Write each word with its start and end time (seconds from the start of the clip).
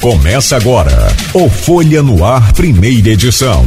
Começa 0.00 0.56
agora 0.56 1.08
o 1.34 1.50
Folha 1.50 2.04
no 2.04 2.24
Ar, 2.24 2.52
primeira 2.52 3.08
edição. 3.08 3.66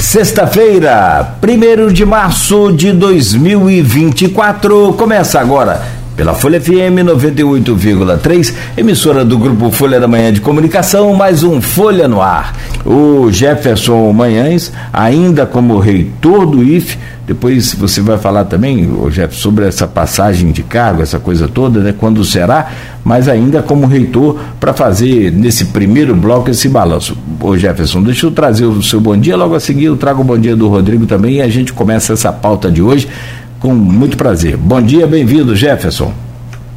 Sexta-feira, 0.00 1.36
1 1.40 1.92
de 1.92 2.04
março 2.04 2.72
de 2.72 2.92
2024, 2.92 4.94
começa 4.94 5.38
agora 5.38 5.80
pela 6.16 6.34
Folha 6.34 6.60
FM 6.60 6.98
98,3, 7.04 8.54
emissora 8.76 9.24
do 9.24 9.38
grupo 9.38 9.70
Folha 9.70 10.00
da 10.00 10.08
Manhã 10.08 10.32
de 10.32 10.40
Comunicação, 10.40 11.14
mais 11.14 11.44
um 11.44 11.60
Folha 11.60 12.08
no 12.08 12.20
Ar. 12.20 12.56
O 12.84 13.30
Jefferson 13.30 14.12
Manhães, 14.12 14.72
ainda 14.92 15.46
como 15.46 15.78
reitor 15.78 16.44
do 16.44 16.62
IFE, 16.62 16.98
depois 17.26 17.74
você 17.74 18.00
vai 18.00 18.18
falar 18.18 18.44
também, 18.46 18.90
Jefferson, 19.10 19.40
sobre 19.40 19.64
essa 19.64 19.86
passagem 19.86 20.50
de 20.50 20.62
cargo, 20.62 21.02
essa 21.02 21.20
coisa 21.20 21.46
toda, 21.46 21.80
né? 21.80 21.94
Quando 21.96 22.24
será, 22.24 22.70
mas 23.04 23.28
ainda 23.28 23.62
como 23.62 23.86
reitor 23.86 24.38
para 24.58 24.72
fazer 24.72 25.30
nesse 25.30 25.66
primeiro 25.66 26.16
bloco 26.16 26.50
esse 26.50 26.68
balanço. 26.68 27.16
Ô 27.40 27.56
Jefferson, 27.56 28.02
deixa 28.02 28.26
eu 28.26 28.32
trazer 28.32 28.64
o 28.64 28.82
seu 28.82 29.00
bom 29.00 29.16
dia, 29.16 29.36
logo 29.36 29.54
a 29.54 29.60
seguir 29.60 29.84
eu 29.84 29.96
trago 29.96 30.22
o 30.22 30.24
bom 30.24 30.38
dia 30.38 30.56
do 30.56 30.68
Rodrigo 30.68 31.06
também 31.06 31.36
e 31.36 31.42
a 31.42 31.48
gente 31.48 31.72
começa 31.72 32.12
essa 32.12 32.32
pauta 32.32 32.70
de 32.70 32.82
hoje 32.82 33.08
com 33.60 33.72
muito 33.72 34.16
prazer. 34.16 34.56
Bom 34.56 34.82
dia, 34.82 35.06
bem-vindo, 35.06 35.54
Jefferson. 35.54 36.12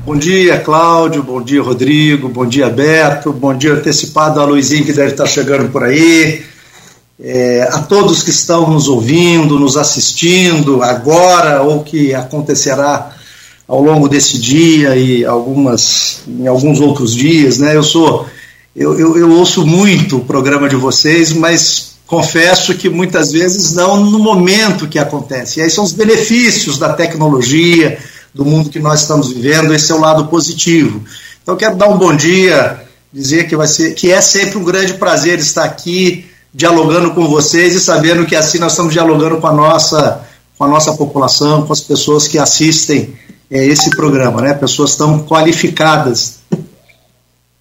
Bom 0.06 0.16
dia, 0.16 0.60
Cláudio. 0.60 1.24
Bom 1.24 1.42
dia, 1.42 1.64
Rodrigo. 1.64 2.30
Bom 2.30 2.46
dia, 2.46 2.70
Beto. 2.70 3.34
Bom 3.34 3.56
dia 3.58 3.74
antecipado 3.74 4.40
a 4.40 4.46
Luizinho, 4.46 4.86
que 4.86 4.94
deve 4.94 5.10
estar 5.10 5.26
chegando 5.26 5.70
por 5.70 5.84
aí. 5.84 6.44
É, 7.18 7.64
a 7.72 7.80
todos 7.80 8.24
que 8.24 8.30
estão 8.30 8.70
nos 8.70 8.90
ouvindo, 8.90 9.58
nos 9.58 9.78
assistindo 9.78 10.84
agora 10.84 11.62
ou 11.62 11.82
que 11.82 12.14
acontecerá 12.14 13.16
ao 13.68 13.82
longo 13.82 14.08
desse 14.08 14.38
dia 14.38 14.96
e 14.96 15.26
algumas, 15.26 16.20
em 16.28 16.46
alguns 16.46 16.80
outros 16.80 17.16
dias, 17.16 17.58
né? 17.58 17.76
Eu 17.76 17.84
sou, 17.84 18.26
eu, 18.76 19.00
eu, 19.00 19.18
eu 19.18 19.32
ouço 19.32 19.66
muito 19.66 20.18
o 20.18 20.26
programa 20.26 20.68
de 20.68 20.76
vocês, 20.76 21.32
mas 21.32 21.96
confesso 22.06 22.76
que 22.76 22.90
muitas 22.90 23.32
vezes 23.32 23.74
não 23.74 24.04
no 24.04 24.20
momento 24.20 24.88
que 24.88 25.00
acontece. 25.00 25.60
E 25.60 25.64
aí 25.64 25.70
são 25.70 25.84
os 25.84 25.94
benefícios 25.94 26.78
da 26.78 26.94
tecnologia, 26.94 27.98
do 28.34 28.46
mundo 28.46 28.70
que 28.70 28.80
nós 28.80 29.02
estamos 29.02 29.30
vivendo, 29.30 29.74
esse 29.74 29.92
é 29.92 29.96
o 29.96 30.00
lado 30.00 30.28
positivo. 30.28 31.02
Então 31.42 31.56
quero 31.56 31.76
dar 31.76 31.88
um 31.88 31.98
bom 31.98 32.16
dia, 32.16 32.84
dizer 33.12 33.48
que 33.48 33.56
vai 33.56 33.68
ser 33.68 33.96
que 33.96 34.12
é 34.12 34.20
sempre 34.20 34.58
um 34.58 34.64
grande 34.64 34.96
prazer 34.96 35.40
estar 35.40 35.64
aqui 35.64 36.26
dialogando 36.56 37.12
com 37.12 37.28
vocês 37.28 37.76
e 37.76 37.80
sabendo 37.82 38.26
que 38.26 38.36
assim 38.36 38.58
nós 38.60 38.72
estamos 38.72 38.94
dialogando 38.94 39.38
com 39.38 39.48
a 39.48 39.54
nossa 39.54 40.22
com 40.58 40.64
a 40.64 40.68
nossa 40.70 40.94
população, 40.94 41.66
com 41.68 41.74
as 41.74 41.82
pessoas 41.82 42.30
que 42.30 42.38
assistem 42.38 43.14
é, 43.52 43.66
esse 43.66 43.90
programa, 43.90 44.42
né? 44.42 44.54
Pessoas 44.54 44.96
tão 44.96 45.20
qualificadas 45.20 46.40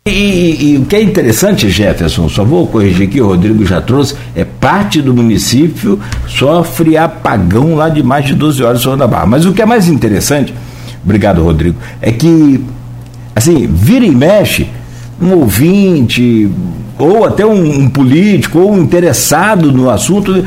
e, 0.06 0.76
o 0.76 0.84
que 0.84 0.96
é 0.96 1.02
interessante, 1.02 1.70
Jefferson, 1.70 2.28
só 2.28 2.44
vou 2.44 2.66
corrigir 2.66 3.08
aqui, 3.08 3.22
o 3.22 3.26
Rodrigo 3.26 3.64
já 3.64 3.80
trouxe, 3.80 4.14
é 4.36 4.44
parte 4.44 5.00
do 5.00 5.14
município 5.14 5.98
sofre 6.28 6.98
apagão 6.98 7.74
lá 7.74 7.88
de 7.88 8.02
mais 8.02 8.26
de 8.26 8.34
12 8.34 8.62
horas 8.62 8.82
sobre 8.82 8.98
da 8.98 9.06
barra. 9.06 9.24
Mas 9.24 9.46
o 9.46 9.54
que 9.54 9.62
é 9.62 9.64
mais 9.64 9.88
interessante, 9.88 10.52
obrigado, 11.02 11.42
Rodrigo, 11.42 11.78
é 12.02 12.12
que, 12.12 12.62
assim, 13.34 13.66
vira 13.66 14.04
e 14.04 14.14
mexe, 14.14 14.68
um 15.18 15.38
ouvinte, 15.38 16.50
ou 16.98 17.24
até 17.24 17.44
um, 17.44 17.80
um, 17.80 17.88
político, 17.88 18.60
ou 18.60 18.72
um 18.72 18.80
interessado 18.80 19.72
no 19.72 19.90
assunto, 19.90 20.44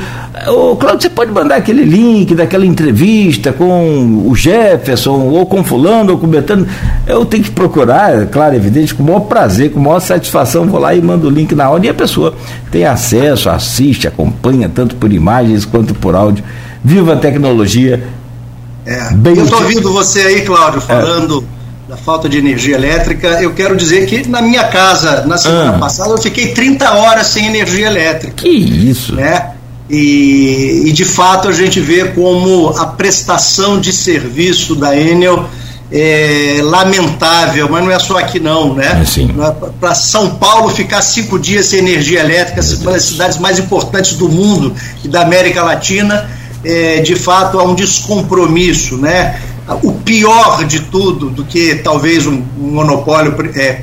ô 0.47 0.75
Claudio, 0.75 1.01
você 1.01 1.09
pode 1.09 1.31
mandar 1.31 1.55
aquele 1.57 1.83
link 1.83 2.33
daquela 2.33 2.65
entrevista 2.65 3.51
com 3.51 4.23
o 4.25 4.35
Jefferson, 4.35 5.19
ou 5.29 5.45
com 5.45 5.63
fulano, 5.63 6.13
ou 6.13 6.17
com 6.17 6.25
o 6.25 6.29
Betano. 6.29 6.65
Eu 7.05 7.25
tenho 7.25 7.43
que 7.43 7.51
procurar, 7.51 8.27
claro, 8.27 8.55
evidente, 8.55 8.95
com 8.95 9.03
o 9.03 9.05
maior 9.05 9.21
prazer, 9.21 9.71
com 9.71 9.79
a 9.79 9.83
maior 9.83 9.99
satisfação, 9.99 10.65
vou 10.67 10.79
lá 10.79 10.95
e 10.95 11.01
mando 11.01 11.27
o 11.27 11.29
link 11.29 11.53
na 11.53 11.69
hora, 11.69 11.85
e 11.85 11.89
a 11.89 11.93
pessoa 11.93 12.33
tem 12.71 12.85
acesso, 12.85 13.49
assiste, 13.49 14.07
acompanha, 14.07 14.71
tanto 14.73 14.95
por 14.95 15.11
imagens 15.11 15.65
quanto 15.65 15.93
por 15.93 16.15
áudio. 16.15 16.43
Viva 16.83 17.13
a 17.13 17.17
tecnologia! 17.17 18.03
É. 18.85 19.09
eu 19.25 19.43
estou 19.43 19.61
ouvindo 19.61 19.91
você 19.91 20.21
aí, 20.21 20.41
Cláudio, 20.43 20.79
falando... 20.79 21.43
É 21.53 21.56
da 21.87 21.95
falta 21.95 22.27
de 22.27 22.37
energia 22.37 22.75
elétrica, 22.75 23.41
eu 23.41 23.53
quero 23.53 23.75
dizer 23.75 24.05
que 24.07 24.27
na 24.27 24.41
minha 24.41 24.65
casa, 24.65 25.25
na 25.25 25.37
semana 25.37 25.75
ah. 25.75 25.79
passada, 25.79 26.09
eu 26.11 26.17
fiquei 26.17 26.53
30 26.53 26.91
horas 26.91 27.27
sem 27.27 27.47
energia 27.47 27.87
elétrica. 27.87 28.33
Que 28.35 28.49
isso? 28.49 29.15
Né? 29.15 29.51
E, 29.89 30.83
e, 30.85 30.91
de 30.91 31.05
fato 31.05 31.47
a 31.47 31.53
gente 31.53 31.79
vê 31.79 32.09
como 32.09 32.69
a 32.77 32.87
prestação 32.87 33.79
de 33.79 33.93
serviço 33.93 34.75
da 34.75 34.97
Enel 34.97 35.47
é 35.89 36.59
lamentável, 36.61 37.69
mas 37.71 37.85
não 37.85 37.91
é 37.91 37.97
só 37.97 38.17
aqui 38.17 38.37
não, 38.37 38.73
né? 38.73 39.01
É 39.01 39.69
Para 39.79 39.95
São 39.95 40.31
Paulo 40.35 40.67
ficar 40.69 41.01
cinco 41.01 41.39
dias 41.39 41.67
sem 41.67 41.79
energia 41.79 42.19
elétrica, 42.19 42.61
uma 42.81 42.91
das 42.91 43.03
cidades 43.03 43.37
mais 43.37 43.59
importantes 43.59 44.15
do 44.15 44.27
mundo 44.27 44.75
e 45.05 45.07
da 45.07 45.21
América 45.21 45.63
Latina, 45.63 46.29
é, 46.65 46.99
de 46.99 47.15
fato 47.15 47.57
há 47.57 47.63
um 47.63 47.73
descompromisso, 47.73 48.97
né? 48.97 49.39
O 49.83 49.93
pior 49.93 50.65
de 50.65 50.79
tudo 50.81 51.29
do 51.29 51.43
que 51.43 51.75
talvez 51.75 52.25
um, 52.25 52.41
um 52.59 52.71
monopólio 52.71 53.35
é, 53.55 53.81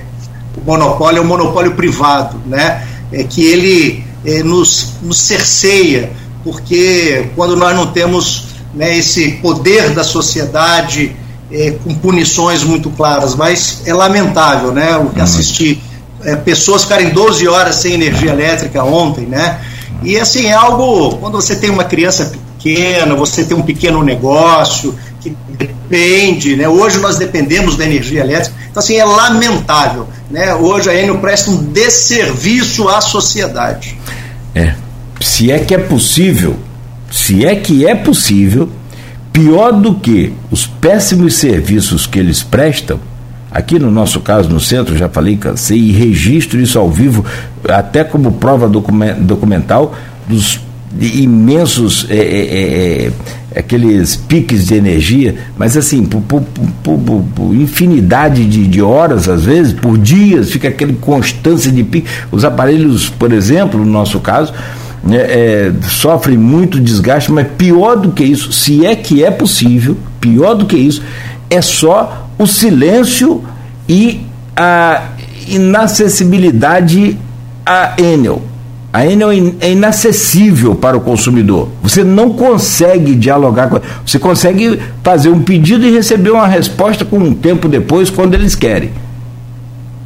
o 0.57 0.65
monopólio 0.65 1.19
é 1.19 1.21
um 1.21 1.27
monopólio 1.27 1.75
privado, 1.75 2.41
né? 2.47 2.87
É 3.13 3.23
que 3.25 3.45
ele 3.45 4.05
é, 4.25 4.43
nos, 4.43 4.95
nos 5.03 5.19
cerceia, 5.19 6.11
porque 6.43 7.31
quando 7.37 7.57
nós 7.57 7.75
não 7.77 7.89
temos 7.89 8.47
né, 8.75 8.97
esse 8.97 9.33
poder 9.33 9.91
da 9.91 10.03
sociedade 10.03 11.15
é, 11.53 11.73
com 11.85 11.95
punições 11.95 12.63
muito 12.65 12.91
claras, 12.91 13.35
mas 13.35 13.83
é 13.87 13.93
lamentável, 13.93 14.73
né? 14.73 14.97
O 14.97 15.11
que 15.11 15.19
uhum. 15.19 15.25
assisti 15.25 15.83
é, 16.25 16.35
pessoas 16.37 16.83
ficarem 16.83 17.11
12 17.11 17.47
horas 17.47 17.77
sem 17.77 17.93
energia 17.93 18.31
elétrica 18.31 18.83
ontem, 18.83 19.27
né? 19.27 19.61
E 20.03 20.19
assim, 20.19 20.47
é 20.47 20.53
algo, 20.53 21.17
quando 21.19 21.35
você 21.35 21.57
tem 21.57 21.71
uma 21.71 21.85
criança 21.85 22.33
pequena, 22.59 23.15
você 23.15 23.45
tem 23.45 23.57
um 23.57 23.63
pequeno 23.63 24.03
negócio, 24.03 24.95
que 25.21 25.35
depende, 25.89 26.57
né? 26.57 26.69
Hoje 26.69 26.99
nós 26.99 27.19
dependemos 27.19 27.77
da 27.77 27.85
energia 27.85 28.21
elétrica, 28.21 28.57
então 28.71 28.83
assim 28.83 28.97
é 28.97 29.05
lamentável, 29.05 30.09
né? 30.31 30.55
Hoje 30.55 30.91
a 30.91 30.95
Enel 30.95 31.19
presta 31.19 31.51
um 31.51 31.63
desserviço 31.65 32.89
à 32.89 33.01
sociedade. 33.01 33.97
É, 34.55 34.75
se 35.21 35.51
é 35.51 35.59
que 35.59 35.75
é 35.75 35.79
possível, 35.79 36.57
se 37.11 37.45
é 37.45 37.55
que 37.57 37.87
é 37.87 37.95
possível, 37.95 38.69
pior 39.33 39.73
do 39.73 39.95
que 39.97 40.33
os 40.51 40.67
péssimos 40.67 41.35
serviços 41.35 42.07
que 42.07 42.19
eles 42.19 42.43
prestam, 42.43 43.01
aqui 43.51 43.79
no 43.79 43.91
nosso 43.91 44.21
caso 44.21 44.49
no 44.49 44.61
centro, 44.61 44.97
já 44.97 45.09
falei, 45.09 45.37
cansei 45.37 45.79
e 45.79 45.93
registro 45.93 46.61
isso 46.61 46.79
ao 46.79 46.91
vivo, 46.91 47.25
até 47.69 48.03
como 48.03 48.33
prova 48.33 48.69
documental 48.69 49.95
dos 50.27 50.61
imensos 51.01 52.07
é, 52.09 52.17
é, 52.17 53.07
é, 53.07 53.13
aqueles 53.57 54.17
piques 54.17 54.67
de 54.67 54.75
energia, 54.75 55.37
mas 55.57 55.77
assim, 55.77 56.05
por, 56.05 56.21
por, 56.23 56.43
por, 56.83 56.99
por 56.99 57.55
infinidade 57.55 58.45
de, 58.45 58.67
de, 58.67 58.83
horas, 58.83 59.29
às 59.29 59.45
vezes, 59.45 59.73
por 59.73 59.97
dias, 59.97 60.51
fica 60.51 60.69
aquela 60.69 60.93
constância 60.95 61.71
de 61.71 61.85
pique. 61.85 62.09
Os 62.33 62.45
aparelhos, 62.45 63.09
por 63.09 63.33
exemplo, 63.33 63.79
no 63.79 63.91
nosso 63.91 64.19
caso, 64.21 64.53
né, 65.03 65.19
é, 65.19 65.73
sofrem 65.89 66.37
muito 66.37 66.81
desgaste, 66.81 67.31
mas 67.31 67.47
pior 67.57 67.97
do 67.97 68.13
que 68.13 68.25
isso, 68.25 68.53
se 68.53 68.85
é 68.85 68.97
que 68.97 69.23
é 69.23 69.31
possível, 69.31 69.97
pior 70.21 70.55
do 70.55 70.67
que 70.67 70.77
isso, 70.77 71.03
é 71.49 71.63
só 71.63 72.29
o 72.39 72.47
silêncio 72.47 73.45
e 73.89 74.23
a 74.57 75.09
inacessibilidade 75.47 77.17
a 77.67 77.95
Enel 77.99 78.43
a 78.95 79.05
Enel 79.05 79.33
é 79.61 79.73
inacessível 79.73 80.77
para 80.77 80.97
o 80.97 81.01
consumidor. 81.01 81.69
Você 81.83 82.05
não 82.05 82.31
consegue 82.31 83.17
dialogar 83.17 83.69
com. 83.69 83.81
Você 84.07 84.21
consegue 84.21 84.79
fazer 85.03 85.31
um 85.31 85.43
pedido 85.43 85.85
e 85.85 85.91
receber 85.91 86.31
uma 86.31 86.47
resposta 86.47 87.05
com 87.05 87.19
um 87.19 87.35
tempo 87.35 87.67
depois, 87.67 88.09
quando 88.09 88.35
eles 88.35 88.55
querem. 88.55 88.93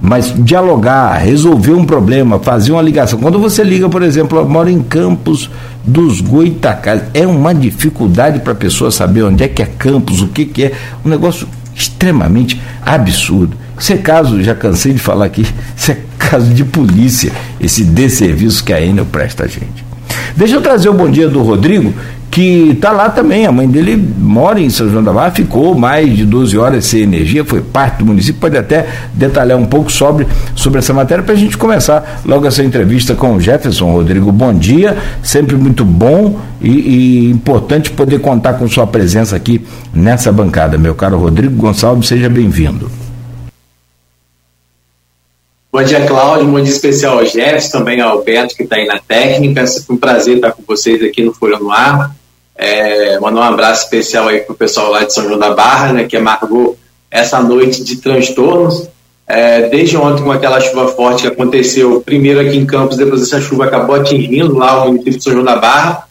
Mas 0.00 0.32
dialogar, 0.34 1.18
resolver 1.18 1.72
um 1.72 1.84
problema, 1.84 2.38
fazer 2.38 2.72
uma 2.72 2.80
ligação. 2.80 3.18
Quando 3.18 3.38
você 3.38 3.62
liga, 3.62 3.90
por 3.90 4.02
exemplo, 4.02 4.38
eu 4.38 4.48
moro 4.48 4.70
em 4.70 4.80
Campos 4.80 5.50
dos 5.84 6.22
Goitacás, 6.22 7.02
é 7.12 7.26
uma 7.26 7.54
dificuldade 7.54 8.40
para 8.40 8.54
a 8.54 8.56
pessoa 8.56 8.90
saber 8.90 9.22
onde 9.22 9.44
é 9.44 9.48
que 9.48 9.60
é 9.60 9.66
Campos, 9.66 10.22
o 10.22 10.28
que, 10.28 10.46
que 10.46 10.64
é. 10.64 10.72
Um 11.04 11.10
negócio 11.10 11.46
extremamente 11.74 12.58
absurdo. 12.80 13.54
Isso 13.78 13.92
é 13.92 13.98
caso, 13.98 14.42
já 14.42 14.54
cansei 14.54 14.94
de 14.94 14.98
falar 14.98 15.26
aqui, 15.26 15.46
isso 15.76 15.92
é 15.92 16.07
caso 16.18 16.52
de 16.52 16.64
polícia, 16.64 17.32
esse 17.60 17.84
desserviço 17.84 18.64
que 18.64 18.72
a 18.72 18.80
Enel 18.80 19.06
presta 19.06 19.44
a 19.44 19.46
gente. 19.46 19.86
Deixa 20.36 20.54
eu 20.54 20.60
trazer 20.60 20.88
o 20.88 20.94
bom 20.94 21.10
dia 21.10 21.28
do 21.28 21.42
Rodrigo, 21.42 21.92
que 22.30 22.70
está 22.70 22.92
lá 22.92 23.08
também. 23.08 23.46
A 23.46 23.52
mãe 23.52 23.66
dele 23.66 23.96
mora 24.18 24.60
em 24.60 24.70
São 24.70 24.88
João 24.88 25.02
da 25.02 25.12
Barra, 25.12 25.30
ficou 25.30 25.74
mais 25.74 26.14
de 26.16 26.24
12 26.24 26.56
horas 26.56 26.84
sem 26.84 27.00
energia, 27.00 27.44
foi 27.44 27.60
parte 27.60 27.98
do 27.98 28.06
município. 28.06 28.40
Pode 28.40 28.56
até 28.56 28.86
detalhar 29.14 29.58
um 29.58 29.66
pouco 29.66 29.90
sobre, 29.90 30.26
sobre 30.54 30.78
essa 30.78 30.92
matéria 30.92 31.24
para 31.24 31.34
a 31.34 31.36
gente 31.36 31.56
começar 31.56 32.20
logo 32.24 32.46
essa 32.46 32.62
entrevista 32.62 33.14
com 33.14 33.34
o 33.34 33.40
Jefferson. 33.40 33.90
Rodrigo, 33.90 34.30
bom 34.30 34.54
dia, 34.54 34.96
sempre 35.22 35.56
muito 35.56 35.84
bom 35.84 36.38
e, 36.60 36.70
e 36.70 37.30
importante 37.30 37.90
poder 37.90 38.20
contar 38.20 38.54
com 38.54 38.68
sua 38.68 38.86
presença 38.86 39.34
aqui 39.34 39.64
nessa 39.92 40.30
bancada. 40.30 40.78
Meu 40.78 40.94
caro 40.94 41.18
Rodrigo 41.18 41.56
Gonçalves, 41.56 42.06
seja 42.06 42.28
bem-vindo. 42.28 42.97
Bom 45.78 45.84
dia, 45.84 46.04
Cláudio. 46.04 46.48
Bom 46.48 46.60
dia 46.60 46.72
especial 46.72 47.20
ao 47.20 47.24
Jefferson, 47.24 47.78
também 47.78 48.00
ao 48.00 48.18
Alberto, 48.18 48.56
que 48.56 48.64
está 48.64 48.74
aí 48.74 48.84
na 48.84 48.98
técnica. 48.98 49.64
Foi 49.64 49.94
um 49.94 49.96
prazer 49.96 50.34
estar 50.34 50.50
com 50.50 50.64
vocês 50.66 51.00
aqui 51.04 51.22
no 51.22 51.32
Folha 51.32 51.56
no 51.56 51.70
Ar. 51.70 52.16
É, 52.56 53.16
mandar 53.20 53.42
um 53.42 53.44
abraço 53.44 53.84
especial 53.84 54.26
aí 54.26 54.40
para 54.40 54.54
o 54.54 54.56
pessoal 54.56 54.90
lá 54.90 55.04
de 55.04 55.14
São 55.14 55.22
João 55.22 55.38
da 55.38 55.54
Barra, 55.54 55.92
né, 55.92 56.02
que 56.02 56.16
amargou 56.16 56.76
essa 57.08 57.40
noite 57.40 57.84
de 57.84 57.94
transtornos. 57.98 58.88
É, 59.24 59.68
desde 59.68 59.96
ontem, 59.96 60.24
com 60.24 60.32
aquela 60.32 60.60
chuva 60.60 60.88
forte 60.88 61.22
que 61.22 61.28
aconteceu, 61.28 62.00
primeiro 62.00 62.40
aqui 62.40 62.56
em 62.56 62.66
Campos, 62.66 62.96
depois 62.96 63.22
essa 63.22 63.40
chuva 63.40 63.66
acabou 63.66 63.94
atingindo 63.94 64.58
lá 64.58 64.82
o 64.82 64.86
município 64.88 65.18
de 65.18 65.22
São 65.22 65.32
João 65.32 65.44
da 65.44 65.54
Barra. 65.58 66.08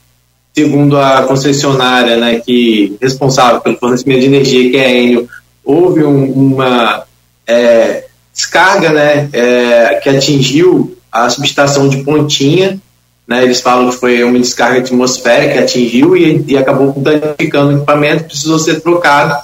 Segundo 0.56 0.98
a 0.98 1.24
concessionária, 1.24 2.16
né, 2.16 2.40
que 2.40 2.96
responsável 3.02 3.60
pelo 3.60 3.75
fornecimento 3.75 4.22
de 4.22 4.28
energia, 4.28 4.72
que 4.72 4.78
é 4.78 4.86
a 4.86 4.94
Enio, 4.94 5.28
houve 5.62 6.06
um, 6.06 6.31
uma 6.31 7.04
é, 7.46 8.06
descarga 8.38 8.92
né, 8.92 9.28
é, 9.34 10.00
que 10.01 10.10
atingiu 10.10 10.95
a 11.12 11.28
subestação 11.28 11.89
de 11.89 12.04
Pontinha. 12.04 12.80
Né, 13.28 13.44
eles 13.44 13.60
falam 13.60 13.89
que 13.89 13.98
foi 13.98 14.24
uma 14.24 14.39
descarga 14.39 14.80
atmosférica 14.80 15.54
que 15.54 15.60
atingiu 15.60 16.16
e, 16.16 16.45
e 16.48 16.56
acabou 16.56 16.94
danificando 16.95 17.74
o 17.74 17.78
equipamento, 17.78 18.25
precisou 18.25 18.60
ser 18.60 18.80
trocado. 18.80 19.36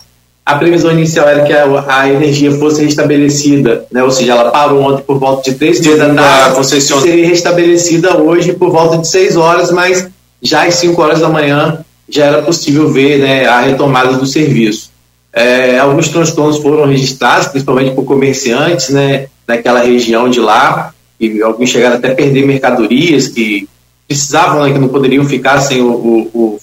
A 0.45 0.56
previsão 0.56 0.92
inicial 0.92 1.28
era 1.28 1.44
que 1.44 1.54
a, 1.54 1.66
a, 1.88 2.10
energia 2.10 2.51
fosse 2.51 2.84
restabelecida, 2.84 3.86
né, 3.92 4.04
ou 4.04 4.12
seja, 4.12 4.34
ela 4.34 4.51
parou 4.51 4.81
ontem 4.81 5.04
por 5.04 5.18
volta 5.18 5.50
de 5.50 5.57
três 5.57 5.81
dias 5.81 5.98
da 5.98 6.13
tarde, 6.13 6.56
concessionária 6.56 7.12
seria 7.12 7.28
restabelecida 7.28 8.18
hoje 8.18 8.54
por 8.54 8.69
volta 8.69 8.98
de 8.98 9.07
seis 9.07 9.36
horas, 9.36 9.72
mas 9.72 10.07
já 10.42 10.66
às 10.66 10.75
cinco 10.75 11.01
horas 11.01 11.19
da 11.19 11.30
manhã 11.30 11.84
já 12.07 12.25
era 12.25 12.42
possível 12.42 12.92
ver 12.92 13.19
né, 13.19 13.46
a 13.46 13.62
retomada 13.62 14.13
do 14.13 14.25
serviço. 14.25 14.93
É, 15.34 15.80
alguns 15.80 16.10
transtornos 16.10 16.60
foram 16.60 16.86
registrados, 16.86 17.48
principalmente 17.48 17.96
por 17.96 18.06
comerciantes 18.06 18.90
né, 18.90 19.28
daquela 19.48 19.82
região 19.82 20.30
de 20.30 20.40
lá, 20.40 20.94
e 21.20 21.42
alguns 21.42 21.70
chegaram 21.70 21.96
até 21.96 22.12
a 22.12 22.16
perder 22.16 22.46
mercadorias 22.46 23.28
que 23.28 23.68
precisavam, 24.08 24.64
né, 24.64 24.72
que 24.72 24.78
não 24.78 24.90
poderiam 24.90 25.26
ficar 25.26 25.60
sem 25.60 25.82
o, 25.82 26.30
o, 26.34 26.60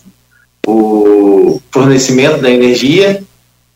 o 0.65 1.61
fornecimento 1.73 2.41
da 2.41 2.51
energia. 2.51 3.25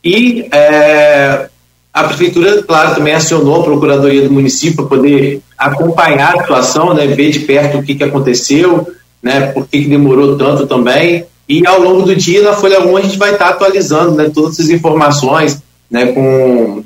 E 0.03 0.47
é, 0.53 1.49
a 1.93 2.05
prefeitura, 2.05 2.63
claro, 2.63 2.95
também 2.95 3.15
acionou 3.15 3.61
a 3.61 3.65
procuradoria 3.65 4.23
do 4.23 4.33
município 4.33 4.77
para 4.77 4.97
poder 4.97 5.41
acompanhar 5.59 6.37
a 6.37 6.41
situação, 6.41 6.95
né, 6.95 7.07
ver 7.07 7.31
de 7.31 7.41
perto 7.41 7.79
o 7.79 7.83
que, 7.83 7.97
que 7.97 8.05
aconteceu, 8.05 8.87
né, 9.21 9.47
por 9.53 9.67
que, 9.67 9.83
que 9.83 9.89
demorou 9.89 10.37
tanto 10.37 10.67
também. 10.67 11.25
E 11.49 11.67
ao 11.67 11.81
longo 11.81 12.03
do 12.03 12.17
dia, 12.17 12.43
na 12.43 12.55
Folha 12.55 12.81
1, 12.81 12.97
a 12.97 13.01
gente 13.03 13.19
vai 13.19 13.33
estar 13.33 13.51
atualizando 13.51 14.15
né, 14.15 14.31
todas 14.33 14.55
essas 14.55 14.71
informações 14.71 15.63
né, 15.91 16.07
com 16.07 16.83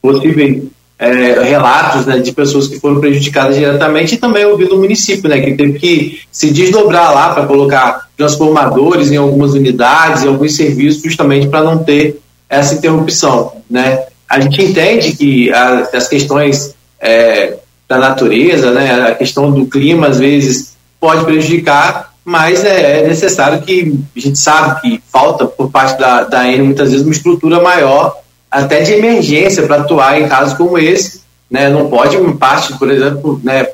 possíveis 0.00 0.62
é, 0.98 1.42
relatos 1.42 2.06
né, 2.06 2.18
de 2.18 2.32
pessoas 2.32 2.66
que 2.66 2.80
foram 2.80 3.00
prejudicadas 3.00 3.56
diretamente 3.56 4.14
e 4.14 4.18
também 4.18 4.44
ouvindo 4.44 4.74
o 4.74 4.80
município, 4.80 5.28
né, 5.28 5.40
que 5.40 5.54
teve 5.54 5.78
que 5.78 6.20
se 6.32 6.50
desdobrar 6.50 7.14
lá 7.14 7.34
para 7.34 7.46
colocar 7.46 8.08
transformadores 8.16 9.10
em 9.10 9.16
algumas 9.16 9.52
unidades, 9.52 10.22
em 10.22 10.28
alguns 10.28 10.56
serviços, 10.56 11.02
justamente 11.02 11.46
para 11.46 11.62
não 11.62 11.78
ter 11.84 12.20
essa 12.48 12.74
interrupção. 12.74 13.52
Né. 13.70 14.06
A 14.28 14.40
gente 14.40 14.62
entende 14.62 15.12
que 15.12 15.52
a, 15.52 15.88
as 15.92 16.08
questões 16.08 16.74
é, 17.00 17.58
da 17.88 17.98
natureza, 17.98 18.72
né, 18.72 19.08
a 19.08 19.14
questão 19.14 19.50
do 19.50 19.66
clima, 19.66 20.08
às 20.08 20.18
vezes, 20.18 20.76
pode 21.00 21.24
prejudicar, 21.24 22.07
mas 22.28 22.62
é, 22.62 23.00
é 23.00 23.08
necessário 23.08 23.62
que 23.62 23.98
a 24.14 24.20
gente 24.20 24.38
sabe 24.38 24.82
que 24.82 25.02
falta 25.10 25.46
por 25.46 25.70
parte 25.70 25.98
da, 25.98 26.24
da 26.24 26.42
AN 26.42 26.62
muitas 26.62 26.90
vezes 26.90 27.02
uma 27.02 27.14
estrutura 27.14 27.58
maior, 27.58 28.18
até 28.50 28.82
de 28.82 28.92
emergência, 28.92 29.62
para 29.62 29.76
atuar 29.76 30.20
em 30.20 30.28
casos 30.28 30.52
como 30.52 30.78
esse. 30.78 31.22
Né? 31.50 31.70
Não 31.70 31.88
pode, 31.88 32.18
uma 32.18 32.36
parte, 32.36 32.78
por 32.78 32.90
exemplo, 32.90 33.40
né, 33.42 33.66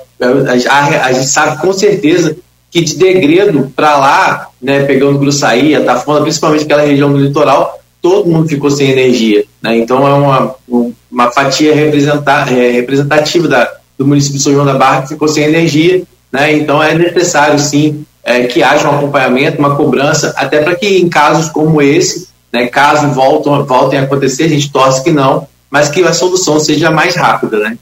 a, 0.71 1.06
a, 1.06 1.12
gente 1.12 1.27
sabe 1.27 1.61
com 1.61 1.73
certeza 1.73 2.37
que 2.71 2.81
de 2.81 2.95
degredo 2.95 3.73
para 3.75 3.99
lá, 3.99 4.49
né, 4.62 4.85
pegando 4.85 5.19
Gruçaí, 5.19 5.75
Atafona, 5.75 6.23
principalmente 6.23 6.62
aquela 6.62 6.83
região 6.83 7.12
do 7.12 7.19
litoral, 7.19 7.81
todo 8.00 8.31
mundo 8.31 8.49
ficou 8.49 8.71
sem 8.71 8.89
energia. 8.89 9.45
Né? 9.61 9.79
Então 9.79 10.07
é 10.07 10.15
uma, 10.15 10.55
uma 11.11 11.29
fatia 11.33 11.73
é, 11.73 12.71
representativa 12.71 13.49
da, 13.49 13.69
do 13.99 14.07
município 14.07 14.39
de 14.39 14.45
São 14.45 14.53
João 14.53 14.65
da 14.65 14.75
Barra 14.75 15.03
que 15.03 15.09
ficou 15.09 15.27
sem 15.27 15.43
energia. 15.43 16.05
Né? 16.31 16.53
Então 16.53 16.81
é 16.81 16.95
necessário 16.95 17.59
sim 17.59 18.07
é, 18.25 18.44
que 18.44 18.62
haja 18.62 18.88
um 18.88 18.97
acompanhamento, 18.97 19.59
uma 19.59 19.76
cobrança, 19.76 20.32
até 20.37 20.62
para 20.62 20.75
que 20.75 20.99
em 20.99 21.09
casos 21.09 21.49
como 21.50 21.82
esse, 21.82 22.29
né, 22.53 22.67
caso 22.67 23.09
voltam, 23.09 23.65
voltem 23.65 23.99
a 23.99 24.03
acontecer, 24.03 24.44
a 24.44 24.49
gente 24.49 24.71
torce 24.71 25.03
que 25.05 25.11
não, 25.11 25.47
mas 25.71 25.88
que 25.88 26.03
a 26.03 26.12
solução 26.12 26.59
seja 26.59 26.91
mais 26.91 27.17
rápida, 27.17 27.59
né? 27.59 27.76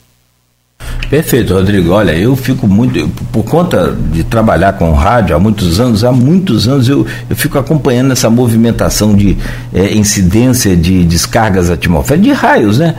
Perfeito, 1.09 1.53
Rodrigo. 1.53 1.93
Olha, 1.93 2.13
eu 2.13 2.35
fico 2.35 2.67
muito, 2.67 3.07
por 3.31 3.45
conta 3.45 3.95
de 4.11 4.25
trabalhar 4.25 4.73
com 4.73 4.93
rádio 4.93 5.37
há 5.37 5.39
muitos 5.39 5.79
anos, 5.79 6.03
há 6.05 6.11
muitos 6.11 6.67
anos 6.67 6.89
eu, 6.89 7.07
eu 7.29 7.37
fico 7.37 7.59
acompanhando 7.59 8.13
essa 8.13 8.31
movimentação 8.31 9.15
de 9.15 9.37
é, 9.75 9.93
incidência 9.93 10.75
de 10.75 11.05
descargas 11.05 11.71
atmosféricas, 11.71 12.27
de 12.27 12.33
raios, 12.33 12.79
né? 12.79 12.97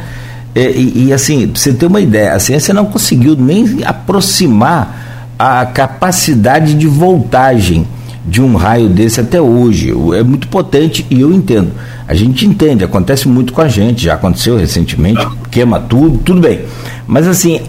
É, 0.56 0.70
e, 0.70 1.08
e, 1.08 1.14
assim, 1.14 1.48
pra 1.48 1.60
você 1.60 1.74
ter 1.74 1.88
uma 1.88 2.00
ideia, 2.00 2.34
a 2.34 2.40
ciência 2.40 2.72
não 2.74 2.86
conseguiu 2.86 3.36
nem 3.36 3.84
aproximar 3.84 5.13
a 5.38 5.66
capacidade 5.66 6.74
de 6.76 6.88
voltagem 6.88 7.86
de 8.26 8.42
um 8.42 8.56
raio 8.56 8.88
desse 8.88 9.20
até 9.20 9.42
hoje. 9.42 9.92
É 10.18 10.24
muito 10.24 10.48
potente 10.48 11.06
e 11.10 11.22
eu 11.22 11.32
entendo. 11.32 11.72
A 12.08 12.14
gente 12.14 12.46
entende, 12.46 12.84
acontece 12.84 13.28
muito 13.28 13.54
com 13.54 13.62
a 13.62 13.68
gente, 13.68 14.04
já 14.04 14.14
aconteceu 14.14 14.58
recentemente, 14.58 15.26
queima 15.52 15.80
tudo, 15.80 16.20
tudo 16.20 16.42
bem. 16.42 16.62
Mas 17.08 17.28
assim, 17.28 17.62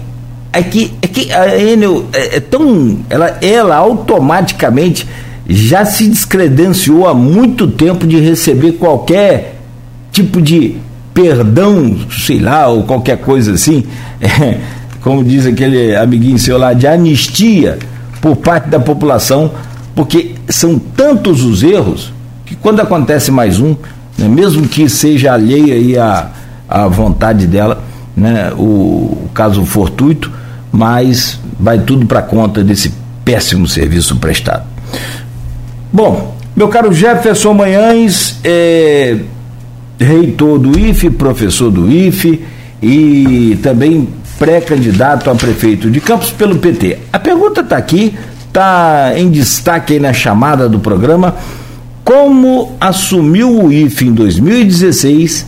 é 0.52 0.62
que, 0.62 0.93
é 1.02 1.06
que 1.06 1.32
a 1.32 1.58
Enel 1.61 2.06
é, 2.12 2.37
é 2.37 2.40
tão. 2.40 2.99
Ela, 3.11 3.38
ela 3.43 3.76
automaticamente 3.76 5.06
já 5.49 5.84
se 5.84 6.08
descredenciou 6.08 7.06
há 7.06 7.14
muito 7.14 7.66
tempo 7.66 8.06
de 8.06 8.19
receber 8.19 8.72
qualquer 8.72 9.61
tipo 10.11 10.40
de 10.40 10.76
perdão, 11.12 11.96
sei 12.11 12.38
lá, 12.38 12.69
ou 12.69 12.84
qualquer 12.84 13.19
coisa 13.19 13.52
assim. 13.52 13.84
É, 14.20 14.58
como 15.05 15.23
diz 15.23 15.45
aquele 15.45 15.95
amiguinho 15.95 16.39
seu 16.39 16.56
lá, 16.56 16.73
de 16.73 16.87
anistia 16.87 17.79
por 18.23 18.37
parte 18.37 18.71
da 18.71 18.81
população, 18.81 19.51
porque 19.95 20.35
são 20.49 20.79
tantos 20.79 21.45
os 21.45 21.62
erros 21.62 22.11
que 22.47 22.56
quando 22.56 22.81
acontece 22.81 23.31
mais 23.31 23.61
um, 23.61 23.77
né, 24.17 24.27
mesmo 24.27 24.67
que 24.67 24.89
seja 24.89 25.35
alheia 25.35 25.75
aí 25.75 25.99
à, 25.99 26.31
à 26.67 26.89
vontade 26.89 27.47
dela, 27.47 27.85
né, 28.17 28.50
o, 28.57 28.62
o 28.62 29.31
caso 29.35 29.62
fortuito, 29.67 30.33
mas 30.73 31.38
vai 31.61 31.78
tudo 31.81 32.07
para 32.07 32.23
conta 32.23 32.64
desse 32.64 32.90
péssimo 33.26 33.69
serviço 33.69 34.17
prestado. 34.17 34.64
Bom, 35.93 36.35
meu 36.57 36.69
caro 36.69 36.90
Jefferson 36.95 37.52
Manhães, 37.52 38.38
é, 38.43 39.19
reitor 40.00 40.59
do 40.59 40.78
IFE, 40.78 41.11
professor 41.11 41.71
do 41.71 41.93
IFE 41.93 42.43
e 42.83 43.59
também 43.62 44.09
pré-candidato 44.45 45.31
a 45.31 45.35
prefeito 45.35 45.91
de 45.91 46.03
Campos 46.03 46.31
pelo 46.31 46.59
PT. 46.59 46.99
A 47.11 47.19
pergunta 47.19 47.63
está 47.63 47.79
aqui, 47.79 48.15
está 48.47 49.15
em 49.17 49.31
destaque 49.31 49.95
aí 49.95 49.99
na 49.99 50.13
chamada 50.13 50.69
do 50.69 50.79
programa. 50.81 51.35
Como 52.05 52.77
assumiu 52.79 53.65
o 53.65 53.73
IFE 53.73 54.09
em 54.09 54.13
2016 54.13 55.47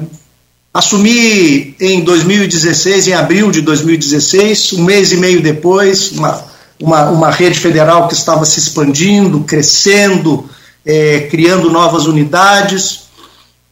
assumi 0.74 1.76
em 1.78 2.00
2016, 2.06 3.10
em 3.10 3.14
abril 3.14 3.52
de 3.52 3.60
2016, 3.60 4.72
um 4.74 4.86
mês 4.86 5.12
e 5.12 5.18
meio 5.18 5.42
depois, 5.42 6.14
uma, 6.14 6.53
uma, 6.84 7.10
uma 7.10 7.32
rede 7.32 7.58
federal 7.62 8.10
que 8.10 8.14
estava 8.14 8.44
se 8.44 8.60
expandindo, 8.60 9.40
crescendo, 9.46 10.50
é, 10.86 11.22
criando 11.32 11.72
novas 11.72 12.08
unidades 12.08 13.04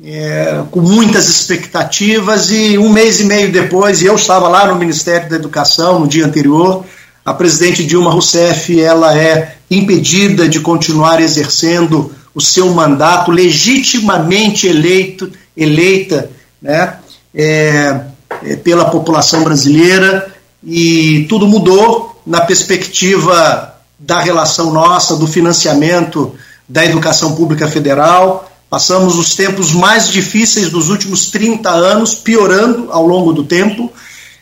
é, 0.01 0.63
com 0.71 0.79
muitas 0.79 1.27
expectativas, 1.27 2.49
e 2.51 2.77
um 2.77 2.89
mês 2.89 3.19
e 3.19 3.25
meio 3.25 3.51
depois, 3.51 4.01
e 4.01 4.05
eu 4.05 4.15
estava 4.15 4.47
lá 4.47 4.65
no 4.65 4.79
Ministério 4.79 5.29
da 5.29 5.35
Educação 5.35 5.99
no 5.99 6.07
dia 6.07 6.25
anterior, 6.25 6.85
a 7.23 7.33
presidente 7.33 7.85
Dilma 7.85 8.09
Rousseff 8.09 8.81
ela 8.81 9.15
é 9.15 9.57
impedida 9.69 10.47
de 10.47 10.61
continuar 10.61 11.21
exercendo 11.21 12.15
o 12.33 12.39
seu 12.39 12.73
mandato 12.73 13.29
legitimamente 13.29 14.67
eleito, 14.67 15.29
eleita 15.55 16.31
né, 16.61 16.95
é, 17.35 17.99
é, 18.45 18.55
pela 18.55 18.85
população 18.85 19.43
brasileira 19.43 20.33
e 20.63 21.25
tudo 21.27 21.45
mudou 21.45 22.10
na 22.25 22.41
perspectiva 22.41 23.75
da 23.97 24.19
relação 24.19 24.71
nossa, 24.71 25.15
do 25.15 25.27
financiamento 25.27 26.35
da 26.67 26.85
educação 26.85 27.35
pública 27.35 27.67
federal, 27.67 28.51
Passamos 28.71 29.17
os 29.17 29.35
tempos 29.35 29.73
mais 29.73 30.07
difíceis 30.07 30.69
dos 30.69 30.87
últimos 30.87 31.29
30 31.29 31.69
anos, 31.69 32.15
piorando 32.15 32.89
ao 32.89 33.05
longo 33.05 33.33
do 33.33 33.43
tempo. 33.43 33.91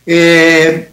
É, 0.06 0.84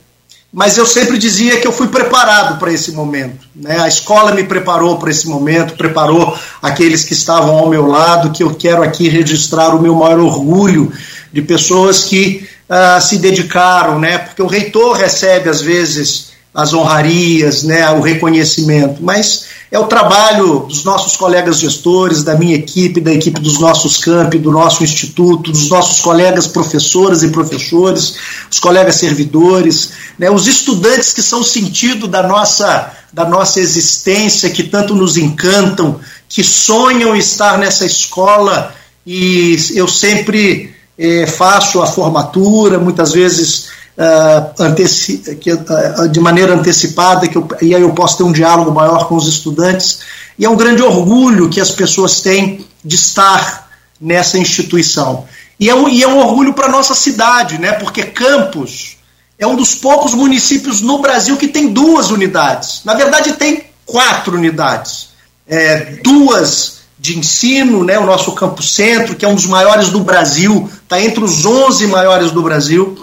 mas 0.50 0.78
eu 0.78 0.86
sempre 0.86 1.18
dizia 1.18 1.60
que 1.60 1.66
eu 1.66 1.72
fui 1.72 1.88
preparado 1.88 2.58
para 2.58 2.72
esse 2.72 2.92
momento. 2.92 3.46
Né? 3.54 3.78
A 3.78 3.88
escola 3.88 4.32
me 4.32 4.42
preparou 4.42 4.96
para 4.96 5.10
esse 5.10 5.28
momento, 5.28 5.76
preparou 5.76 6.34
aqueles 6.62 7.04
que 7.04 7.12
estavam 7.12 7.58
ao 7.58 7.68
meu 7.68 7.86
lado, 7.86 8.32
que 8.32 8.42
eu 8.42 8.54
quero 8.54 8.82
aqui 8.82 9.06
registrar 9.06 9.74
o 9.74 9.82
meu 9.82 9.94
maior 9.94 10.20
orgulho 10.20 10.90
de 11.30 11.42
pessoas 11.42 12.04
que 12.04 12.48
uh, 12.70 13.02
se 13.02 13.18
dedicaram, 13.18 13.98
né? 13.98 14.16
porque 14.16 14.40
o 14.40 14.46
reitor 14.46 14.96
recebe, 14.96 15.50
às 15.50 15.60
vezes, 15.60 16.28
as 16.56 16.72
honrarias, 16.72 17.64
né, 17.64 17.90
o 17.90 18.00
reconhecimento, 18.00 19.02
mas 19.02 19.44
é 19.70 19.78
o 19.78 19.86
trabalho 19.86 20.60
dos 20.60 20.84
nossos 20.84 21.14
colegas 21.14 21.58
gestores, 21.58 22.24
da 22.24 22.34
minha 22.34 22.54
equipe, 22.54 22.98
da 22.98 23.12
equipe 23.12 23.38
dos 23.38 23.60
nossos 23.60 23.98
campi, 23.98 24.38
do 24.38 24.50
nosso 24.50 24.82
instituto, 24.82 25.52
dos 25.52 25.68
nossos 25.68 26.00
colegas 26.00 26.46
professoras 26.46 27.22
e 27.22 27.28
professores, 27.28 28.14
os 28.50 28.58
colegas 28.58 28.94
servidores, 28.94 29.90
né, 30.18 30.30
os 30.30 30.46
estudantes 30.46 31.12
que 31.12 31.20
são 31.20 31.44
sentido 31.44 32.08
da 32.08 32.22
nossa, 32.22 32.90
da 33.12 33.26
nossa 33.26 33.60
existência, 33.60 34.48
que 34.48 34.62
tanto 34.62 34.94
nos 34.94 35.18
encantam, 35.18 36.00
que 36.26 36.42
sonham 36.42 37.14
estar 37.14 37.58
nessa 37.58 37.84
escola. 37.84 38.74
E 39.06 39.58
eu 39.74 39.86
sempre 39.86 40.74
eh, 40.98 41.26
faço 41.26 41.82
a 41.82 41.86
formatura, 41.86 42.78
muitas 42.78 43.12
vezes 43.12 43.75
uh, 43.96 45.36
que, 45.40 45.52
uh, 45.52 46.08
de 46.08 46.20
maneira 46.20 46.54
antecipada, 46.54 47.26
que 47.28 47.36
eu, 47.36 47.48
e 47.62 47.74
aí 47.74 47.82
eu 47.82 47.92
posso 47.92 48.18
ter 48.18 48.22
um 48.22 48.32
diálogo 48.32 48.72
maior 48.72 49.08
com 49.08 49.16
os 49.16 49.26
estudantes. 49.26 50.00
E 50.38 50.44
é 50.44 50.50
um 50.50 50.56
grande 50.56 50.82
orgulho 50.82 51.48
que 51.48 51.60
as 51.60 51.70
pessoas 51.70 52.20
têm 52.20 52.66
de 52.84 52.94
estar 52.94 53.70
nessa 54.00 54.38
instituição. 54.38 55.24
E 55.58 55.70
é 55.70 55.74
um, 55.74 55.88
e 55.88 56.02
é 56.02 56.08
um 56.08 56.18
orgulho 56.18 56.52
para 56.52 56.66
a 56.66 56.70
nossa 56.70 56.94
cidade, 56.94 57.58
né? 57.58 57.72
porque 57.72 58.02
Campos 58.04 58.96
é 59.38 59.46
um 59.46 59.56
dos 59.56 59.74
poucos 59.74 60.14
municípios 60.14 60.80
no 60.80 61.00
Brasil 61.00 61.36
que 61.36 61.48
tem 61.48 61.72
duas 61.72 62.10
unidades. 62.10 62.82
Na 62.84 62.94
verdade, 62.94 63.32
tem 63.34 63.64
quatro 63.84 64.36
unidades. 64.36 65.08
É, 65.46 65.98
duas 66.02 66.76
de 66.98 67.18
ensino, 67.18 67.84
né, 67.84 67.98
o 67.98 68.06
nosso 68.06 68.32
Campo 68.32 68.62
Centro, 68.62 69.14
que 69.14 69.24
é 69.24 69.28
um 69.28 69.34
dos 69.34 69.46
maiores 69.46 69.90
do 69.90 70.00
Brasil, 70.00 70.68
está 70.82 71.00
entre 71.00 71.22
os 71.22 71.44
11 71.44 71.86
maiores 71.88 72.30
do 72.30 72.42
Brasil, 72.42 72.98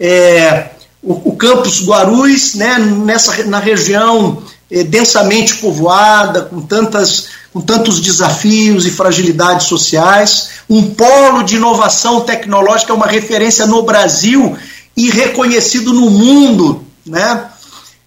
é, 0.00 0.70
o, 1.02 1.30
o, 1.30 1.36
campus 1.36 1.86
Guarulhos, 1.86 2.54
né, 2.54 2.78
nessa, 2.78 3.44
na 3.44 3.58
região 3.58 4.42
é, 4.70 4.82
densamente 4.82 5.56
povoada, 5.56 6.42
com, 6.42 6.62
tantas, 6.62 7.26
com 7.52 7.60
tantos 7.60 8.00
desafios 8.00 8.86
e 8.86 8.90
fragilidades 8.90 9.66
sociais, 9.66 10.48
um 10.68 10.94
polo 10.94 11.42
de 11.42 11.56
inovação 11.56 12.22
tecnológica, 12.22 12.94
uma 12.94 13.06
referência 13.06 13.66
no 13.66 13.82
Brasil 13.82 14.56
e 14.96 15.10
reconhecido 15.10 15.92
no 15.92 16.08
mundo, 16.08 16.84
né? 17.04 17.50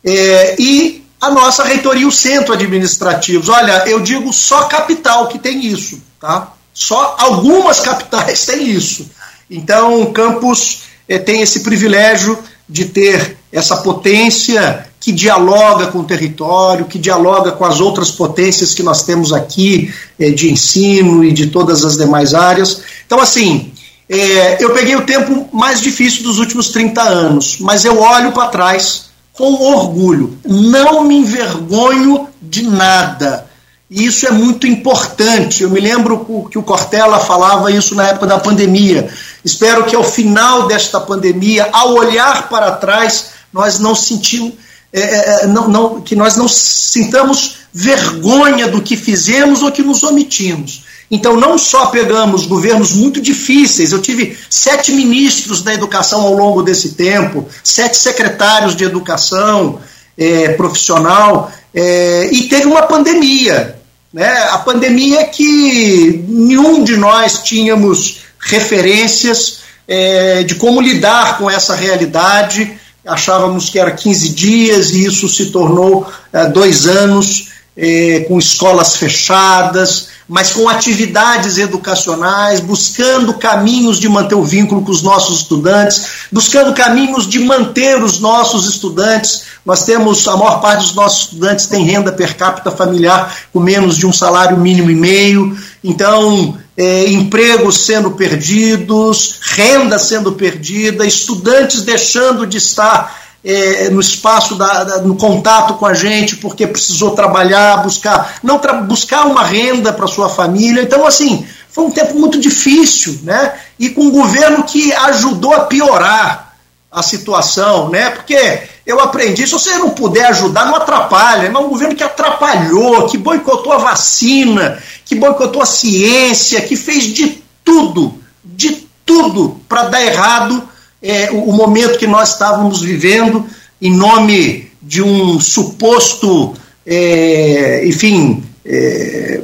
É, 0.04 0.56
e 0.60 1.04
a 1.22 1.30
nossa 1.30 1.64
reitoria, 1.64 2.08
o 2.08 2.12
centro 2.12 2.54
administrativos. 2.54 3.48
Olha, 3.48 3.88
eu 3.88 4.02
digo 4.02 4.34
só 4.34 4.64
capital 4.64 5.28
que 5.28 5.40
tem 5.40 5.66
isso, 5.66 6.02
tá? 6.20 6.54
Só 6.74 7.16
algumas 7.18 7.80
capitais 7.80 8.44
têm 8.48 8.70
isso. 8.70 9.10
Então, 9.50 10.12
campus 10.12 10.82
é, 11.08 11.18
tem 11.18 11.42
esse 11.42 11.62
privilégio 11.62 12.38
de 12.68 12.86
ter 12.86 13.38
essa 13.52 13.78
potência 13.78 14.88
que 15.00 15.12
dialoga 15.12 15.88
com 15.88 16.00
o 16.00 16.04
território, 16.04 16.86
que 16.86 16.98
dialoga 16.98 17.52
com 17.52 17.66
as 17.66 17.82
outras 17.82 18.10
potências 18.10 18.74
que 18.74 18.82
nós 18.82 19.04
temos 19.04 19.34
aqui, 19.34 19.94
é, 20.18 20.30
de 20.30 20.52
ensino 20.52 21.24
e 21.24 21.32
de 21.34 21.48
todas 21.48 21.84
as 21.84 21.98
demais 21.98 22.34
áreas. 22.34 22.82
Então, 23.06 23.20
assim, 23.20 23.74
é, 24.10 24.64
eu 24.64 24.74
peguei 24.74 24.96
o 24.96 25.06
tempo 25.06 25.50
mais 25.52 25.82
difícil 25.82 26.24
dos 26.24 26.40
últimos 26.40 26.70
30 26.70 27.02
anos, 27.02 27.58
mas 27.60 27.84
eu 27.84 28.00
olho 28.00 28.32
para 28.32 28.48
trás 28.48 29.06
com 29.34 29.54
orgulho. 29.54 30.38
Não 30.46 31.04
me 31.04 31.18
envergonho 31.18 32.28
de 32.42 32.64
nada. 32.64 33.48
E 33.96 34.08
isso 34.08 34.26
é 34.26 34.32
muito 34.32 34.66
importante. 34.66 35.62
Eu 35.62 35.70
me 35.70 35.80
lembro 35.80 36.48
que 36.50 36.58
o 36.58 36.64
Cortella 36.64 37.20
falava 37.20 37.72
isso 37.72 37.94
na 37.94 38.08
época 38.08 38.26
da 38.26 38.40
pandemia. 38.40 39.08
Espero 39.46 39.84
que 39.84 39.96
ao 39.96 40.04
final 40.04 40.66
desta 40.66 41.00
pandemia, 41.00 41.70
ao 41.72 41.94
olhar 41.94 42.50
para 42.50 42.72
trás, 42.72 43.26
nós 43.54 43.78
não 43.78 43.94
sentimos, 43.94 44.54
é, 44.92 45.00
é, 45.00 45.44
é, 45.44 45.48
não, 45.48 45.68
não, 45.68 46.02
que 46.02 46.16
nós 46.16 46.36
não 46.36 46.48
sintamos 46.48 47.58
vergonha 47.72 48.68
do 48.68 48.82
que 48.82 48.98
fizemos 48.98 49.62
ou 49.62 49.72
que 49.72 49.84
nos 49.84 50.02
omitimos. 50.02 50.86
Então, 51.12 51.36
não 51.36 51.56
só 51.56 51.86
pegamos 51.86 52.48
governos 52.48 52.94
muito 52.94 53.22
difíceis, 53.22 53.92
eu 53.92 54.02
tive 54.02 54.36
sete 54.50 54.92
ministros 54.92 55.62
da 55.62 55.72
educação 55.72 56.22
ao 56.22 56.34
longo 56.34 56.64
desse 56.64 56.94
tempo, 56.94 57.48
sete 57.64 57.96
secretários 57.96 58.76
de 58.76 58.86
educação 58.86 59.80
é, 60.18 60.50
profissional, 60.54 61.52
é, 61.72 62.30
e 62.32 62.48
teve 62.48 62.66
uma 62.66 62.82
pandemia. 62.82 63.83
Né? 64.14 64.32
A 64.52 64.60
pandemia 64.60 65.26
que 65.26 66.24
nenhum 66.28 66.84
de 66.84 66.96
nós 66.96 67.42
tínhamos 67.42 68.20
referências 68.40 69.64
é, 69.88 70.44
de 70.44 70.56
como 70.56 70.80
lidar 70.80 71.40
com 71.40 71.50
essa 71.50 71.76
realidade. 71.76 72.78
Achávamos 73.06 73.70
que 73.70 73.80
era 73.80 73.92
15 73.92 74.30
dias 74.30 74.92
e 74.92 75.06
isso 75.06 75.28
se 75.28 75.48
tornou 75.48 76.08
é, 76.32 76.46
dois 76.46 76.88
anos, 76.88 77.50
é, 77.76 78.26
com 78.28 78.38
escolas 78.38 78.96
fechadas, 78.98 80.10
mas 80.28 80.52
com 80.52 80.70
atividades 80.70 81.58
educacionais, 81.58 82.60
buscando 82.60 83.34
caminhos 83.34 84.00
de 84.00 84.08
manter 84.08 84.36
o 84.36 84.44
vínculo 84.44 84.82
com 84.82 84.92
os 84.92 85.02
nossos 85.02 85.42
estudantes, 85.42 86.06
buscando 86.32 86.74
caminhos 86.74 87.28
de 87.28 87.40
manter 87.40 88.02
os 88.02 88.20
nossos 88.20 88.68
estudantes. 88.70 89.44
Nós 89.66 89.86
temos, 89.86 90.28
a 90.28 90.38
maior 90.38 90.62
parte 90.62 90.84
dos 90.84 90.96
nossos 90.96 91.26
estudantes 91.26 91.68
tem 91.68 91.84
renda 91.84 92.12
per 92.12 92.36
capita 92.36 92.72
familiar 92.72 93.36
com 93.52 93.60
menos 93.60 93.98
de 93.98 94.06
um 94.06 94.14
salário 94.14 94.58
mínimo 94.58 94.90
e 94.90 94.96
meio, 94.96 95.58
então, 95.84 96.58
é, 96.78 97.10
empregos 97.10 97.80
sendo 97.80 98.12
perdidos, 98.12 99.40
renda 99.42 100.00
sendo 100.00 100.32
perdida, 100.32 101.06
estudantes 101.06 101.82
deixando 101.82 102.48
de 102.48 102.58
estar 102.58 103.23
é, 103.44 103.90
no 103.90 104.00
espaço, 104.00 104.56
da, 104.56 104.84
da, 104.84 105.02
no 105.02 105.16
contato 105.16 105.74
com 105.76 105.86
a 105.86 105.94
gente, 105.94 106.38
porque 106.38 106.66
precisou 106.66 107.12
trabalhar, 107.12 107.84
buscar, 107.84 108.36
não 108.42 108.58
tra 108.58 108.74
buscar 108.74 109.26
uma 109.26 109.44
renda 109.44 109.92
para 109.92 110.08
sua 110.08 110.30
família. 110.30 110.82
Então, 110.82 111.06
assim, 111.06 111.46
foi 111.70 111.84
um 111.84 111.92
tempo 111.92 112.18
muito 112.18 112.40
difícil, 112.40 113.20
né? 113.24 113.54
E 113.78 113.90
com 113.90 114.02
um 114.02 114.12
governo 114.12 114.64
que 114.64 114.94
ajudou 114.94 115.54
a 115.54 115.62
piorar 115.62 116.54
a 116.90 117.02
situação, 117.02 117.90
né? 117.90 118.12
Porque 118.12 118.62
eu 118.86 119.00
aprendi, 119.00 119.46
se 119.46 119.52
você 119.52 119.78
não 119.78 119.90
puder 119.90 120.26
ajudar, 120.28 120.66
não 120.66 120.76
atrapalha. 120.76 121.48
É 121.48 121.58
um 121.58 121.68
governo 121.68 121.96
que 121.96 122.04
atrapalhou, 122.04 123.08
que 123.08 123.18
boicotou 123.18 123.74
a 123.74 123.78
vacina, 123.78 124.82
que 125.04 125.16
boicotou 125.16 125.62
a 125.62 125.66
ciência, 125.66 126.62
que 126.62 126.76
fez 126.76 127.06
de 127.06 127.44
tudo, 127.64 128.22
de 128.44 128.88
tudo 129.06 129.60
para 129.68 129.84
dar 129.86 130.02
errado 130.02 130.70
é, 131.04 131.30
o, 131.32 131.52
momento 131.52 132.00
que 132.00 132.08
nós 132.08 132.32
estávamos 132.32 132.82
vivendo 132.82 133.46
em 133.82 133.94
nome 133.94 134.72
de 134.82 135.02
um 135.04 135.38
suposto, 135.40 136.56
é, 136.86 137.86
enfim, 137.86 138.42
é, 138.66 139.42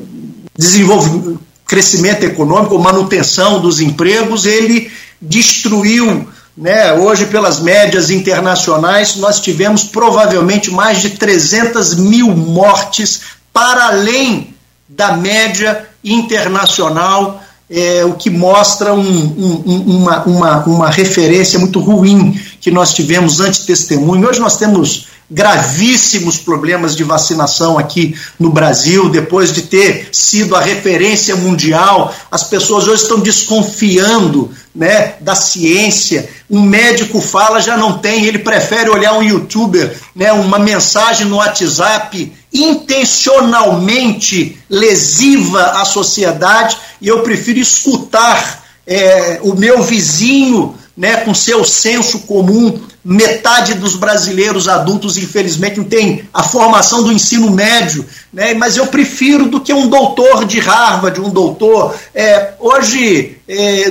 desenvolvimento, 0.57 1.39
crescimento 1.65 2.23
econômico, 2.23 2.79
manutenção 2.79 3.59
dos 3.61 3.81
empregos, 3.81 4.45
ele 4.45 4.89
destruiu 5.21 6.27
né, 6.57 6.93
hoje, 6.93 7.25
pelas 7.25 7.59
médias 7.59 8.09
internacionais, 8.09 9.15
nós 9.17 9.39
tivemos 9.39 9.83
provavelmente 9.83 10.71
mais 10.71 11.01
de 11.01 11.11
300 11.11 11.95
mil 11.95 12.35
mortes 12.35 13.21
para 13.53 13.87
além 13.87 14.53
da 14.87 15.15
média 15.15 15.87
internacional, 16.03 17.41
é, 17.69 18.03
o 18.03 18.13
que 18.13 18.29
mostra 18.29 18.93
um, 18.93 18.99
um, 18.99 19.97
uma, 19.97 20.23
uma, 20.23 20.65
uma 20.65 20.89
referência 20.89 21.59
muito 21.59 21.79
ruim 21.79 22.39
que 22.59 22.71
nós 22.71 22.93
tivemos 22.93 23.39
antes 23.39 23.59
testemunho. 23.59 24.27
Hoje 24.27 24.39
nós 24.39 24.57
temos 24.57 25.07
gravíssimos 25.31 26.39
problemas 26.39 26.95
de 26.95 27.03
vacinação 27.03 27.77
aqui 27.77 28.15
no 28.39 28.49
Brasil, 28.49 29.09
depois 29.09 29.53
de 29.53 29.61
ter 29.61 30.09
sido 30.11 30.55
a 30.55 30.61
referência 30.61 31.35
mundial. 31.35 32.13
As 32.31 32.43
pessoas 32.43 32.87
hoje 32.87 33.03
estão 33.03 33.19
desconfiando 33.19 34.49
né, 34.73 35.13
da 35.21 35.35
ciência. 35.35 36.27
Um 36.49 36.61
médico 36.61 37.21
fala, 37.21 37.61
já 37.61 37.77
não 37.77 37.99
tem, 37.99 38.25
ele 38.25 38.39
prefere 38.39 38.89
olhar 38.89 39.13
um 39.13 39.21
youtuber, 39.21 39.95
né, 40.15 40.33
uma 40.33 40.57
mensagem 40.57 41.27
no 41.27 41.35
WhatsApp 41.35 42.33
intencionalmente 42.53 44.57
lesiva 44.69 45.81
à 45.81 45.85
sociedade, 45.85 46.77
e 47.01 47.07
eu 47.07 47.21
prefiro 47.21 47.59
escutar 47.59 48.65
é, 48.85 49.39
o 49.43 49.53
meu 49.53 49.81
vizinho 49.83 50.75
né, 50.97 51.17
com 51.17 51.33
seu 51.33 51.63
senso 51.63 52.19
comum 52.19 52.81
metade 53.03 53.75
dos 53.75 53.95
brasileiros 53.95 54.67
adultos, 54.67 55.17
infelizmente, 55.17 55.77
não 55.77 55.85
tem 55.85 56.27
a 56.33 56.43
formação 56.43 57.03
do 57.03 57.11
ensino 57.11 57.49
médio, 57.49 58.05
né? 58.31 58.53
mas 58.53 58.75
eu 58.75 58.87
prefiro 58.87 59.45
do 59.45 59.61
que 59.61 59.73
um 59.73 59.87
doutor 59.87 60.45
de 60.45 60.59
Harvard, 60.59 61.19
um 61.21 61.29
doutor. 61.29 61.95
É, 62.13 62.53
hoje 62.59 63.37
é, 63.47 63.89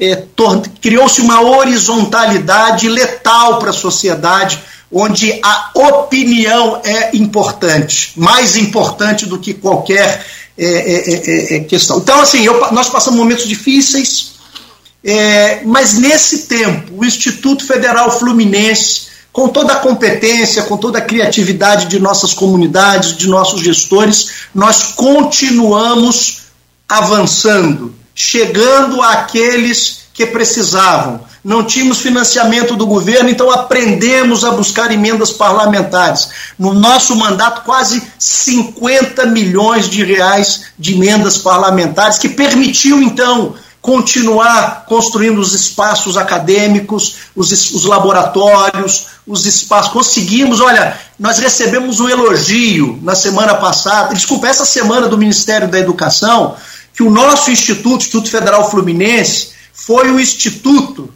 é, 0.00 0.24
criou-se 0.80 1.20
uma 1.20 1.40
horizontalidade 1.40 2.88
letal 2.88 3.58
para 3.58 3.70
a 3.70 3.74
sociedade, 3.74 4.60
onde 4.92 5.40
a 5.42 5.70
opinião 5.74 6.80
é 6.84 7.16
importante, 7.16 8.12
mais 8.16 8.56
importante 8.56 9.24
do 9.24 9.38
que 9.38 9.54
qualquer 9.54 10.24
é, 10.56 10.66
é, 10.66 11.56
é, 11.56 11.60
questão. 11.60 11.98
Então, 11.98 12.20
assim, 12.20 12.44
eu, 12.44 12.70
nós 12.72 12.90
passamos 12.90 13.18
momentos 13.18 13.48
difíceis, 13.48 14.32
é, 15.02 15.62
mas 15.64 15.94
nesse 15.94 16.40
tempo, 16.40 16.92
o 16.98 17.04
Instituto 17.04 17.66
Federal 17.66 18.18
Fluminense, 18.18 19.12
com 19.32 19.48
toda 19.48 19.72
a 19.72 19.76
competência, 19.76 20.64
com 20.64 20.76
toda 20.76 20.98
a 20.98 21.02
criatividade 21.02 21.86
de 21.86 21.98
nossas 21.98 22.34
comunidades, 22.34 23.16
de 23.16 23.26
nossos 23.28 23.62
gestores, 23.62 24.28
nós 24.54 24.92
continuamos 24.94 26.42
avançando, 26.86 27.94
chegando 28.14 29.00
àqueles 29.00 30.02
que 30.12 30.26
precisavam. 30.26 31.31
Não 31.44 31.64
tínhamos 31.64 31.98
financiamento 31.98 32.76
do 32.76 32.86
governo, 32.86 33.28
então 33.28 33.50
aprendemos 33.50 34.44
a 34.44 34.52
buscar 34.52 34.92
emendas 34.92 35.32
parlamentares. 35.32 36.28
No 36.56 36.72
nosso 36.72 37.16
mandato, 37.16 37.62
quase 37.64 38.00
50 38.16 39.26
milhões 39.26 39.88
de 39.88 40.04
reais 40.04 40.66
de 40.78 40.94
emendas 40.94 41.36
parlamentares, 41.38 42.18
que 42.18 42.28
permitiu, 42.28 43.02
então, 43.02 43.56
continuar 43.80 44.84
construindo 44.86 45.40
os 45.40 45.52
espaços 45.52 46.16
acadêmicos, 46.16 47.16
os, 47.34 47.50
os 47.72 47.84
laboratórios, 47.86 49.06
os 49.26 49.44
espaços. 49.44 49.92
Conseguimos, 49.92 50.60
olha, 50.60 50.96
nós 51.18 51.38
recebemos 51.38 51.98
um 51.98 52.08
elogio 52.08 53.00
na 53.02 53.16
semana 53.16 53.56
passada, 53.56 54.14
desculpa, 54.14 54.46
essa 54.46 54.64
semana 54.64 55.08
do 55.08 55.18
Ministério 55.18 55.66
da 55.66 55.80
Educação, 55.80 56.54
que 56.94 57.02
o 57.02 57.10
nosso 57.10 57.50
instituto, 57.50 58.02
Instituto 58.02 58.30
Federal 58.30 58.70
Fluminense, 58.70 59.50
foi 59.72 60.08
o 60.12 60.20
instituto 60.20 61.12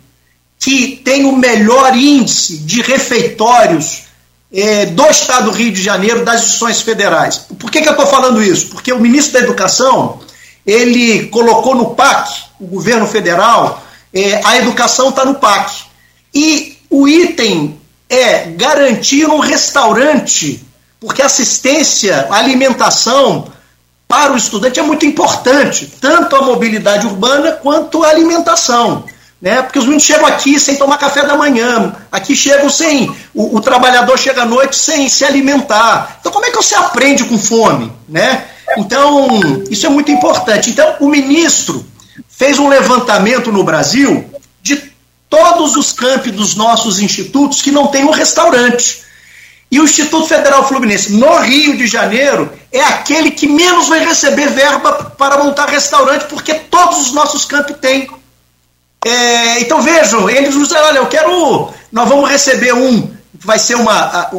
que 0.59 1.01
tem 1.05 1.25
o 1.25 1.37
melhor 1.37 1.97
índice 1.97 2.59
de 2.59 2.83
refeitórios 2.83 4.05
é, 4.53 4.87
do 4.87 5.07
Estado 5.07 5.51
do 5.51 5.57
Rio 5.57 5.73
de 5.73 5.83
Janeiro 5.83 6.25
das 6.25 6.43
instituições 6.43 6.81
federais. 6.81 7.39
Por 7.59 7.71
que, 7.71 7.83
que 7.83 7.89
eu 7.89 7.93
estou 7.93 8.07
falando 8.07 8.43
isso? 8.43 8.69
Porque 8.69 8.93
o 8.93 9.01
ministro 9.01 9.35
da 9.35 9.41
Educação 9.41 10.21
ele 10.67 11.27
colocou 11.29 11.75
no 11.75 11.95
PAC 11.95 12.47
o 12.59 12.67
governo 12.67 13.07
federal, 13.07 13.83
é, 14.13 14.41
a 14.45 14.57
educação 14.57 15.11
está 15.11 15.25
no 15.25 15.35
PAC. 15.35 15.85
E 16.35 16.79
o 16.91 17.07
item 17.07 17.79
é 18.09 18.47
garantir 18.47 19.27
um 19.27 19.39
restaurante, 19.39 20.65
porque 20.99 21.23
assistência, 21.23 22.27
alimentação 22.31 23.53
para 24.09 24.33
o 24.33 24.37
estudante 24.37 24.79
é 24.79 24.83
muito 24.83 25.05
importante, 25.05 25.93
tanto 26.01 26.37
a 26.37 26.43
mobilidade 26.43 27.07
urbana 27.07 27.53
quanto 27.53 28.05
a 28.05 28.09
alimentação. 28.09 29.05
Né? 29.41 29.61
Porque 29.63 29.79
os 29.79 29.85
meninos 29.85 30.05
chegam 30.05 30.27
aqui 30.27 30.59
sem 30.59 30.77
tomar 30.77 30.97
café 30.99 31.27
da 31.27 31.37
manhã, 31.37 31.95
aqui 32.11 32.35
chegam 32.35 32.71
sem. 32.71 33.15
O, 33.35 33.57
o 33.57 33.61
trabalhador 33.61 34.19
chega 34.19 34.43
à 34.43 34.47
noite 34.47 34.77
sem 34.77 35.09
se 35.09 35.25
alimentar. 35.25 36.19
Então, 36.21 36.33
como 36.33 36.45
é 36.47 36.51
que 36.51 36.57
você 36.57 36.75
aprende 36.75 37.25
com 37.25 37.39
fome? 37.39 37.93
Né? 38.09 38.45
Então, 38.79 39.29
isso 39.71 39.87
é 39.87 39.89
muito 39.89 40.11
importante. 40.11 40.71
Então, 40.71 40.97
o 41.01 41.09
ministro 41.09 41.85
fez 42.29 42.59
um 42.59 42.69
levantamento 42.69 43.53
no 43.53 43.63
Brasil 43.63 44.25
de 44.63 44.83
todos 45.29 45.77
os 45.77 45.93
campi 45.93 46.31
dos 46.31 46.55
nossos 46.55 46.99
institutos 47.01 47.61
que 47.61 47.71
não 47.71 47.89
tem 47.89 48.05
um 48.05 48.11
restaurante. 48.11 49.05
E 49.71 49.81
o 49.81 49.85
Instituto 49.85 50.29
Federal 50.29 50.67
Fluminense, 50.67 51.13
no 51.13 51.39
Rio 51.39 51.77
de 51.77 51.87
Janeiro, 51.87 52.53
é 52.71 52.81
aquele 52.81 53.33
que 53.33 53.49
menos 53.49 53.89
vai 53.89 54.05
receber 54.05 54.49
verba 54.49 55.13
para 55.19 55.43
montar 55.43 55.67
restaurante, 55.67 56.27
porque 56.27 56.55
todos 56.55 56.99
os 56.99 57.13
nossos 57.13 57.45
campi 57.45 57.75
têm. 57.75 58.09
É, 59.05 59.61
então 59.61 59.83
vejam, 59.83 60.29
eles 60.29 60.55
nos 60.55 60.73
olha, 60.73 60.99
eu 60.99 61.07
quero. 61.07 61.71
Nós 61.93 62.09
vamos 62.09 62.29
receber 62.29 62.73
um 62.75 63.17
vai 63.45 63.59
ser 63.59 63.77
uma 63.77 64.31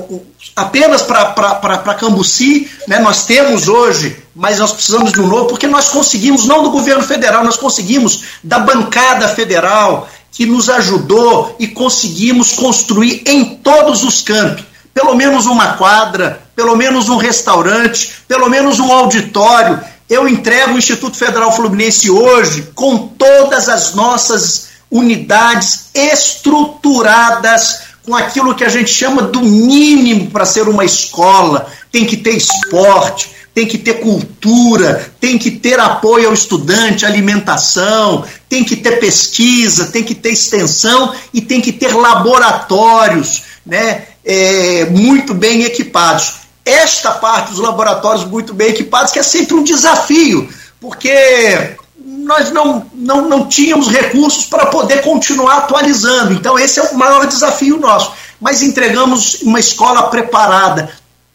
apenas 0.56 1.02
para 1.02 1.93
Cambuci, 2.00 2.70
né, 2.88 3.00
nós 3.00 3.26
temos 3.26 3.67
hoje, 3.67 4.17
mas 4.36 4.60
nós 4.60 4.74
precisamos 4.74 5.12
de 5.12 5.22
um 5.22 5.28
novo, 5.28 5.46
porque 5.46 5.67
nós 5.67 5.89
conseguimos, 5.89 6.46
não 6.46 6.63
do 6.63 6.72
governo 6.72 7.04
federal, 7.04 7.43
nós 7.43 7.58
conseguimos 7.58 8.24
da 8.43 8.60
bancada 8.60 9.28
federal, 9.30 10.10
que 10.32 10.46
nos 10.46 10.70
ajudou 10.70 11.56
e 11.58 11.67
conseguimos 11.67 12.54
construir 12.54 13.24
em 13.26 13.56
todos 13.56 14.04
os 14.04 14.22
campos, 14.22 14.65
pelo 14.93 15.15
menos 15.15 15.46
uma 15.46 15.74
quadra, 15.74 16.41
pelo 16.56 16.76
menos 16.76 17.10
um 17.10 17.17
restaurante, 17.17 18.24
pelo 18.28 18.50
menos 18.50 18.80
um 18.80 18.91
auditório. 18.91 19.80
Eu 20.10 20.28
entrego 20.28 20.74
o 20.74 20.78
Instituto 20.78 21.17
Federal 21.17 21.54
Fluminense 21.54 22.10
hoje 22.10 22.70
com 22.74 23.10
todas 23.10 23.67
as 23.67 23.93
nossas 23.93 24.67
unidades 24.89 25.89
estruturadas 25.93 27.80
com 28.06 28.15
aquilo 28.15 28.56
que 28.56 28.63
a 28.63 28.70
gente 28.70 28.89
chama 28.89 29.24
do 29.24 29.41
mínimo 29.41 30.32
para 30.32 30.46
ser 30.46 30.70
uma 30.70 30.86
escola. 30.86 31.67
Tem 31.91 32.06
que 32.06 32.15
ter 32.15 32.38
esporte, 32.38 33.30
tem 33.54 33.67
que 33.67 33.78
ter 33.78 33.96
cultura, 33.96 35.12
tem 35.20 35.38
que 35.38 35.52
ter 35.52 35.78
apoio 35.78 36.28
ao 36.28 36.34
estudante, 36.34 37.06
alimentação, 37.06 38.24
tem 38.48 38.63
que 38.63 38.78
ter 38.78 39.02
pesquisa, 39.02 39.88
tem 39.88 40.04
que 40.04 40.15
ter 40.15 40.32
extensão 40.32 41.13
e 41.34 41.41
tem 41.41 41.60
que 41.60 41.74
ter 41.74 41.93
laboratórios 41.93 43.43
né, 43.65 44.04
é, 44.24 44.86
muito 44.86 45.34
bem 45.34 45.63
equipados. 45.63 46.36
Esta 46.67 47.12
parte 47.12 47.51
dos 47.51 47.60
laboratórios 47.60 48.25
muito 48.25 48.53
bem 48.53 48.69
equipados, 48.69 49.13
que 49.13 49.19
é 49.19 49.23
sempre 49.23 49.56
um 49.56 49.63
desafio, 49.63 50.49
porque 50.82 51.77
nós 51.97 52.51
não, 52.51 52.86
não, 52.93 53.30
não 53.30 53.47
tínhamos 53.47 53.88
recursos 53.88 54.45
para 54.45 54.65
poder 54.65 55.01
continuar 55.01 55.60
atualizando. 55.60 56.34
Então, 56.34 56.60
esse 56.60 56.77
é 56.77 56.84
o 56.84 56.97
maior 56.97 57.25
desafio 57.25 57.80
nosso. 57.80 58.12
Mas 58.39 58.62
entregamos 58.62 59.41
uma 59.41 59.62
escola 59.62 60.10
preparada. 60.10 60.91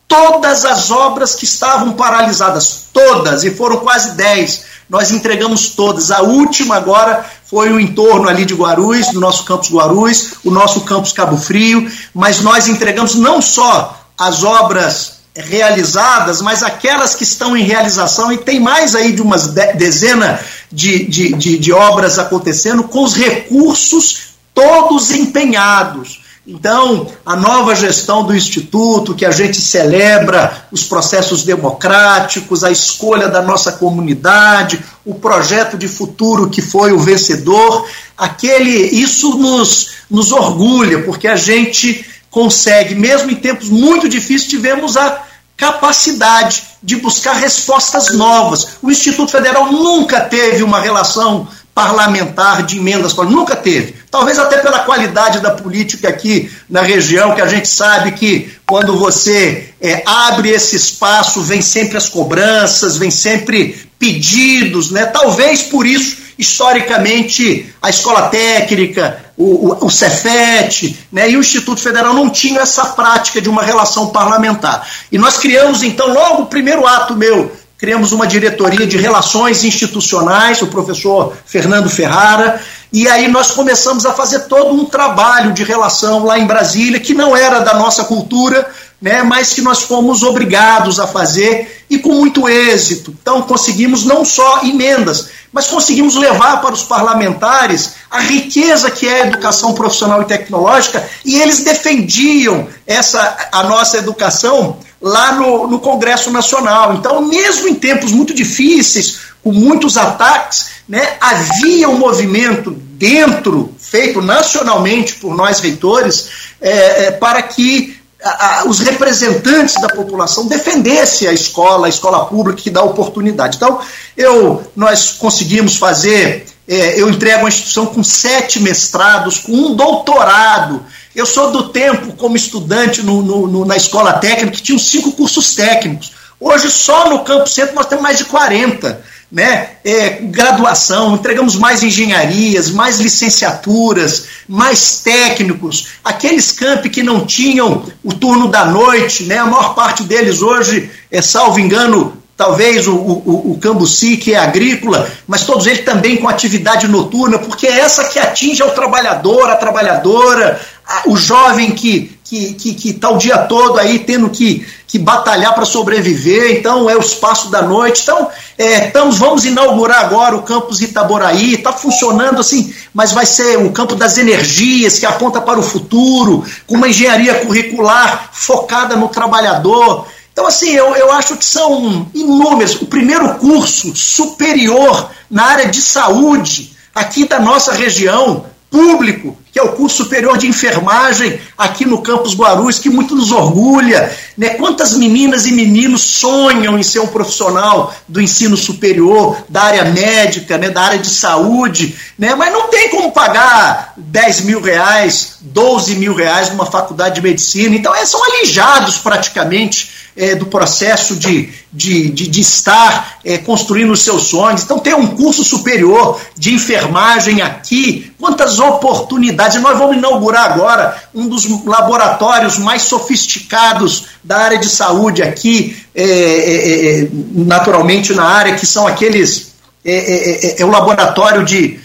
Todas 0.07 0.67
as 0.67 0.91
obras 0.91 1.35
que 1.35 1.47
estavam 1.47 1.95
paralisadas, 1.95 2.89
todas, 2.93 3.43
e 3.43 3.51
foram 3.51 3.79
quase 3.79 4.11
10, 4.11 4.65
nós 4.89 5.11
entregamos 5.11 5.71
todas. 5.71 6.11
A 6.11 6.21
última 6.21 6.77
agora 6.77 7.25
foi 7.47 7.73
o 7.73 7.81
entorno 7.81 8.29
ali 8.29 8.45
de 8.45 8.53
Guarulhos, 8.53 9.09
do 9.09 9.19
nosso 9.21 9.45
campus 9.45 9.71
Guarulhos, 9.71 10.35
o 10.45 10.51
nosso 10.51 10.83
campus 10.83 11.13
Cabo 11.13 11.39
Frio, 11.39 11.91
mas 12.13 12.43
nós 12.43 12.69
entregamos 12.69 13.15
não 13.15 13.41
só 13.41 13.99
as 14.19 14.45
obras 14.45 15.22
realizadas, 15.35 16.43
mas 16.43 16.63
aquelas 16.63 17.15
que 17.15 17.25
estão 17.25 17.57
em 17.57 17.65
realização, 17.65 18.31
e 18.33 18.39
tem 18.39 18.61
mais 18.61 18.95
aí 18.95 19.13
de 19.13 19.23
umas 19.23 19.49
dezena 19.49 20.39
de, 20.71 21.05
de, 21.07 21.33
de, 21.35 21.59
de 21.59 21.73
obras 21.73 22.19
acontecendo, 22.19 22.85
com 22.85 23.03
os 23.03 23.15
recursos 23.15 24.33
todos 24.55 25.11
empenhados. 25.11 26.21
Então, 26.45 27.07
a 27.25 27.37
nova 27.37 27.73
gestão 27.75 28.25
do 28.25 28.35
Instituto, 28.35 29.15
que 29.15 29.25
a 29.25 29.31
gente 29.31 29.61
celebra 29.61 30.67
os 30.73 30.83
processos 30.83 31.45
democráticos, 31.45 32.65
a 32.65 32.71
escolha 32.71 33.29
da 33.29 33.41
nossa 33.41 33.71
comunidade, 33.73 34.81
o 35.05 35.15
projeto 35.15 35.79
de 35.79 35.87
futuro 35.87 36.51
que 36.51 36.61
foi 36.61 36.93
o 36.93 36.99
vencedor, 36.99 37.87
aquele, 38.19 38.71
isso 38.71 39.39
nos, 39.39 39.91
nos 40.11 40.33
orgulha, 40.33 41.05
porque 41.05 41.29
a 41.29 41.37
gente 41.37 42.05
consegue, 42.33 42.95
mesmo 42.95 43.31
em 43.31 43.37
tempos 43.37 43.69
muito 43.69 44.09
difíceis, 44.09 44.51
tivemos 44.51 44.97
a 44.97 45.23
capacidade 45.55 46.65
de 46.83 46.97
buscar 46.97 47.35
respostas 47.35 48.11
novas. 48.11 48.79
O 48.83 48.91
Instituto 48.91 49.31
Federal 49.31 49.71
nunca 49.71 50.23
teve 50.23 50.65
uma 50.65 50.81
relação 50.81 51.47
parlamentar 51.75 52.65
de 52.65 52.79
emendas, 52.79 53.15
nunca 53.15 53.55
teve. 53.55 53.95
Talvez 54.11 54.39
até 54.39 54.59
pela 54.59 54.81
qualidade 54.81 55.41
da 55.41 55.51
política 55.51 56.09
aqui 56.09 56.51
na 56.69 56.83
região, 56.83 57.35
que 57.35 57.41
a 57.41 57.47
gente 57.47 57.69
sabe 57.69 58.13
que 58.13 58.51
quando 58.67 58.99
você 58.99 59.71
é, 59.81 60.03
abre 60.05 60.51
esse 60.51 60.75
espaço, 60.75 61.43
vem 61.43 61.63
sempre 61.63 61.97
as 61.97 62.09
cobranças, 62.09 62.97
vem 62.97 63.11
sempre 63.11 63.89
pedidos, 63.99 64.91
né? 64.91 65.07
Talvez 65.07 65.63
por 65.63 65.87
isso, 65.87 66.17
historicamente, 66.39 67.75
a 67.81 67.91
escola 67.91 68.29
técnica, 68.29 69.25
o, 69.37 69.69
o, 69.69 69.87
o 69.87 69.91
Cefet 69.91 70.99
né, 71.11 71.31
e 71.31 71.37
o 71.37 71.41
Instituto 71.41 71.81
Federal 71.81 72.15
não 72.15 72.31
tinham 72.31 72.63
essa 72.63 72.87
prática 72.87 73.41
de 73.41 73.49
uma 73.49 73.63
relação 73.63 74.09
parlamentar. 74.09 74.87
E 75.11 75.19
nós 75.19 75.39
criamos, 75.39 75.83
então, 75.83 76.13
logo 76.13 76.43
o 76.43 76.47
primeiro 76.47 76.87
ato 76.87 77.17
meu 77.17 77.51
criamos 77.83 78.13
uma 78.13 78.29
diretoria 78.29 78.87
de 78.87 78.97
relações 78.97 79.65
institucionais, 79.65 80.63
o 80.63 80.69
professor 80.69 81.37
Fernando 81.45 81.91
Ferrara, 81.91 82.63
e 82.93 83.09
aí 83.09 83.27
nós 83.27 83.51
começamos 83.51 84.07
a 84.07 84.13
fazer 84.13 84.43
todo 84.43 84.73
um 84.73 84.85
trabalho 84.85 85.53
de 85.53 85.65
relação 85.65 86.25
lá 86.25 86.39
em 86.39 86.47
Brasília, 86.47 87.01
que 87.01 87.13
não 87.13 87.37
era 87.37 87.59
da 87.59 87.75
nossa 87.75 88.05
cultura, 88.05 88.71
né, 89.03 89.25
mas 89.25 89.53
que 89.53 89.61
nós 89.61 89.83
fomos 89.83 90.23
obrigados 90.23 91.01
a 91.01 91.09
fazer 91.09 91.85
e 91.91 91.99
com 91.99 92.15
muito 92.15 92.49
êxito. 92.49 93.13
Então 93.21 93.43
conseguimos 93.43 94.05
não 94.05 94.25
só 94.25 94.63
emendas, 94.63 95.31
mas 95.53 95.67
conseguimos 95.67 96.15
levar 96.15 96.61
para 96.61 96.73
os 96.73 96.85
parlamentares 96.85 97.95
a 98.09 98.21
riqueza 98.21 98.93
que 98.93 99.09
é 99.09 99.23
a 99.23 99.27
educação 99.27 99.75
profissional 99.75 100.23
e 100.23 100.27
tecnológica, 100.27 101.05
e 101.25 101.41
eles 101.41 101.65
defendiam 101.65 102.69
essa 102.87 103.49
a 103.51 103.65
nossa 103.65 103.99
educação 103.99 104.79
lá 105.01 105.33
no, 105.33 105.67
no 105.67 105.81
Congresso 105.81 106.31
Nacional. 106.31 106.95
Então, 106.95 107.21
mesmo 107.23 107.67
em 107.67 107.75
tempos 107.75 108.13
muito 108.13 108.33
difíceis, 108.33 109.19
com 109.43 109.53
muitos 109.53 109.97
ataques, 109.97 110.67
né, 110.89 111.17
havia 111.21 111.89
um 111.89 111.99
movimento 111.99 112.71
dentro, 112.71 113.75
feito 113.79 114.23
nacionalmente 114.23 115.15
por 115.15 115.35
nós 115.35 115.59
reitores, 115.59 116.29
é, 116.61 117.07
é, 117.07 117.11
para 117.11 117.43
que 117.43 118.01
a, 118.25 118.61
a, 118.61 118.65
os 118.67 118.81
representantes 118.81 119.75
da 119.81 119.89
população 119.89 120.47
defendessem 120.47 121.29
a 121.29 121.33
escola, 121.33 121.87
a 121.87 121.91
escola 121.91 122.25
pública 122.27 122.63
que 122.63 122.71
dá 122.71 122.83
oportunidade. 122.83 123.57
Então, 123.57 123.81
eu, 124.17 124.63
nós 124.77 125.13
conseguimos 125.13 125.77
fazer, 125.77 126.47
é, 126.69 127.01
eu 127.01 127.09
entrego 127.09 127.41
uma 127.41 127.49
instituição 127.49 127.87
com 127.87 128.03
sete 128.03 128.61
mestrados, 128.61 129.39
com 129.39 129.53
um 129.53 129.75
doutorado 129.75 130.85
eu 131.15 131.27
sou 131.27 131.51
do 131.51 131.69
tempo, 131.69 132.13
como 132.15 132.37
estudante 132.37 133.03
no, 133.03 133.23
no, 133.23 133.47
no, 133.47 133.65
na 133.65 133.77
escola 133.77 134.15
técnica, 134.15 134.57
que 134.57 134.63
tinha 134.63 134.79
cinco 134.79 135.13
cursos 135.13 135.55
técnicos. 135.55 136.13
Hoje, 136.41 136.71
só 136.71 137.11
no 137.11 137.23
Campo 137.23 137.49
Centro, 137.49 137.75
nós 137.75 137.87
temos 137.87 138.03
mais 138.03 138.19
de 138.19 138.25
40. 138.25 139.05
Né? 139.33 139.71
É, 139.83 140.11
graduação, 140.21 141.15
entregamos 141.15 141.57
mais 141.57 141.83
engenharias, 141.83 142.71
mais 142.71 143.01
licenciaturas, 143.01 144.27
mais 144.47 144.99
técnicos. 144.99 145.89
Aqueles 146.05 146.53
campi 146.53 146.91
que 146.91 147.03
não 147.03 147.25
tinham 147.25 147.83
o 148.05 148.13
turno 148.13 148.49
da 148.49 148.67
noite, 148.67 149.25
né? 149.25 149.39
a 149.39 149.47
maior 149.47 149.75
parte 149.75 150.03
deles 150.03 150.43
hoje, 150.43 150.91
é, 151.11 151.23
salvo 151.23 151.59
engano, 151.59 152.23
talvez 152.37 152.87
o, 152.87 152.95
o, 152.95 153.53
o 153.53 153.59
Cambuci, 153.59 154.17
que 154.17 154.35
é 154.35 154.39
agrícola, 154.39 155.11
mas 155.27 155.45
todos 155.45 155.67
eles 155.67 155.85
também 155.85 156.17
com 156.17 156.29
atividade 156.29 156.89
noturna, 156.89 157.39
porque 157.39 157.67
é 157.67 157.79
essa 157.79 158.05
que 158.09 158.19
atinge 158.19 158.61
ao 158.61 158.73
trabalhador, 158.73 159.49
a 159.49 159.57
trabalhadora, 159.57 160.61
o 161.07 161.17
jovem 161.17 161.71
que 161.71 162.19
que 162.55 162.75
que 162.75 162.91
está 162.91 163.11
o 163.11 163.19
dia 163.19 163.37
todo 163.39 163.79
aí 163.79 163.99
tendo 163.99 164.31
que, 164.31 164.67
que 164.87 164.99
batalhar 164.99 165.55
para 165.55 165.65
sobreviver, 165.65 166.59
então 166.59 166.89
é 166.89 166.97
o 166.97 167.01
espaço 167.01 167.51
da 167.51 167.63
noite. 167.63 168.03
Então, 168.03 168.29
é, 168.57 168.87
estamos, 168.87 169.19
vamos 169.19 169.45
inaugurar 169.45 170.01
agora 170.01 170.37
o 170.37 170.43
campus 170.43 170.81
Itaboraí, 170.81 171.55
está 171.55 171.73
funcionando 171.73 172.41
assim, 172.41 172.73
mas 172.95 173.13
vai 173.13 173.27
ser 173.27 173.59
o 173.59 173.71
campo 173.71 173.95
das 173.95 174.17
energias, 174.17 174.99
que 174.99 175.07
aponta 175.07 175.41
para 175.41 175.59
o 175.59 175.63
futuro, 175.63 176.45
com 176.67 176.77
uma 176.77 176.89
engenharia 176.89 177.35
curricular 177.45 178.31
focada 178.33 178.97
no 178.97 179.09
trabalhador. 179.09 180.07
Então, 180.33 180.47
assim, 180.47 180.71
eu, 180.71 180.97
eu 180.97 181.13
acho 181.13 181.37
que 181.37 181.45
são 181.45 182.09
inúmeros. 182.15 182.81
O 182.81 182.87
primeiro 182.87 183.35
curso 183.35 183.95
superior 183.95 185.11
na 185.31 185.45
área 185.45 185.67
de 185.67 185.81
saúde 185.83 186.75
aqui 186.95 187.27
da 187.27 187.39
nossa 187.39 187.73
região, 187.73 188.47
público, 188.71 189.37
que 189.53 189.59
é 189.59 189.63
o 189.63 189.73
curso 189.73 189.99
superior 189.99 190.39
de 190.39 190.47
enfermagem 190.47 191.39
aqui 191.59 191.85
no 191.85 192.01
campus 192.01 192.35
Guarulhos, 192.35 192.79
que 192.79 192.89
muito 192.89 193.15
nos 193.15 193.31
orgulha. 193.31 194.11
Né? 194.37 194.51
Quantas 194.51 194.95
meninas 194.95 195.45
e 195.45 195.53
meninos 195.53 196.01
sonham 196.01 196.79
em 196.79 196.83
ser 196.83 197.01
um 197.01 197.07
profissional 197.07 197.95
do 198.09 198.19
ensino 198.19 198.57
superior, 198.57 199.37
da 199.51 199.65
área 199.65 199.85
médica, 199.85 200.57
né? 200.57 200.71
da 200.71 200.81
área 200.81 200.99
de 200.99 201.11
saúde, 201.11 201.95
né? 202.19 202.35
mas 202.35 202.51
não 202.51 202.69
tem 202.69 202.89
como 202.89 203.13
pagar 203.13 203.93
10 203.99 204.41
mil 204.41 204.63
reais, 204.63 205.35
12 205.43 205.97
mil 205.97 206.15
reais 206.15 206.49
numa 206.49 206.65
faculdade 206.65 207.17
de 207.17 207.21
medicina. 207.21 207.77
Então, 207.77 207.95
é, 207.95 208.07
são 208.07 208.25
alijados 208.25 208.97
praticamente 208.97 210.03
é, 210.17 210.35
do 210.35 210.47
processo 210.47 211.17
de, 211.17 211.53
de, 211.73 212.11
de, 212.11 212.29
de 212.29 212.41
estar 212.41 213.19
é, 213.25 213.39
construindo 213.39 213.93
os 213.93 214.03
seus 214.03 214.25
sonhos. 214.25 214.63
Então, 214.63 214.79
tem 214.79 214.95
um 214.95 215.09
curso 215.09 215.43
superior 215.43 216.21
de 216.37 216.55
enfermagem 216.55 217.41
aqui, 217.41 218.13
quantas 218.19 218.59
oportunidades. 218.59 219.42
Nós 219.61 219.79
vamos 219.79 219.97
inaugurar 219.97 220.53
agora 220.53 220.97
um 221.15 221.29
dos 221.29 221.47
laboratórios 221.65 222.59
mais 222.59 222.83
sofisticados 222.83 224.07
da 224.23 224.39
área 224.39 224.59
de 224.59 224.69
saúde 224.69 225.23
aqui, 225.23 225.77
é, 225.95 226.05
é, 226.05 227.01
é 227.03 227.09
naturalmente 227.35 228.13
na 228.15 228.25
área, 228.25 228.55
que 228.55 228.67
são 228.67 228.87
aqueles. 228.87 229.53
É, 229.85 230.57
é, 230.59 230.63
é 230.63 230.65
o 230.65 230.71
laboratório 230.71 231.45
de 231.45 231.81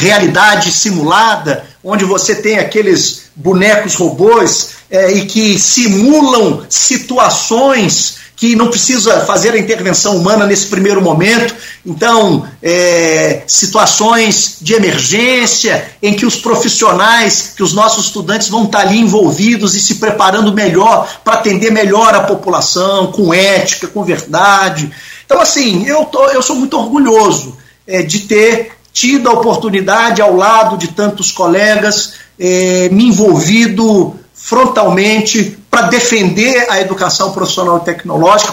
realidade 0.00 0.70
simulada, 0.70 1.64
onde 1.82 2.04
você 2.04 2.36
tem 2.36 2.58
aqueles 2.58 3.28
bonecos 3.34 3.94
robôs 3.94 4.70
é, 4.90 5.12
e 5.12 5.26
que 5.26 5.58
simulam 5.58 6.64
situações 6.68 8.17
que 8.38 8.54
não 8.54 8.68
precisa 8.68 9.20
fazer 9.22 9.52
a 9.52 9.58
intervenção 9.58 10.16
humana 10.16 10.46
nesse 10.46 10.66
primeiro 10.66 11.02
momento. 11.02 11.52
Então, 11.84 12.48
é, 12.62 13.42
situações 13.48 14.58
de 14.60 14.74
emergência 14.74 15.90
em 16.00 16.14
que 16.14 16.24
os 16.24 16.36
profissionais, 16.36 17.52
que 17.56 17.64
os 17.64 17.72
nossos 17.72 18.06
estudantes 18.06 18.48
vão 18.48 18.62
estar 18.62 18.82
ali 18.82 18.98
envolvidos 18.98 19.74
e 19.74 19.82
se 19.82 19.96
preparando 19.96 20.52
melhor 20.52 21.18
para 21.24 21.34
atender 21.34 21.72
melhor 21.72 22.14
a 22.14 22.20
população, 22.20 23.10
com 23.10 23.34
ética, 23.34 23.88
com 23.88 24.04
verdade. 24.04 24.88
Então, 25.26 25.40
assim, 25.40 25.84
eu, 25.84 26.04
tô, 26.04 26.24
eu 26.26 26.40
sou 26.40 26.54
muito 26.54 26.78
orgulhoso 26.78 27.56
é, 27.88 28.02
de 28.02 28.20
ter 28.20 28.70
tido 28.92 29.28
a 29.28 29.32
oportunidade, 29.32 30.22
ao 30.22 30.36
lado 30.36 30.78
de 30.78 30.88
tantos 30.88 31.32
colegas, 31.32 32.12
é, 32.38 32.88
me 32.92 33.08
envolvido 33.08 34.14
frontalmente 34.32 35.57
para 35.70 35.82
defender 35.88 36.66
a 36.70 36.80
educação 36.80 37.32
profissional 37.32 37.80
tecnológica, 37.80 38.52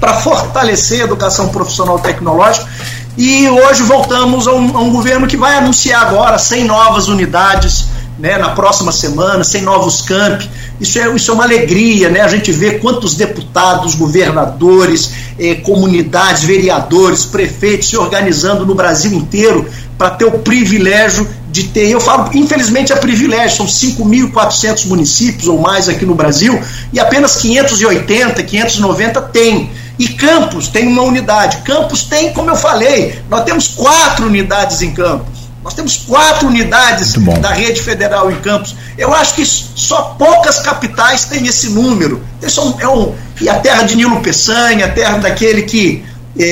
para 0.00 0.14
fortalecer 0.14 1.02
a 1.02 1.04
educação 1.04 1.48
profissional 1.48 1.98
tecnológica. 1.98 2.68
E 3.16 3.48
hoje 3.48 3.82
voltamos 3.82 4.46
a 4.46 4.52
um, 4.52 4.76
a 4.76 4.80
um, 4.80 4.90
governo 4.90 5.26
que 5.26 5.36
vai 5.36 5.56
anunciar 5.56 6.06
agora 6.06 6.38
100 6.38 6.64
novas 6.64 7.08
unidades 7.08 7.86
né, 8.18 8.38
na 8.38 8.50
próxima 8.50 8.92
semana, 8.92 9.42
100 9.42 9.62
novos 9.62 10.02
campi. 10.02 10.48
Isso 10.80 10.98
é, 10.98 11.14
isso 11.14 11.30
é 11.30 11.34
uma 11.34 11.44
alegria, 11.44 12.08
né? 12.08 12.20
A 12.20 12.28
gente 12.28 12.52
vê 12.52 12.78
quantos 12.78 13.14
deputados, 13.14 13.96
governadores, 13.96 15.10
eh, 15.38 15.56
comunidades, 15.56 16.44
vereadores, 16.44 17.24
prefeitos 17.24 17.88
se 17.88 17.96
organizando 17.96 18.64
no 18.64 18.74
Brasil 18.74 19.12
inteiro 19.12 19.66
para 19.96 20.10
ter 20.10 20.24
o 20.24 20.38
privilégio 20.38 21.28
de 21.50 21.64
ter, 21.64 21.88
eu 21.88 22.00
falo, 22.00 22.30
infelizmente 22.34 22.92
é 22.92 22.96
privilégio, 22.96 23.56
são 23.56 23.66
5.400 23.66 24.86
municípios 24.86 25.48
ou 25.48 25.58
mais 25.58 25.88
aqui 25.88 26.04
no 26.04 26.14
Brasil 26.14 26.60
e 26.92 27.00
apenas 27.00 27.36
580, 27.36 28.42
590 28.42 29.20
tem. 29.22 29.70
E 29.98 30.08
Campos 30.08 30.68
tem 30.68 30.86
uma 30.86 31.02
unidade. 31.02 31.58
Campos 31.58 32.04
tem, 32.04 32.32
como 32.32 32.50
eu 32.50 32.56
falei, 32.56 33.20
nós 33.28 33.42
temos 33.44 33.68
quatro 33.68 34.26
unidades 34.26 34.80
em 34.80 34.92
Campos. 34.92 35.38
Nós 35.64 35.74
temos 35.74 35.96
quatro 35.96 36.46
unidades 36.46 37.14
da 37.40 37.50
rede 37.50 37.82
federal 37.82 38.30
em 38.30 38.36
Campos. 38.36 38.76
Eu 38.96 39.12
acho 39.12 39.34
que 39.34 39.44
só 39.44 40.14
poucas 40.16 40.60
capitais 40.60 41.24
têm 41.24 41.46
esse 41.46 41.70
número. 41.70 42.24
Esse 42.40 42.58
é 42.60 42.62
um, 42.62 42.80
é 42.80 42.88
um, 42.88 43.14
e 43.40 43.48
a 43.48 43.58
terra 43.58 43.82
de 43.82 43.96
Nilo 43.96 44.20
Peçanha, 44.20 44.86
a 44.86 44.88
terra 44.88 45.18
daquele 45.18 45.62
que 45.62 46.04
é, 46.38 46.44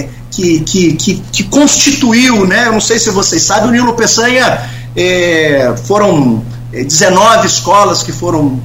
é 0.00 0.08
que, 0.32 0.60
que, 0.60 0.92
que, 0.94 1.22
que, 1.30 1.44
constituiu, 1.44 2.46
né? 2.46 2.66
Eu 2.66 2.72
não 2.72 2.80
sei 2.80 2.98
se 2.98 3.10
vocês 3.10 3.42
sabem, 3.42 3.68
o 3.68 3.72
Nilo 3.72 3.92
Peçanha 3.92 4.68
é, 4.96 5.74
foram 5.86 6.42
19 6.72 7.46
escolas 7.46 8.02
que 8.02 8.12
foram 8.12 8.60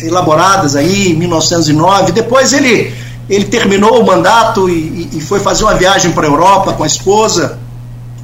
elaboradas 0.00 0.74
aí 0.74 1.12
em 1.12 1.14
1909. 1.14 2.12
Depois 2.12 2.52
ele, 2.52 2.92
ele 3.30 3.44
terminou 3.44 4.00
o 4.00 4.06
mandato 4.06 4.68
e, 4.68 5.08
e 5.12 5.20
foi 5.20 5.38
fazer 5.38 5.64
uma 5.64 5.74
viagem 5.74 6.10
para 6.10 6.26
a 6.26 6.30
Europa 6.30 6.72
com 6.72 6.82
a 6.82 6.86
esposa. 6.86 7.58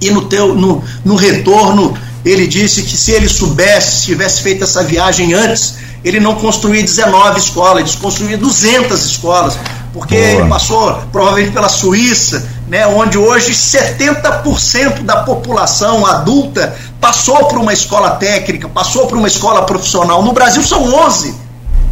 E 0.01 0.11
no, 0.11 0.23
teu, 0.23 0.55
no, 0.55 0.83
no 1.05 1.15
retorno, 1.15 1.97
ele 2.25 2.47
disse 2.47 2.83
que 2.83 2.97
se 2.97 3.13
ele 3.13 3.29
soubesse, 3.29 4.01
se 4.01 4.07
tivesse 4.07 4.43
feito 4.43 4.65
essa 4.65 4.83
viagem 4.83 5.35
antes, 5.35 5.77
ele 6.05 6.21
não 6.21 6.35
construía 6.37 6.83
19 6.83 7.39
escolas, 7.39 7.89
ele 7.89 8.01
construía 8.01 8.39
200 8.39 9.05
escolas, 9.05 9.59
porque 9.93 10.15
Boa. 10.15 10.27
ele 10.27 10.49
passou 10.49 11.03
provavelmente 11.11 11.53
pela 11.53 11.69
Suíça, 11.69 12.47
né, 12.69 12.87
onde 12.87 13.17
hoje 13.17 13.53
70% 13.53 15.03
da 15.03 15.23
população 15.23 16.05
adulta 16.05 16.77
passou 17.01 17.47
por 17.47 17.59
uma 17.59 17.73
escola 17.73 18.13
técnica, 18.13 18.69
passou 18.69 19.07
por 19.07 19.17
uma 19.17 19.29
escola 19.29 19.63
profissional. 19.65 20.23
No 20.23 20.33
Brasil 20.33 20.63
são 20.63 20.83
11. 21.07 21.35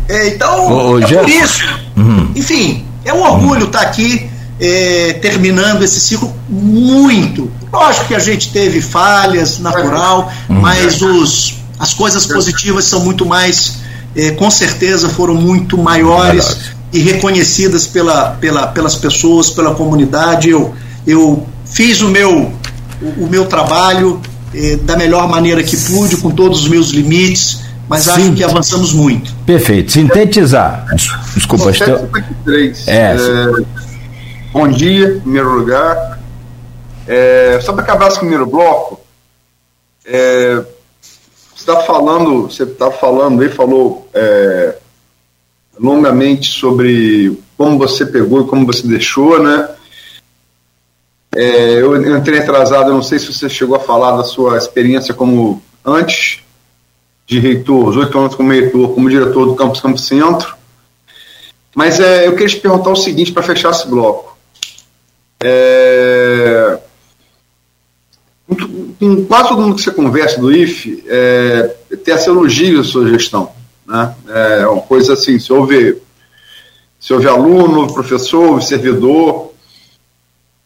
É, 0.08 0.28
então, 0.28 0.92
Ô, 0.92 0.98
é 0.98 1.06
por 1.06 1.28
isso. 1.28 1.64
Uhum. 1.96 2.32
Enfim, 2.34 2.84
é 3.04 3.12
um 3.12 3.22
orgulho 3.22 3.62
uhum. 3.62 3.66
estar 3.66 3.80
aqui 3.80 4.30
é, 4.60 5.14
terminando 5.20 5.82
esse 5.82 6.00
ciclo 6.00 6.34
muito. 6.48 7.50
Lógico 7.72 8.06
que 8.06 8.14
a 8.14 8.18
gente 8.18 8.50
teve 8.50 8.80
falhas, 8.80 9.58
natural, 9.58 10.32
uhum. 10.48 10.60
mas 10.60 11.00
os, 11.02 11.54
as 11.78 11.92
coisas 11.94 12.26
positivas 12.26 12.84
são 12.84 13.00
muito 13.00 13.26
mais, 13.26 13.78
é, 14.14 14.30
com 14.32 14.50
certeza 14.50 15.08
foram 15.08 15.34
muito 15.34 15.76
maiores 15.76 16.75
e 16.92 16.98
reconhecidas 17.00 17.86
pela, 17.86 18.30
pela, 18.32 18.66
pelas 18.68 18.94
pessoas, 18.94 19.50
pela 19.50 19.74
comunidade. 19.74 20.50
Eu, 20.50 20.74
eu 21.06 21.46
fiz 21.64 22.00
o 22.00 22.08
meu, 22.08 22.52
o, 23.02 23.24
o 23.24 23.28
meu 23.28 23.46
trabalho 23.46 24.20
é, 24.54 24.76
da 24.76 24.96
melhor 24.96 25.28
maneira 25.28 25.62
que 25.62 25.76
pude, 25.76 26.16
com 26.16 26.30
todos 26.30 26.62
os 26.62 26.68
meus 26.68 26.90
limites 26.90 27.66
mas 27.88 28.02
Sim. 28.04 28.10
acho 28.10 28.32
que 28.34 28.44
avançamos 28.44 28.92
muito. 28.92 29.32
Perfeito. 29.46 29.92
Sintetizar. 29.92 30.86
Desculpa, 31.34 31.70
estou... 31.70 32.08
é, 32.86 33.14
é, 33.14 33.16
bom 34.52 34.68
dia, 34.68 35.16
em 35.16 35.20
primeiro 35.20 35.52
lugar. 35.52 36.18
É, 37.06 37.60
só 37.62 37.72
para 37.72 37.84
acabar 37.84 38.08
esse 38.08 38.18
primeiro 38.18 38.46
bloco, 38.46 39.00
é, 40.04 40.56
você 41.00 41.60
está 41.60 41.76
falando, 41.82 42.42
você 42.50 42.64
está 42.64 42.90
falando 42.90 43.42
aí, 43.42 43.48
falou 43.48 44.08
é, 44.12 44.74
longamente 45.78 46.48
sobre 46.48 47.38
como 47.56 47.78
você 47.78 48.04
pegou 48.04 48.42
e 48.42 48.46
como 48.46 48.66
você 48.66 48.86
deixou, 48.86 49.42
né? 49.42 49.68
É, 51.34 51.82
eu 51.82 52.16
entrei 52.16 52.40
atrasado, 52.40 52.92
não 52.92 53.02
sei 53.02 53.18
se 53.18 53.32
você 53.32 53.48
chegou 53.48 53.76
a 53.76 53.80
falar 53.80 54.16
da 54.16 54.24
sua 54.24 54.56
experiência 54.56 55.12
como 55.12 55.62
antes 55.84 56.40
de 57.26 57.38
reitor, 57.38 57.88
os 57.88 57.96
oito 57.96 58.18
anos 58.18 58.34
como 58.34 58.52
reitor, 58.52 58.94
como 58.94 59.10
diretor 59.10 59.46
do 59.46 59.54
Campus 59.54 59.80
Campo 59.80 59.98
Centro. 59.98 60.56
Mas 61.74 62.00
é, 62.00 62.26
eu 62.26 62.32
queria 62.32 62.48
te 62.48 62.56
perguntar 62.56 62.90
o 62.90 62.96
seguinte 62.96 63.32
para 63.32 63.42
fechar 63.42 63.70
esse 63.70 63.86
bloco. 63.86 64.36
É, 65.42 66.78
com 68.98 69.26
quase 69.26 69.48
todo 69.48 69.60
mundo 69.60 69.74
que 69.74 69.82
você 69.82 69.90
conversa 69.90 70.40
do 70.40 70.52
IFE, 70.52 71.04
é, 71.06 71.74
tem 72.04 72.14
essa 72.14 72.30
elogio 72.30 72.78
da 72.78 72.84
sua 72.84 73.08
gestão. 73.08 73.52
Né? 73.86 74.14
É 74.28 74.66
uma 74.66 74.82
coisa 74.82 75.12
assim, 75.12 75.38
se 75.38 75.52
houve, 75.52 76.00
se 76.98 77.12
houve 77.12 77.28
aluno, 77.28 77.92
professor, 77.92 78.62
servidor, 78.62 79.52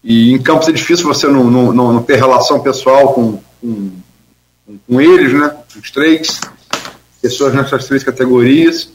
e 0.02 0.32
em 0.32 0.40
campus 0.40 0.68
é 0.68 0.72
difícil 0.72 1.06
você 1.06 1.28
não, 1.28 1.50
não, 1.50 1.72
não 1.72 2.02
ter 2.02 2.16
relação 2.16 2.60
pessoal 2.60 3.12
com, 3.12 3.38
com 3.60 3.90
com 4.86 5.00
eles, 5.00 5.32
né, 5.32 5.54
os 5.76 5.90
três, 5.90 6.40
pessoas 7.20 7.54
nessas 7.54 7.86
três 7.86 8.04
categorias. 8.04 8.90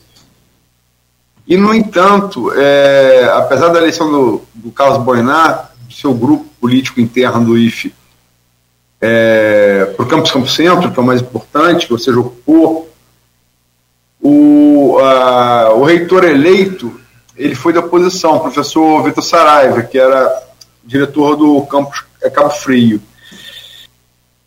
E, 1.48 1.58
no 1.58 1.74
entanto, 1.74 2.52
é, 2.54 3.30
apesar 3.36 3.70
da 3.70 3.80
eleição 3.80 4.12
do, 4.12 4.42
do 4.54 4.72
Carlos 4.72 5.04
Boinar, 5.04 5.74
do 5.88 5.94
seu 5.94 6.14
grupo 6.14 6.46
político 6.60 7.00
interno 7.00 7.46
do 7.46 7.58
IFE, 7.58 7.94
é, 9.00 9.94
para 9.96 10.06
o 10.06 10.08
Campus 10.08 10.32
Campo 10.32 10.48
Centro, 10.48 10.92
que 10.92 11.00
é 11.00 11.04
o 11.04 11.06
mais 11.06 11.22
importante, 11.22 11.86
que 11.86 11.92
você 11.92 12.10
ocupou, 12.12 12.92
o, 14.28 14.98
o 15.76 15.84
reitor 15.84 16.24
eleito 16.24 17.00
ele 17.38 17.54
foi 17.54 17.74
da 17.74 17.82
oposição, 17.82 18.38
o 18.38 18.40
professor 18.40 19.04
Vitor 19.04 19.24
Saraiva, 19.24 19.84
que 19.84 19.98
era 19.98 20.44
diretor 20.84 21.36
do 21.36 21.62
campus 21.66 22.06
é, 22.22 22.30
Cabo 22.30 22.50
Frio. 22.50 23.02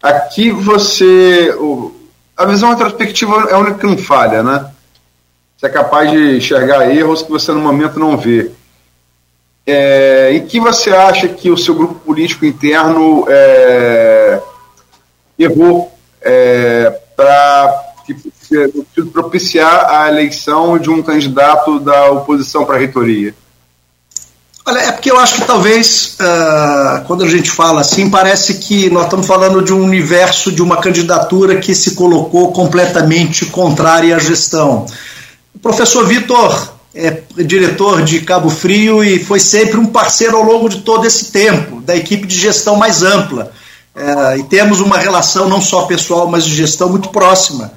Aqui 0.03 0.51
você. 0.51 1.55
A 2.37 2.47
visão 2.47 2.71
retrospectiva 2.71 3.49
é 3.51 3.55
a 3.55 3.59
única 3.59 3.79
que 3.79 3.87
não 3.87 3.99
falha, 3.99 4.43
né? 4.43 4.71
Você 5.57 5.67
é 5.67 5.69
capaz 5.69 6.11
de 6.11 6.37
enxergar 6.37 6.89
erros 6.95 7.23
que 7.23 7.31
você 7.31 7.53
no 7.53 7.61
momento 7.61 7.99
não 7.99 8.17
vê. 8.17 8.51
É, 9.67 10.33
em 10.33 10.47
que 10.47 10.59
você 10.59 10.91
acha 10.91 11.29
que 11.29 11.51
o 11.51 11.59
seu 11.59 11.75
grupo 11.75 11.97
político 11.97 12.47
interno 12.47 13.27
é, 13.29 14.41
errou 15.39 15.93
é, 16.23 16.99
para 17.15 17.88
propiciar 19.13 19.91
a 19.91 20.09
eleição 20.09 20.79
de 20.79 20.91
um 20.91 21.03
candidato 21.03 21.79
da 21.81 22.11
oposição 22.11 22.65
para 22.65 22.77
a 22.77 22.79
reitoria? 22.79 23.35
Olha, 24.69 24.81
é 24.81 24.93
porque 24.93 25.11
eu 25.11 25.19
acho 25.19 25.37
que 25.37 25.47
talvez, 25.47 26.19
uh, 26.21 27.03
quando 27.07 27.25
a 27.25 27.27
gente 27.27 27.51
fala 27.51 27.81
assim, 27.81 28.11
parece 28.11 28.59
que 28.59 28.91
nós 28.91 29.05
estamos 29.05 29.27
falando 29.27 29.63
de 29.63 29.73
um 29.73 29.83
universo, 29.83 30.53
de 30.53 30.61
uma 30.61 30.77
candidatura 30.77 31.57
que 31.57 31.75
se 31.75 31.93
colocou 31.95 32.53
completamente 32.53 33.47
contrária 33.47 34.15
à 34.15 34.19
gestão. 34.19 34.85
O 35.55 35.59
professor 35.59 36.07
Vitor 36.07 36.75
é 36.95 37.23
diretor 37.45 38.03
de 38.03 38.21
Cabo 38.21 38.51
Frio 38.51 39.03
e 39.03 39.19
foi 39.25 39.41
sempre 39.41 39.79
um 39.79 39.87
parceiro 39.87 40.37
ao 40.37 40.43
longo 40.43 40.69
de 40.69 40.83
todo 40.83 41.07
esse 41.07 41.33
tempo, 41.33 41.81
da 41.81 41.97
equipe 41.97 42.27
de 42.27 42.37
gestão 42.37 42.77
mais 42.77 43.03
ampla. 43.03 43.51
Uh, 43.97 44.39
e 44.39 44.43
temos 44.45 44.81
uma 44.81 44.99
relação 44.99 45.49
não 45.49 45.63
só 45.63 45.87
pessoal, 45.87 46.29
mas 46.29 46.45
de 46.45 46.55
gestão 46.55 46.91
muito 46.91 47.09
próxima. 47.09 47.73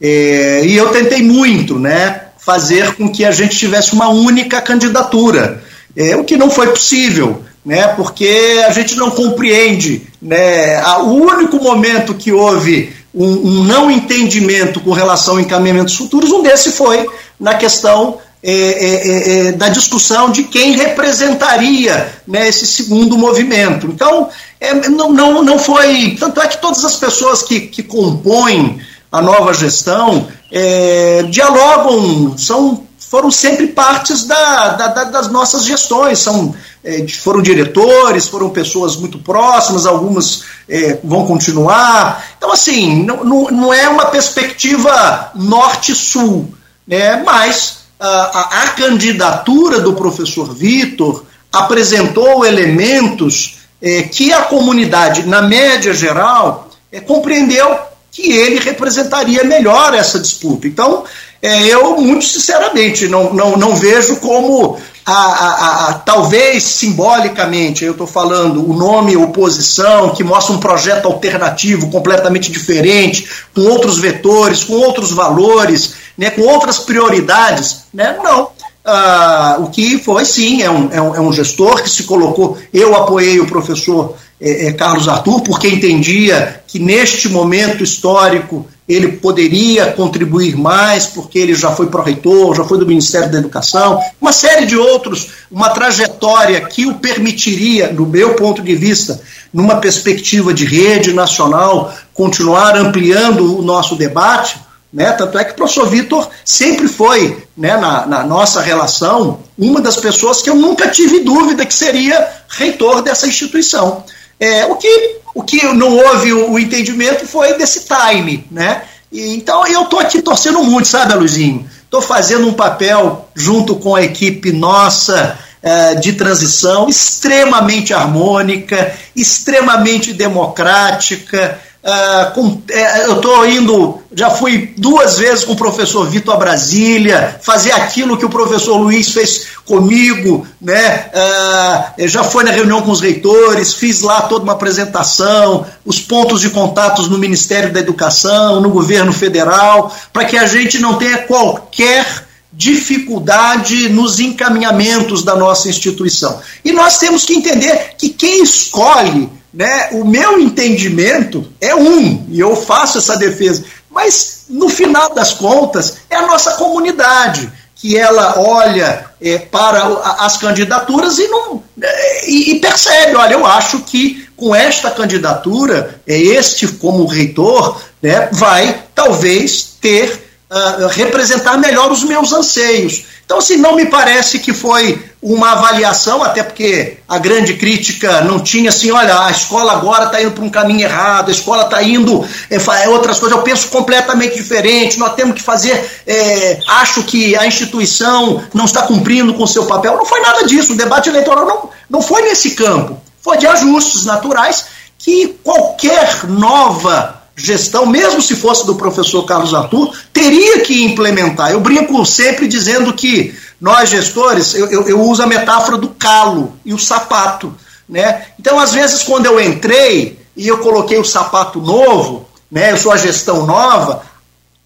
É, 0.00 0.62
e 0.64 0.76
eu 0.76 0.88
tentei 0.90 1.22
muito 1.22 1.78
né, 1.78 2.22
fazer 2.38 2.94
com 2.94 3.08
que 3.08 3.24
a 3.24 3.30
gente 3.30 3.56
tivesse 3.56 3.92
uma 3.92 4.08
única 4.08 4.60
candidatura 4.60 5.62
é, 5.96 6.16
o 6.16 6.24
que 6.24 6.36
não 6.36 6.50
foi 6.50 6.68
possível, 6.68 7.44
né, 7.64 7.88
porque 7.88 8.62
a 8.66 8.70
gente 8.70 8.96
não 8.96 9.10
compreende. 9.10 10.06
Né, 10.20 10.76
a, 10.76 11.02
o 11.02 11.14
único 11.14 11.62
momento 11.62 12.14
que 12.14 12.32
houve 12.32 12.92
um, 13.14 13.26
um, 13.26 13.64
não 13.64 13.90
entendimento 13.90 14.80
com 14.80 14.92
relação 14.92 15.36
a 15.36 15.42
encaminhamentos 15.42 15.94
futuros, 15.94 16.32
um 16.32 16.42
desse 16.42 16.72
foi 16.72 17.08
na 17.38 17.54
questão 17.54 18.18
é, 18.42 18.52
é, 18.52 19.08
é, 19.08 19.48
é 19.48 19.52
da 19.52 19.68
discussão 19.68 20.30
de 20.30 20.44
quem 20.44 20.72
representaria 20.72 22.12
né, 22.26 22.48
esse 22.48 22.66
segundo 22.66 23.16
movimento. 23.16 23.86
Então, 23.86 24.28
é, 24.60 24.74
não, 24.88 25.12
não, 25.12 25.42
não 25.42 25.58
foi. 25.58 26.16
Tanto 26.18 26.40
é 26.40 26.48
que 26.48 26.60
todas 26.60 26.84
as 26.84 26.96
pessoas 26.96 27.42
que, 27.42 27.60
que 27.60 27.82
compõem 27.82 28.80
a 29.14 29.22
nova 29.22 29.54
gestão 29.54 30.26
é, 30.50 31.22
dialogam, 31.30 32.36
são 32.36 32.82
foram 32.98 33.30
sempre 33.30 33.68
partes 33.68 34.24
da, 34.24 34.70
da, 34.70 34.88
da, 34.88 35.04
das 35.04 35.30
nossas 35.30 35.64
gestões, 35.64 36.18
são, 36.18 36.52
é, 36.82 37.06
foram 37.06 37.40
diretores, 37.40 38.26
foram 38.26 38.50
pessoas 38.50 38.96
muito 38.96 39.20
próximas, 39.20 39.86
algumas 39.86 40.42
é, 40.68 40.98
vão 41.04 41.24
continuar. 41.24 42.24
Então, 42.36 42.50
assim, 42.50 43.04
não, 43.04 43.22
não, 43.22 43.72
é 43.72 43.88
uma 43.88 44.06
perspectiva 44.06 45.30
norte-sul, 45.36 46.52
né? 46.84 47.22
mas 47.24 47.84
a, 48.00 48.08
a, 48.08 48.62
a 48.64 48.68
candidatura 48.70 49.78
do 49.78 49.92
professor 49.92 50.52
Vitor 50.52 51.24
apresentou 51.52 52.44
elementos 52.44 53.58
é, 53.80 54.02
que 54.02 54.32
a 54.32 54.42
comunidade, 54.42 55.22
na 55.22 55.40
média 55.40 55.94
geral, 55.94 56.68
é, 56.90 56.98
compreendeu 56.98 57.93
que 58.14 58.30
ele 58.30 58.60
representaria 58.60 59.42
melhor 59.42 59.92
essa 59.92 60.20
disputa. 60.20 60.68
Então, 60.68 61.04
é, 61.42 61.66
eu, 61.66 62.00
muito 62.00 62.24
sinceramente, 62.24 63.08
não, 63.08 63.34
não, 63.34 63.56
não 63.56 63.74
vejo 63.74 64.16
como 64.16 64.78
a, 65.04 65.12
a, 65.12 65.88
a, 65.88 65.94
talvez 65.94 66.62
simbolicamente, 66.62 67.84
eu 67.84 67.92
estou 67.92 68.06
falando 68.06 68.70
o 68.70 68.72
nome 68.72 69.16
oposição, 69.16 70.14
que 70.14 70.22
mostra 70.22 70.54
um 70.54 70.60
projeto 70.60 71.06
alternativo 71.06 71.90
completamente 71.90 72.52
diferente, 72.52 73.28
com 73.52 73.62
outros 73.62 73.98
vetores, 73.98 74.62
com 74.62 74.74
outros 74.74 75.10
valores, 75.10 75.94
né, 76.16 76.30
com 76.30 76.42
outras 76.42 76.78
prioridades. 76.78 77.80
Né? 77.92 78.16
Não. 78.22 78.53
Ah, 78.84 79.56
o 79.60 79.70
que 79.70 79.98
foi, 79.98 80.26
sim, 80.26 80.60
é 80.60 80.70
um, 80.70 80.92
é, 80.92 81.00
um, 81.00 81.14
é 81.14 81.20
um 81.20 81.32
gestor 81.32 81.82
que 81.82 81.88
se 81.88 82.02
colocou. 82.02 82.58
Eu 82.72 82.94
apoiei 82.94 83.40
o 83.40 83.46
professor 83.46 84.14
é, 84.38 84.66
é, 84.66 84.72
Carlos 84.74 85.08
Arthur, 85.08 85.40
porque 85.40 85.68
entendia 85.68 86.62
que 86.66 86.78
neste 86.78 87.30
momento 87.30 87.82
histórico 87.82 88.66
ele 88.86 89.12
poderia 89.12 89.92
contribuir 89.92 90.56
mais, 90.56 91.06
porque 91.06 91.38
ele 91.38 91.54
já 91.54 91.70
foi 91.70 91.86
pró-reitor, 91.86 92.54
já 92.54 92.64
foi 92.64 92.78
do 92.78 92.86
Ministério 92.86 93.32
da 93.32 93.38
Educação, 93.38 93.98
uma 94.20 94.32
série 94.32 94.66
de 94.66 94.76
outros, 94.76 95.28
uma 95.50 95.70
trajetória 95.70 96.60
que 96.60 96.84
o 96.84 96.96
permitiria, 96.96 97.88
do 97.88 98.04
meu 98.04 98.34
ponto 98.34 98.60
de 98.60 98.74
vista, 98.74 99.18
numa 99.50 99.76
perspectiva 99.76 100.52
de 100.52 100.66
rede 100.66 101.14
nacional, 101.14 101.94
continuar 102.12 102.76
ampliando 102.76 103.58
o 103.58 103.62
nosso 103.62 103.96
debate, 103.96 104.58
Né? 104.94 105.10
Tanto 105.10 105.36
é 105.36 105.42
que 105.42 105.50
o 105.50 105.56
professor 105.56 105.88
Vitor 105.88 106.30
sempre 106.44 106.86
foi, 106.86 107.44
né, 107.56 107.76
na, 107.76 108.06
na, 108.06 108.22
nossa 108.22 108.60
relação, 108.60 109.40
uma 109.58 109.80
das 109.80 109.96
pessoas 109.96 110.40
que 110.40 110.48
eu 110.48 110.54
nunca 110.54 110.88
tive 110.88 111.18
dúvida 111.24 111.66
que 111.66 111.74
seria 111.74 112.24
reitor 112.48 113.02
dessa 113.02 113.26
instituição. 113.26 114.04
É, 114.38 114.66
o, 114.66 114.76
que, 114.76 115.16
o 115.34 115.42
que 115.42 115.64
não 115.74 115.96
houve 115.96 116.32
o, 116.32 116.52
o 116.52 116.58
entendimento 116.60 117.26
foi 117.26 117.54
desse 117.54 117.86
time. 117.86 118.46
Né? 118.52 118.82
E, 119.10 119.34
então 119.34 119.66
eu 119.66 119.82
estou 119.82 119.98
aqui 119.98 120.22
torcendo 120.22 120.62
muito, 120.62 120.86
sabe, 120.86 121.12
Luizinho? 121.14 121.68
Estou 121.82 122.00
fazendo 122.00 122.46
um 122.46 122.54
papel 122.54 123.28
junto 123.34 123.74
com 123.74 123.96
a 123.96 124.02
equipe 124.02 124.52
nossa 124.52 125.36
é, 125.60 125.96
de 125.96 126.12
transição 126.12 126.88
extremamente 126.88 127.92
harmônica, 127.92 128.94
extremamente 129.16 130.12
democrática. 130.12 131.58
Uh, 131.84 132.32
com, 132.32 132.62
é, 132.70 133.04
eu 133.04 133.16
estou 133.16 133.46
indo, 133.46 133.98
já 134.16 134.30
fui 134.30 134.72
duas 134.78 135.18
vezes 135.18 135.44
com 135.44 135.52
o 135.52 135.56
professor 135.56 136.08
Vitor 136.08 136.34
a 136.34 136.38
Brasília, 136.38 137.38
fazer 137.42 137.72
aquilo 137.72 138.16
que 138.16 138.24
o 138.24 138.30
professor 138.30 138.78
Luiz 138.78 139.12
fez 139.12 139.48
comigo, 139.66 140.46
né? 140.58 141.10
Uh, 141.12 142.08
já 142.08 142.24
foi 142.24 142.42
na 142.42 142.52
reunião 142.52 142.80
com 142.80 142.90
os 142.90 143.02
reitores, 143.02 143.74
fiz 143.74 144.00
lá 144.00 144.22
toda 144.22 144.44
uma 144.44 144.54
apresentação, 144.54 145.66
os 145.84 146.00
pontos 146.00 146.40
de 146.40 146.48
contatos 146.48 147.06
no 147.06 147.18
Ministério 147.18 147.70
da 147.70 147.80
Educação, 147.80 148.62
no 148.62 148.70
governo 148.70 149.12
federal, 149.12 149.94
para 150.10 150.24
que 150.24 150.38
a 150.38 150.46
gente 150.46 150.78
não 150.78 150.94
tenha 150.94 151.18
qualquer 151.18 152.24
dificuldade 152.50 153.90
nos 153.90 154.20
encaminhamentos 154.20 155.22
da 155.22 155.36
nossa 155.36 155.68
instituição. 155.68 156.40
E 156.64 156.72
nós 156.72 156.96
temos 156.96 157.26
que 157.26 157.34
entender 157.34 157.94
que 157.98 158.08
quem 158.08 158.42
escolhe 158.42 159.28
né, 159.54 159.90
o 159.92 160.04
meu 160.04 160.40
entendimento 160.40 161.48
é 161.60 161.74
um, 161.74 162.26
e 162.28 162.40
eu 162.40 162.56
faço 162.56 162.98
essa 162.98 163.16
defesa, 163.16 163.64
mas 163.88 164.46
no 164.48 164.68
final 164.68 165.14
das 165.14 165.32
contas 165.32 165.98
é 166.10 166.16
a 166.16 166.26
nossa 166.26 166.54
comunidade 166.54 167.50
que 167.76 167.96
ela 167.96 168.40
olha 168.40 169.04
é, 169.20 169.38
para 169.38 169.84
as 170.18 170.38
candidaturas 170.38 171.18
e, 171.18 171.28
não, 171.28 171.62
é, 171.80 172.30
e, 172.30 172.58
percebe, 172.58 173.14
olha, 173.14 173.34
eu 173.34 173.46
acho 173.46 173.80
que 173.80 174.26
com 174.36 174.54
esta 174.54 174.90
candidatura, 174.90 176.00
é, 176.06 176.18
este 176.18 176.66
como 176.66 177.06
reitor, 177.06 177.80
né, 178.02 178.28
vai 178.32 178.82
talvez 178.94 179.76
ter, 179.80 180.23
uh, 180.54 180.86
representar 180.88 181.58
melhor 181.58 181.90
os 181.90 182.04
meus 182.04 182.32
anseios. 182.32 183.04
Então, 183.24 183.38
assim, 183.38 183.56
não 183.56 183.74
me 183.74 183.86
parece 183.86 184.38
que 184.38 184.52
foi 184.52 185.02
uma 185.22 185.52
avaliação, 185.52 186.22
até 186.22 186.42
porque 186.42 186.98
a 187.08 187.18
grande 187.18 187.54
crítica 187.54 188.20
não 188.20 188.38
tinha 188.38 188.68
assim, 188.68 188.90
olha, 188.90 189.18
a 189.20 189.30
escola 189.30 189.72
agora 189.72 190.04
está 190.04 190.20
indo 190.20 190.32
para 190.32 190.44
um 190.44 190.50
caminho 190.50 190.82
errado, 190.82 191.30
a 191.30 191.32
escola 191.32 191.64
está 191.64 191.82
indo 191.82 192.22
é, 192.50 192.56
é, 192.56 192.88
outras 192.90 193.18
coisas, 193.18 193.36
eu 193.36 193.42
penso 193.42 193.68
completamente 193.68 194.34
diferente, 194.34 194.98
nós 194.98 195.14
temos 195.14 195.36
que 195.36 195.42
fazer, 195.42 196.02
é, 196.06 196.60
acho 196.68 197.02
que 197.04 197.34
a 197.34 197.46
instituição 197.46 198.44
não 198.52 198.66
está 198.66 198.82
cumprindo 198.82 199.32
com 199.32 199.44
o 199.44 199.48
seu 199.48 199.64
papel. 199.64 199.96
Não 199.96 200.04
foi 200.04 200.20
nada 200.20 200.44
disso, 200.44 200.74
o 200.74 200.76
debate 200.76 201.08
eleitoral 201.08 201.46
não, 201.46 201.70
não 201.88 202.02
foi 202.02 202.20
nesse 202.22 202.50
campo, 202.50 203.00
foi 203.22 203.38
de 203.38 203.46
ajustes 203.46 204.04
naturais 204.04 204.66
que 204.98 205.38
qualquer 205.42 206.24
nova 206.28 207.23
gestão, 207.36 207.86
mesmo 207.86 208.22
se 208.22 208.36
fosse 208.36 208.64
do 208.66 208.76
professor 208.76 209.24
Carlos 209.24 209.54
Arthur, 209.54 209.96
teria 210.12 210.60
que 210.60 210.84
implementar. 210.84 211.50
Eu 211.50 211.60
brinco 211.60 212.04
sempre 212.04 212.46
dizendo 212.46 212.92
que 212.92 213.34
nós, 213.60 213.90
gestores, 213.90 214.54
eu, 214.54 214.70
eu, 214.70 214.88
eu 214.88 215.00
uso 215.00 215.22
a 215.22 215.26
metáfora 215.26 215.76
do 215.76 215.88
calo 215.88 216.52
e 216.64 216.72
o 216.72 216.78
sapato. 216.78 217.54
Né? 217.88 218.26
Então, 218.38 218.58
às 218.58 218.72
vezes, 218.72 219.02
quando 219.02 219.26
eu 219.26 219.40
entrei 219.40 220.18
e 220.36 220.46
eu 220.46 220.58
coloquei 220.58 220.98
o 220.98 221.04
sapato 221.04 221.60
novo, 221.60 222.28
né, 222.50 222.72
eu 222.72 222.76
sou 222.76 222.92
a 222.92 222.96
gestão 222.96 223.46
nova, 223.46 224.02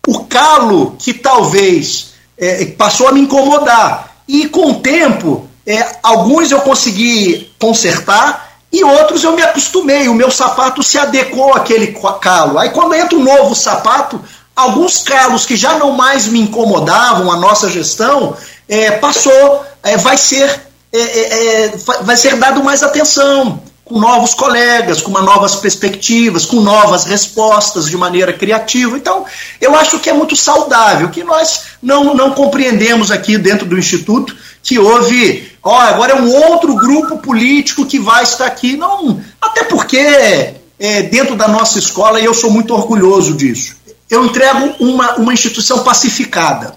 o 0.07 0.25
calo 0.25 0.97
que 0.99 1.13
talvez 1.13 2.13
é, 2.37 2.65
passou 2.67 3.09
a 3.09 3.13
me 3.13 3.21
incomodar. 3.21 4.17
E 4.27 4.49
com 4.49 4.73
o 4.73 4.81
tempo, 4.81 5.49
é, 5.67 5.99
alguns 6.03 6.51
eu 6.51 6.61
consegui 6.61 7.51
consertar, 7.59 8.48
e 8.73 8.85
outros 8.85 9.25
eu 9.25 9.33
me 9.33 9.43
acostumei, 9.43 10.09
o 10.09 10.15
meu 10.15 10.31
sapato 10.31 10.83
se 10.83 10.99
adequou 10.99 11.55
àquele 11.55 11.99
calo. 12.21 12.59
Aí 12.59 12.71
quando 12.71 12.95
entra 12.95 13.17
um 13.17 13.25
novo 13.25 13.55
sapato, 13.55 14.21
alguns 14.55 14.99
calos 14.99 15.47
que 15.47 15.57
já 15.57 15.79
não 15.79 15.93
mais 15.93 16.27
me 16.27 16.41
incomodavam 16.41 17.33
a 17.33 17.37
nossa 17.37 17.71
gestão, 17.71 18.37
é, 18.69 18.91
passou, 18.93 19.65
é, 19.83 19.97
vai 19.97 20.17
ser 20.17 20.69
é, 20.93 20.99
é, 20.99 21.73
vai 22.03 22.17
ser 22.17 22.37
dado 22.37 22.65
mais 22.65 22.83
atenção 22.83 23.63
com 23.89 23.99
novos 23.99 24.35
colegas, 24.35 25.01
com 25.01 25.11
novas 25.11 25.57
perspectivas, 25.57 26.45
com 26.45 26.61
novas 26.61 27.05
respostas 27.05 27.89
de 27.89 27.97
maneira 27.97 28.33
criativa. 28.33 28.97
Então, 28.97 29.25
eu 29.61 29.75
acho 29.75 29.99
que 29.99 30.11
é 30.11 30.13
muito 30.13 30.37
saudável, 30.37 31.09
que 31.09 31.25
nós 31.25 31.63
não, 31.83 32.15
não 32.15 32.33
compreendemos 32.33 33.11
aqui 33.11 33.39
dentro 33.39 33.67
do 33.67 33.79
Instituto 33.79 34.37
que 34.63 34.79
houve, 34.79 35.51
ó, 35.63 35.79
agora 35.81 36.13
é 36.13 36.21
um 36.21 36.31
outro 36.31 36.75
grupo 36.75 37.19
político 37.19 37.87
que 37.87 37.99
vai 37.99 38.23
estar 38.23 38.47
aqui. 38.47 38.77
Não, 38.77 39.21
até 39.41 39.65
porque 39.65 40.55
é, 40.79 41.03
dentro 41.05 41.35
da 41.35 41.49
nossa 41.49 41.79
escola, 41.79 42.21
e 42.21 42.25
eu 42.27 42.35
sou 42.35 42.51
muito 42.51 42.75
orgulhoso 42.75 43.35
disso, 43.35 43.77
eu 44.11 44.25
entrego 44.27 44.75
uma, 44.79 45.17
uma 45.17 45.33
instituição 45.33 45.83
pacificada. 45.83 46.75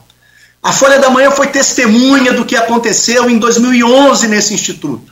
A 0.64 0.72
Folha 0.72 1.00
da 1.00 1.10
Manhã 1.10 1.32
foi 1.32 1.48
testemunha 1.48 2.34
do 2.34 2.46
que 2.46 2.56
aconteceu 2.56 3.30
em 3.30 3.38
2011 3.38 4.28
nesse 4.28 4.54
instituto. 4.54 5.11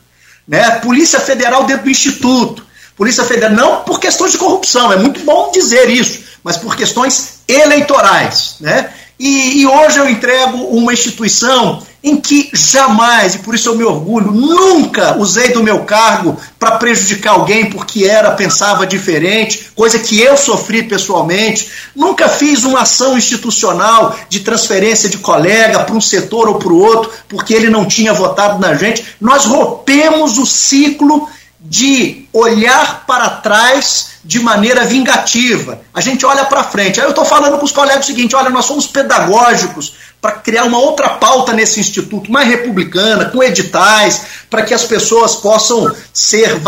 Né? 0.50 0.80
Polícia 0.80 1.20
Federal 1.20 1.64
dentro 1.66 1.84
do 1.84 1.92
instituto. 1.92 2.66
Polícia 2.98 3.24
Federal, 3.24 3.52
não 3.56 3.84
por 3.84 4.00
questões 4.00 4.32
de 4.32 4.40
corrupção, 4.40 4.92
é 4.92 4.98
muito 4.98 5.20
bom 5.22 5.52
dizer 5.52 5.90
isso, 5.90 6.24
mas 6.44 6.58
por 6.58 6.76
questões 6.76 7.42
eleitorais. 7.48 8.56
Né? 8.60 8.92
E, 9.20 9.62
e 9.62 9.68
hoje 9.68 9.98
eu 9.98 10.10
entrego 10.10 10.58
uma 10.68 10.94
instituição 10.94 11.84
em 12.02 12.16
que 12.16 12.50
jamais, 12.54 13.36
e 13.36 13.40
por 13.40 13.54
isso 13.54 13.68
eu 13.68 13.76
me 13.76 13.84
orgulho, 13.84 14.32
nunca 14.32 15.18
usei 15.18 15.50
do 15.50 15.62
meu 15.62 15.84
cargo 15.84 16.38
para 16.58 16.78
prejudicar 16.78 17.34
alguém 17.34 17.70
porque 17.70 18.06
era, 18.06 18.32
pensava 18.32 18.88
diferente, 18.88 19.70
coisa 19.76 20.00
que 20.00 20.18
eu 20.22 20.38
sofri 20.38 20.84
pessoalmente. 20.84 21.70
Nunca 21.94 22.30
fiz 22.30 22.64
uma 22.64 22.82
ação 22.82 23.18
institucional 23.18 24.18
de 24.30 24.40
transferência 24.40 25.10
de 25.10 25.18
colega 25.18 25.82
para 25.82 25.96
um 25.96 26.00
setor 26.00 26.48
ou 26.48 26.56
para 26.56 26.72
o 26.72 26.80
outro 26.80 27.12
porque 27.28 27.54
ele 27.54 27.70
não 27.70 27.86
tinha 27.86 28.14
votado 28.14 28.60
na 28.60 28.74
gente. 28.76 29.04
Nós 29.20 29.44
rompemos 29.44 30.38
o 30.38 30.46
ciclo 30.46 31.28
de 31.60 32.26
olhar 32.32 33.06
para 33.06 33.30
trás 33.30 34.20
de 34.24 34.40
maneira 34.40 34.86
vingativa. 34.86 35.82
A 35.94 36.00
gente 36.00 36.26
olha 36.26 36.46
para 36.46 36.64
frente. 36.64 37.00
Aí 37.00 37.06
eu 37.06 37.10
estou 37.12 37.26
falando 37.26 37.58
com 37.58 37.66
os 37.66 37.72
colegas 37.72 38.06
o 38.06 38.08
seguinte: 38.08 38.36
olha, 38.36 38.50
nós 38.50 38.66
somos 38.66 38.88
pedagógicos 38.88 39.94
para 40.22 40.34
criar 40.34 40.66
uma 40.66 40.78
outra 40.78 41.10
pauta 41.10 41.54
nesse 41.54 41.80
instituto, 41.80 42.32
mais 42.32 42.48
republicana, 42.48 43.26
com 43.26 43.42
editais, 43.42 44.22
para 44.50 44.64
que 44.64 44.74
as 44.74 44.84
pessoas 44.84 45.36
possam 45.36 45.94
ser 46.14 46.62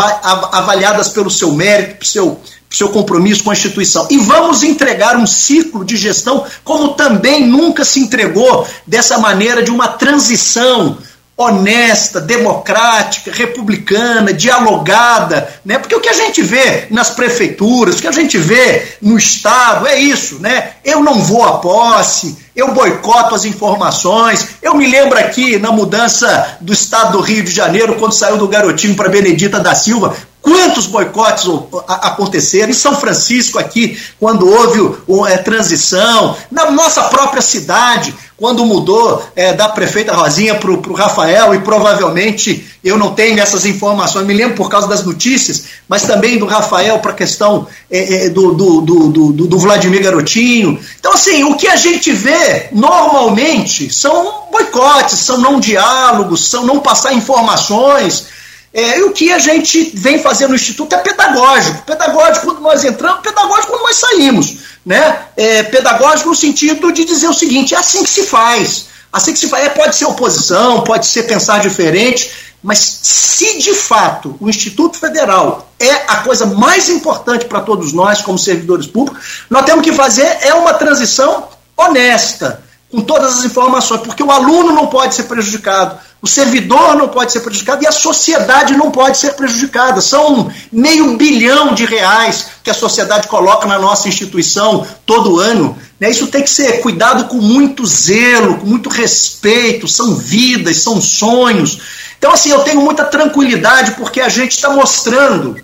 avaliadas 0.52 1.08
pelo 1.08 1.30
seu 1.30 1.52
mérito, 1.52 1.98
pelo 1.98 2.06
seu, 2.06 2.40
seu 2.70 2.88
compromisso 2.88 3.44
com 3.44 3.50
a 3.50 3.54
instituição. 3.54 4.06
E 4.10 4.16
vamos 4.18 4.62
entregar 4.62 5.16
um 5.16 5.26
ciclo 5.26 5.84
de 5.84 5.96
gestão 5.96 6.46
como 6.64 6.94
também 6.94 7.46
nunca 7.46 7.84
se 7.84 8.00
entregou 8.00 8.66
dessa 8.86 9.18
maneira 9.18 9.62
de 9.62 9.70
uma 9.70 9.88
transição 9.88 10.96
honesta, 11.36 12.20
democrática, 12.20 13.32
republicana, 13.32 14.32
dialogada, 14.32 15.48
né? 15.64 15.78
Porque 15.78 15.94
o 15.94 16.00
que 16.00 16.08
a 16.08 16.12
gente 16.12 16.42
vê 16.42 16.86
nas 16.90 17.10
prefeituras, 17.10 17.98
o 17.98 18.02
que 18.02 18.08
a 18.08 18.12
gente 18.12 18.36
vê 18.36 18.96
no 19.00 19.16
estado 19.16 19.86
é 19.86 19.98
isso, 19.98 20.38
né? 20.40 20.72
Eu 20.84 21.02
não 21.02 21.20
vou 21.20 21.44
à 21.44 21.58
posse, 21.58 22.36
eu 22.54 22.72
boicoto 22.74 23.34
as 23.34 23.44
informações. 23.44 24.46
Eu 24.60 24.74
me 24.74 24.86
lembro 24.86 25.18
aqui 25.18 25.58
na 25.58 25.72
mudança 25.72 26.58
do 26.60 26.72
estado 26.72 27.12
do 27.12 27.20
Rio 27.20 27.42
de 27.42 27.50
Janeiro, 27.50 27.96
quando 27.96 28.12
saiu 28.12 28.36
do 28.36 28.48
Garotinho 28.48 28.94
para 28.94 29.08
Benedita 29.08 29.58
da 29.58 29.74
Silva, 29.74 30.14
Quantos 30.42 30.88
boicotes 30.88 31.44
aconteceram 31.86 32.70
em 32.70 32.74
São 32.74 32.96
Francisco 32.96 33.60
aqui, 33.60 33.96
quando 34.18 34.48
houve 34.48 34.98
é, 35.28 35.38
transição, 35.38 36.36
na 36.50 36.68
nossa 36.72 37.04
própria 37.04 37.40
cidade, 37.40 38.12
quando 38.36 38.66
mudou 38.66 39.24
é, 39.36 39.52
da 39.52 39.68
prefeita 39.68 40.12
Rosinha 40.12 40.56
para 40.56 40.68
o 40.68 40.94
Rafael, 40.94 41.54
e 41.54 41.60
provavelmente 41.60 42.66
eu 42.82 42.98
não 42.98 43.14
tenho 43.14 43.38
essas 43.38 43.64
informações, 43.64 44.26
me 44.26 44.34
lembro 44.34 44.56
por 44.56 44.68
causa 44.68 44.88
das 44.88 45.04
notícias, 45.04 45.66
mas 45.88 46.02
também 46.02 46.38
do 46.38 46.44
Rafael 46.44 46.98
para 46.98 47.12
a 47.12 47.14
questão 47.14 47.68
é, 47.88 48.26
é, 48.26 48.28
do, 48.28 48.52
do, 48.52 48.80
do, 48.80 49.32
do, 49.46 49.58
Vladimir 49.60 50.02
Garotinho. 50.02 50.76
Então, 50.98 51.12
assim, 51.12 51.44
o 51.44 51.56
que 51.56 51.68
a 51.68 51.76
gente 51.76 52.10
vê 52.10 52.68
normalmente 52.72 53.94
são 53.94 54.48
boicotes, 54.50 55.20
são 55.20 55.38
não 55.38 55.60
diálogos, 55.60 56.48
são 56.48 56.66
não 56.66 56.80
passar 56.80 57.14
informações. 57.14 58.41
É, 58.74 58.98
e 58.98 59.02
o 59.02 59.12
que 59.12 59.30
a 59.30 59.38
gente 59.38 59.92
vem 59.94 60.18
fazendo 60.18 60.50
no 60.50 60.56
Instituto 60.56 60.94
é 60.94 60.98
pedagógico. 60.98 61.82
Pedagógico 61.82 62.46
quando 62.46 62.60
nós 62.60 62.82
entramos, 62.84 63.20
pedagógico 63.20 63.72
quando 63.72 63.82
nós 63.82 63.96
saímos. 63.96 64.56
Né? 64.84 65.26
É, 65.36 65.62
pedagógico 65.64 66.30
no 66.30 66.34
sentido 66.34 66.90
de 66.90 67.04
dizer 67.04 67.28
o 67.28 67.34
seguinte: 67.34 67.74
é 67.74 67.78
assim 67.78 68.02
que 68.02 68.10
se 68.10 68.24
faz. 68.24 68.86
Assim 69.12 69.32
que 69.34 69.38
se 69.38 69.48
faz. 69.48 69.66
É, 69.66 69.68
pode 69.68 69.94
ser 69.94 70.06
oposição, 70.06 70.82
pode 70.84 71.06
ser 71.06 71.24
pensar 71.24 71.60
diferente, 71.60 72.32
mas 72.62 72.78
se 72.78 73.58
de 73.58 73.74
fato 73.74 74.36
o 74.40 74.48
Instituto 74.48 74.98
Federal 74.98 75.70
é 75.78 75.92
a 76.08 76.16
coisa 76.18 76.46
mais 76.46 76.88
importante 76.88 77.44
para 77.44 77.60
todos 77.60 77.92
nós, 77.92 78.22
como 78.22 78.38
servidores 78.38 78.86
públicos, 78.86 79.44
nós 79.50 79.66
temos 79.66 79.84
que 79.84 79.92
fazer 79.92 80.38
é 80.40 80.54
uma 80.54 80.72
transição 80.72 81.48
honesta, 81.76 82.62
com 82.92 83.00
todas 83.00 83.38
as 83.38 83.44
informações, 83.44 84.02
porque 84.02 84.22
o 84.22 84.30
aluno 84.30 84.72
não 84.72 84.86
pode 84.86 85.14
ser 85.14 85.22
prejudicado, 85.22 85.98
o 86.20 86.28
servidor 86.28 86.94
não 86.94 87.08
pode 87.08 87.32
ser 87.32 87.40
prejudicado 87.40 87.82
e 87.82 87.86
a 87.86 87.90
sociedade 87.90 88.76
não 88.76 88.92
pode 88.92 89.16
ser 89.16 89.32
prejudicada. 89.32 90.00
São 90.00 90.52
meio 90.70 91.16
bilhão 91.16 91.74
de 91.74 91.84
reais 91.84 92.46
que 92.62 92.70
a 92.70 92.74
sociedade 92.74 93.26
coloca 93.26 93.66
na 93.66 93.78
nossa 93.78 94.08
instituição 94.08 94.86
todo 95.04 95.40
ano. 95.40 95.76
Né? 95.98 96.10
Isso 96.10 96.28
tem 96.28 96.42
que 96.42 96.50
ser 96.50 96.80
cuidado 96.80 97.24
com 97.24 97.38
muito 97.38 97.84
zelo, 97.84 98.58
com 98.58 98.66
muito 98.66 98.88
respeito. 98.88 99.88
São 99.88 100.14
vidas, 100.14 100.76
são 100.76 101.00
sonhos. 101.00 101.80
Então, 102.18 102.30
assim, 102.30 102.50
eu 102.50 102.60
tenho 102.60 102.82
muita 102.82 103.04
tranquilidade 103.04 103.92
porque 103.92 104.20
a 104.20 104.28
gente 104.28 104.52
está 104.52 104.70
mostrando 104.70 105.56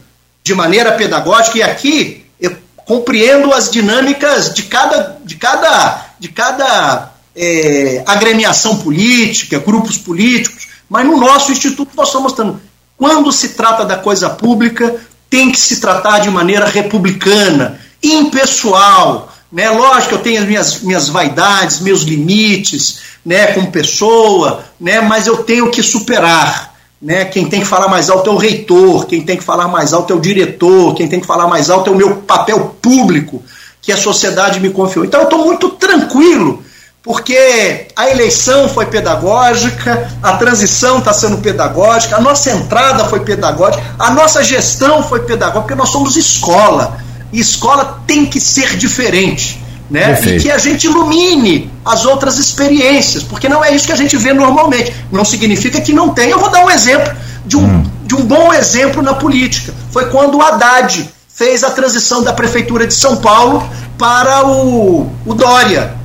de 0.42 0.54
maneira 0.54 0.90
pedagógica 0.92 1.58
e 1.58 1.62
aqui 1.62 2.24
eu 2.40 2.56
compreendo 2.74 3.52
as 3.52 3.70
dinâmicas 3.70 4.52
de 4.52 4.64
cada, 4.64 5.18
de 5.24 5.36
cada, 5.36 6.06
de 6.18 6.28
cada 6.28 7.07
é, 7.38 8.02
agremiação 8.04 8.78
política, 8.78 9.60
grupos 9.60 9.96
políticos, 9.96 10.66
mas 10.90 11.06
no 11.06 11.16
nosso 11.16 11.52
instituto 11.52 11.92
nós 11.94 12.08
estamos 12.08 12.32
mostrando 12.32 12.60
quando 12.96 13.30
se 13.30 13.50
trata 13.50 13.84
da 13.84 13.96
coisa 13.96 14.28
pública, 14.28 14.96
tem 15.30 15.52
que 15.52 15.60
se 15.60 15.80
tratar 15.80 16.18
de 16.18 16.30
maneira 16.30 16.66
republicana, 16.66 17.78
impessoal. 18.02 19.32
Né? 19.52 19.70
Lógico, 19.70 20.14
eu 20.14 20.18
tenho 20.18 20.40
as 20.40 20.46
minhas, 20.48 20.80
minhas 20.80 21.08
vaidades, 21.08 21.78
meus 21.78 22.02
limites, 22.02 22.98
né, 23.24 23.52
como 23.52 23.70
pessoa, 23.70 24.64
né, 24.80 25.00
mas 25.00 25.28
eu 25.28 25.44
tenho 25.44 25.70
que 25.70 25.82
superar. 25.82 26.74
Né? 27.00 27.24
Quem 27.26 27.48
tem 27.48 27.60
que 27.60 27.66
falar 27.66 27.86
mais 27.86 28.10
alto 28.10 28.30
é 28.30 28.32
o 28.32 28.36
reitor, 28.36 29.06
quem 29.06 29.22
tem 29.22 29.36
que 29.36 29.44
falar 29.44 29.68
mais 29.68 29.92
alto 29.92 30.12
é 30.12 30.16
o 30.16 30.20
diretor, 30.20 30.94
quem 30.94 31.06
tem 31.06 31.20
que 31.20 31.26
falar 31.26 31.46
mais 31.46 31.70
alto 31.70 31.90
é 31.90 31.92
o 31.92 31.96
meu 31.96 32.16
papel 32.16 32.76
público 32.82 33.44
que 33.80 33.92
a 33.92 33.96
sociedade 33.96 34.58
me 34.58 34.70
confiou. 34.70 35.04
Então 35.04 35.20
eu 35.20 35.24
estou 35.24 35.44
muito 35.44 35.68
tranquilo 35.70 36.64
porque 37.08 37.86
a 37.96 38.10
eleição 38.10 38.68
foi 38.68 38.84
pedagógica, 38.84 40.10
a 40.22 40.34
transição 40.34 40.98
está 40.98 41.10
sendo 41.10 41.38
pedagógica, 41.38 42.16
a 42.16 42.20
nossa 42.20 42.50
entrada 42.50 43.06
foi 43.06 43.20
pedagógica, 43.20 43.82
a 43.98 44.10
nossa 44.10 44.44
gestão 44.44 45.02
foi 45.02 45.20
pedagógica, 45.20 45.62
porque 45.62 45.74
nós 45.74 45.88
somos 45.88 46.16
escola. 46.16 46.98
E 47.32 47.40
escola 47.40 48.02
tem 48.06 48.26
que 48.26 48.38
ser 48.38 48.76
diferente. 48.76 49.58
Né? 49.90 50.20
E 50.22 50.38
que 50.38 50.50
a 50.50 50.58
gente 50.58 50.84
ilumine 50.84 51.72
as 51.82 52.04
outras 52.04 52.38
experiências, 52.38 53.22
porque 53.22 53.48
não 53.48 53.64
é 53.64 53.74
isso 53.74 53.86
que 53.86 53.92
a 53.92 53.96
gente 53.96 54.14
vê 54.18 54.34
normalmente. 54.34 54.94
Não 55.10 55.24
significa 55.24 55.80
que 55.80 55.94
não 55.94 56.10
tem. 56.10 56.28
Eu 56.28 56.38
vou 56.38 56.50
dar 56.50 56.62
um 56.62 56.70
exemplo 56.70 57.10
de 57.46 57.56
um, 57.56 57.64
hum. 57.64 57.90
de 58.04 58.16
um 58.16 58.26
bom 58.26 58.52
exemplo 58.52 59.00
na 59.00 59.14
política. 59.14 59.72
Foi 59.90 60.10
quando 60.10 60.36
o 60.36 60.42
Haddad 60.42 61.08
fez 61.34 61.64
a 61.64 61.70
transição 61.70 62.22
da 62.22 62.34
Prefeitura 62.34 62.86
de 62.86 62.92
São 62.92 63.16
Paulo 63.16 63.66
para 63.96 64.46
o, 64.46 65.10
o 65.24 65.32
Dória. 65.32 65.96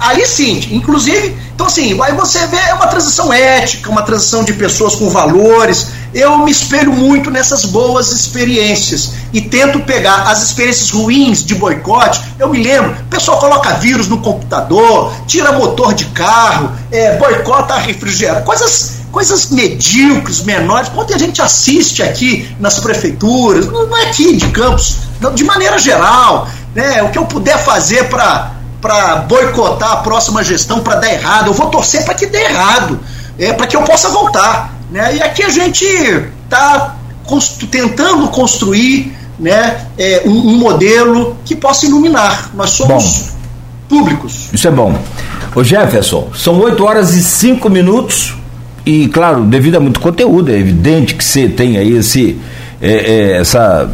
Aí 0.00 0.26
sim, 0.26 0.68
inclusive, 0.70 1.36
então 1.54 1.66
assim, 1.66 2.00
aí 2.00 2.12
você 2.14 2.46
vê 2.46 2.56
é 2.56 2.74
uma 2.74 2.86
transição 2.86 3.32
ética, 3.32 3.90
uma 3.90 4.02
transição 4.02 4.44
de 4.44 4.52
pessoas 4.52 4.94
com 4.94 5.08
valores. 5.10 5.88
Eu 6.14 6.38
me 6.38 6.50
espelho 6.50 6.92
muito 6.92 7.30
nessas 7.30 7.64
boas 7.64 8.10
experiências 8.12 9.10
e 9.32 9.40
tento 9.40 9.80
pegar 9.80 10.22
as 10.22 10.42
experiências 10.42 10.90
ruins 10.90 11.44
de 11.44 11.54
boicote. 11.54 12.20
Eu 12.38 12.48
me 12.48 12.62
lembro, 12.62 12.92
o 12.92 13.04
pessoal 13.10 13.38
coloca 13.38 13.74
vírus 13.74 14.08
no 14.08 14.18
computador, 14.18 15.12
tira 15.26 15.52
motor 15.52 15.92
de 15.92 16.06
carro, 16.06 16.72
é, 16.90 17.16
boicota 17.16 17.74
refrigerante, 17.74 18.44
coisas 18.44 18.98
coisas 19.12 19.50
medíocres, 19.50 20.42
menores, 20.42 20.90
quanto 20.90 21.14
a 21.14 21.18
gente 21.18 21.40
assiste 21.40 22.02
aqui 22.02 22.48
nas 22.60 22.78
prefeituras, 22.78 23.66
não 23.66 23.96
é 23.96 24.02
aqui 24.04 24.36
de 24.36 24.46
Campos, 24.48 24.96
de 25.34 25.44
maneira 25.44 25.78
geral, 25.78 26.46
né, 26.74 27.02
o 27.02 27.10
que 27.10 27.18
eu 27.18 27.24
puder 27.24 27.58
fazer 27.64 28.08
para 28.08 28.57
para 28.80 29.16
boicotar 29.16 29.92
a 29.92 29.96
próxima 29.98 30.42
gestão 30.42 30.80
para 30.80 30.96
dar 30.96 31.12
errado. 31.12 31.48
Eu 31.48 31.54
vou 31.54 31.68
torcer 31.68 32.04
para 32.04 32.14
que 32.14 32.26
dê 32.26 32.38
errado, 32.38 33.00
é, 33.38 33.52
para 33.52 33.66
que 33.66 33.76
eu 33.76 33.82
possa 33.82 34.08
voltar. 34.08 34.74
Né? 34.90 35.16
E 35.16 35.22
aqui 35.22 35.42
a 35.42 35.48
gente 35.48 35.84
está 36.44 36.96
constru 37.24 37.68
tentando 37.68 38.28
construir 38.28 39.16
né, 39.38 39.86
é, 39.98 40.22
um, 40.24 40.30
um, 40.30 40.58
modelo 40.58 41.36
que 41.44 41.54
possa 41.54 41.86
iluminar. 41.86 42.50
Nós 42.54 42.70
somos 42.70 43.04
bom, 43.88 43.98
públicos. 44.00 44.48
Isso 44.52 44.66
é 44.66 44.70
bom. 44.70 44.98
Ô 45.54 45.62
Jefferson, 45.62 46.30
são 46.34 46.58
8 46.58 46.84
horas 46.84 47.14
e 47.14 47.22
5 47.22 47.68
minutos. 47.68 48.34
E, 48.84 49.08
claro, 49.08 49.44
devido 49.44 49.76
a 49.76 49.80
muito 49.80 50.00
conteúdo, 50.00 50.50
é 50.50 50.54
evidente 50.54 51.14
que 51.14 51.22
você 51.22 51.48
tem 51.48 51.76
aí 51.76 51.96
esse, 51.96 52.40
é, 52.80 52.90
é, 52.90 53.40
essa 53.40 53.90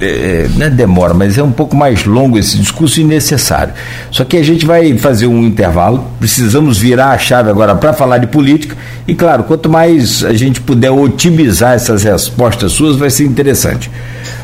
é, 0.00 0.06
é, 0.06 0.50
não 0.54 0.66
é 0.66 0.70
demora, 0.70 1.14
mas 1.14 1.38
é 1.38 1.42
um 1.42 1.52
pouco 1.52 1.74
mais 1.74 2.04
longo 2.04 2.38
esse 2.38 2.58
discurso 2.58 3.02
necessário. 3.02 3.72
Só 4.10 4.24
que 4.24 4.36
a 4.36 4.42
gente 4.42 4.66
vai 4.66 4.96
fazer 4.98 5.26
um 5.26 5.42
intervalo, 5.42 6.04
precisamos 6.18 6.78
virar 6.78 7.12
a 7.12 7.18
chave 7.18 7.48
agora 7.48 7.74
para 7.74 7.92
falar 7.92 8.18
de 8.18 8.26
política, 8.26 8.76
e 9.08 9.14
claro, 9.14 9.44
quanto 9.44 9.70
mais 9.70 10.22
a 10.24 10.34
gente 10.34 10.60
puder 10.60 10.90
otimizar 10.90 11.74
essas 11.74 12.02
respostas 12.02 12.72
suas, 12.72 12.96
vai 12.96 13.08
ser 13.08 13.24
interessante. 13.24 13.90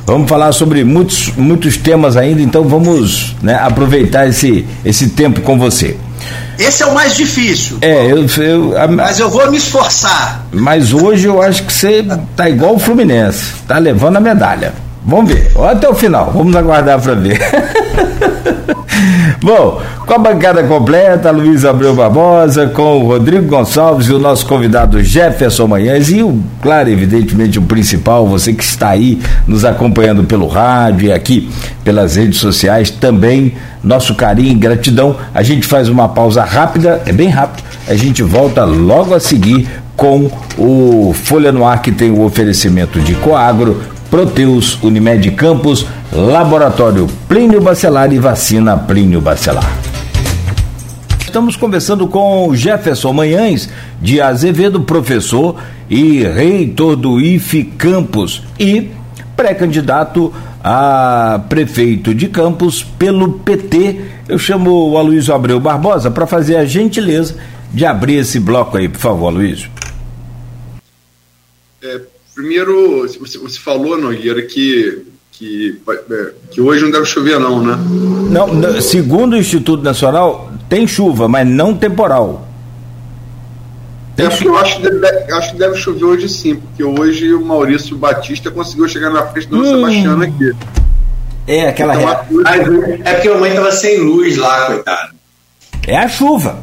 Vamos 0.07 0.28
falar 0.28 0.53
sobre 0.53 0.84
muitos, 0.84 1.32
muitos 1.36 1.76
temas 1.76 2.16
ainda, 2.16 2.40
então 2.40 2.64
vamos 2.64 3.36
né, 3.42 3.55
aproveitar 3.55 4.26
esse, 4.26 4.66
esse 4.84 5.11
tempo 5.11 5.42
com 5.42 5.59
você. 5.59 5.96
Esse 6.59 6.82
é 6.82 6.86
o 6.86 6.94
mais 6.94 7.14
difícil. 7.16 7.78
É, 7.80 8.07
eu, 8.07 8.26
eu 8.42 8.78
a, 8.78 8.86
mas 8.86 9.18
eu 9.18 9.28
vou 9.28 9.50
me 9.50 9.57
esforçar. 9.57 10.46
Mas 10.53 10.92
hoje 10.92 11.26
eu 11.26 11.42
acho 11.42 11.64
que 11.64 11.72
você 11.72 12.05
tá 12.36 12.48
igual 12.48 12.76
o 12.76 12.78
Fluminense, 12.78 13.53
tá 13.66 13.78
levando 13.78 14.16
a 14.16 14.20
medalha. 14.20 14.72
Vamos 15.05 15.32
ver, 15.32 15.50
até 15.68 15.88
o 15.88 15.94
final, 15.94 16.30
vamos 16.32 16.55
aguardar 16.55 17.00
para 17.00 17.14
ver. 17.14 17.40
Bom, 19.42 19.82
com 20.07 20.14
a 20.14 20.18
bancada 20.18 20.62
completa, 20.62 21.32
Luiz 21.32 21.64
Abreu 21.64 21.94
Barbosa, 21.94 22.68
com 22.68 23.00
o 23.00 23.07
Rodrigo 23.09 23.48
Gonçalves 23.48 24.07
e 24.07 24.12
o 24.12 24.18
nosso 24.18 24.46
convidado 24.46 25.03
Jefferson 25.03 25.66
Manhães 25.66 26.11
e, 26.11 26.22
o, 26.22 26.40
claro, 26.61 26.88
evidentemente, 26.88 27.59
o 27.59 27.62
principal, 27.62 28.28
você 28.28 28.53
que 28.53 28.62
está 28.62 28.90
aí 28.90 29.20
nos 29.46 29.64
acompanhando 29.64 30.22
pelo 30.22 30.46
rádio 30.46 31.09
e 31.09 31.12
aqui 31.12 31.50
pelas 31.82 32.14
redes 32.14 32.38
sociais, 32.38 32.90
também 32.90 33.55
nosso 33.82 34.14
carinho 34.14 34.53
e 34.53 34.55
gratidão. 34.55 35.16
A 35.34 35.42
gente 35.42 35.66
faz 35.66 35.88
uma 35.88 36.09
pausa 36.09 36.44
rápida, 36.44 37.03
é 37.05 37.12
bem 37.12 37.28
rápido, 37.28 37.64
a 37.88 37.94
gente 37.94 38.22
volta 38.22 38.64
logo 38.64 39.14
a 39.14 39.18
seguir 39.18 39.66
com 39.96 40.30
o 40.57 41.12
Folha 41.12 41.50
no 41.50 41.66
Ar, 41.66 41.82
que 41.82 41.90
tem 41.90 42.11
o 42.11 42.24
oferecimento 42.24 43.00
de 43.00 43.14
Coagro, 43.16 43.82
Proteus, 44.12 44.78
Unimed 44.82 45.30
Campos, 45.30 45.86
Laboratório 46.12 47.06
Plínio 47.26 47.62
Bacelar 47.62 48.12
e 48.12 48.18
Vacina 48.18 48.76
Plínio 48.76 49.22
Bacelar. 49.22 49.64
Estamos 51.24 51.56
conversando 51.56 52.06
com 52.06 52.54
Jefferson 52.54 53.10
Manhães 53.14 53.70
de 54.02 54.20
Azevedo, 54.20 54.82
professor 54.82 55.56
e 55.88 56.24
reitor 56.24 56.94
do 56.94 57.18
IFE 57.18 57.64
Campos 57.64 58.42
e 58.60 58.90
pré-candidato 59.34 60.30
a 60.62 61.40
prefeito 61.48 62.14
de 62.14 62.28
Campos 62.28 62.84
pelo 62.84 63.38
PT. 63.38 63.98
Eu 64.28 64.38
chamo 64.38 64.90
o 64.90 64.98
Aloysio 64.98 65.34
Abreu 65.34 65.58
Barbosa 65.58 66.10
para 66.10 66.26
fazer 66.26 66.56
a 66.56 66.66
gentileza 66.66 67.36
de 67.72 67.86
abrir 67.86 68.16
esse 68.16 68.38
bloco 68.38 68.76
aí, 68.76 68.90
por 68.90 69.00
favor, 69.00 69.28
Aloysio. 69.28 69.70
É, 71.82 72.11
Primeiro, 72.34 73.06
você 73.06 73.58
falou, 73.58 73.98
Nogueira, 73.98 74.42
que, 74.42 75.04
que, 75.30 75.80
é, 76.10 76.32
que 76.50 76.60
hoje 76.60 76.82
não 76.82 76.90
deve 76.90 77.04
chover, 77.04 77.38
não, 77.38 77.62
né? 77.62 77.76
Não, 78.30 78.80
segundo 78.80 79.34
o 79.34 79.36
Instituto 79.36 79.82
Nacional, 79.82 80.50
tem 80.68 80.86
chuva, 80.86 81.28
mas 81.28 81.46
não 81.46 81.74
temporal. 81.74 82.48
Tem 84.16 84.26
é, 84.26 84.28
eu 84.44 84.56
acho 84.56 84.80
que, 84.80 84.90
deve, 84.90 85.32
acho 85.32 85.52
que 85.52 85.58
deve 85.58 85.76
chover 85.76 86.04
hoje 86.04 86.28
sim, 86.28 86.56
porque 86.56 86.84
hoje 86.84 87.32
o 87.34 87.44
Maurício 87.44 87.96
Batista 87.96 88.50
conseguiu 88.50 88.88
chegar 88.88 89.10
na 89.10 89.26
frente 89.26 89.48
do 89.48 89.58
hum. 89.58 89.64
Sebastião 89.64 90.20
aqui. 90.20 90.52
É, 91.46 91.68
aquela 91.68 91.94
então, 91.94 92.42
É 93.04 93.14
porque 93.14 93.28
a 93.28 93.38
mãe 93.38 93.50
estava 93.50 93.72
sem 93.72 93.98
luz 93.98 94.36
lá, 94.36 94.66
coitado. 94.66 95.14
É 95.86 95.96
a 95.96 96.08
chuva. 96.08 96.58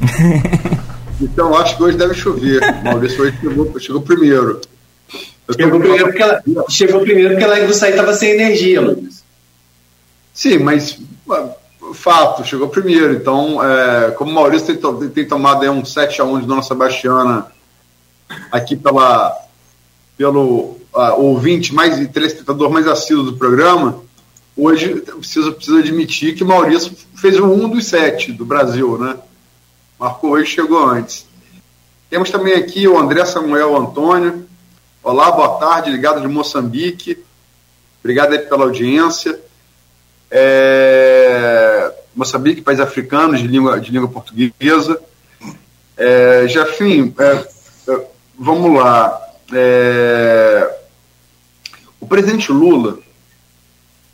Então 1.20 1.54
acho 1.54 1.76
que 1.76 1.82
hoje 1.82 1.98
deve 1.98 2.14
chover. 2.14 2.60
Maurício 2.82 3.22
hoje 3.22 3.36
chegou, 3.40 3.78
chegou 3.78 4.00
primeiro. 4.00 4.60
Chegou 5.52 5.80
primeiro, 5.80 6.04
porque 6.06 6.22
ela, 6.22 6.42
chegou 6.68 7.00
primeiro 7.00 7.30
porque 7.30 7.44
ela 7.44 7.58
estava 7.58 8.12
sem 8.14 8.30
energia, 8.30 8.80
Luiz. 8.80 9.24
Sim, 10.32 10.58
mas 10.58 10.98
fato, 11.94 12.44
chegou 12.44 12.68
primeiro. 12.68 13.14
Então, 13.14 13.62
é, 13.62 14.10
como 14.12 14.30
o 14.30 14.34
Maurício 14.34 14.76
tem, 14.76 15.08
tem 15.10 15.26
tomado 15.26 15.68
um 15.70 15.84
7 15.84 16.20
a 16.20 16.24
1 16.24 16.40
de 16.40 16.46
Dona 16.46 16.62
Sebastiana 16.62 17.46
aqui 18.50 18.76
pela, 18.76 19.36
pelo 20.16 20.76
uh, 20.94 21.14
ouvinte 21.18 21.74
mais 21.74 21.98
e 21.98 22.06
telespectador 22.06 22.70
mais 22.70 22.86
assíduo 22.86 23.24
do 23.24 23.36
programa, 23.36 24.02
hoje 24.56 24.94
preciso, 24.94 25.52
preciso 25.52 25.78
admitir 25.78 26.34
que 26.34 26.44
o 26.44 26.46
Maurício 26.46 26.92
fez 27.16 27.38
um 27.40 27.52
1 27.64 27.68
dos 27.70 27.86
7 27.86 28.32
do 28.32 28.44
Brasil, 28.44 28.98
né? 28.98 29.16
Marcou 29.98 30.30
hoje, 30.30 30.50
chegou 30.50 30.84
antes. 30.88 31.26
Temos 32.08 32.30
também 32.30 32.54
aqui 32.54 32.88
o 32.88 32.98
André 32.98 33.24
Samuel 33.24 33.76
Antônio, 33.76 34.46
Olá, 35.02 35.32
boa 35.32 35.58
tarde, 35.58 35.90
ligado 35.90 36.20
de 36.20 36.28
Moçambique. 36.28 37.24
Obrigado 38.00 38.32
aí 38.32 38.38
pela 38.40 38.64
audiência. 38.64 39.40
É... 40.30 41.90
Moçambique, 42.14 42.60
países 42.60 42.84
africanos 42.84 43.40
de 43.40 43.46
língua, 43.46 43.80
de 43.80 43.90
língua 43.90 44.08
portuguesa. 44.08 45.00
É, 45.96 46.46
Jafim, 46.48 47.14
é, 47.18 47.24
é, 47.90 48.06
vamos 48.38 48.78
lá. 48.78 49.20
É, 49.54 50.78
o 51.98 52.06
presidente 52.06 52.52
Lula 52.52 52.98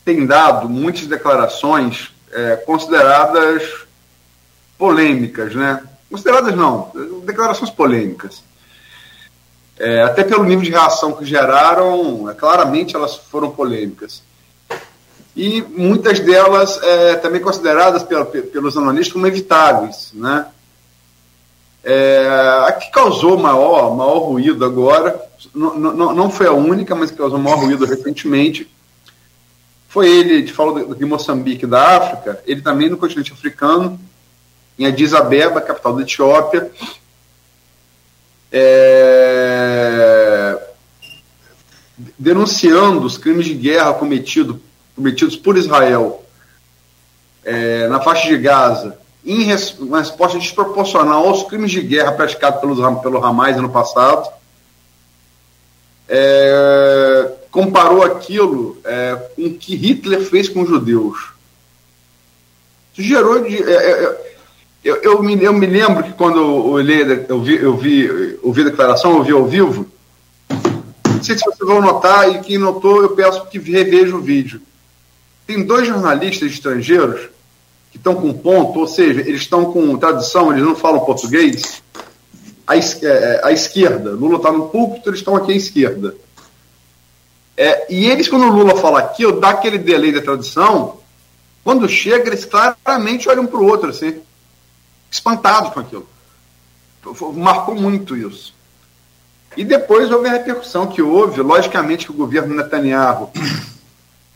tem 0.04 0.24
dado 0.24 0.68
muitas 0.68 1.06
declarações 1.06 2.12
é, 2.30 2.56
consideradas 2.56 3.86
polêmicas, 4.78 5.52
né? 5.52 5.82
Consideradas 6.08 6.54
não, 6.54 6.92
declarações 7.24 7.70
polêmicas. 7.70 8.44
É, 9.78 10.02
até 10.02 10.24
pelo 10.24 10.44
nível 10.44 10.64
de 10.64 10.70
reação 10.70 11.12
que 11.12 11.24
geraram, 11.24 12.30
é, 12.30 12.34
claramente 12.34 12.96
elas 12.96 13.16
foram 13.16 13.50
polêmicas. 13.50 14.22
E 15.36 15.60
muitas 15.60 16.18
delas 16.18 16.80
é, 16.82 17.16
também 17.16 17.42
consideradas 17.42 18.02
pelo, 18.02 18.24
pelos 18.24 18.76
analistas 18.76 19.12
como 19.12 19.26
evitáveis. 19.26 20.10
Né? 20.14 20.46
É, 21.84 22.26
a 22.66 22.72
que 22.72 22.90
causou 22.90 23.38
maior, 23.38 23.94
maior 23.94 24.18
ruído 24.18 24.64
agora, 24.64 25.20
não, 25.54 25.78
não, 25.78 26.30
foi 26.30 26.46
a 26.46 26.52
única, 26.52 26.94
mas 26.94 27.10
causou 27.10 27.38
maior 27.38 27.58
ruído 27.58 27.84
recentemente, 27.84 28.68
foi 29.88 30.08
ele, 30.08 30.42
de 30.42 30.52
falou 30.52 30.94
de 30.94 31.04
Moçambique 31.04 31.66
da 31.66 31.96
África, 31.96 32.42
ele 32.46 32.60
também 32.60 32.88
no 32.88 32.96
continente 32.96 33.32
africano, 33.32 34.00
em 34.78 34.86
Addis 34.86 35.14
Abeba, 35.14 35.60
capital 35.60 35.94
da 35.94 36.02
Etiópia, 36.02 36.70
é, 38.50 39.25
denunciando 42.18 43.06
os 43.06 43.18
crimes 43.18 43.46
de 43.46 43.54
guerra 43.54 43.94
cometido, 43.94 44.60
cometidos 44.94 45.36
por 45.36 45.56
Israel 45.56 46.24
é, 47.44 47.86
na 47.88 48.00
faixa 48.00 48.28
de 48.28 48.36
Gaza, 48.38 48.98
em 49.24 49.44
res, 49.44 49.76
uma 49.78 49.98
resposta 49.98 50.38
desproporcional 50.38 51.26
aos 51.26 51.44
crimes 51.44 51.70
de 51.70 51.80
guerra 51.80 52.12
praticados 52.12 52.60
pelos, 52.60 52.78
pelo 53.00 53.24
Hamas 53.24 53.56
no 53.56 53.68
passado. 53.68 54.28
É, 56.08 57.32
comparou 57.50 58.02
aquilo 58.02 58.78
é, 58.84 59.16
com 59.34 59.42
o 59.42 59.54
que 59.54 59.74
Hitler 59.74 60.22
fez 60.22 60.48
com 60.48 60.62
os 60.62 60.68
judeus. 60.68 61.32
Isso 62.96 63.08
gerou. 63.08 63.42
De, 63.42 63.62
é, 63.62 63.72
é, 63.72 64.36
eu, 64.84 64.96
eu, 64.96 65.22
me, 65.22 65.42
eu 65.42 65.52
me 65.52 65.66
lembro 65.66 66.04
que 66.04 66.12
quando 66.12 66.38
eu, 66.38 66.78
eu, 66.78 67.26
eu, 67.28 67.42
vi, 67.42 67.56
eu 67.56 67.76
vi, 67.76 68.38
ouvi 68.42 68.60
a 68.60 68.64
declaração, 68.66 69.16
eu 69.16 69.24
vi 69.24 69.32
ao 69.32 69.46
vivo. 69.46 69.86
Sei 71.26 71.36
se 71.36 71.44
vocês 71.44 71.68
vão 71.68 71.80
notar, 71.80 72.30
e 72.30 72.40
quem 72.40 72.56
notou, 72.56 73.02
eu 73.02 73.10
peço 73.10 73.46
que 73.46 73.58
reveja 73.58 74.14
o 74.14 74.20
vídeo. 74.20 74.62
Tem 75.44 75.60
dois 75.64 75.88
jornalistas 75.88 76.52
estrangeiros 76.52 77.28
que 77.90 77.96
estão 77.96 78.14
com 78.14 78.32
ponto, 78.32 78.78
ou 78.78 78.86
seja, 78.86 79.22
eles 79.22 79.40
estão 79.40 79.72
com 79.72 79.98
tradução, 79.98 80.52
eles 80.52 80.64
não 80.64 80.76
falam 80.76 81.04
português, 81.04 81.82
à, 82.64 82.76
é, 82.76 82.80
é, 83.02 83.40
à 83.42 83.50
esquerda. 83.50 84.12
Lula 84.12 84.36
está 84.36 84.52
no 84.52 84.68
púlpito, 84.68 85.08
eles 85.10 85.18
estão 85.18 85.34
aqui 85.34 85.50
à 85.50 85.56
esquerda. 85.56 86.14
É, 87.56 87.92
e 87.92 88.06
eles, 88.06 88.28
quando 88.28 88.46
o 88.46 88.52
Lula 88.52 88.76
fala 88.76 89.00
aqui, 89.00 89.24
eu 89.24 89.40
dá 89.40 89.50
aquele 89.50 89.78
delay 89.78 90.12
da 90.12 90.22
tradução, 90.22 91.00
quando 91.64 91.88
chega, 91.88 92.28
eles 92.28 92.44
claramente 92.44 93.28
olham 93.28 93.46
para 93.46 93.58
o 93.58 93.66
outro, 93.66 93.90
assim 93.90 94.20
espantados 95.10 95.72
com 95.72 95.80
aquilo. 95.80 96.08
Marcou 97.34 97.74
muito 97.74 98.16
isso. 98.16 98.55
E 99.56 99.64
depois 99.64 100.10
houve 100.10 100.28
a 100.28 100.32
repercussão 100.32 100.86
que 100.86 101.00
houve, 101.00 101.40
logicamente 101.40 102.04
que 102.04 102.12
o 102.12 102.14
governo 102.14 102.54
Netanyahu 102.54 103.30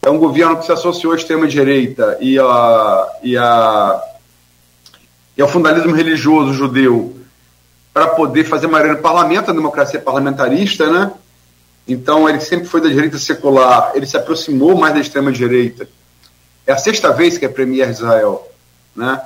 é 0.03 0.09
um 0.09 0.19
governo 0.19 0.57
que 0.57 0.65
se 0.65 0.73
associou 0.73 1.13
à 1.13 1.17
extrema-direita 1.17 2.17
e, 2.21 2.39
a, 2.39 3.09
e, 3.23 3.37
a, 3.37 4.03
e 5.37 5.43
ao 5.43 5.49
fundamentalismo 5.49 5.95
religioso 5.95 6.55
judeu 6.55 7.17
para 7.93 8.07
poder 8.09 8.45
fazer 8.45 8.67
maioria 8.67 8.95
no 8.95 9.03
parlamento, 9.03 9.51
a 9.51 9.55
democracia 9.55 10.01
parlamentarista, 10.01 10.91
né? 10.91 11.13
Então 11.87 12.29
ele 12.29 12.41
sempre 12.41 12.67
foi 12.67 12.81
da 12.81 12.89
direita 12.89 13.19
secular, 13.19 13.93
ele 13.95 14.07
se 14.07 14.17
aproximou 14.17 14.77
mais 14.77 14.95
da 14.95 15.01
extrema-direita. 15.01 15.89
É 16.67 16.73
a 16.73 16.79
sexta 16.79 17.13
vez 17.13 17.37
que 17.37 17.45
é 17.45 17.49
premier 17.49 17.91
Israel, 17.91 18.49
né? 18.95 19.21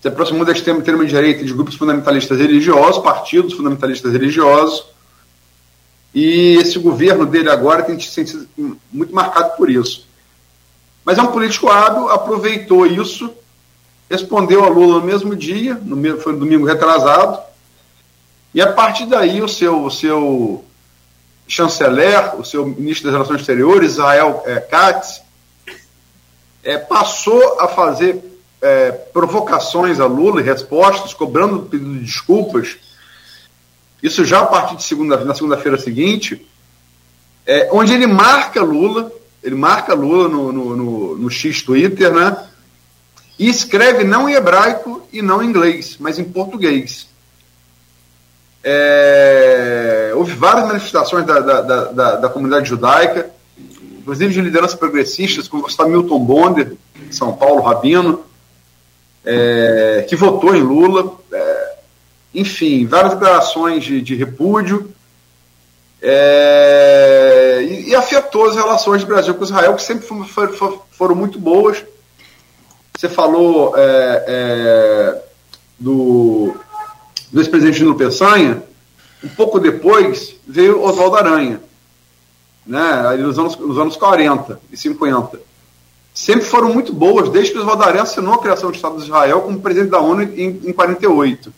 se 0.00 0.08
aproximou 0.08 0.44
da 0.44 0.52
extrema-direita 0.52 1.42
de 1.42 1.52
grupos 1.54 1.76
fundamentalistas 1.76 2.38
religiosos, 2.38 3.02
partidos 3.02 3.54
fundamentalistas 3.54 4.12
religiosos, 4.12 4.84
e 6.14 6.56
esse 6.56 6.78
governo 6.78 7.26
dele 7.26 7.50
agora 7.50 7.82
tem 7.82 7.98
sido 7.98 8.48
muito 8.92 9.12
marcado 9.12 9.56
por 9.56 9.68
isso. 9.68 10.06
Mas 11.04 11.18
é 11.18 11.22
um 11.22 11.32
político 11.32 11.68
hábil, 11.68 12.08
aproveitou 12.08 12.86
isso, 12.86 13.34
respondeu 14.08 14.64
a 14.64 14.68
Lula 14.68 15.00
no 15.00 15.06
mesmo 15.06 15.34
dia, 15.34 15.74
no, 15.82 16.20
foi 16.20 16.32
no 16.32 16.38
domingo 16.38 16.64
retrasado, 16.64 17.40
e 18.54 18.62
a 18.62 18.72
partir 18.72 19.06
daí 19.06 19.42
o 19.42 19.48
seu, 19.48 19.84
o 19.84 19.90
seu 19.90 20.64
chanceler, 21.48 22.38
o 22.38 22.44
seu 22.44 22.64
ministro 22.64 23.06
das 23.06 23.14
Relações 23.14 23.40
Exteriores, 23.40 23.92
Israel 23.92 24.42
é, 24.46 24.60
Katz, 24.60 25.20
é, 26.62 26.78
passou 26.78 27.60
a 27.60 27.66
fazer 27.66 28.22
é, 28.62 28.92
provocações 28.92 29.98
a 29.98 30.06
Lula 30.06 30.40
e 30.40 30.44
respostas, 30.44 31.12
cobrando 31.12 31.64
pedido 31.64 31.92
de 31.92 32.04
desculpas, 32.04 32.76
isso 34.04 34.22
já 34.22 34.40
a 34.40 34.46
partir 34.46 34.76
de 34.76 34.82
segunda, 34.82 35.24
na 35.24 35.34
segunda-feira 35.34 35.78
seguinte, 35.78 36.46
é, 37.46 37.70
onde 37.72 37.94
ele 37.94 38.06
marca 38.06 38.62
Lula, 38.62 39.10
ele 39.42 39.54
marca 39.54 39.94
Lula 39.94 40.28
no, 40.28 40.52
no, 40.52 40.76
no, 40.76 41.16
no 41.16 41.30
X 41.30 41.62
Twitter, 41.62 42.12
né? 42.12 42.36
E 43.38 43.48
escreve 43.48 44.04
não 44.04 44.28
em 44.28 44.34
hebraico 44.34 45.08
e 45.10 45.22
não 45.22 45.42
em 45.42 45.46
inglês, 45.46 45.96
mas 45.98 46.18
em 46.18 46.24
português. 46.24 47.08
É, 48.62 50.12
houve 50.14 50.34
várias 50.34 50.66
manifestações 50.66 51.24
da, 51.24 51.40
da, 51.40 51.62
da, 51.62 52.16
da, 52.16 52.28
comunidade 52.28 52.68
judaica, 52.68 53.30
inclusive 53.98 54.34
de 54.34 54.40
lideranças 54.42 54.78
progressistas, 54.78 55.48
como 55.48 55.66
o 55.66 55.88
Milton 55.88 56.18
Bonder, 56.20 56.76
São 57.10 57.32
Paulo, 57.32 57.62
Rabino, 57.62 58.22
é, 59.24 60.04
que 60.06 60.14
votou 60.14 60.54
em 60.54 60.60
Lula, 60.60 61.14
é, 61.32 61.53
enfim, 62.34 62.86
várias 62.86 63.14
declarações 63.14 63.84
de, 63.84 64.00
de 64.00 64.14
repúdio, 64.14 64.90
é, 66.02 67.64
e, 67.66 67.90
e, 67.90 67.94
afetou 67.94 68.50
as 68.50 68.56
relações 68.56 69.02
do 69.02 69.06
Brasil 69.06 69.34
com 69.34 69.44
Israel, 69.44 69.74
que 69.74 69.82
sempre 69.82 70.06
foram, 70.06 71.14
muito 71.14 71.38
boas. 71.38 71.82
Você 72.94 73.08
falou 73.08 73.74
é, 73.76 74.24
é, 74.26 75.22
do, 75.78 76.54
do 77.32 77.40
ex-presidente 77.40 77.82
Nuno 77.82 77.96
Peçanha, 77.96 78.62
um 79.22 79.28
pouco 79.28 79.58
depois 79.58 80.36
veio 80.46 80.82
Oswaldo 80.82 81.16
Aranha, 81.16 81.60
né, 82.66 83.16
nos, 83.16 83.38
anos, 83.38 83.56
nos 83.56 83.78
anos 83.78 83.96
40 83.96 84.60
e 84.70 84.76
50 84.76 85.40
sempre 86.14 86.44
foram 86.46 86.72
muito 86.72 86.92
boas, 86.92 87.28
desde 87.28 87.52
que 87.52 87.58
os 87.58 87.64
Rodaré 87.64 87.98
assinou 87.98 88.34
a 88.34 88.38
criação 88.38 88.70
do 88.70 88.76
Estado 88.76 88.96
de 88.96 89.02
Israel 89.02 89.42
como 89.42 89.60
presidente 89.60 89.90
da 89.90 89.98
ONU 89.98 90.22
em, 90.22 90.60
em 90.64 90.72
48. 90.72 91.52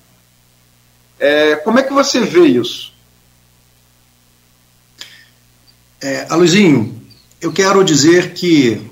É, 1.19 1.57
como 1.57 1.79
é 1.79 1.83
que 1.83 1.93
você 1.93 2.21
vê 2.21 2.47
isso? 2.47 2.93
É, 6.01 6.27
Aluizinho, 6.29 7.03
eu 7.41 7.53
quero 7.53 7.83
dizer 7.83 8.35
que 8.35 8.91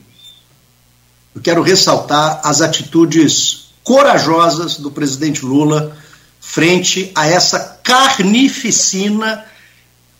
eu 1.35 1.43
quero 1.43 1.62
ressaltar 1.62 2.41
as 2.45 2.61
atitudes 2.61 3.66
corajosas 3.83 4.79
do 4.79 4.91
presidente 4.91 5.45
Lula 5.45 5.97
frente 6.41 7.11
a 7.14 7.27
essa 7.27 7.81
carnificina 7.83 9.45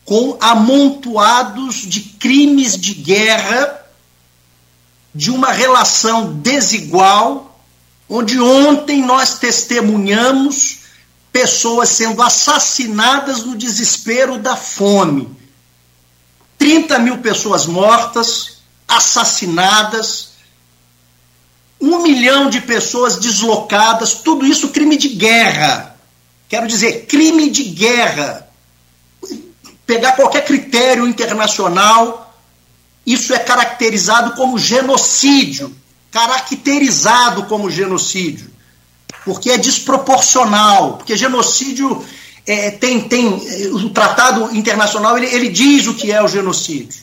com 0.03 0.37
amontoados 0.39 1.77
de 1.77 2.01
crimes 2.01 2.77
de 2.77 2.93
guerra 2.93 3.83
de 5.13 5.31
uma 5.31 5.51
relação 5.51 6.33
desigual, 6.33 7.59
onde 8.07 8.39
ontem 8.39 9.01
nós 9.01 9.39
testemunhamos 9.39 10.84
pessoas 11.35 11.89
sendo 11.89 12.21
assassinadas 12.21 13.43
no 13.43 13.57
desespero 13.57 14.37
da 14.37 14.55
fome. 14.55 15.29
30 16.57 16.97
mil 16.99 17.17
pessoas 17.17 17.65
mortas, 17.65 18.59
assassinadas, 18.87 20.29
um 21.81 22.01
milhão 22.01 22.49
de 22.49 22.61
pessoas 22.61 23.17
deslocadas, 23.17 24.13
tudo 24.13 24.45
isso 24.45 24.69
crime 24.69 24.95
de 24.95 25.09
guerra. 25.09 25.97
Quero 26.47 26.67
dizer, 26.67 27.05
crime 27.05 27.49
de 27.49 27.65
guerra. 27.65 28.47
Pegar 29.85 30.13
qualquer 30.13 30.45
critério 30.45 31.05
internacional 31.05 32.33
isso 33.05 33.33
é 33.33 33.39
caracterizado 33.39 34.35
como 34.37 34.57
genocídio, 34.57 35.75
caracterizado 36.09 37.43
como 37.43 37.69
genocídio, 37.69 38.49
porque 39.25 39.49
é 39.49 39.57
desproporcional, 39.57 40.93
porque 40.93 41.17
genocídio 41.17 42.05
é, 42.45 42.69
tem, 42.69 43.01
tem 43.01 43.27
o 43.73 43.89
tratado 43.89 44.55
internacional 44.55 45.17
ele, 45.17 45.33
ele 45.33 45.49
diz 45.49 45.87
o 45.87 45.95
que 45.95 46.11
é 46.11 46.21
o 46.21 46.27
genocídio, 46.27 47.01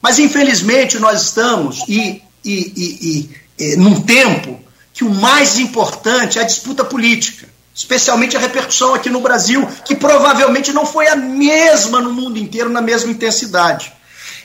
mas 0.00 0.20
infelizmente 0.20 0.98
nós 1.00 1.20
estamos 1.22 1.82
e, 1.88 2.22
e, 2.44 2.50
e, 2.54 3.30
e 3.58 3.76
num 3.76 4.00
tempo 4.00 4.60
que 4.94 5.02
o 5.02 5.12
mais 5.12 5.58
importante 5.58 6.38
é 6.38 6.42
a 6.42 6.46
disputa 6.46 6.84
política, 6.84 7.48
especialmente 7.74 8.36
a 8.36 8.40
repercussão 8.40 8.94
aqui 8.94 9.10
no 9.10 9.20
Brasil, 9.20 9.66
que 9.84 9.96
provavelmente 9.96 10.72
não 10.72 10.86
foi 10.86 11.08
a 11.08 11.16
mesma 11.16 12.00
no 12.00 12.12
mundo 12.12 12.38
inteiro, 12.38 12.70
na 12.70 12.80
mesma 12.80 13.10
intensidade. 13.10 13.92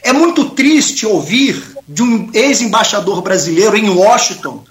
É 0.02 0.12
muito 0.12 0.50
triste 0.52 1.06
ouvir 1.06 1.76
de 1.88 2.04
um 2.04 2.30
ex-embaixador 2.34 3.22
brasileiro 3.22 3.78
em 3.78 3.90
Washington 3.90 4.64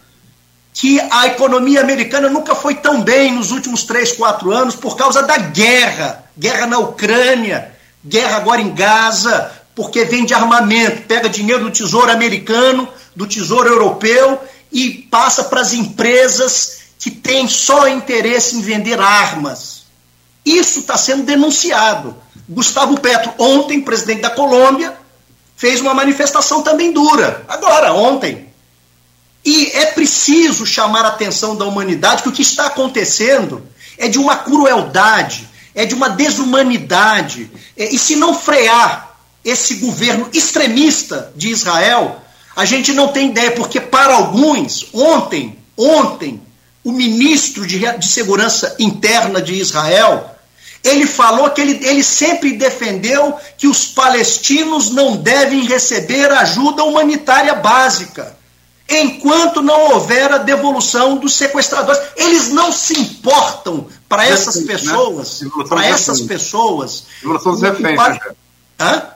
que 0.73 0.99
a 1.11 1.27
economia 1.27 1.81
americana 1.81 2.29
nunca 2.29 2.55
foi 2.55 2.77
tão 2.77 3.03
bem 3.03 3.33
nos 3.33 3.51
últimos 3.51 3.85
três, 3.85 4.13
quatro 4.13 4.53
anos 4.53 4.75
por 4.75 4.97
causa 4.97 5.23
da 5.23 5.37
guerra, 5.37 6.25
guerra 6.37 6.67
na 6.67 6.79
Ucrânia, 6.79 7.75
guerra 8.05 8.39
agora 8.39 8.61
em 8.61 8.75
Gaza, 8.75 9.53
porque 9.75 10.05
vende 10.05 10.33
armamento, 10.33 11.03
pega 11.03 11.29
dinheiro 11.29 11.65
do 11.65 11.71
Tesouro 11.71 12.11
Americano, 12.11 12.89
do 13.15 13.27
Tesouro 13.27 13.69
Europeu 13.69 14.41
e 14.71 14.91
passa 15.11 15.45
para 15.45 15.61
as 15.61 15.73
empresas 15.73 16.79
que 16.99 17.11
têm 17.11 17.47
só 17.49 17.89
interesse 17.89 18.57
em 18.57 18.63
vender 18.63 18.99
armas. 18.99 19.83
Isso 20.45 20.81
está 20.81 20.97
sendo 20.97 21.25
denunciado. 21.25 22.17
Gustavo 22.49 22.99
Petro, 22.99 23.33
ontem, 23.39 23.81
presidente 23.81 24.23
da 24.23 24.31
Colômbia, 24.31 24.97
fez 25.57 25.81
uma 25.81 25.95
manifestação 25.95 26.63
também 26.63 26.93
dura. 26.93 27.45
Agora, 27.49 27.93
ontem. 27.93 28.52
E 29.45 29.73
é 29.75 29.87
preciso 29.87 30.65
chamar 30.65 31.05
a 31.05 31.09
atenção 31.09 31.57
da 31.57 31.65
humanidade 31.65 32.23
que 32.23 32.29
o 32.29 32.33
que 32.33 32.43
está 32.43 32.67
acontecendo 32.67 33.67
é 33.99 34.09
de 34.09 34.19
uma 34.19 34.37
crueldade, 34.37 35.49
é 35.75 35.85
de 35.85 35.95
uma 35.95 36.09
desumanidade. 36.11 37.51
É, 37.77 37.93
e 37.93 37.99
se 37.99 38.17
não 38.17 38.35
frear 38.35 39.17
esse 39.45 39.75
governo 39.77 40.29
extremista 40.33 41.33
de 41.35 41.49
Israel, 41.49 42.23
a 42.55 42.65
gente 42.65 42.93
não 42.93 43.09
tem 43.09 43.31
ideia, 43.31 43.51
porque 43.53 43.81
para 43.81 44.15
alguns, 44.15 44.87
ontem, 44.93 45.59
ontem, 45.77 46.41
o 46.85 46.93
ministro 46.93 47.67
de, 47.67 47.81
de 47.99 48.07
Segurança 48.07 48.77
Interna 48.79 49.41
de 49.41 49.55
Israel, 49.55 50.31
ele 50.85 51.07
falou 51.07 51.51
que 51.51 51.61
ele, 51.61 51.85
ele 51.87 52.03
sempre 52.03 52.53
defendeu 52.53 53.37
que 53.57 53.67
os 53.67 53.87
palestinos 53.87 54.91
não 54.91 55.17
devem 55.17 55.65
receber 55.65 56.31
ajuda 56.31 56.85
humanitária 56.85 57.55
básica, 57.55 58.37
enquanto 59.01 59.63
não 59.63 59.93
houver 59.93 60.33
a 60.33 60.39
devolução 60.39 61.17
dos 61.17 61.35
sequestradores. 61.35 62.01
Eles 62.17 62.51
não 62.51 62.71
se 62.73 62.99
importam 62.99 63.87
para 64.09 64.27
essas 64.27 64.57
né? 64.57 64.73
pessoas, 64.73 65.41
né? 65.41 65.51
para 65.69 65.87
essas 65.87 66.21
pessoas. 66.21 67.05
Devolução 67.21 67.53
dos 67.53 67.63
reféns. 67.63 67.99
Né? 67.99 68.21
Hã? 68.81 69.13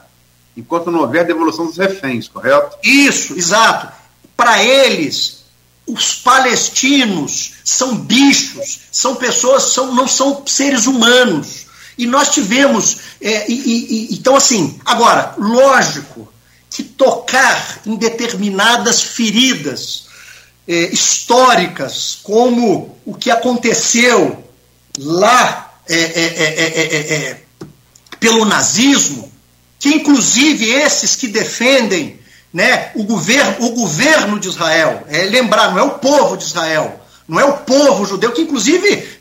enquanto 0.57 0.89
não 0.89 1.01
houver 1.01 1.25
devolução 1.25 1.67
dos 1.67 1.77
reféns, 1.77 2.27
correto? 2.27 2.77
Isso, 2.83 3.37
exato. 3.37 3.93
Para 4.35 4.63
eles, 4.63 5.43
os 5.85 6.15
palestinos 6.15 7.53
são 7.63 7.95
bichos, 7.95 8.79
são 8.91 9.15
pessoas, 9.15 9.63
são, 9.63 9.93
não 9.93 10.07
são 10.07 10.41
seres 10.47 10.87
humanos. 10.87 11.67
E 11.95 12.07
nós 12.07 12.31
tivemos. 12.31 12.97
É, 13.21 13.49
e, 13.49 13.53
e, 13.53 14.15
então, 14.15 14.35
assim, 14.35 14.79
agora, 14.83 15.35
lógico 15.37 16.27
que 16.77 16.83
tocar 16.83 17.79
em 17.87 17.95
determinadas 17.95 19.01
feridas 19.01 20.03
é, 20.67 20.93
históricas, 20.93 22.19
como 22.21 22.95
o 23.03 23.15
que 23.15 23.31
aconteceu 23.31 24.43
lá 24.99 25.73
é, 25.89 25.95
é 25.95 27.37
pelo 28.19 28.45
nazismo, 28.45 29.31
que 29.79 29.89
inclusive 29.89 30.69
esses 30.69 31.15
que 31.15 31.27
defendem 31.27 32.19
né, 32.53 32.91
o, 32.93 33.03
governo, 33.03 33.65
o 33.65 33.69
governo 33.71 34.39
de 34.39 34.47
Israel, 34.47 35.03
é 35.09 35.23
lembrar, 35.23 35.71
não 35.71 35.79
é 35.79 35.83
o 35.83 35.97
povo 35.97 36.37
de 36.37 36.43
Israel, 36.43 37.01
não 37.27 37.39
é 37.39 37.45
o 37.45 37.57
povo 37.57 38.05
judeu, 38.05 38.33
que 38.33 38.43
inclusive 38.43 39.19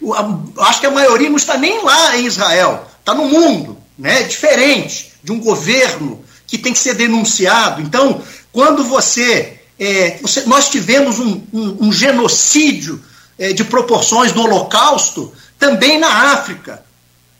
acho 0.58 0.80
que 0.80 0.86
a 0.86 0.90
maioria 0.90 1.30
não 1.30 1.36
está 1.38 1.56
nem 1.56 1.82
lá 1.82 2.18
em 2.18 2.26
Israel, 2.26 2.86
está 3.00 3.14
no 3.14 3.24
mundo, 3.24 3.78
né, 3.98 4.24
diferente 4.24 5.14
de 5.24 5.32
um 5.32 5.40
governo 5.40 6.22
que 6.46 6.58
tem 6.58 6.72
que 6.72 6.78
ser 6.78 6.94
denunciado. 6.94 7.82
Então, 7.82 8.22
quando 8.52 8.84
você. 8.84 9.60
É, 9.78 10.18
você 10.22 10.44
nós 10.46 10.70
tivemos 10.70 11.18
um, 11.18 11.42
um, 11.52 11.88
um 11.88 11.92
genocídio 11.92 13.02
é, 13.38 13.52
de 13.52 13.62
proporções 13.64 14.32
do 14.32 14.40
Holocausto 14.40 15.32
também 15.58 15.98
na 15.98 16.32
África, 16.32 16.82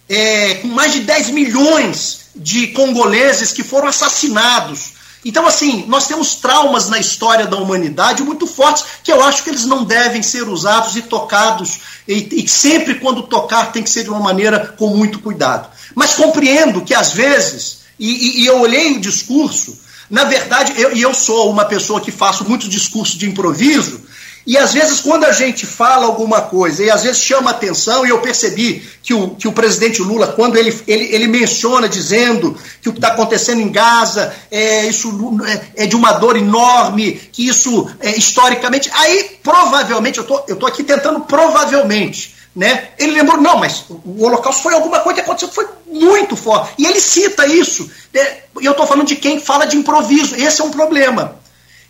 é, 0.09 0.57
com 0.57 0.69
mais 0.69 0.93
de 0.93 1.01
10 1.01 1.31
milhões 1.31 2.27
de 2.35 2.69
congoleses 2.69 3.53
que 3.53 3.63
foram 3.63 3.89
assassinados. 3.89 4.93
Então, 5.25 5.45
assim, 5.47 5.85
nós 5.89 6.07
temos 6.07 6.37
traumas 6.37 6.89
na 6.89 6.99
história 6.99 7.47
da 7.47 7.57
humanidade 7.57 8.23
muito 8.23 8.47
fortes 8.47 8.85
que 9.03 9.11
eu 9.11 9.21
acho 9.23 9.43
que 9.43 9.51
eles 9.51 9.65
não 9.65 9.83
devem 9.83 10.23
ser 10.23 10.49
usados 10.49 10.95
e 10.95 11.03
tocados, 11.03 11.81
e, 12.07 12.45
e 12.45 12.49
sempre 12.49 13.01
quando 13.01 13.25
tocar 13.25 13.73
tem 13.73 13.83
que 13.83 13.91
ser 13.91 14.05
de 14.05 14.11
uma 14.11 14.21
maneira 14.21 14.75
com 14.79 14.95
muito 14.95 15.19
cuidado. 15.19 15.69
Mas 15.95 16.15
compreendo 16.15 16.83
que 16.83 16.95
às 16.95 17.13
vezes, 17.13 17.79
e, 17.99 18.11
e, 18.11 18.43
e 18.43 18.47
eu 18.47 18.61
olhei 18.61 18.93
o 18.93 19.01
discurso, 19.01 19.79
na 20.11 20.25
verdade, 20.25 20.75
e 20.77 20.83
eu, 20.83 20.91
eu 20.91 21.15
sou 21.15 21.51
uma 21.51 21.65
pessoa 21.65 22.01
que 22.01 22.11
faço 22.11 22.45
muito 22.45 22.69
discurso 22.69 23.19
de 23.19 23.29
improviso, 23.29 24.07
e 24.47 24.57
às 24.57 24.73
vezes, 24.73 25.01
quando 25.01 25.25
a 25.25 25.33
gente 25.33 25.67
fala 25.67 26.07
alguma 26.07 26.41
coisa 26.41 26.85
e 26.85 26.89
às 26.89 27.03
vezes 27.03 27.21
chama 27.21 27.51
atenção, 27.51 28.07
e 28.07 28.11
eu 28.11 28.21
percebi 28.21 28.81
que 29.03 29.13
o, 29.13 29.31
que 29.31 29.49
o 29.49 29.53
presidente 29.53 30.01
Lula, 30.01 30.29
quando 30.29 30.57
ele, 30.57 30.73
ele, 30.87 31.13
ele 31.13 31.27
menciona 31.27 31.89
dizendo 31.89 32.57
que 32.81 32.89
o 32.89 32.93
que 32.93 32.99
está 32.99 33.09
acontecendo 33.09 33.61
em 33.61 33.73
Gaza 33.73 34.33
é, 34.49 34.87
isso, 34.87 35.11
é, 35.45 35.83
é, 35.83 35.87
de 35.87 35.97
uma 35.97 36.13
dor 36.13 36.37
enorme, 36.37 37.21
que 37.33 37.49
isso 37.49 37.91
é, 37.99 38.17
historicamente. 38.17 38.89
Aí, 38.95 39.37
provavelmente, 39.43 40.19
eu 40.19 40.25
tô, 40.25 40.39
estou 40.39 40.57
tô 40.57 40.67
aqui 40.69 40.85
tentando 40.85 41.21
provavelmente. 41.23 42.36
Né? 42.57 42.89
Ele 42.99 43.13
lembrou, 43.13 43.39
não, 43.39 43.59
mas 43.59 43.85
o 43.91 44.25
Holocausto 44.25 44.63
foi 44.63 44.73
alguma 44.73 45.01
coisa 45.01 45.17
que 45.17 45.21
aconteceu, 45.21 45.53
foi 45.53 45.69
muito 45.87 46.35
forte. 46.35 46.73
E 46.79 46.87
ele 46.87 46.99
cita 46.99 47.47
isso. 47.47 47.91
Né? 48.15 48.39
E 48.59 48.65
eu 48.65 48.73
estou 48.73 48.87
falando 48.87 49.07
de 49.07 49.17
quem 49.17 49.39
fala 49.39 49.67
de 49.67 49.77
improviso. 49.77 50.35
Esse 50.35 50.63
é 50.63 50.65
um 50.65 50.71
problema. 50.71 51.39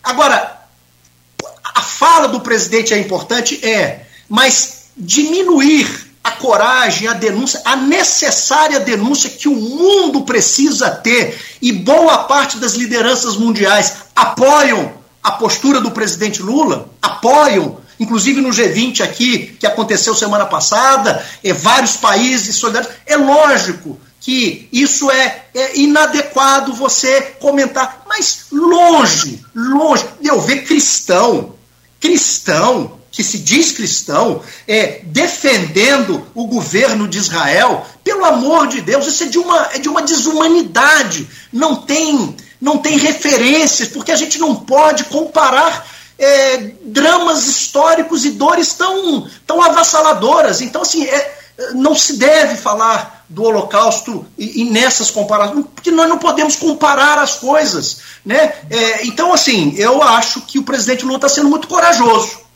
Agora, 0.02 0.60
a 1.64 1.80
fala 1.80 2.26
do 2.26 2.40
presidente 2.40 2.92
é 2.92 2.98
importante? 2.98 3.64
É. 3.64 4.06
Mas 4.28 4.86
diminuir 4.96 6.06
a 6.24 6.32
coragem, 6.32 7.06
a 7.06 7.12
denúncia, 7.12 7.62
a 7.64 7.76
necessária 7.76 8.80
denúncia 8.80 9.30
que 9.30 9.48
o 9.48 9.54
mundo 9.54 10.22
precisa 10.22 10.90
ter, 10.90 11.40
e 11.62 11.70
boa 11.70 12.24
parte 12.24 12.58
das 12.58 12.72
lideranças 12.72 13.36
mundiais 13.36 13.98
apoiam 14.16 14.92
a 15.22 15.30
postura 15.30 15.80
do 15.80 15.92
presidente 15.92 16.42
Lula, 16.42 16.90
apoiam, 17.00 17.78
inclusive 17.98 18.40
no 18.40 18.50
G20 18.50 19.02
aqui, 19.02 19.56
que 19.58 19.66
aconteceu 19.66 20.14
semana 20.14 20.46
passada, 20.46 21.24
é, 21.42 21.52
vários 21.52 21.96
países 21.96 22.56
solidários. 22.56 22.92
É 23.06 23.16
lógico 23.16 23.98
que 24.20 24.68
isso 24.72 25.10
é, 25.10 25.44
é, 25.54 25.78
inadequado 25.78 26.72
você 26.72 27.20
comentar, 27.40 28.02
mas 28.08 28.46
longe, 28.50 29.44
longe 29.54 30.04
eu 30.22 30.40
ver 30.40 30.64
cristão 30.64 31.56
cristão, 32.00 32.98
que 33.10 33.24
se 33.24 33.38
diz 33.38 33.72
cristão, 33.72 34.42
é, 34.68 35.00
defendendo 35.04 36.26
o 36.34 36.46
governo 36.46 37.08
de 37.08 37.18
Israel, 37.18 37.86
pelo 38.04 38.24
amor 38.24 38.68
de 38.68 38.80
Deus, 38.80 39.06
isso 39.06 39.24
é 39.24 39.26
de 39.26 39.38
uma, 39.38 39.68
é 39.72 39.78
de 39.78 39.88
uma 39.88 40.02
desumanidade. 40.02 41.26
Não 41.52 41.76
tem, 41.76 42.36
não 42.60 42.78
tem 42.78 42.98
referências, 42.98 43.88
porque 43.88 44.12
a 44.12 44.16
gente 44.16 44.38
não 44.38 44.54
pode 44.54 45.04
comparar 45.04 45.86
é, 46.18 46.72
dramas 46.82 47.46
históricos 47.46 48.24
e 48.24 48.30
dores 48.30 48.72
tão, 48.74 49.28
tão 49.46 49.62
avassaladoras. 49.62 50.60
Então, 50.60 50.82
assim, 50.82 51.04
é, 51.04 51.38
não 51.74 51.94
se 51.94 52.16
deve 52.16 52.56
falar 52.56 53.24
do 53.28 53.42
Holocausto 53.42 54.26
e, 54.38 54.62
e, 54.62 54.70
nessas 54.70 55.10
comparações, 55.10 55.66
porque 55.74 55.90
nós 55.90 56.08
não 56.08 56.18
podemos 56.18 56.56
comparar 56.56 57.18
as 57.18 57.34
coisas. 57.34 57.98
Né? 58.24 58.52
É, 58.70 59.06
então, 59.06 59.32
assim, 59.32 59.74
eu 59.76 60.02
acho 60.02 60.42
que 60.42 60.58
o 60.58 60.62
presidente 60.62 61.04
Lula 61.04 61.16
está 61.16 61.28
sendo 61.28 61.48
muito 61.48 61.68
corajoso. 61.68 62.46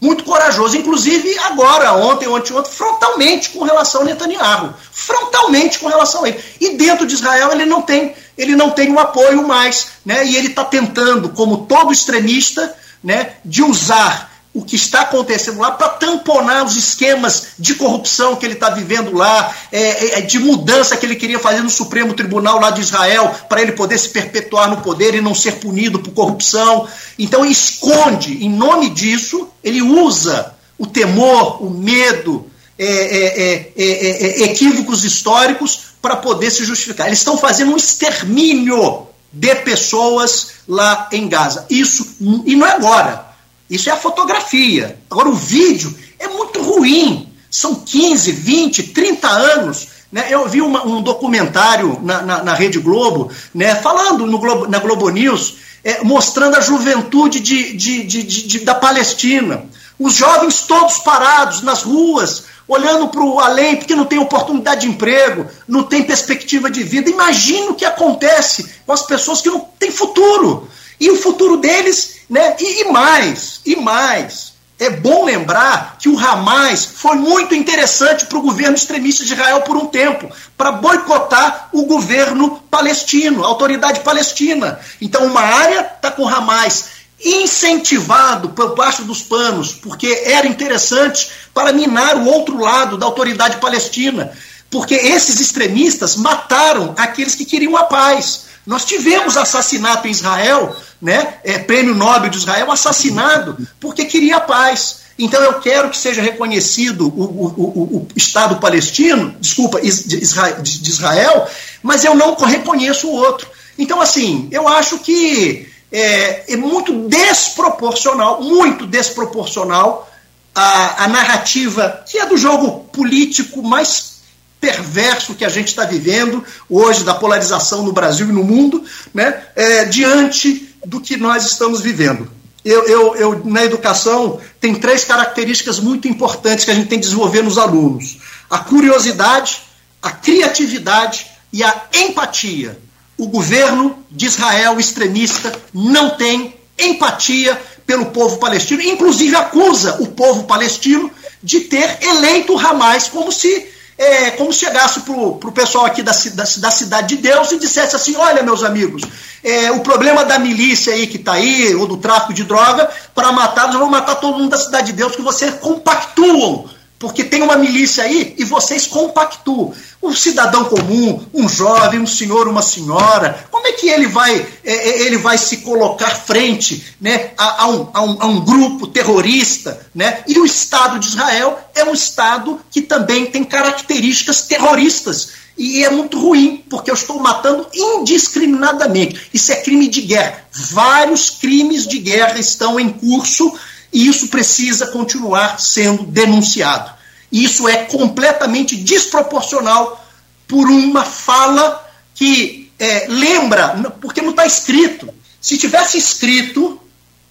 Muito 0.00 0.24
corajoso, 0.24 0.76
inclusive 0.76 1.38
agora, 1.38 1.94
ontem, 1.94 2.28
ontem, 2.28 2.52
ontem, 2.52 2.70
frontalmente 2.70 3.50
com 3.50 3.64
relação 3.64 4.02
a 4.02 4.04
Netanyahu. 4.04 4.74
Frontalmente 4.92 5.78
com 5.78 5.88
relação 5.88 6.24
a 6.24 6.28
ele. 6.28 6.44
E 6.60 6.76
dentro 6.76 7.06
de 7.06 7.14
Israel 7.14 7.50
ele 7.52 7.64
não 7.64 7.80
tem, 7.80 8.14
ele 8.36 8.54
não 8.54 8.70
tem 8.70 8.92
um 8.92 8.98
apoio 8.98 9.46
mais. 9.46 9.88
Né? 10.04 10.26
E 10.26 10.36
ele 10.36 10.48
está 10.48 10.62
tentando, 10.62 11.30
como 11.30 11.64
todo 11.66 11.90
extremista, 11.90 12.76
né, 13.04 13.34
de 13.44 13.62
usar 13.62 14.32
o 14.54 14.62
que 14.62 14.76
está 14.76 15.00
acontecendo 15.00 15.58
lá 15.58 15.72
para 15.72 15.88
tamponar 15.88 16.64
os 16.64 16.76
esquemas 16.76 17.48
de 17.58 17.74
corrupção 17.74 18.36
que 18.36 18.46
ele 18.46 18.54
está 18.54 18.70
vivendo 18.70 19.12
lá, 19.12 19.52
é, 19.72 19.80
é, 19.80 20.18
é, 20.18 20.20
de 20.20 20.38
mudança 20.38 20.96
que 20.96 21.04
ele 21.04 21.16
queria 21.16 21.40
fazer 21.40 21.60
no 21.60 21.68
Supremo 21.68 22.14
Tribunal 22.14 22.60
lá 22.60 22.70
de 22.70 22.80
Israel, 22.80 23.34
para 23.48 23.60
ele 23.60 23.72
poder 23.72 23.98
se 23.98 24.10
perpetuar 24.10 24.70
no 24.70 24.80
poder 24.80 25.12
e 25.12 25.20
não 25.20 25.34
ser 25.34 25.56
punido 25.56 25.98
por 25.98 26.12
corrupção. 26.12 26.86
Então 27.18 27.44
esconde, 27.44 28.44
em 28.44 28.48
nome 28.48 28.90
disso, 28.90 29.48
ele 29.62 29.82
usa 29.82 30.54
o 30.78 30.86
temor, 30.86 31.60
o 31.60 31.68
medo, 31.68 32.48
é, 32.78 32.86
é, 32.86 33.72
é, 33.76 34.42
equívocos 34.44 35.04
históricos 35.04 35.80
para 36.00 36.14
poder 36.14 36.50
se 36.50 36.64
justificar. 36.64 37.08
Eles 37.08 37.18
estão 37.18 37.36
fazendo 37.36 37.72
um 37.72 37.76
extermínio 37.76 39.08
de 39.34 39.54
pessoas 39.56 40.52
lá 40.68 41.08
em 41.12 41.28
Gaza. 41.28 41.66
Isso, 41.68 42.16
e 42.46 42.54
não 42.54 42.66
é 42.66 42.72
agora 42.72 43.26
Isso 43.68 43.90
é 43.90 43.92
a 43.92 43.96
fotografia. 43.96 44.98
Agora, 45.10 45.28
o 45.28 45.34
vídeo 45.34 45.94
é 46.18 46.28
muito 46.28 46.62
ruim. 46.62 47.28
São 47.50 47.74
15, 47.74 48.32
20, 48.32 48.82
30 48.84 49.28
anos. 49.28 49.88
Né? 50.10 50.26
Eu 50.30 50.48
vi 50.48 50.60
uma, 50.60 50.86
um 50.86 51.02
documentário 51.02 51.98
na, 52.02 52.22
na, 52.22 52.42
na, 52.44 52.54
Rede 52.54 52.78
Globo, 52.78 53.30
né, 53.52 53.74
falando 53.74 54.26
no 54.26 54.38
Globo, 54.38 54.68
na 54.68 54.78
Globo 54.78 55.08
News, 55.08 55.56
é, 55.82 56.04
mostrando 56.04 56.56
a 56.56 56.60
juventude 56.60 57.40
de, 57.40 57.76
de, 57.76 58.04
de, 58.04 58.22
de, 58.22 58.58
da 58.60 58.74
Palestina. 58.74 59.64
Os 59.98 60.14
jovens 60.14 60.62
todos 60.62 60.98
parados 60.98 61.62
nas 61.62 61.82
ruas, 61.82 62.44
olhando 62.66 63.08
para 63.08 63.22
o 63.22 63.38
além, 63.38 63.76
porque 63.76 63.94
não 63.94 64.04
tem 64.04 64.18
oportunidade 64.18 64.82
de 64.82 64.88
emprego, 64.88 65.46
não 65.68 65.84
tem 65.84 66.02
perspectiva 66.02 66.70
de 66.70 66.82
vida. 66.82 67.10
Imagina 67.10 67.70
o 67.70 67.74
que 67.74 67.84
acontece 67.84 68.68
com 68.84 68.92
as 68.92 69.02
pessoas 69.02 69.40
que 69.40 69.50
não 69.50 69.60
têm 69.78 69.90
futuro. 69.90 70.68
E 70.98 71.10
o 71.10 71.16
futuro 71.16 71.56
deles, 71.56 72.16
né? 72.28 72.56
E, 72.58 72.82
e 72.82 72.92
mais, 72.92 73.60
e 73.64 73.76
mais. 73.76 74.54
É 74.78 74.90
bom 74.90 75.24
lembrar 75.24 75.98
que 76.00 76.08
o 76.08 76.18
Hamas 76.18 76.84
foi 76.84 77.14
muito 77.14 77.54
interessante 77.54 78.26
para 78.26 78.38
o 78.38 78.42
governo 78.42 78.74
extremista 78.74 79.24
de 79.24 79.32
Israel 79.32 79.62
por 79.62 79.76
um 79.76 79.86
tempo, 79.86 80.28
para 80.56 80.72
boicotar 80.72 81.68
o 81.72 81.84
governo 81.84 82.60
palestino, 82.68 83.44
a 83.44 83.46
autoridade 83.46 84.00
palestina. 84.00 84.80
Então, 85.00 85.26
uma 85.26 85.40
área 85.40 85.92
está 85.94 86.10
com 86.10 86.22
o 86.22 86.28
Hamas 86.28 86.86
incentivado 87.24 88.50
por 88.50 88.74
baixo 88.74 89.02
dos 89.04 89.22
panos, 89.22 89.72
porque 89.72 90.22
era 90.26 90.46
interessante 90.46 91.30
para 91.52 91.72
minar 91.72 92.16
o 92.16 92.26
outro 92.26 92.58
lado 92.58 92.98
da 92.98 93.06
autoridade 93.06 93.56
palestina, 93.56 94.32
porque 94.70 94.94
esses 94.94 95.40
extremistas 95.40 96.16
mataram 96.16 96.94
aqueles 96.98 97.34
que 97.34 97.44
queriam 97.44 97.76
a 97.76 97.84
paz. 97.84 98.44
Nós 98.66 98.84
tivemos 98.84 99.36
assassinato 99.36 100.08
em 100.08 100.10
Israel, 100.10 100.74
né? 101.00 101.34
É, 101.44 101.58
prêmio 101.58 101.94
Nobel 101.94 102.30
de 102.30 102.38
Israel 102.38 102.70
assassinado 102.70 103.56
porque 103.78 104.04
queria 104.04 104.36
a 104.36 104.40
paz. 104.40 105.04
Então 105.18 105.40
eu 105.42 105.60
quero 105.60 105.90
que 105.90 105.96
seja 105.96 106.20
reconhecido 106.20 107.06
o, 107.06 107.22
o, 107.22 107.46
o, 107.46 107.96
o 107.98 108.08
Estado 108.16 108.56
palestino, 108.56 109.34
desculpa, 109.38 109.80
de 109.80 109.88
Israel, 109.88 110.60
de 110.60 110.90
Israel, 110.90 111.48
mas 111.82 112.04
eu 112.04 112.14
não 112.14 112.34
reconheço 112.34 113.06
o 113.06 113.12
outro. 113.12 113.46
Então, 113.78 114.00
assim, 114.00 114.48
eu 114.50 114.66
acho 114.66 114.98
que 114.98 115.68
é, 115.94 116.52
é 116.52 116.56
muito 116.56 117.06
desproporcional, 117.08 118.42
muito 118.42 118.84
desproporcional 118.84 120.10
a, 120.52 121.04
a 121.04 121.08
narrativa 121.08 122.02
que 122.04 122.18
é 122.18 122.26
do 122.26 122.36
jogo 122.36 122.80
político 122.92 123.62
mais 123.62 124.14
perverso 124.60 125.36
que 125.36 125.44
a 125.44 125.48
gente 125.48 125.68
está 125.68 125.84
vivendo 125.84 126.44
hoje, 126.68 127.04
da 127.04 127.14
polarização 127.14 127.84
no 127.84 127.92
Brasil 127.92 128.28
e 128.28 128.32
no 128.32 128.42
mundo, 128.42 128.82
né, 129.12 129.40
é, 129.54 129.84
diante 129.84 130.74
do 130.84 131.00
que 131.00 131.16
nós 131.16 131.46
estamos 131.46 131.80
vivendo. 131.80 132.28
Eu, 132.64 132.88
eu, 132.88 133.14
eu, 133.14 133.44
na 133.44 133.62
educação, 133.62 134.40
tem 134.58 134.74
três 134.74 135.04
características 135.04 135.78
muito 135.78 136.08
importantes 136.08 136.64
que 136.64 136.72
a 136.72 136.74
gente 136.74 136.88
tem 136.88 136.98
que 136.98 137.04
desenvolver 137.04 137.42
nos 137.42 137.58
alunos: 137.58 138.18
a 138.50 138.58
curiosidade, 138.58 139.62
a 140.02 140.10
criatividade 140.10 141.26
e 141.52 141.62
a 141.62 141.82
empatia 141.92 142.80
o 143.16 143.28
governo 143.28 144.04
de 144.10 144.26
Israel 144.26 144.78
extremista 144.78 145.52
não 145.72 146.10
tem 146.10 146.54
empatia 146.78 147.60
pelo 147.86 148.06
povo 148.06 148.38
palestino, 148.38 148.82
inclusive 148.82 149.36
acusa 149.36 149.96
o 150.00 150.08
povo 150.08 150.44
palestino 150.44 151.10
de 151.42 151.60
ter 151.60 151.98
eleito 152.02 152.58
Hamas 152.58 153.08
como 153.08 153.30
se 153.30 153.74
é, 153.96 154.32
como 154.32 154.52
se 154.52 154.60
chegasse 154.60 155.00
para 155.00 155.14
o 155.14 155.52
pessoal 155.52 155.86
aqui 155.86 156.02
da, 156.02 156.12
da, 156.12 156.44
da, 156.56 156.70
Cidade 156.70 157.14
de 157.14 157.22
Deus 157.22 157.52
e 157.52 157.58
dissesse 157.58 157.94
assim: 157.94 158.16
olha, 158.16 158.42
meus 158.42 158.64
amigos, 158.64 159.02
é, 159.42 159.70
o 159.70 159.80
problema 159.80 160.24
da 160.24 160.38
milícia 160.38 160.92
aí 160.92 161.06
que 161.06 161.16
está 161.16 161.34
aí, 161.34 161.74
ou 161.76 161.86
do 161.86 161.96
tráfico 161.96 162.32
de 162.32 162.42
droga, 162.42 162.90
para 163.14 163.30
matar, 163.30 163.68
nós 163.68 163.76
vamos 163.76 163.90
matar 163.90 164.16
todo 164.16 164.38
mundo 164.38 164.50
da 164.50 164.58
Cidade 164.58 164.88
de 164.88 164.94
Deus, 164.94 165.14
que 165.14 165.22
vocês 165.22 165.54
compactuam 165.60 166.68
porque 167.04 167.22
tem 167.22 167.42
uma 167.42 167.58
milícia 167.58 168.02
aí 168.02 168.34
e 168.38 168.44
vocês 168.44 168.86
compactuam. 168.86 169.74
Um 170.02 170.14
cidadão 170.14 170.64
comum, 170.64 171.22
um 171.34 171.46
jovem, 171.46 172.00
um 172.00 172.06
senhor, 172.06 172.48
uma 172.48 172.62
senhora, 172.62 173.46
como 173.50 173.66
é 173.66 173.72
que 173.72 173.90
ele 173.90 174.06
vai, 174.06 174.34
é, 174.64 174.72
é, 174.72 175.02
ele 175.02 175.18
vai 175.18 175.36
se 175.36 175.58
colocar 175.58 176.08
frente 176.08 176.94
né, 176.98 177.32
a, 177.36 177.64
a, 177.64 177.68
um, 177.68 177.90
a, 177.92 178.02
um, 178.02 178.22
a 178.22 178.26
um 178.26 178.40
grupo 178.40 178.86
terrorista? 178.86 179.86
Né? 179.94 180.24
E 180.26 180.38
o 180.38 180.46
Estado 180.46 180.98
de 180.98 181.08
Israel 181.08 181.58
é 181.74 181.84
um 181.84 181.92
Estado 181.92 182.58
que 182.70 182.80
também 182.80 183.26
tem 183.26 183.44
características 183.44 184.42
terroristas. 184.42 185.44
E 185.58 185.84
é 185.84 185.90
muito 185.90 186.18
ruim, 186.18 186.64
porque 186.70 186.90
eu 186.90 186.94
estou 186.94 187.20
matando 187.20 187.66
indiscriminadamente. 187.74 189.28
Isso 189.32 189.52
é 189.52 189.56
crime 189.56 189.88
de 189.88 190.00
guerra. 190.00 190.42
Vários 190.50 191.28
crimes 191.28 191.86
de 191.86 191.98
guerra 191.98 192.38
estão 192.38 192.80
em 192.80 192.88
curso 192.88 193.52
e 193.94 194.08
isso 194.08 194.26
precisa 194.26 194.88
continuar 194.88 195.60
sendo 195.60 196.02
denunciado. 196.02 196.92
Isso 197.30 197.68
é 197.68 197.84
completamente 197.84 198.74
desproporcional 198.74 200.04
por 200.48 200.68
uma 200.68 201.04
fala 201.04 201.88
que 202.12 202.72
é, 202.76 203.06
lembra, 203.08 203.68
porque 204.00 204.20
não 204.20 204.30
está 204.30 204.44
escrito. 204.44 205.14
Se 205.40 205.56
tivesse 205.56 205.96
escrito, 205.96 206.80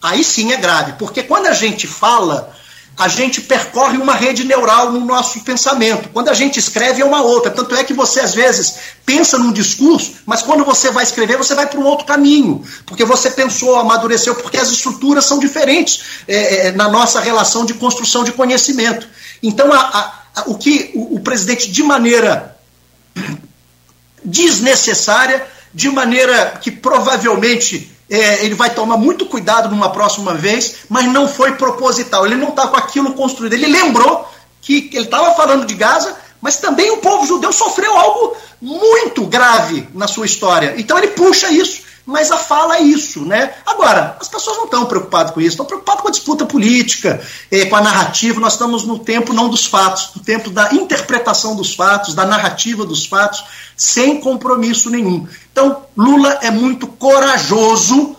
aí 0.01 0.23
sim 0.23 0.53
é 0.53 0.57
grave, 0.57 0.93
porque 0.93 1.21
quando 1.21 1.47
a 1.47 1.53
gente 1.53 1.85
fala 1.85 2.55
a 2.97 3.07
gente 3.07 3.41
percorre 3.41 3.97
uma 3.97 4.13
rede 4.13 4.43
neural 4.43 4.91
no 4.91 4.99
nosso 4.99 5.41
pensamento. 5.41 6.09
Quando 6.09 6.29
a 6.29 6.33
gente 6.33 6.59
escreve 6.59 7.01
é 7.01 7.05
uma 7.05 7.21
outra. 7.21 7.49
Tanto 7.49 7.73
é 7.75 7.83
que 7.83 7.93
você, 7.93 8.19
às 8.19 8.35
vezes, 8.35 8.75
pensa 9.05 9.37
num 9.37 9.51
discurso, 9.51 10.13
mas 10.25 10.43
quando 10.43 10.63
você 10.63 10.91
vai 10.91 11.03
escrever, 11.03 11.37
você 11.37 11.55
vai 11.55 11.65
para 11.65 11.79
um 11.79 11.85
outro 11.85 12.05
caminho. 12.05 12.63
Porque 12.85 13.03
você 13.03 13.31
pensou, 13.31 13.75
amadureceu, 13.77 14.35
porque 14.35 14.57
as 14.57 14.69
estruturas 14.69 15.25
são 15.25 15.39
diferentes 15.39 16.03
é, 16.27 16.67
é, 16.67 16.71
na 16.71 16.87
nossa 16.87 17.19
relação 17.19 17.65
de 17.65 17.73
construção 17.73 18.23
de 18.23 18.31
conhecimento. 18.31 19.07
Então, 19.41 19.73
a, 19.73 19.79
a, 19.79 20.41
a, 20.41 20.49
o 20.49 20.55
que 20.55 20.91
o, 20.93 21.15
o 21.15 21.19
presidente, 21.19 21.71
de 21.71 21.81
maneira 21.81 22.55
desnecessária, 24.23 25.45
de 25.73 25.89
maneira 25.89 26.59
que 26.61 26.69
provavelmente 26.69 27.92
é, 28.09 28.45
ele 28.45 28.55
vai 28.55 28.69
tomar 28.69 28.97
muito 28.97 29.25
cuidado 29.25 29.69
numa 29.69 29.89
próxima 29.91 30.33
vez, 30.33 30.75
mas 30.89 31.05
não 31.05 31.27
foi 31.27 31.53
proposital. 31.53 32.25
Ele 32.25 32.35
não 32.35 32.49
está 32.49 32.67
com 32.67 32.77
aquilo 32.77 33.13
construído. 33.13 33.53
Ele 33.53 33.67
lembrou 33.67 34.29
que 34.61 34.89
ele 34.93 35.05
estava 35.05 35.33
falando 35.35 35.65
de 35.65 35.73
Gaza, 35.73 36.15
mas 36.41 36.57
também 36.57 36.91
o 36.91 36.97
povo 36.97 37.25
judeu 37.25 37.51
sofreu 37.51 37.97
algo 37.97 38.35
muito 38.61 39.25
grave 39.25 39.87
na 39.93 40.07
sua 40.07 40.25
história. 40.25 40.75
Então 40.77 40.97
ele 40.97 41.07
puxa 41.07 41.49
isso 41.49 41.83
mas 42.05 42.31
a 42.31 42.37
fala 42.37 42.77
é 42.77 42.81
isso, 42.81 43.23
né? 43.23 43.53
Agora, 43.65 44.17
as 44.19 44.27
pessoas 44.27 44.57
não 44.57 44.65
estão 44.65 44.85
preocupadas 44.85 45.31
com 45.31 45.39
isso, 45.39 45.51
estão 45.51 45.65
preocupadas 45.65 46.01
com 46.01 46.07
a 46.09 46.11
disputa 46.11 46.45
política, 46.45 47.21
eh, 47.49 47.65
com 47.65 47.75
a 47.77 47.81
narrativa. 47.81 48.41
Nós 48.41 48.53
estamos 48.53 48.83
no 48.83 48.99
tempo 48.99 49.31
não 49.31 49.47
dos 49.47 49.65
fatos, 49.65 50.09
no 50.13 50.21
tempo 50.21 50.49
da 50.49 50.73
interpretação 50.73 51.55
dos 51.55 51.73
fatos, 51.73 52.13
da 52.13 52.25
narrativa 52.25 52.85
dos 52.85 53.05
fatos, 53.05 53.43
sem 53.77 54.19
compromisso 54.19 54.89
nenhum. 54.89 55.25
Então, 55.51 55.83
Lula 55.95 56.39
é 56.41 56.51
muito 56.51 56.87
corajoso 56.87 58.17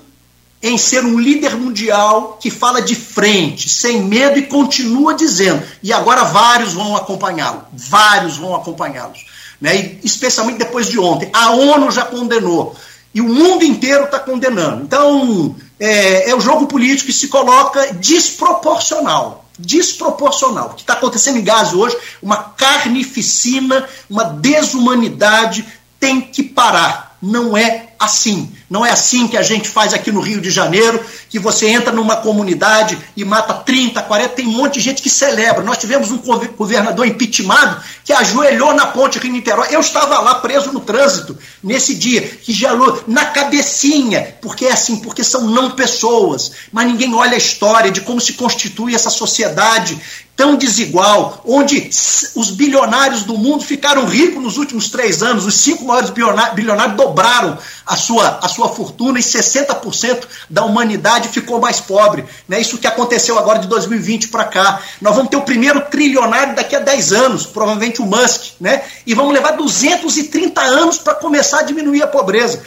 em 0.63 0.79
ser 0.79 1.05
um 1.05 1.21
líder 1.21 1.55
mundial 1.55 2.39
que 2.41 2.51
fala 2.51 2.81
de 2.81 2.95
frente, 2.95 3.69
sem 3.69 4.03
medo 4.03 4.39
e 4.39 4.47
continua 4.47 5.13
dizendo. 5.13 5.63
E 5.83 5.93
agora 5.93 6.25
vários 6.25 6.73
vão 6.73 6.97
acompanhá-lo, 6.97 7.65
vários 7.71 8.39
vão 8.39 8.55
acompanhá-los. 8.55 9.27
Né? 9.61 9.99
Especialmente 10.03 10.59
depois 10.59 10.89
de 10.89 10.99
ontem. 10.99 11.29
A 11.35 11.51
ONU 11.51 11.91
já 11.91 12.07
condenou 12.07 12.75
e 13.15 13.21
o 13.21 13.29
mundo 13.29 13.65
inteiro 13.65 14.05
está 14.05 14.19
condenando. 14.19 14.83
Então, 14.83 15.55
é, 15.79 16.31
é 16.31 16.35
o 16.35 16.41
jogo 16.41 16.67
político 16.67 17.07
que 17.07 17.13
se 17.13 17.29
coloca 17.29 17.95
desproporcional. 17.95 19.45
Desproporcional. 19.57 20.71
O 20.71 20.75
que 20.75 20.81
está 20.81 20.95
acontecendo 20.95 21.39
em 21.39 21.45
Gaza 21.45 21.77
hoje, 21.77 21.97
uma 22.21 22.37
carnificina, 22.37 23.89
uma 24.11 24.25
desumanidade, 24.25 25.65
tem 26.01 26.21
que 26.21 26.43
parar. 26.43 27.17
Não 27.23 27.57
é 27.57 27.91
assim. 27.99 28.53
Não 28.75 28.85
é 28.85 28.91
assim 28.91 29.29
que 29.29 29.37
a 29.37 29.43
gente 29.43 29.69
faz 29.69 29.95
aqui 29.95 30.11
no 30.11 30.21
Rio 30.21 30.41
de 30.41 30.51
Janeiro, 30.51 31.01
que 31.31 31.39
você 31.39 31.69
entra 31.69 31.93
numa 31.93 32.17
comunidade 32.17 32.99
e 33.17 33.25
mata 33.25 33.55
30, 33.55 34.03
40, 34.03 34.29
tem 34.31 34.49
um 34.49 34.51
monte 34.51 34.75
de 34.75 34.81
gente 34.81 35.01
que 35.01 35.09
celebra. 35.09 35.63
Nós 35.63 35.79
tivemos 35.79 36.11
um 36.11 36.19
governador 36.19 37.07
impeachmentado 37.07 37.81
que 38.05 38.13
ajoelhou 38.13 38.75
na 38.75 38.89
ponte 38.89 39.21
Rio-Niterói. 39.21 39.69
Eu 39.71 39.79
estava 39.79 40.19
lá 40.19 40.35
preso 40.35 40.73
no 40.73 40.81
trânsito 40.81 41.39
nesse 41.63 41.95
dia, 41.95 42.21
que 42.23 42.53
gelou 42.53 43.05
na 43.07 43.27
cabecinha, 43.27 44.35
porque 44.43 44.67
é 44.67 44.73
assim, 44.73 44.97
porque 44.97 45.23
são 45.23 45.43
não 45.43 45.71
pessoas, 45.71 46.51
mas 46.73 46.85
ninguém 46.89 47.15
olha 47.15 47.35
a 47.35 47.39
história 47.39 47.93
de 47.93 48.01
como 48.01 48.21
se 48.21 48.33
constitui 48.33 48.93
essa 48.93 49.09
sociedade 49.09 49.97
tão 50.37 50.57
desigual, 50.57 51.41
onde 51.45 51.89
os 52.35 52.51
bilionários 52.51 53.23
do 53.23 53.39
mundo 53.39 53.63
ficaram 53.63 54.05
ricos 54.05 54.43
nos 54.43 54.57
últimos 54.57 54.89
três 54.89 55.23
anos, 55.23 55.47
os 55.47 55.55
cinco 55.55 55.85
maiores 55.85 56.11
bilionários 56.11 56.97
dobraram 56.97 57.57
a 57.87 57.97
sua, 57.97 58.41
a 58.43 58.49
sua 58.49 58.69
fortuna 58.69 59.19
e 59.19 59.23
60% 59.23 60.25
da 60.51 60.65
humanidade 60.65 61.29
ficou 61.29 61.61
mais 61.61 61.81
pobre. 61.81 62.25
Né? 62.49 62.61
Isso 62.61 62.79
que 62.79 62.87
aconteceu 62.87 63.39
agora 63.39 63.61
de 63.61 63.69
2020 63.69 64.29
para 64.29 64.45
cá. 64.45 64.81
Nós 65.01 65.15
vamos 65.15 65.31
ter 65.31 65.37
o 65.37 65.43
primeiro 65.43 65.81
trilionário 65.83 66.57
daqui 66.57 66.75
a 66.75 66.81
10 66.81 67.13
anos, 67.13 67.47
provavelmente 67.47 68.03
o 68.03 68.07
Musk, 68.07 68.55
né? 68.61 68.83
e 69.07 69.15
vamos 69.15 69.33
levar 69.33 69.53
230 69.53 70.61
anos 70.61 70.99
para 70.99 71.15
começar 71.15 71.61
a 71.61 71.63
diminuir 71.63 72.03
a 72.03 72.09
pobreza. 72.09 72.61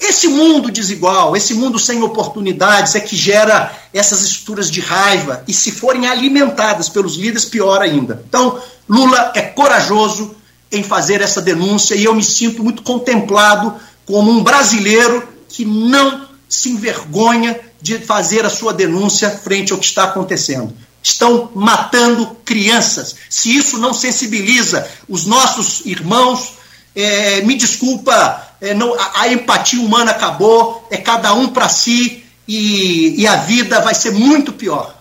Esse 0.00 0.28
mundo 0.28 0.70
desigual, 0.70 1.36
esse 1.36 1.54
mundo 1.54 1.78
sem 1.78 2.02
oportunidades 2.02 2.94
é 2.94 3.00
que 3.00 3.16
gera 3.16 3.72
essas 3.92 4.22
estruturas 4.22 4.70
de 4.70 4.80
raiva 4.80 5.42
e 5.46 5.52
se 5.52 5.70
forem 5.72 6.06
alimentadas 6.06 6.88
pelos 6.88 7.16
líderes, 7.16 7.44
pior 7.44 7.80
ainda. 7.80 8.22
Então, 8.28 8.60
Lula 8.88 9.32
é 9.34 9.40
corajoso 9.40 10.34
em 10.70 10.82
fazer 10.82 11.20
essa 11.20 11.40
denúncia 11.40 11.94
e 11.94 12.04
eu 12.04 12.14
me 12.14 12.24
sinto 12.24 12.62
muito 12.62 12.82
contemplado 12.82 13.74
como 14.04 14.30
um 14.30 14.42
brasileiro 14.42 15.26
que 15.48 15.64
não 15.64 16.28
se 16.48 16.70
envergonha 16.70 17.58
de 17.80 17.98
fazer 17.98 18.44
a 18.44 18.50
sua 18.50 18.72
denúncia 18.72 19.30
frente 19.30 19.72
ao 19.72 19.78
que 19.78 19.86
está 19.86 20.04
acontecendo. 20.04 20.74
Estão 21.02 21.50
matando 21.54 22.36
crianças. 22.44 23.14
Se 23.28 23.54
isso 23.54 23.78
não 23.78 23.92
sensibiliza 23.92 24.88
os 25.08 25.26
nossos 25.26 25.82
irmãos, 25.84 26.54
é, 26.94 27.40
me 27.42 27.56
desculpa, 27.56 28.54
é, 28.60 28.72
não, 28.72 28.94
a, 28.94 29.22
a, 29.22 29.32
empatia 29.32 29.80
humana 29.80 30.12
acabou, 30.12 30.86
é 30.90 30.96
cada 30.96 31.34
um 31.34 31.48
para 31.48 31.68
si 31.68 32.24
e, 32.46 33.20
e, 33.20 33.26
a 33.26 33.36
vida 33.36 33.80
vai 33.80 33.94
ser 33.94 34.12
muito 34.12 34.52
pior. 34.52 34.94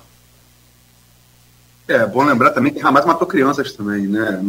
É 1.87 2.05
bom 2.05 2.23
lembrar 2.23 2.51
também 2.51 2.73
que 2.73 2.81
Hamas 2.81 3.05
matou 3.05 3.27
crianças 3.27 3.73
também, 3.73 4.07
né? 4.07 4.39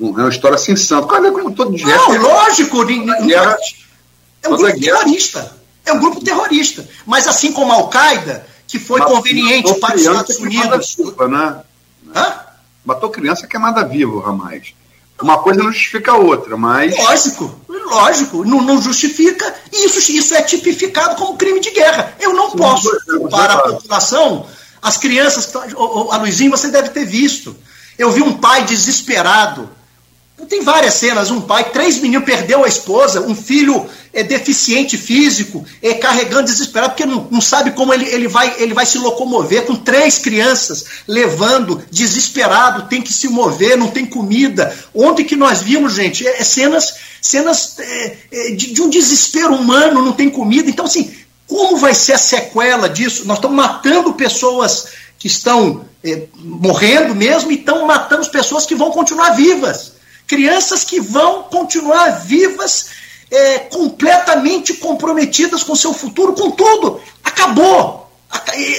É 0.00 0.04
uma 0.04 0.28
história 0.28 0.56
assim 0.56 0.74
santa. 0.74 1.06
Claro, 1.06 1.32
como 1.32 1.54
todo 1.54 1.74
dia. 1.76 1.86
Não, 1.86 2.20
lógico. 2.20 2.84
Guerra, 2.84 3.56
é 4.42 4.48
um 4.48 4.56
grupo 4.56 4.80
terrorista. 4.80 5.56
É 5.84 5.92
um 5.92 6.00
grupo 6.00 6.24
terrorista. 6.24 6.88
Mas 7.06 7.28
assim 7.28 7.52
como 7.52 7.70
a 7.70 7.76
Al-Qaeda, 7.76 8.44
que 8.66 8.80
foi 8.80 8.98
matou, 8.98 9.16
conveniente 9.16 9.68
matou 9.68 9.80
para 9.80 9.94
os 9.94 10.02
Estados 10.02 10.36
Unidos. 10.38 10.96
Viva, 10.98 11.28
né? 11.28 11.60
Hã? 12.14 12.34
Matou 12.84 13.10
criança 13.10 13.46
queimada 13.46 13.84
viva, 13.84 14.28
Hamas. 14.28 14.74
Uma 15.22 15.38
coisa 15.38 15.62
não 15.62 15.72
justifica 15.72 16.12
a 16.12 16.16
outra, 16.16 16.56
mas. 16.56 16.96
Lógico, 16.96 17.54
lógico, 17.68 18.44
não, 18.44 18.60
não 18.60 18.80
justifica, 18.80 19.54
e 19.72 19.86
isso, 19.86 20.12
isso 20.12 20.34
é 20.34 20.42
tipificado 20.42 21.16
como 21.16 21.36
crime 21.36 21.60
de 21.60 21.70
guerra. 21.70 22.14
Eu 22.20 22.32
não 22.32 22.50
Sim, 22.50 22.56
posso 22.56 22.90
para 23.30 23.54
a 23.54 23.58
população, 23.72 24.46
as 24.80 24.96
crianças. 24.96 25.52
A 26.10 26.16
Luizinho, 26.18 26.50
você 26.50 26.68
deve 26.68 26.90
ter 26.90 27.04
visto. 27.04 27.56
Eu 27.98 28.10
vi 28.10 28.22
um 28.22 28.34
pai 28.34 28.64
desesperado 28.64 29.68
tem 30.46 30.62
várias 30.62 30.94
cenas, 30.94 31.30
um 31.30 31.40
pai, 31.40 31.70
três 31.70 31.98
meninos, 31.98 32.24
perdeu 32.24 32.64
a 32.64 32.68
esposa, 32.68 33.20
um 33.20 33.34
filho 33.34 33.86
é 34.12 34.22
deficiente 34.22 34.98
físico, 34.98 35.64
é 35.80 35.94
carregando 35.94 36.44
desesperado, 36.44 36.90
porque 36.90 37.06
não, 37.06 37.26
não 37.30 37.40
sabe 37.40 37.70
como 37.70 37.94
ele, 37.94 38.04
ele, 38.06 38.28
vai, 38.28 38.54
ele 38.58 38.74
vai 38.74 38.84
se 38.84 38.98
locomover, 38.98 39.64
com 39.64 39.74
três 39.74 40.18
crianças 40.18 40.84
levando, 41.08 41.82
desesperado, 41.90 42.88
tem 42.88 43.00
que 43.00 43.12
se 43.12 43.28
mover, 43.28 43.76
não 43.76 43.88
tem 43.88 44.04
comida. 44.04 44.76
Ontem 44.94 45.24
que 45.24 45.36
nós 45.36 45.62
vimos, 45.62 45.94
gente, 45.94 46.26
é, 46.26 46.40
é 46.40 46.44
cenas, 46.44 46.94
cenas 47.20 47.78
é, 47.78 48.16
é, 48.30 48.50
de, 48.50 48.72
de 48.72 48.82
um 48.82 48.90
desespero 48.90 49.54
humano, 49.54 50.02
não 50.02 50.12
tem 50.12 50.28
comida. 50.28 50.68
Então, 50.68 50.84
assim, 50.84 51.10
como 51.46 51.78
vai 51.78 51.94
ser 51.94 52.14
a 52.14 52.18
sequela 52.18 52.88
disso? 52.88 53.26
Nós 53.26 53.38
estamos 53.38 53.56
matando 53.56 54.12
pessoas 54.14 54.86
que 55.18 55.26
estão 55.26 55.84
morrendo 56.36 57.14
mesmo 57.14 57.52
e 57.52 57.54
estão 57.54 57.86
matando 57.86 58.28
pessoas 58.28 58.66
que 58.66 58.74
vão 58.74 58.90
continuar 58.90 59.30
vivas 59.30 59.91
crianças 60.32 60.82
que 60.82 60.98
vão 60.98 61.42
continuar 61.42 62.24
vivas, 62.24 62.86
é, 63.30 63.58
completamente 63.58 64.72
comprometidas 64.72 65.62
com 65.62 65.76
seu 65.76 65.92
futuro, 65.92 66.32
com 66.32 66.50
tudo. 66.50 67.02
Acabou. 67.22 68.10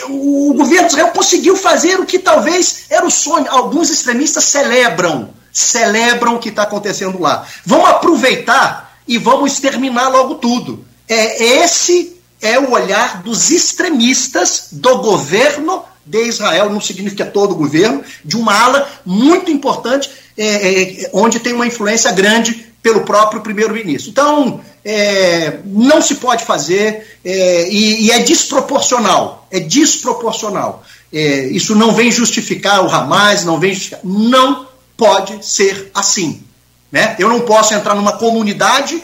O 0.09 0.55
governo 0.55 0.87
de 0.87 0.93
Israel 0.93 1.09
conseguiu 1.09 1.55
fazer 1.55 1.99
o 1.99 2.07
que 2.07 2.17
talvez 2.17 2.85
era 2.89 3.05
o 3.05 3.11
sonho. 3.11 3.45
Alguns 3.51 3.91
extremistas 3.91 4.45
celebram, 4.45 5.29
celebram 5.51 6.35
o 6.35 6.39
que 6.39 6.49
está 6.49 6.63
acontecendo 6.63 7.21
lá. 7.21 7.45
Vão 7.63 7.85
aproveitar 7.85 8.97
e 9.07 9.19
vamos 9.19 9.53
exterminar 9.53 10.09
logo 10.09 10.35
tudo. 10.35 10.83
É, 11.07 11.61
esse 11.61 12.19
é 12.41 12.57
o 12.57 12.71
olhar 12.71 13.21
dos 13.21 13.51
extremistas 13.51 14.69
do 14.71 14.97
governo 14.97 15.85
de 16.03 16.27
Israel, 16.27 16.69
não 16.71 16.81
significa 16.81 17.25
todo 17.25 17.51
o 17.51 17.55
governo, 17.55 18.03
de 18.25 18.35
uma 18.35 18.59
ala 18.59 18.89
muito 19.05 19.51
importante 19.51 20.09
é, 20.37 21.03
é, 21.03 21.09
onde 21.13 21.39
tem 21.39 21.53
uma 21.53 21.67
influência 21.67 22.11
grande 22.11 22.73
pelo 22.81 23.01
próprio 23.01 23.41
primeiro-ministro. 23.41 24.09
Então, 24.11 24.61
é, 24.83 25.59
não 25.65 26.01
se 26.01 26.15
pode 26.15 26.43
fazer 26.43 27.17
é, 27.23 27.69
e, 27.69 28.05
e, 28.05 28.11
é 28.11 28.19
desproporcional. 28.19 29.47
É 29.49 29.59
desproporcional. 29.59 30.83
É, 31.11 31.45
isso 31.47 31.75
não 31.75 31.93
vem 31.93 32.11
justificar 32.11 32.83
o 32.83 32.89
Hamas, 32.89 33.45
não 33.45 33.59
vem 33.59 33.73
justificar. 33.73 34.01
Não 34.03 34.67
pode 34.97 35.45
ser 35.45 35.91
assim. 35.93 36.43
Né? 36.91 37.15
Eu 37.17 37.29
não 37.29 37.41
posso 37.41 37.73
entrar 37.73 37.95
numa 37.95 38.17
comunidade 38.17 39.01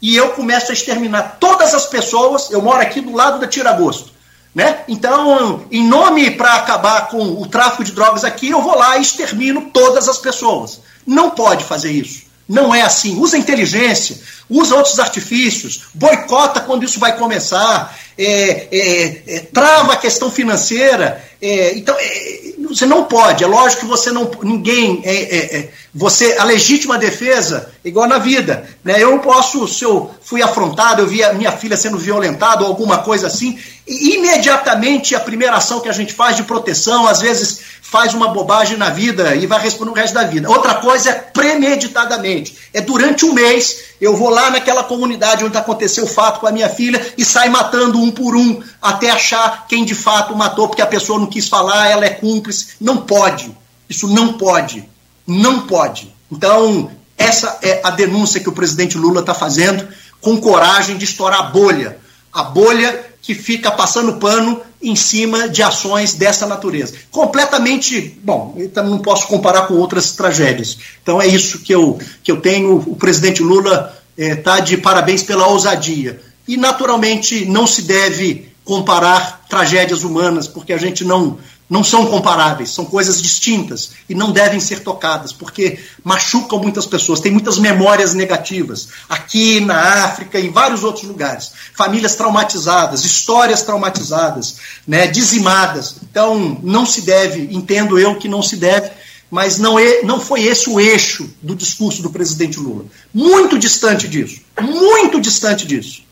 e 0.00 0.14
eu 0.14 0.30
começo 0.30 0.70
a 0.70 0.74
exterminar 0.74 1.38
todas 1.40 1.74
as 1.74 1.86
pessoas. 1.86 2.50
Eu 2.50 2.62
moro 2.62 2.80
aqui 2.80 3.00
do 3.00 3.12
lado 3.12 3.40
da 3.40 3.48
Tiragosto. 3.48 4.15
Né? 4.56 4.84
Então, 4.88 5.66
em 5.70 5.86
nome 5.86 6.30
para 6.30 6.54
acabar 6.54 7.08
com 7.08 7.42
o 7.42 7.46
tráfico 7.46 7.84
de 7.84 7.92
drogas 7.92 8.24
aqui, 8.24 8.48
eu 8.48 8.62
vou 8.62 8.74
lá 8.74 8.96
e 8.96 9.02
extermino 9.02 9.68
todas 9.70 10.08
as 10.08 10.16
pessoas. 10.16 10.80
Não 11.06 11.28
pode 11.28 11.62
fazer 11.62 11.92
isso. 11.92 12.22
Não 12.48 12.74
é 12.74 12.80
assim. 12.80 13.18
Usa 13.18 13.36
inteligência, 13.36 14.18
usa 14.48 14.74
outros 14.74 14.98
artifícios, 14.98 15.82
boicota 15.92 16.60
quando 16.60 16.84
isso 16.84 16.98
vai 16.98 17.18
começar, 17.18 17.94
é, 18.18 18.68
é, 18.72 19.22
é, 19.26 19.40
trava 19.52 19.92
a 19.92 19.96
questão 19.96 20.30
financeira. 20.30 21.22
É, 21.40 21.76
então, 21.76 21.94
é, 21.98 22.54
você 22.68 22.86
não 22.86 23.04
pode. 23.04 23.44
É 23.44 23.46
lógico 23.46 23.82
que 23.82 23.88
você 23.88 24.10
não. 24.10 24.30
Ninguém. 24.42 25.02
É, 25.04 25.68
você 25.94 26.36
A 26.38 26.44
legítima 26.44 26.98
defesa, 26.98 27.70
igual 27.82 28.06
na 28.06 28.18
vida. 28.18 28.68
Né? 28.84 29.02
Eu 29.02 29.10
não 29.12 29.18
posso, 29.18 29.66
se 29.66 29.82
eu 29.82 30.10
fui 30.22 30.42
afrontado, 30.42 31.00
eu 31.00 31.06
vi 31.06 31.24
a 31.24 31.32
minha 31.32 31.52
filha 31.52 31.76
sendo 31.76 31.96
violentada 31.96 32.62
ou 32.62 32.68
alguma 32.68 32.98
coisa 32.98 33.26
assim, 33.26 33.58
imediatamente 33.86 35.14
a 35.14 35.20
primeira 35.20 35.56
ação 35.56 35.80
que 35.80 35.88
a 35.88 35.92
gente 35.92 36.12
faz 36.12 36.36
de 36.36 36.42
proteção, 36.42 37.06
às 37.06 37.20
vezes 37.20 37.60
faz 37.80 38.12
uma 38.14 38.28
bobagem 38.28 38.76
na 38.76 38.90
vida 38.90 39.34
e 39.36 39.46
vai 39.46 39.60
responder 39.60 39.90
o 39.92 39.94
resto 39.94 40.12
da 40.12 40.24
vida. 40.24 40.50
Outra 40.50 40.74
coisa 40.74 41.10
é 41.10 41.12
premeditadamente. 41.14 42.58
É 42.74 42.80
durante 42.80 43.24
um 43.24 43.32
mês, 43.32 43.95
eu 44.00 44.16
vou 44.16 44.28
lá 44.28 44.50
naquela 44.50 44.84
comunidade 44.84 45.44
onde 45.44 45.56
aconteceu 45.56 46.04
o 46.04 46.08
fato 46.08 46.40
com 46.40 46.46
a 46.46 46.52
minha 46.52 46.68
filha 46.68 47.14
e 47.16 47.24
sai 47.24 47.48
matando 47.48 47.98
um 47.98 48.10
por 48.10 48.36
um 48.36 48.62
até 48.80 49.10
achar 49.10 49.66
quem 49.66 49.84
de 49.84 49.94
fato 49.94 50.36
matou, 50.36 50.68
porque 50.68 50.82
a 50.82 50.86
pessoa 50.86 51.18
não 51.18 51.26
quis 51.26 51.48
falar, 51.48 51.88
ela 51.88 52.04
é 52.04 52.10
cúmplice. 52.10 52.74
Não 52.80 52.98
pode. 52.98 53.56
Isso 53.88 54.08
não 54.08 54.34
pode. 54.34 54.88
Não 55.26 55.66
pode. 55.66 56.14
Então, 56.30 56.90
essa 57.16 57.58
é 57.62 57.80
a 57.82 57.90
denúncia 57.90 58.40
que 58.40 58.48
o 58.48 58.52
presidente 58.52 58.98
Lula 58.98 59.20
está 59.20 59.34
fazendo, 59.34 59.88
com 60.20 60.40
coragem 60.40 60.96
de 60.96 61.04
estourar 61.04 61.40
a 61.40 61.44
bolha. 61.44 61.98
A 62.32 62.42
bolha 62.42 63.04
que 63.26 63.34
fica 63.34 63.72
passando 63.72 64.14
pano 64.14 64.62
em 64.80 64.94
cima 64.94 65.48
de 65.48 65.60
ações 65.60 66.14
dessa 66.14 66.46
natureza. 66.46 66.94
Completamente, 67.10 68.16
bom, 68.22 68.54
então 68.56 68.88
não 68.88 69.00
posso 69.00 69.26
comparar 69.26 69.62
com 69.66 69.74
outras 69.74 70.12
tragédias. 70.12 70.78
Então 71.02 71.20
é 71.20 71.26
isso 71.26 71.58
que 71.58 71.74
eu, 71.74 71.98
que 72.22 72.30
eu 72.30 72.40
tenho. 72.40 72.76
O 72.86 72.94
presidente 72.94 73.42
Lula 73.42 74.00
está 74.16 74.58
eh, 74.58 74.60
de 74.60 74.76
parabéns 74.76 75.24
pela 75.24 75.48
ousadia. 75.48 76.20
E, 76.46 76.56
naturalmente, 76.56 77.44
não 77.44 77.66
se 77.66 77.82
deve 77.82 78.48
comparar 78.64 79.44
tragédias 79.48 80.04
humanas, 80.04 80.46
porque 80.46 80.72
a 80.72 80.78
gente 80.78 81.04
não, 81.04 81.38
não 81.68 81.82
são 81.82 82.06
comparáveis, 82.06 82.70
são 82.70 82.84
coisas 82.84 83.20
distintas 83.20 83.90
e 84.08 84.14
não 84.14 84.30
devem 84.30 84.60
ser 84.60 84.80
tocadas, 84.80 85.32
porque 85.32 85.80
machucam 86.04 86.60
muitas 86.60 86.86
pessoas, 86.86 87.20
tem 87.20 87.32
muitas 87.32 87.58
memórias 87.58 88.14
negativas, 88.14 88.88
aqui 89.08 89.60
na 89.60 90.04
África 90.04 90.38
em 90.38 90.50
vários 90.50 90.84
outros 90.84 91.04
lugares. 91.04 91.52
Famílias 91.74 92.14
traumatizadas, 92.14 93.04
histórias 93.04 93.62
traumatizadas, 93.62 94.56
né, 94.86 95.06
dizimadas. 95.08 95.96
Então, 96.08 96.58
não 96.62 96.86
se 96.86 97.02
deve, 97.02 97.48
entendo 97.54 97.98
eu 97.98 98.16
que 98.16 98.28
não 98.28 98.42
se 98.42 98.56
deve, 98.56 98.90
mas 99.28 99.58
não, 99.58 99.76
é, 99.76 100.02
não 100.02 100.20
foi 100.20 100.44
esse 100.44 100.70
o 100.70 100.78
eixo 100.78 101.28
do 101.42 101.56
discurso 101.56 102.00
do 102.00 102.10
presidente 102.10 102.60
Lula. 102.60 102.84
Muito 103.12 103.58
distante 103.58 104.06
disso, 104.06 104.40
muito 104.60 105.20
distante 105.20 105.66
disso. 105.66 106.04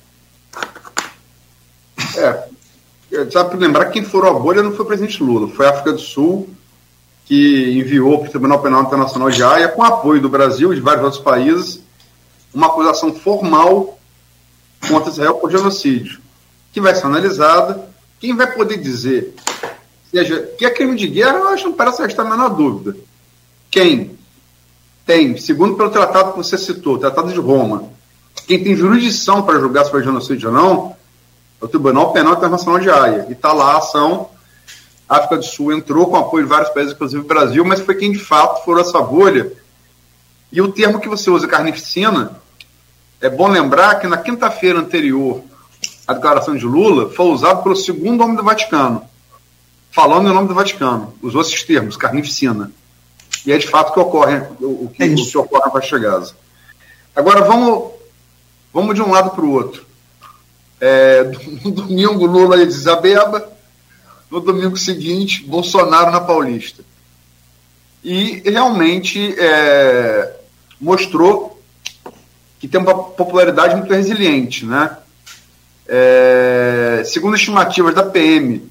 É, 2.17 2.54
só 3.31 3.45
para 3.45 3.59
lembrar 3.59 3.87
quem 3.87 4.05
furou 4.05 4.37
a 4.37 4.39
bolha 4.39 4.63
não 4.63 4.73
foi 4.73 4.85
o 4.85 4.89
presidente 4.89 5.23
Lula, 5.23 5.49
foi 5.49 5.67
a 5.67 5.71
África 5.71 5.93
do 5.93 5.99
Sul, 5.99 6.49
que 7.25 7.79
enviou 7.79 8.19
para 8.19 8.29
o 8.29 8.31
Tribunal 8.31 8.61
Penal 8.61 8.83
Internacional 8.83 9.31
de 9.31 9.43
Haia, 9.43 9.69
com 9.69 9.83
apoio 9.83 10.21
do 10.21 10.29
Brasil 10.29 10.73
e 10.73 10.77
de 10.77 10.83
vários 10.83 11.05
outros 11.05 11.23
países, 11.23 11.81
uma 12.53 12.67
acusação 12.67 13.15
formal 13.15 13.99
contra 14.89 15.11
Israel 15.11 15.35
por 15.35 15.51
genocídio, 15.51 16.21
que 16.73 16.81
vai 16.81 16.95
ser 16.95 17.07
analisada. 17.07 17.89
Quem 18.21 18.37
vai 18.37 18.53
poder 18.53 18.77
dizer 18.77 19.35
seja, 20.15 20.41
que 20.57 20.65
é 20.65 20.71
crime 20.71 20.95
de 20.95 21.09
guerra, 21.09 21.39
eu 21.39 21.49
acho 21.49 21.65
que 21.65 21.71
não 21.71 21.77
parece 21.77 22.03
restar 22.03 22.25
a 22.25 22.31
menor 22.31 22.51
dúvida. 22.51 22.97
Quem 23.71 24.17
tem, 25.05 25.37
segundo 25.37 25.75
pelo 25.75 25.91
tratado 25.91 26.33
que 26.33 26.39
você 26.39 26.57
citou, 26.57 26.95
o 26.95 26.99
Tratado 26.99 27.33
de 27.33 27.39
Roma, 27.41 27.85
quem 28.47 28.63
tem 28.63 28.77
jurisdição 28.77 29.43
para 29.43 29.59
julgar 29.59 29.85
se 29.85 29.91
foi 29.91 30.05
genocídio 30.05 30.49
ou 30.51 30.55
não, 30.55 30.97
o 31.65 31.69
Tribunal 31.69 32.13
Penal 32.13 32.35
Internacional 32.35 32.79
de 32.79 32.91
Haia. 32.91 33.27
E 33.29 33.33
está 33.33 33.53
lá 33.53 33.73
a 33.73 33.79
ação. 33.79 34.29
A 35.09 35.17
África 35.17 35.37
do 35.39 35.45
Sul 35.45 35.73
entrou 35.73 36.07
com 36.09 36.17
apoio 36.17 36.45
de 36.45 36.51
vários 36.51 36.71
países, 36.71 36.93
inclusive 36.93 37.23
o 37.23 37.27
Brasil, 37.27 37.65
mas 37.65 37.81
foi 37.81 37.95
quem 37.95 38.13
de 38.13 38.19
fato 38.19 38.65
furou 38.65 38.83
essa 38.83 39.01
bolha. 39.01 39.51
E 40.53 40.61
o 40.61 40.71
termo 40.71 41.01
que 41.01 41.09
você 41.09 41.31
usa, 41.31 41.49
carnificina, 41.49 42.39
é 43.21 43.29
bom 43.31 43.49
lembrar 43.49 43.99
que 43.99 44.07
na 44.07 44.19
quinta-feira 44.19 44.79
anterior 44.79 45.43
à 46.07 46.13
declaração 46.13 46.55
de 46.55 46.67
Lula, 46.67 47.11
foi 47.11 47.27
usado 47.27 47.63
pelo 47.63 47.75
segundo 47.75 48.23
homem 48.23 48.37
do 48.37 48.43
Vaticano, 48.43 49.03
falando 49.91 50.29
em 50.29 50.35
nome 50.35 50.49
do 50.49 50.55
Vaticano. 50.55 51.15
Usou 51.23 51.41
esses 51.41 51.63
termos, 51.63 51.97
carnificina. 51.97 52.71
E 53.47 53.53
é 53.53 53.59
de 53.59 53.67
fato 53.67 53.93
que 53.93 54.01
ocorre, 54.01 54.43
o, 54.61 54.91
que, 54.95 55.03
é 55.03 55.07
o 55.07 55.15
que 55.15 55.39
ocorre 55.39 55.65
na 55.65 55.71
Faixa 55.71 55.99
Gaza. 55.99 56.35
Agora 57.17 57.43
vamos, 57.43 57.91
vamos 58.73 58.95
de 58.95 59.03
um 59.03 59.11
lado 59.11 59.31
para 59.31 59.45
o 59.45 59.51
outro. 59.51 59.84
É, 60.81 61.25
no 61.65 61.71
domingo, 61.71 62.27
Lula 62.27 62.63
em 62.63 62.67
Isabeba, 62.67 63.53
no 64.31 64.41
domingo 64.41 64.77
seguinte, 64.77 65.45
Bolsonaro 65.45 66.11
na 66.11 66.21
Paulista. 66.21 66.83
E 68.03 68.43
realmente 68.45 69.35
é, 69.39 70.37
mostrou 70.81 71.63
que 72.59 72.69
tem 72.69 72.81
uma 72.81 72.95
popularidade 72.95 73.77
muito 73.77 73.93
resiliente. 73.93 74.65
Né? 74.67 74.97
É, 75.87 77.03
segundo 77.05 77.37
estimativas 77.37 77.95
da 77.95 78.03
PM, 78.03 78.71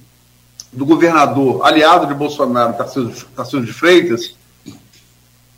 do 0.71 0.85
governador 0.85 1.65
aliado 1.65 2.07
de 2.07 2.13
Bolsonaro, 2.13 2.73
Tarcísio 2.73 3.65
de 3.65 3.71
Freitas, 3.71 4.35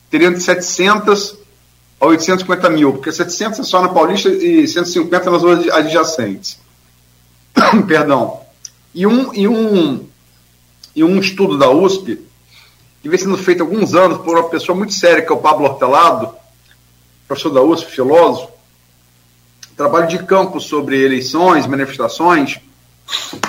teriam 0.10 0.34
de 0.34 0.42
700 0.42 1.45
a 2.06 2.10
850 2.10 2.70
mil, 2.70 2.94
porque 2.94 3.12
700 3.12 3.60
é 3.60 3.64
só 3.64 3.82
na 3.82 3.90
Paulista 3.90 4.30
e 4.30 4.68
150 4.68 5.32
nas 5.32 5.42
ruas 5.42 5.68
adjacentes. 5.70 6.60
Perdão. 7.88 8.42
E 8.94 9.06
um, 9.06 9.34
e, 9.34 9.48
um, 9.48 10.08
e 10.96 11.04
um 11.04 11.20
estudo 11.20 11.58
da 11.58 11.70
USP, 11.70 12.22
que 13.02 13.10
vem 13.10 13.20
sendo 13.20 13.38
feito 13.38 13.62
há 13.62 13.66
alguns 13.66 13.94
anos 13.94 14.20
por 14.20 14.38
uma 14.38 14.50
pessoa 14.50 14.78
muito 14.78 14.94
séria, 14.94 15.22
que 15.22 15.32
é 15.32 15.36
o 15.36 15.40
Pablo 15.40 15.66
Hortelado, 15.66 16.34
professor 17.28 17.50
da 17.50 17.62
USP, 17.62 17.92
filósofo, 17.92 18.52
trabalho 19.76 20.08
de 20.08 20.20
campo 20.20 20.60
sobre 20.62 21.04
eleições, 21.04 21.68
manifestações, 21.68 22.60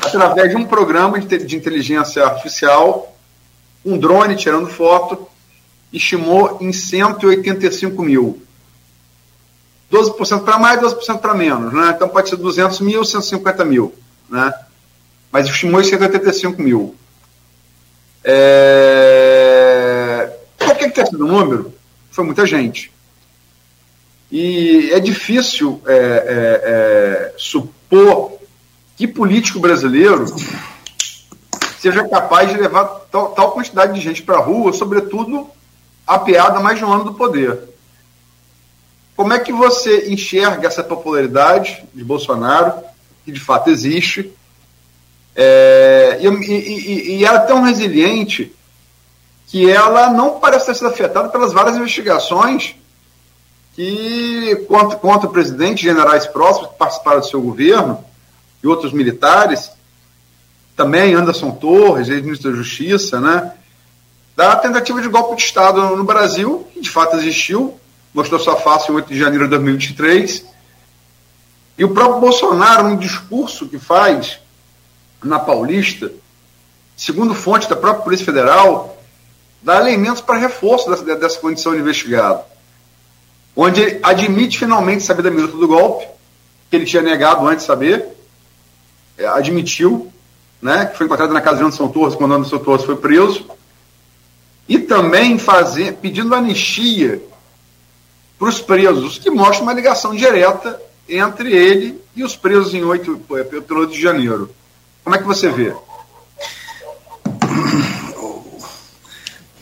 através 0.03 0.51
de 0.51 0.57
um 0.57 0.65
programa 0.65 1.21
de 1.21 1.57
inteligência 1.57 2.25
artificial, 2.25 3.17
um 3.85 3.97
drone 3.97 4.35
tirando 4.35 4.69
foto, 4.69 5.29
estimou 5.93 6.59
em 6.61 6.73
185 6.73 8.03
mil. 8.03 8.43
12% 9.93 10.45
para 10.45 10.59
mais, 10.59 10.81
12% 10.81 11.19
para 11.19 11.35
menos. 11.35 11.73
Né? 11.73 11.93
Então 11.95 12.09
pode 12.09 12.29
ser 12.29 12.37
200 12.37 12.81
mil, 12.81 13.05
150 13.05 13.65
mil. 13.65 13.95
Né? 14.29 14.53
Mas 15.31 15.47
estimou 15.47 15.81
em 15.81 15.85
185 15.85 16.61
mil. 16.61 16.95
É... 18.25 19.57
Por 20.59 20.77
que, 20.77 20.89
que 20.89 20.95
tem 20.95 21.07
sido 21.07 21.25
o 21.25 21.29
número? 21.29 21.73
Foi 22.11 22.25
muita 22.25 22.45
gente. 22.47 22.93
E 24.31 24.91
é 24.93 24.99
difícil 24.99 25.81
é, 25.87 25.95
é, 25.95 27.31
é, 27.31 27.35
supor 27.37 28.33
que 28.97 29.07
político 29.07 29.61
brasileiro 29.61 30.27
seja 31.79 32.09
capaz 32.09 32.51
de 32.51 32.57
levar 32.57 32.85
tal, 33.13 33.53
quantidade 33.53 33.95
de 33.95 34.01
gente 34.01 34.23
para 34.23 34.39
a 34.39 34.41
rua, 34.41 34.73
sobretudo 34.73 35.49
a 36.07 36.19
mais 36.61 36.79
de 36.79 36.85
um 36.85 36.93
ano 36.93 37.05
do 37.05 37.15
poder. 37.15 37.76
Como 39.17 39.33
é 39.33 39.39
que 39.39 39.53
você 39.53 40.13
enxerga 40.13 40.69
essa 40.69 40.85
popularidade 40.85 41.83
de 41.95 42.05
Bolsonaro, 42.05 42.75
que 43.25 43.33
de 43.33 43.41
fato 43.41 43.71
existe, 43.71 44.31
é, 45.35 46.19
e, 46.21 46.27
e, 46.29 47.17
e, 47.17 47.25
ela 47.25 47.39
é 47.39 47.47
tão 47.47 47.63
resiliente 47.63 48.55
que 49.47 49.71
ela 49.71 50.11
não 50.11 50.39
parece 50.39 50.67
ter 50.67 50.75
sido 50.75 50.89
afetada 50.89 51.29
pelas 51.29 51.53
várias 51.53 51.77
investigações 51.77 52.75
que 53.75 54.65
contra, 54.67 54.97
contra 54.97 55.29
o 55.29 55.33
presidente, 55.33 55.83
generais 55.83 56.27
próximos 56.27 56.71
que 56.71 56.79
participaram 56.79 57.21
do 57.21 57.27
seu 57.27 57.41
governo 57.43 58.03
e 58.63 58.67
outros 58.67 58.93
militares, 58.93 59.71
também 60.75 61.15
Anderson 61.15 61.51
Torres, 61.51 62.09
ex-ministro 62.09 62.51
da 62.51 62.57
Justiça, 62.57 63.21
né? 63.21 63.53
da 64.35 64.57
tentativa 64.57 65.01
de 65.01 65.09
golpe 65.09 65.37
de 65.37 65.43
Estado 65.43 65.97
no 65.97 66.05
Brasil, 66.05 66.67
que 66.73 66.81
de 66.81 66.91
fato 66.91 67.17
existiu, 67.17 67.79
mostrou 68.17 68.41
sua 68.41 68.57
face 68.57 68.91
em 68.91 68.95
8 68.95 69.09
de 69.09 69.19
janeiro 69.19 69.45
de 69.45 69.51
2023. 69.51 70.47
E 71.77 71.85
o 71.85 71.91
próprio 71.91 72.19
Bolsonaro, 72.19 72.89
no 72.89 72.97
discurso 72.97 73.69
que 73.69 73.79
faz 73.79 74.41
na 75.23 75.39
Paulista, 75.39 76.11
segundo 76.97 77.35
fonte 77.35 77.69
da 77.69 77.77
própria 77.77 78.05
Polícia 78.05 78.25
Federal, 78.25 78.97
dá 79.61 79.79
elementos 79.81 80.23
para 80.23 80.39
reforço 80.39 80.89
dessa, 80.89 81.05
dessa 81.17 81.39
condição 81.39 81.75
de 81.75 81.81
investigado. 81.81 82.41
Onde 83.55 83.83
ele 83.83 84.01
admite 84.03 84.59
finalmente 84.59 85.03
saber 85.03 85.23
da 85.23 85.31
minuta 85.31 85.57
do 85.57 85.69
golpe, 85.69 86.07
que 86.71 86.77
ele 86.77 86.87
tinha 86.87 87.03
negado 87.03 87.47
antes 87.47 87.61
de 87.61 87.67
saber, 87.67 88.07
é, 89.19 89.27
admitiu, 89.27 90.11
né, 90.63 90.87
que 90.87 90.97
foi 90.97 91.05
encontrado 91.05 91.35
na 91.35 91.43
casa 91.43 91.59
de 91.59 91.65
Anderson 91.65 91.89
Torres, 91.89 92.15
quando 92.15 92.33
Anderson 92.33 92.59
Torres 92.59 92.85
foi 92.85 92.97
preso, 92.97 93.47
e 94.67 94.79
também 94.79 95.39
fazer, 95.39 95.95
pedindo 95.95 96.35
anistia 96.35 97.21
para 98.39 98.49
os 98.49 98.61
presos, 98.61 99.19
que 99.19 99.31
mostra 99.31 99.63
uma 99.63 99.73
ligação 99.73 100.15
direta 100.15 100.81
entre 101.09 101.53
ele 101.53 102.01
e 102.15 102.23
os 102.25 102.37
presos 102.37 102.75
em 102.75 102.83
8, 102.83 103.21
pelo 103.67 103.81
8 103.81 103.93
de 103.93 104.01
janeiro. 104.01 104.51
Como 105.03 105.15
é 105.15 105.19
que 105.19 105.25
você 105.25 105.49
vê? 105.49 105.75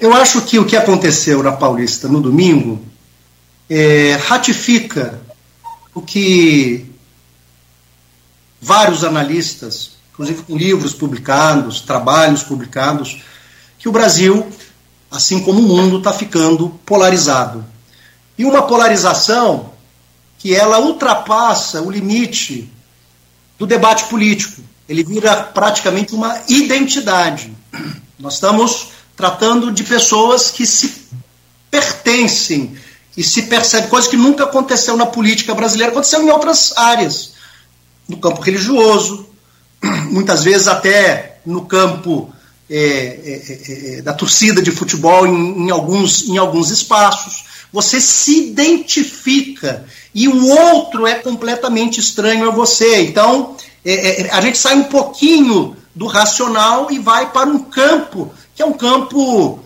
Eu 0.01 0.13
acho 0.13 0.43
que 0.43 0.59
o 0.59 0.65
que 0.65 0.77
aconteceu 0.77 1.43
na 1.43 1.53
Paulista 1.53 2.09
no 2.09 2.21
domingo 2.21 2.85
é, 3.71 4.15
ratifica 4.27 5.21
o 5.95 6.03
que 6.03 6.87
vários 8.61 9.05
analistas, 9.05 9.93
inclusive 10.13 10.43
com 10.43 10.57
livros 10.57 10.93
publicados, 10.95 11.81
trabalhos 11.81 12.43
publicados, 12.43 13.23
que 13.79 13.89
o 13.89 13.93
Brasil 13.93 14.47
assim 15.15 15.41
como 15.41 15.61
o 15.61 15.63
mundo 15.63 15.99
está 15.99 16.13
ficando 16.13 16.71
polarizado. 16.85 17.65
E 18.37 18.45
uma 18.45 18.63
polarização 18.63 19.73
que 20.39 20.55
ela 20.55 20.79
ultrapassa 20.81 21.81
o 21.81 21.91
limite 21.91 22.71
do 23.59 23.67
debate 23.67 24.05
político. 24.05 24.61
Ele 24.89 25.03
vira 25.03 25.37
praticamente 25.37 26.15
uma 26.15 26.41
identidade. 26.49 27.53
Nós 28.19 28.35
estamos 28.35 28.89
tratando 29.17 29.71
de 29.73 29.85
pessoas 29.85 30.51
que 30.51 30.67
se 30.67 31.07
pertencem 31.71 32.77
e 33.17 33.23
se 33.23 33.43
percebe 33.43 33.89
coisa 33.89 34.09
que 34.09 34.17
nunca 34.17 34.45
aconteceu 34.45 34.97
na 34.97 35.07
política 35.07 35.55
brasileira, 35.55 35.93
aconteceu 35.93 36.23
em 36.23 36.31
outras 36.31 36.77
áreas, 36.77 37.33
no 38.09 38.17
campo 38.17 38.41
religioso, 38.43 39.27
muitas 40.11 40.43
vezes 40.43 40.69
até 40.69 41.39
no 41.47 41.65
campo 41.65 42.33
é 42.69 42.77
é, 42.77 43.99
é, 43.99 44.03
da 44.03 44.13
torcida 44.13 44.63
de 44.63 44.71
futebol 44.71 45.27
em, 45.27 45.67
em, 45.67 45.71
alguns, 45.71 46.27
em 46.27 46.39
alguns 46.39 46.71
espaços. 46.71 47.45
Você 47.75 48.01
se 48.01 48.51
identifica 48.51 49.85
e 50.15 50.29
o 50.29 50.47
outro 50.47 51.09
é 51.09 51.17
completamente 51.17 51.99
estranho 51.99 52.49
a 52.49 52.53
você. 52.53 53.03
Então, 53.03 53.57
é, 53.85 54.31
a 54.31 54.41
gente 54.41 54.57
sai 54.57 54.77
um 54.77 54.85
pouquinho 54.85 55.77
do 55.93 56.07
racional 56.07 56.89
e 56.93 57.01
vai 57.01 57.33
para 57.33 57.51
um 57.51 57.59
campo 57.59 58.33
que 58.55 58.63
é 58.63 58.65
um 58.65 58.75
campo 58.75 59.59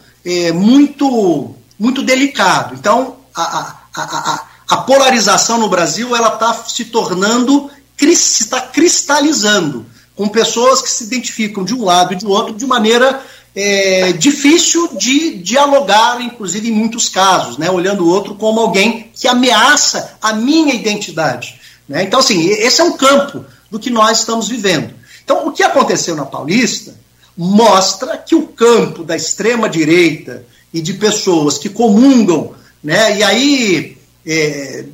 muito, 0.54 1.54
muito 1.78 2.02
delicado. 2.02 2.74
Então, 2.74 3.16
a, 3.34 3.74
a, 3.94 4.02
a, 4.02 4.46
a 4.68 4.76
polarização 4.78 5.59
no 5.59 5.68
Brasil 5.68 6.16
ela 6.16 6.32
está 6.34 6.54
se 6.54 6.86
tornando, 6.86 7.70
está 8.00 8.62
cristalizando 8.62 9.84
com 10.18 10.28
pessoas 10.28 10.82
que 10.82 10.90
se 10.90 11.04
identificam 11.04 11.62
de 11.62 11.72
um 11.72 11.84
lado 11.84 12.12
e 12.12 12.16
do 12.16 12.28
outro 12.28 12.52
de 12.52 12.66
maneira 12.66 13.22
é, 13.55 14.12
difícil 14.12 14.96
de 14.96 15.38
dialogar, 15.38 16.20
inclusive 16.20 16.68
em 16.68 16.72
muitos 16.72 17.09
casos, 17.09 17.59
né, 17.59 17.70
olhando 17.70 18.05
o 18.05 18.09
outro 18.09 18.34
como 18.34 18.61
alguém 18.61 19.11
que 19.14 19.26
ameaça 19.26 20.16
a 20.20 20.32
minha 20.32 20.74
identidade. 20.74 21.61
Né? 21.88 22.05
Então, 22.05 22.20
assim, 22.20 22.49
esse 22.49 22.80
é 22.80 22.84
um 22.84 22.96
campo 22.96 23.44
do 23.70 23.78
que 23.78 23.90
nós 23.90 24.20
estamos 24.20 24.49
vivendo. 24.49 24.94
Então, 25.24 25.46
o 25.46 25.53
que 25.53 25.62
aconteceu 25.62 26.14
na 26.14 26.24
Paulista 26.24 26.94
mostra 27.36 28.16
que 28.16 28.34
o 28.34 28.46
campo 28.46 29.05
da 29.05 29.16
extrema-direita 29.16 30.44
e 30.72 30.80
de 30.80 30.94
pessoas 30.94 31.59
que 31.59 31.68
comungam, 31.68 32.53
né, 32.82 33.18
e 33.18 33.22
aí, 33.22 33.99
é, 34.26 34.84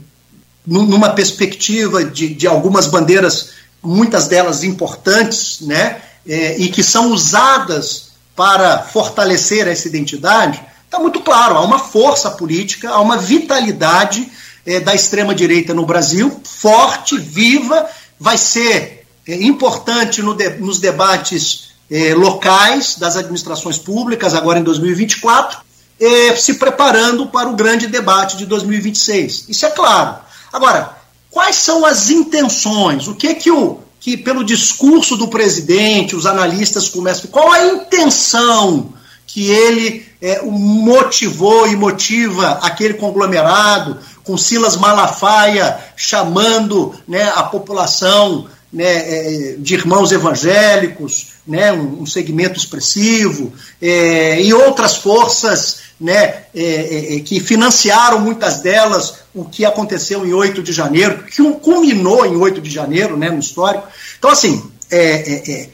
numa 0.66 1.11
perspectiva 1.11 2.05
de, 2.05 2.34
de 2.34 2.46
algumas 2.46 2.86
bandeiras 2.86 3.50
muitas 3.82 4.26
delas 4.26 4.64
importantes, 4.64 5.61
né, 5.61 6.00
é, 6.26 6.59
e 6.59 6.68
que 6.68 6.82
são 6.82 7.12
usadas 7.12 8.03
para 8.37 8.78
fortalecer 8.78 9.68
essa 9.68 9.89
identidade, 9.89 10.62
está 10.85 10.99
muito 10.99 11.20
claro, 11.20 11.57
há 11.57 11.61
uma 11.61 11.78
força 11.78 12.30
política, 12.30 12.91
há 12.91 13.01
uma 13.01 13.16
vitalidade 13.16 14.30
é, 14.66 14.80
da 14.80 14.95
extrema-direita 14.95 15.74
no 15.74 15.87
Brasil, 15.87 16.41
forte, 16.45 17.18
viva, 17.18 17.89
vai 18.18 18.39
ser 18.39 19.07
é, 19.26 19.35
importante 19.43 20.22
no 20.22 20.35
de, 20.35 20.51
nos 20.51 20.78
debates 20.78 21.74
é, 21.91 22.14
locais 22.14 22.97
das 22.97 23.16
administrações 23.16 23.78
públicas, 23.78 24.35
agora 24.35 24.59
em 24.59 24.62
2024, 24.62 25.59
é, 26.01 26.35
se 26.37 26.55
preparando 26.55 27.26
para 27.26 27.49
o 27.49 27.55
grande 27.55 27.87
debate 27.87 28.37
de 28.37 28.47
2026. 28.47 29.47
Isso 29.49 29.66
é 29.66 29.70
claro. 29.70 30.16
Agora, 30.53 30.97
quais 31.30 31.57
são 31.57 31.85
as 31.85 32.11
intenções? 32.11 33.07
O 33.07 33.14
que 33.14 33.35
que 33.35 33.51
o 33.51 33.84
que 34.05 34.18
pelo 34.18 34.44
discurso 34.44 35.16
do 35.16 35.28
presidente, 35.28 36.14
os 36.14 36.26
analistas 36.26 36.90
começam, 36.90 37.30
qual 37.30 37.50
a 37.50 37.68
intenção 37.68 38.92
que 39.26 39.50
ele 39.50 40.07
é, 40.20 40.42
motivou 40.42 41.66
e 41.66 41.74
motiva 41.74 42.59
aquele 42.61 42.92
conglomerado, 42.92 43.96
com 44.22 44.36
Silas 44.36 44.76
Malafaia 44.76 45.78
chamando 45.96 46.94
né, 47.09 47.32
a 47.34 47.44
população 47.44 48.46
né, 48.70 48.84
é, 48.84 49.57
de 49.59 49.72
irmãos 49.72 50.12
evangélicos, 50.12 51.28
né, 51.46 51.72
um, 51.72 52.05
segmento 52.05 52.59
expressivo, 52.59 53.55
é, 53.80 54.38
e 54.42 54.52
outras 54.52 54.96
forças 54.96 55.78
né, 56.01 56.45
é, 56.55 57.16
é, 57.16 57.20
que 57.20 57.40
financiaram 57.40 58.20
muitas 58.20 58.61
delas 58.61 59.14
o 59.34 59.45
que 59.45 59.64
aconteceu 59.64 60.26
em 60.26 60.32
8 60.32 60.62
de 60.62 60.72
janeiro, 60.72 61.24
que 61.24 61.42
culminou 61.55 62.26
em 62.26 62.36
8 62.36 62.61
de 62.61 62.70
janeiro, 62.70 63.16
né, 63.16 63.30
no 63.30 63.38
histórico. 63.38 63.86
Então, 64.18 64.30
assim, 64.30 64.70
é, 64.90 65.68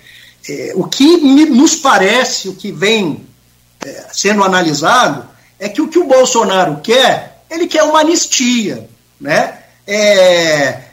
o 0.74 0.86
que 0.86 1.16
nos 1.46 1.76
parece, 1.76 2.48
o 2.48 2.54
que 2.54 2.72
vem 2.72 3.26
sendo 4.12 4.42
analisado, 4.42 5.28
é 5.58 5.68
que 5.68 5.82
o 5.82 5.88
que 5.88 5.98
o 5.98 6.06
Bolsonaro 6.06 6.80
quer, 6.82 7.42
ele 7.50 7.66
quer 7.66 7.82
uma 7.82 8.00
anistia. 8.00 8.88
Né? 9.20 9.58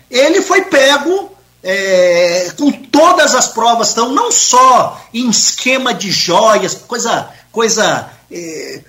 ele 0.09 0.41
foi 0.41 0.63
pego 0.63 1.31
é, 1.63 2.51
com 2.57 2.71
todas 2.71 3.35
as 3.35 3.47
provas, 3.47 3.89
estão 3.89 4.13
não 4.13 4.31
só 4.31 5.01
em 5.13 5.29
esquema 5.29 5.93
de 5.93 6.11
joias, 6.11 6.75
coisa, 6.75 7.29
coisa 7.51 8.09
é, 8.31 8.81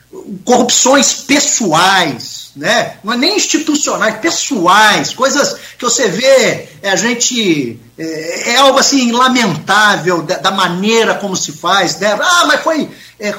corrupções 0.45 1.15
pessoais, 1.15 2.51
né? 2.57 2.97
não 3.05 3.13
é 3.13 3.17
nem 3.17 3.37
institucionais, 3.37 4.19
pessoais, 4.19 5.15
coisas 5.15 5.57
que 5.79 5.85
você 5.85 6.09
vê, 6.09 6.69
é, 6.83 6.91
a 6.91 6.97
gente 6.97 7.79
é, 7.97 8.53
é 8.53 8.57
algo 8.57 8.79
assim 8.79 9.13
lamentável 9.13 10.23
da, 10.23 10.39
da, 10.39 10.51
maneira 10.51 11.15
como 11.15 11.37
se 11.37 11.53
faz, 11.53 11.99
né? 11.99 12.19
Ah, 12.21 12.47
mas 12.47 12.63
foi 12.63 12.89
é, 13.21 13.33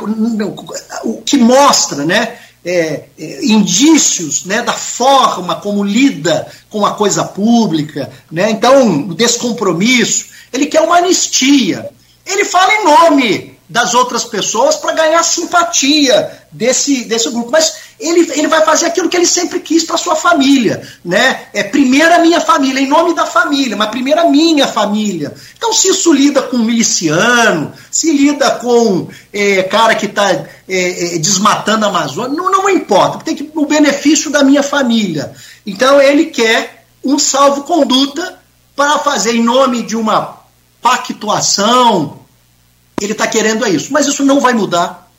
o 1.04 1.22
que 1.22 1.38
mostra, 1.38 2.06
né? 2.06 2.38
É, 2.64 3.04
é, 3.18 3.45
indícios 3.45 4.43
né, 4.43 4.62
da 4.62 4.74
forma 4.74 5.56
como 5.56 5.82
lida 5.82 6.45
com 6.70 6.86
a 6.86 6.91
coisa 6.91 7.24
pública, 7.24 8.12
né? 8.30 8.52
então, 8.52 9.08
o 9.08 9.14
descompromisso. 9.14 10.26
Ele 10.52 10.66
quer 10.66 10.82
uma 10.82 10.97
anistia. 10.97 11.89
Ele 12.26 12.43
fala 12.43 12.74
em 12.74 12.84
nome 12.84 13.59
das 13.70 13.93
outras 13.93 14.26
pessoas 14.26 14.78
para 14.78 14.93
ganhar 14.93 15.22
simpatia 15.22 16.41
desse, 16.51 17.03
desse 17.03 17.30
grupo. 17.30 17.51
Mas 17.51 17.76
ele, 17.99 18.22
ele 18.34 18.47
vai 18.47 18.65
fazer 18.65 18.88
aquilo 18.88 19.07
que 19.07 19.15
ele 19.15 19.28
sempre 19.28 19.59
quis 19.59 19.84
para 19.84 19.95
sua 19.95 20.15
família. 20.15 20.82
Né? 21.05 21.47
É 21.53 21.61
primeiro 21.61 22.11
a 22.15 22.17
minha 22.17 22.41
família, 22.41 22.82
em 22.82 22.88
nome 22.88 23.13
da 23.13 23.28
família, 23.28 23.78
mas 23.78 23.89
primeiro 23.89 24.22
a 24.22 24.26
minha 24.26 24.67
família. 24.67 25.36
Então, 25.55 25.72
se 25.72 25.89
isso 25.89 26.11
lida 26.11 26.41
com 26.41 26.57
miliciano, 26.57 27.72
se 27.91 28.11
lida 28.11 28.49
com 28.55 29.07
é, 29.32 29.61
cara 29.61 29.93
que 29.93 30.07
está 30.07 30.32
é, 30.32 30.45
é, 30.67 31.17
desmatando 31.20 31.86
a 31.86 31.89
Amazônia, 31.89 32.36
não, 32.36 32.51
não 32.51 32.67
importa, 32.67 33.24
tem 33.24 33.36
que 33.36 33.51
o 33.53 33.67
benefício 33.67 34.32
da 34.32 34.43
minha 34.43 34.63
família. 34.63 35.32
Então, 35.63 36.01
ele 36.01 36.26
quer 36.26 36.86
um 37.05 37.20
salvo-conduta 37.20 38.39
para 38.76 38.97
fazer 38.97 39.36
em 39.36 39.43
nome 39.43 39.84
de 39.84 39.95
uma 39.95 40.39
pactuação 40.82 42.20
ele 43.02 43.14
está 43.14 43.28
querendo 43.28 43.66
é 43.66 43.70
isso. 43.70 43.91
Mas 43.91 44.08
isso 44.08 44.24
não 44.24 44.39
vai 44.39 44.54
mudar. 44.54 45.10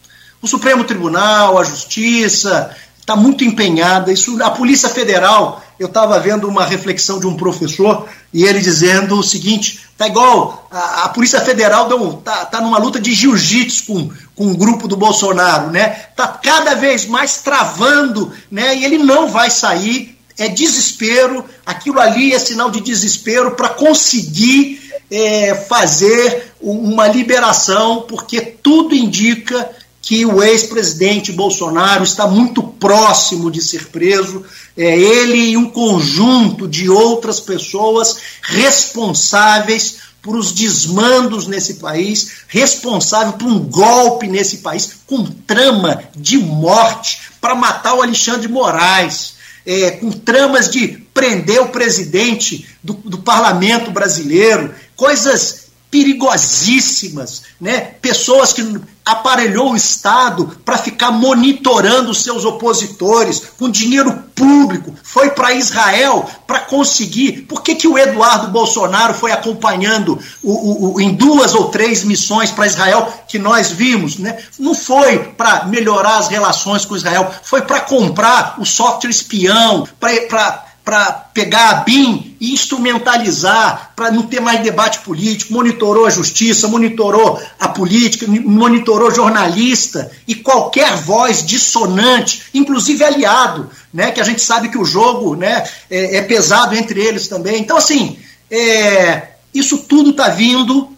O 0.42 0.48
Supremo 0.48 0.84
Tribunal, 0.84 1.58
a 1.58 1.64
Justiça, 1.64 2.74
está 2.98 3.16
muito 3.16 3.44
empenhada. 3.44 4.12
Isso, 4.12 4.42
a 4.42 4.50
Polícia 4.50 4.88
Federal, 4.88 5.62
eu 5.78 5.86
estava 5.86 6.18
vendo 6.18 6.46
uma 6.46 6.64
reflexão 6.64 7.18
de 7.18 7.26
um 7.26 7.36
professor 7.36 8.06
e 8.32 8.44
ele 8.44 8.60
dizendo 8.60 9.18
o 9.18 9.22
seguinte: 9.22 9.80
tá 9.98 10.06
igual 10.06 10.68
a, 10.70 11.04
a 11.04 11.08
Polícia 11.08 11.40
Federal 11.40 11.88
está 12.18 12.44
tá 12.44 12.60
numa 12.60 12.78
luta 12.78 13.00
de 13.00 13.12
jiu-jitsu 13.12 13.86
com, 13.86 14.10
com 14.36 14.52
o 14.52 14.56
grupo 14.56 14.86
do 14.86 14.96
Bolsonaro, 14.96 15.70
né? 15.70 15.88
Tá 16.14 16.28
cada 16.28 16.74
vez 16.74 17.06
mais 17.06 17.38
travando, 17.38 18.32
né? 18.50 18.76
E 18.76 18.84
ele 18.84 18.98
não 18.98 19.28
vai 19.28 19.50
sair. 19.50 20.19
É 20.40 20.48
desespero, 20.48 21.44
aquilo 21.66 22.00
ali 22.00 22.32
é 22.32 22.38
sinal 22.38 22.70
de 22.70 22.80
desespero 22.80 23.50
para 23.50 23.68
conseguir 23.68 24.80
é, 25.10 25.54
fazer 25.54 26.54
uma 26.58 27.06
liberação, 27.06 28.06
porque 28.08 28.40
tudo 28.40 28.94
indica 28.94 29.70
que 30.00 30.24
o 30.24 30.42
ex-presidente 30.42 31.30
Bolsonaro 31.30 32.02
está 32.02 32.26
muito 32.26 32.62
próximo 32.62 33.50
de 33.50 33.60
ser 33.60 33.88
preso. 33.88 34.42
É, 34.74 34.98
ele 34.98 35.50
e 35.50 35.56
um 35.58 35.68
conjunto 35.68 36.66
de 36.66 36.88
outras 36.88 37.38
pessoas 37.38 38.16
responsáveis 38.40 39.96
por 40.22 40.34
os 40.34 40.52
desmandos 40.52 41.46
nesse 41.46 41.74
país, 41.74 42.44
responsável 42.48 43.34
por 43.34 43.46
um 43.46 43.58
golpe 43.58 44.26
nesse 44.26 44.58
país, 44.58 44.96
com 45.06 45.22
trama 45.24 46.02
de 46.16 46.38
morte 46.38 47.20
para 47.40 47.54
matar 47.54 47.94
o 47.94 48.02
Alexandre 48.02 48.48
Moraes, 48.48 49.34
é, 49.64 49.92
com 49.92 50.10
tramas 50.10 50.70
de 50.70 50.88
prender 51.12 51.60
o 51.60 51.68
presidente 51.68 52.68
do, 52.82 52.94
do 52.94 53.18
parlamento 53.18 53.90
brasileiro, 53.90 54.74
coisas 54.96 55.69
perigosíssimas, 55.90 57.42
né? 57.60 57.80
Pessoas 58.00 58.52
que 58.52 58.62
aparelhou 59.04 59.72
o 59.72 59.76
Estado 59.76 60.58
para 60.64 60.78
ficar 60.78 61.10
monitorando 61.10 62.14
seus 62.14 62.44
opositores 62.44 63.42
com 63.58 63.68
dinheiro 63.68 64.22
público, 64.34 64.94
foi 65.02 65.30
para 65.30 65.52
Israel 65.52 66.28
para 66.46 66.60
conseguir. 66.60 67.42
Por 67.42 67.62
que, 67.62 67.74
que 67.74 67.88
o 67.88 67.98
Eduardo 67.98 68.48
Bolsonaro 68.48 69.14
foi 69.14 69.32
acompanhando 69.32 70.18
o, 70.42 70.52
o, 70.52 70.94
o 70.94 71.00
em 71.00 71.14
duas 71.14 71.54
ou 71.54 71.68
três 71.68 72.04
missões 72.04 72.50
para 72.50 72.66
Israel 72.66 73.12
que 73.26 73.38
nós 73.38 73.72
vimos? 73.72 74.16
Né? 74.16 74.38
Não 74.58 74.74
foi 74.74 75.18
para 75.18 75.64
melhorar 75.64 76.18
as 76.18 76.28
relações 76.28 76.84
com 76.84 76.96
Israel, 76.96 77.30
foi 77.42 77.62
para 77.62 77.80
comprar 77.80 78.54
o 78.58 78.64
software 78.64 79.10
espião, 79.10 79.86
para 79.98 80.69
para 80.84 81.12
pegar 81.12 81.70
a 81.70 81.74
BIM 81.74 82.36
e 82.40 82.52
instrumentalizar, 82.52 83.92
para 83.94 84.10
não 84.10 84.22
ter 84.22 84.40
mais 84.40 84.62
debate 84.62 85.00
político, 85.00 85.52
monitorou 85.52 86.06
a 86.06 86.10
justiça, 86.10 86.68
monitorou 86.68 87.40
a 87.58 87.68
política, 87.68 88.26
monitorou 88.26 89.10
jornalista 89.10 90.10
e 90.26 90.34
qualquer 90.34 90.96
voz 90.96 91.44
dissonante, 91.44 92.44
inclusive 92.54 93.04
aliado, 93.04 93.70
né, 93.92 94.10
que 94.10 94.20
a 94.20 94.24
gente 94.24 94.40
sabe 94.40 94.68
que 94.68 94.78
o 94.78 94.84
jogo 94.84 95.36
né, 95.36 95.64
é, 95.90 96.16
é 96.16 96.22
pesado 96.22 96.74
entre 96.74 97.00
eles 97.00 97.28
também. 97.28 97.60
Então, 97.60 97.76
assim, 97.76 98.18
é, 98.50 99.28
isso 99.52 99.78
tudo 99.78 100.10
está 100.10 100.28
vindo, 100.28 100.88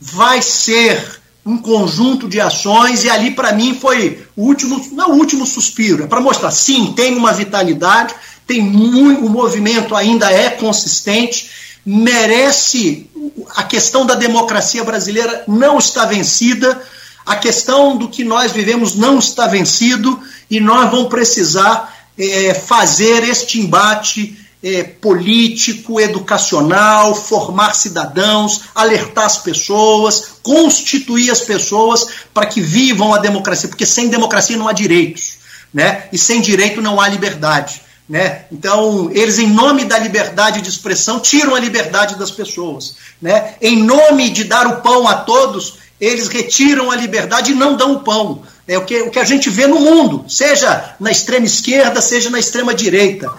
vai 0.00 0.42
ser 0.42 1.22
um 1.44 1.58
conjunto 1.58 2.28
de 2.28 2.40
ações 2.40 3.04
e 3.04 3.10
ali 3.10 3.32
para 3.32 3.52
mim 3.52 3.74
foi 3.74 4.24
o 4.36 4.42
último, 4.46 4.80
não 4.92 5.10
o 5.10 5.16
último 5.16 5.44
suspiro, 5.44 6.04
é 6.04 6.06
para 6.06 6.20
mostrar, 6.20 6.52
sim, 6.52 6.92
tem 6.94 7.16
uma 7.16 7.32
vitalidade, 7.32 8.14
tem 8.52 8.60
muito, 8.60 9.24
o 9.24 9.30
movimento 9.30 9.96
ainda 9.96 10.30
é 10.30 10.50
consistente, 10.50 11.50
merece 11.86 13.08
a 13.56 13.62
questão 13.62 14.04
da 14.04 14.14
democracia 14.14 14.84
brasileira 14.84 15.44
não 15.48 15.78
está 15.78 16.04
vencida, 16.04 16.82
a 17.24 17.34
questão 17.36 17.96
do 17.96 18.08
que 18.08 18.22
nós 18.22 18.52
vivemos 18.52 18.94
não 18.94 19.18
está 19.18 19.46
vencido 19.46 20.20
e 20.50 20.60
nós 20.60 20.90
vamos 20.90 21.08
precisar 21.08 21.96
é, 22.18 22.52
fazer 22.52 23.24
este 23.24 23.58
embate 23.58 24.38
é, 24.62 24.82
político, 24.82 25.98
educacional, 25.98 27.14
formar 27.14 27.74
cidadãos, 27.74 28.64
alertar 28.74 29.24
as 29.24 29.38
pessoas, 29.38 30.34
constituir 30.42 31.30
as 31.30 31.40
pessoas 31.40 32.06
para 32.34 32.44
que 32.44 32.60
vivam 32.60 33.14
a 33.14 33.18
democracia, 33.18 33.68
porque 33.68 33.86
sem 33.86 34.08
democracia 34.08 34.58
não 34.58 34.68
há 34.68 34.72
direitos, 34.74 35.38
né? 35.72 36.04
E 36.12 36.18
sem 36.18 36.42
direito 36.42 36.82
não 36.82 37.00
há 37.00 37.08
liberdade. 37.08 37.80
Né? 38.12 38.44
Então, 38.52 39.10
eles, 39.10 39.38
em 39.38 39.48
nome 39.48 39.86
da 39.86 39.98
liberdade 39.98 40.60
de 40.60 40.68
expressão, 40.68 41.18
tiram 41.18 41.54
a 41.54 41.58
liberdade 41.58 42.18
das 42.18 42.30
pessoas. 42.30 42.96
Né? 43.22 43.54
Em 43.58 43.82
nome 43.82 44.28
de 44.28 44.44
dar 44.44 44.66
o 44.66 44.82
pão 44.82 45.08
a 45.08 45.14
todos, 45.14 45.78
eles 45.98 46.28
retiram 46.28 46.90
a 46.90 46.96
liberdade 46.96 47.52
e 47.52 47.54
não 47.54 47.74
dão 47.74 47.94
o 47.94 48.00
pão. 48.00 48.42
É 48.68 48.76
o 48.76 48.84
que, 48.84 49.00
o 49.00 49.10
que 49.10 49.18
a 49.18 49.24
gente 49.24 49.48
vê 49.48 49.66
no 49.66 49.80
mundo, 49.80 50.26
seja 50.28 50.94
na 51.00 51.10
extrema 51.10 51.46
esquerda, 51.46 52.02
seja 52.02 52.28
na 52.28 52.38
extrema 52.38 52.74
direita. 52.74 53.32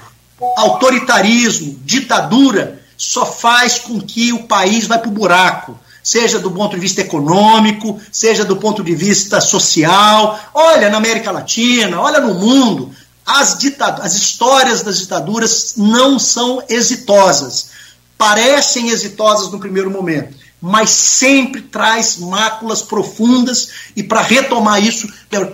Autoritarismo, 0.57 1.79
ditadura, 1.85 2.81
só 2.97 3.27
faz 3.27 3.77
com 3.77 4.01
que 4.01 4.33
o 4.33 4.47
país 4.47 4.87
vá 4.87 4.97
para 4.97 5.07
o 5.07 5.13
buraco 5.13 5.77
seja 6.03 6.37
do 6.37 6.51
ponto 6.51 6.75
de 6.75 6.81
vista 6.81 6.99
econômico, 6.99 7.97
seja 8.11 8.43
do 8.43 8.57
ponto 8.57 8.83
de 8.83 8.93
vista 8.93 9.39
social. 9.39 10.37
Olha 10.53 10.89
na 10.89 10.97
América 10.97 11.31
Latina, 11.31 12.01
olha 12.01 12.19
no 12.19 12.33
mundo. 12.33 12.91
As, 13.25 13.57
as 14.01 14.15
histórias 14.15 14.81
das 14.81 14.99
ditaduras 14.99 15.75
não 15.77 16.19
são 16.19 16.63
exitosas. 16.67 17.69
Parecem 18.17 18.89
exitosas 18.89 19.51
no 19.51 19.59
primeiro 19.59 19.89
momento, 19.89 20.35
mas 20.61 20.89
sempre 20.89 21.61
traz 21.61 22.17
máculas 22.17 22.81
profundas 22.81 23.69
e 23.95 24.03
para 24.03 24.21
retomar 24.21 24.83
isso, 24.83 25.07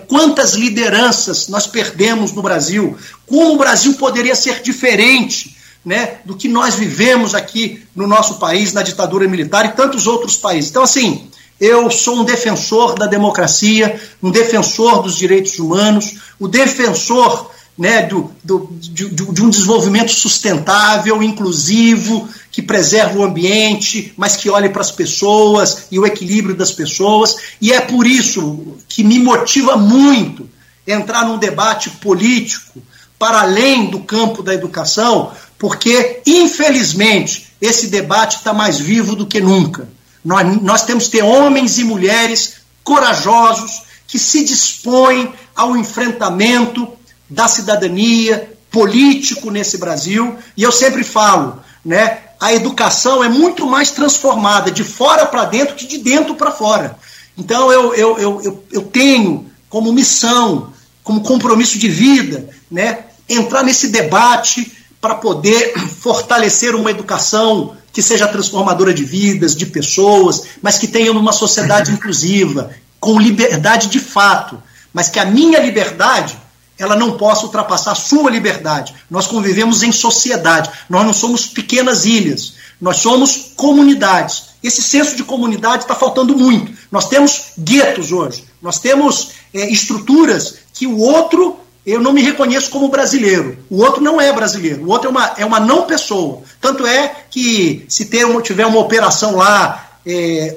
quantas 0.06 0.54
lideranças 0.54 1.48
nós 1.48 1.66
perdemos 1.66 2.32
no 2.32 2.42
Brasil? 2.42 2.96
Como 3.26 3.54
o 3.54 3.58
Brasil 3.58 3.94
poderia 3.94 4.34
ser 4.34 4.62
diferente 4.62 5.56
né, 5.84 6.18
do 6.24 6.36
que 6.36 6.48
nós 6.48 6.74
vivemos 6.74 7.34
aqui 7.34 7.82
no 7.94 8.06
nosso 8.06 8.38
país, 8.38 8.72
na 8.72 8.82
ditadura 8.82 9.26
militar 9.26 9.64
e 9.64 9.72
tantos 9.72 10.06
outros 10.06 10.36
países. 10.36 10.70
Então, 10.70 10.82
assim, 10.82 11.28
eu 11.60 11.90
sou 11.90 12.20
um 12.20 12.24
defensor 12.24 12.94
da 12.94 13.06
democracia, 13.06 14.00
um 14.22 14.30
defensor 14.30 15.02
dos 15.02 15.16
direitos 15.16 15.58
humanos, 15.58 16.16
o 16.38 16.48
defensor 16.48 17.50
né, 17.80 18.02
do, 18.02 18.30
do, 18.44 18.68
de, 18.78 19.08
de, 19.08 19.42
um 19.42 19.48
desenvolvimento 19.48 20.12
sustentável, 20.12 21.22
inclusivo, 21.22 22.28
que 22.52 22.60
preserva 22.60 23.18
o 23.18 23.24
ambiente, 23.24 24.12
mas 24.18 24.36
que 24.36 24.50
olhe 24.50 24.68
para 24.68 24.82
as 24.82 24.90
pessoas 24.90 25.86
e 25.90 25.98
o 25.98 26.04
equilíbrio 26.04 26.54
das 26.54 26.72
pessoas. 26.72 27.36
E 27.58 27.72
é 27.72 27.80
por 27.80 28.06
isso 28.06 28.76
que 28.86 29.02
me 29.02 29.18
motiva 29.18 29.78
muito 29.78 30.46
entrar 30.86 31.24
num 31.24 31.38
debate 31.38 31.88
político 31.88 32.82
para 33.18 33.40
além 33.40 33.86
do 33.86 34.00
campo 34.00 34.42
da 34.42 34.52
educação, 34.52 35.32
porque, 35.58 36.20
infelizmente, 36.26 37.50
esse 37.62 37.86
debate 37.86 38.36
está 38.36 38.52
mais 38.52 38.78
vivo 38.78 39.16
do 39.16 39.26
que 39.26 39.40
nunca. 39.40 39.88
Nós, 40.22 40.60
nós 40.60 40.84
temos 40.84 41.04
que 41.04 41.12
ter 41.12 41.24
homens 41.24 41.78
e 41.78 41.84
mulheres 41.84 42.56
corajosos 42.84 43.84
que 44.06 44.18
se 44.18 44.44
dispõem 44.44 45.32
ao 45.56 45.78
enfrentamento 45.78 46.99
da 47.30 47.46
cidadania, 47.46 48.52
político 48.70 49.50
nesse 49.50 49.78
Brasil, 49.78 50.36
e 50.56 50.62
eu 50.62 50.72
sempre 50.72 51.04
falo, 51.04 51.60
né, 51.84 52.18
a 52.40 52.52
educação 52.52 53.22
é 53.22 53.28
muito 53.28 53.66
mais 53.66 53.90
transformada 53.90 54.70
de 54.70 54.84
fora 54.84 55.26
para 55.26 55.44
dentro 55.44 55.74
que 55.74 55.86
de 55.86 55.98
dentro 55.98 56.34
para 56.34 56.50
fora. 56.50 56.96
Então 57.36 57.70
eu, 57.72 57.94
eu, 57.94 58.18
eu, 58.18 58.64
eu, 58.72 58.82
tenho 58.82 59.50
como 59.68 59.92
missão, 59.92 60.72
como 61.02 61.20
compromisso 61.20 61.78
de 61.78 61.88
vida, 61.88 62.48
né, 62.70 63.04
entrar 63.28 63.62
nesse 63.62 63.88
debate 63.88 64.72
para 65.00 65.14
poder 65.14 65.74
fortalecer 66.00 66.74
uma 66.74 66.90
educação 66.90 67.76
que 67.92 68.02
seja 68.02 68.28
transformadora 68.28 68.94
de 68.94 69.04
vidas, 69.04 69.56
de 69.56 69.66
pessoas, 69.66 70.44
mas 70.62 70.78
que 70.78 70.86
tenha 70.86 71.12
uma 71.12 71.32
sociedade 71.32 71.90
inclusiva, 71.92 72.70
com 73.00 73.18
liberdade 73.18 73.88
de 73.88 73.98
fato, 73.98 74.62
mas 74.92 75.08
que 75.08 75.18
a 75.18 75.24
minha 75.24 75.58
liberdade 75.58 76.38
ela 76.80 76.96
não 76.96 77.18
possa 77.18 77.44
ultrapassar 77.44 77.94
sua 77.94 78.30
liberdade. 78.30 78.94
Nós 79.10 79.26
convivemos 79.26 79.82
em 79.82 79.92
sociedade, 79.92 80.70
nós 80.88 81.04
não 81.04 81.12
somos 81.12 81.46
pequenas 81.46 82.06
ilhas, 82.06 82.54
nós 82.80 82.96
somos 82.96 83.52
comunidades. 83.54 84.44
Esse 84.62 84.80
senso 84.80 85.14
de 85.14 85.22
comunidade 85.22 85.82
está 85.82 85.94
faltando 85.94 86.34
muito. 86.34 86.72
Nós 86.90 87.06
temos 87.06 87.52
guetos 87.58 88.12
hoje, 88.12 88.44
nós 88.62 88.78
temos 88.78 89.32
é, 89.52 89.70
estruturas 89.70 90.56
que 90.72 90.86
o 90.86 90.98
outro, 90.98 91.60
eu 91.84 92.00
não 92.00 92.14
me 92.14 92.22
reconheço 92.22 92.70
como 92.70 92.88
brasileiro. 92.88 93.58
O 93.68 93.82
outro 93.82 94.02
não 94.02 94.18
é 94.18 94.32
brasileiro, 94.32 94.82
o 94.82 94.88
outro 94.88 95.08
é 95.08 95.10
uma, 95.10 95.34
é 95.36 95.44
uma 95.44 95.60
não 95.60 95.82
pessoa. 95.82 96.42
Tanto 96.62 96.86
é 96.86 97.14
que 97.30 97.84
se 97.88 98.06
ter 98.06 98.26
tiver 98.40 98.64
uma 98.64 98.80
operação 98.80 99.36
lá. 99.36 99.86
É, 100.06 100.56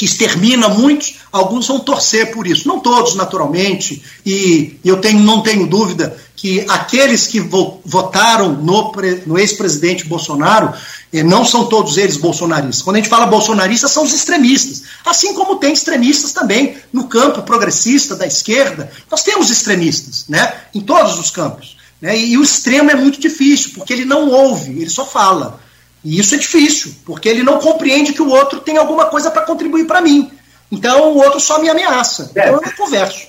que 0.00 0.06
extermina 0.06 0.66
muitos, 0.66 1.16
alguns 1.30 1.68
vão 1.68 1.78
torcer 1.78 2.32
por 2.32 2.46
isso. 2.46 2.66
Não 2.66 2.80
todos, 2.80 3.14
naturalmente, 3.16 4.02
e 4.24 4.80
eu 4.82 4.98
tenho, 4.98 5.20
não 5.20 5.42
tenho 5.42 5.66
dúvida 5.66 6.16
que 6.34 6.64
aqueles 6.70 7.26
que 7.26 7.38
votaram 7.38 8.54
no, 8.54 8.94
no 9.26 9.38
ex-presidente 9.38 10.06
Bolsonaro 10.06 10.72
eh, 11.12 11.22
não 11.22 11.44
são 11.44 11.66
todos 11.66 11.98
eles 11.98 12.16
bolsonaristas. 12.16 12.80
Quando 12.80 12.96
a 12.96 12.98
gente 13.00 13.10
fala 13.10 13.26
bolsonaristas, 13.26 13.90
são 13.90 14.02
os 14.02 14.14
extremistas. 14.14 14.84
Assim 15.04 15.34
como 15.34 15.56
tem 15.56 15.74
extremistas 15.74 16.32
também 16.32 16.78
no 16.90 17.06
campo 17.06 17.42
progressista 17.42 18.16
da 18.16 18.26
esquerda. 18.26 18.90
Nós 19.10 19.22
temos 19.22 19.50
extremistas 19.50 20.24
né, 20.30 20.50
em 20.74 20.80
todos 20.80 21.18
os 21.18 21.30
campos. 21.30 21.76
Né, 22.00 22.16
e, 22.18 22.32
e 22.32 22.38
o 22.38 22.42
extremo 22.42 22.90
é 22.90 22.94
muito 22.94 23.20
difícil, 23.20 23.72
porque 23.74 23.92
ele 23.92 24.06
não 24.06 24.30
ouve, 24.30 24.70
ele 24.70 24.88
só 24.88 25.04
fala. 25.04 25.60
E 26.04 26.18
isso 26.18 26.34
é 26.34 26.38
difícil, 26.38 26.94
porque 27.04 27.28
ele 27.28 27.42
não 27.42 27.58
compreende 27.58 28.12
que 28.12 28.22
o 28.22 28.30
outro 28.30 28.60
tem 28.60 28.76
alguma 28.76 29.06
coisa 29.06 29.30
para 29.30 29.42
contribuir 29.42 29.86
para 29.86 30.00
mim. 30.00 30.30
Então 30.70 31.12
o 31.12 31.18
outro 31.18 31.40
só 31.40 31.60
me 31.60 31.68
ameaça. 31.68 32.30
Então 32.30 32.44
eu 32.44 32.60
não 32.60 32.72
converso. 32.76 33.28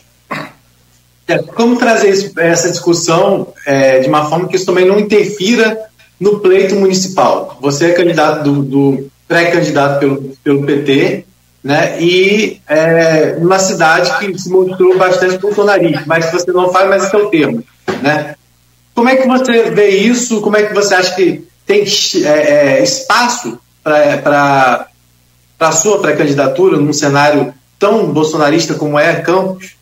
Como 1.56 1.78
trazer 1.78 2.32
essa 2.38 2.70
discussão 2.70 3.54
é, 3.66 4.00
de 4.00 4.08
uma 4.08 4.30
forma 4.30 4.48
que 4.48 4.56
isso 4.56 4.66
também 4.66 4.86
não 4.86 5.00
interfira 5.00 5.80
no 6.20 6.40
pleito 6.40 6.76
municipal? 6.76 7.58
Você 7.62 7.92
é 7.92 7.94
candidato 7.94 8.44
do, 8.44 8.64
do 8.64 9.12
pré-candidato 9.28 10.00
pelo, 10.00 10.38
pelo 10.44 10.66
PT, 10.66 11.26
né? 11.64 12.02
E 12.02 12.60
é, 12.68 13.38
numa 13.40 13.60
cidade 13.60 14.12
que 14.20 14.38
se 14.38 14.50
mostrou 14.50 14.98
bastante 14.98 15.38
bolsonarista, 15.38 16.04
mas 16.06 16.26
que 16.26 16.34
você 16.34 16.52
não 16.52 16.72
faz 16.72 16.90
mais 16.90 17.14
é 17.14 17.18
o 17.18 17.30
termo, 17.30 17.64
né? 18.02 18.36
Como 18.94 19.08
é 19.08 19.16
que 19.16 19.28
você 19.28 19.72
vê 19.72 19.90
isso? 19.90 20.42
Como 20.42 20.58
é 20.58 20.64
que 20.64 20.74
você 20.74 20.94
acha 20.94 21.16
que 21.16 21.48
tem 21.72 21.86
é, 22.26 22.80
é, 22.80 22.84
espaço 22.84 23.58
para 23.82 24.88
a 25.58 25.72
sua 25.72 26.02
pré-candidatura 26.02 26.76
num 26.76 26.92
cenário 26.92 27.54
tão 27.80 28.12
bolsonarista 28.12 28.74
como 28.74 29.00
é 29.00 29.22
Campos? 29.22 29.76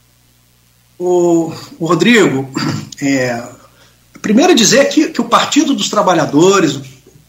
O, 0.99 1.51
o 1.79 1.85
Rodrigo, 1.87 2.47
é, 3.01 3.41
primeiro 4.21 4.53
dizer 4.53 4.89
que, 4.89 5.07
que 5.07 5.21
o 5.21 5.25
Partido 5.25 5.73
dos 5.73 5.89
Trabalhadores, 5.89 6.75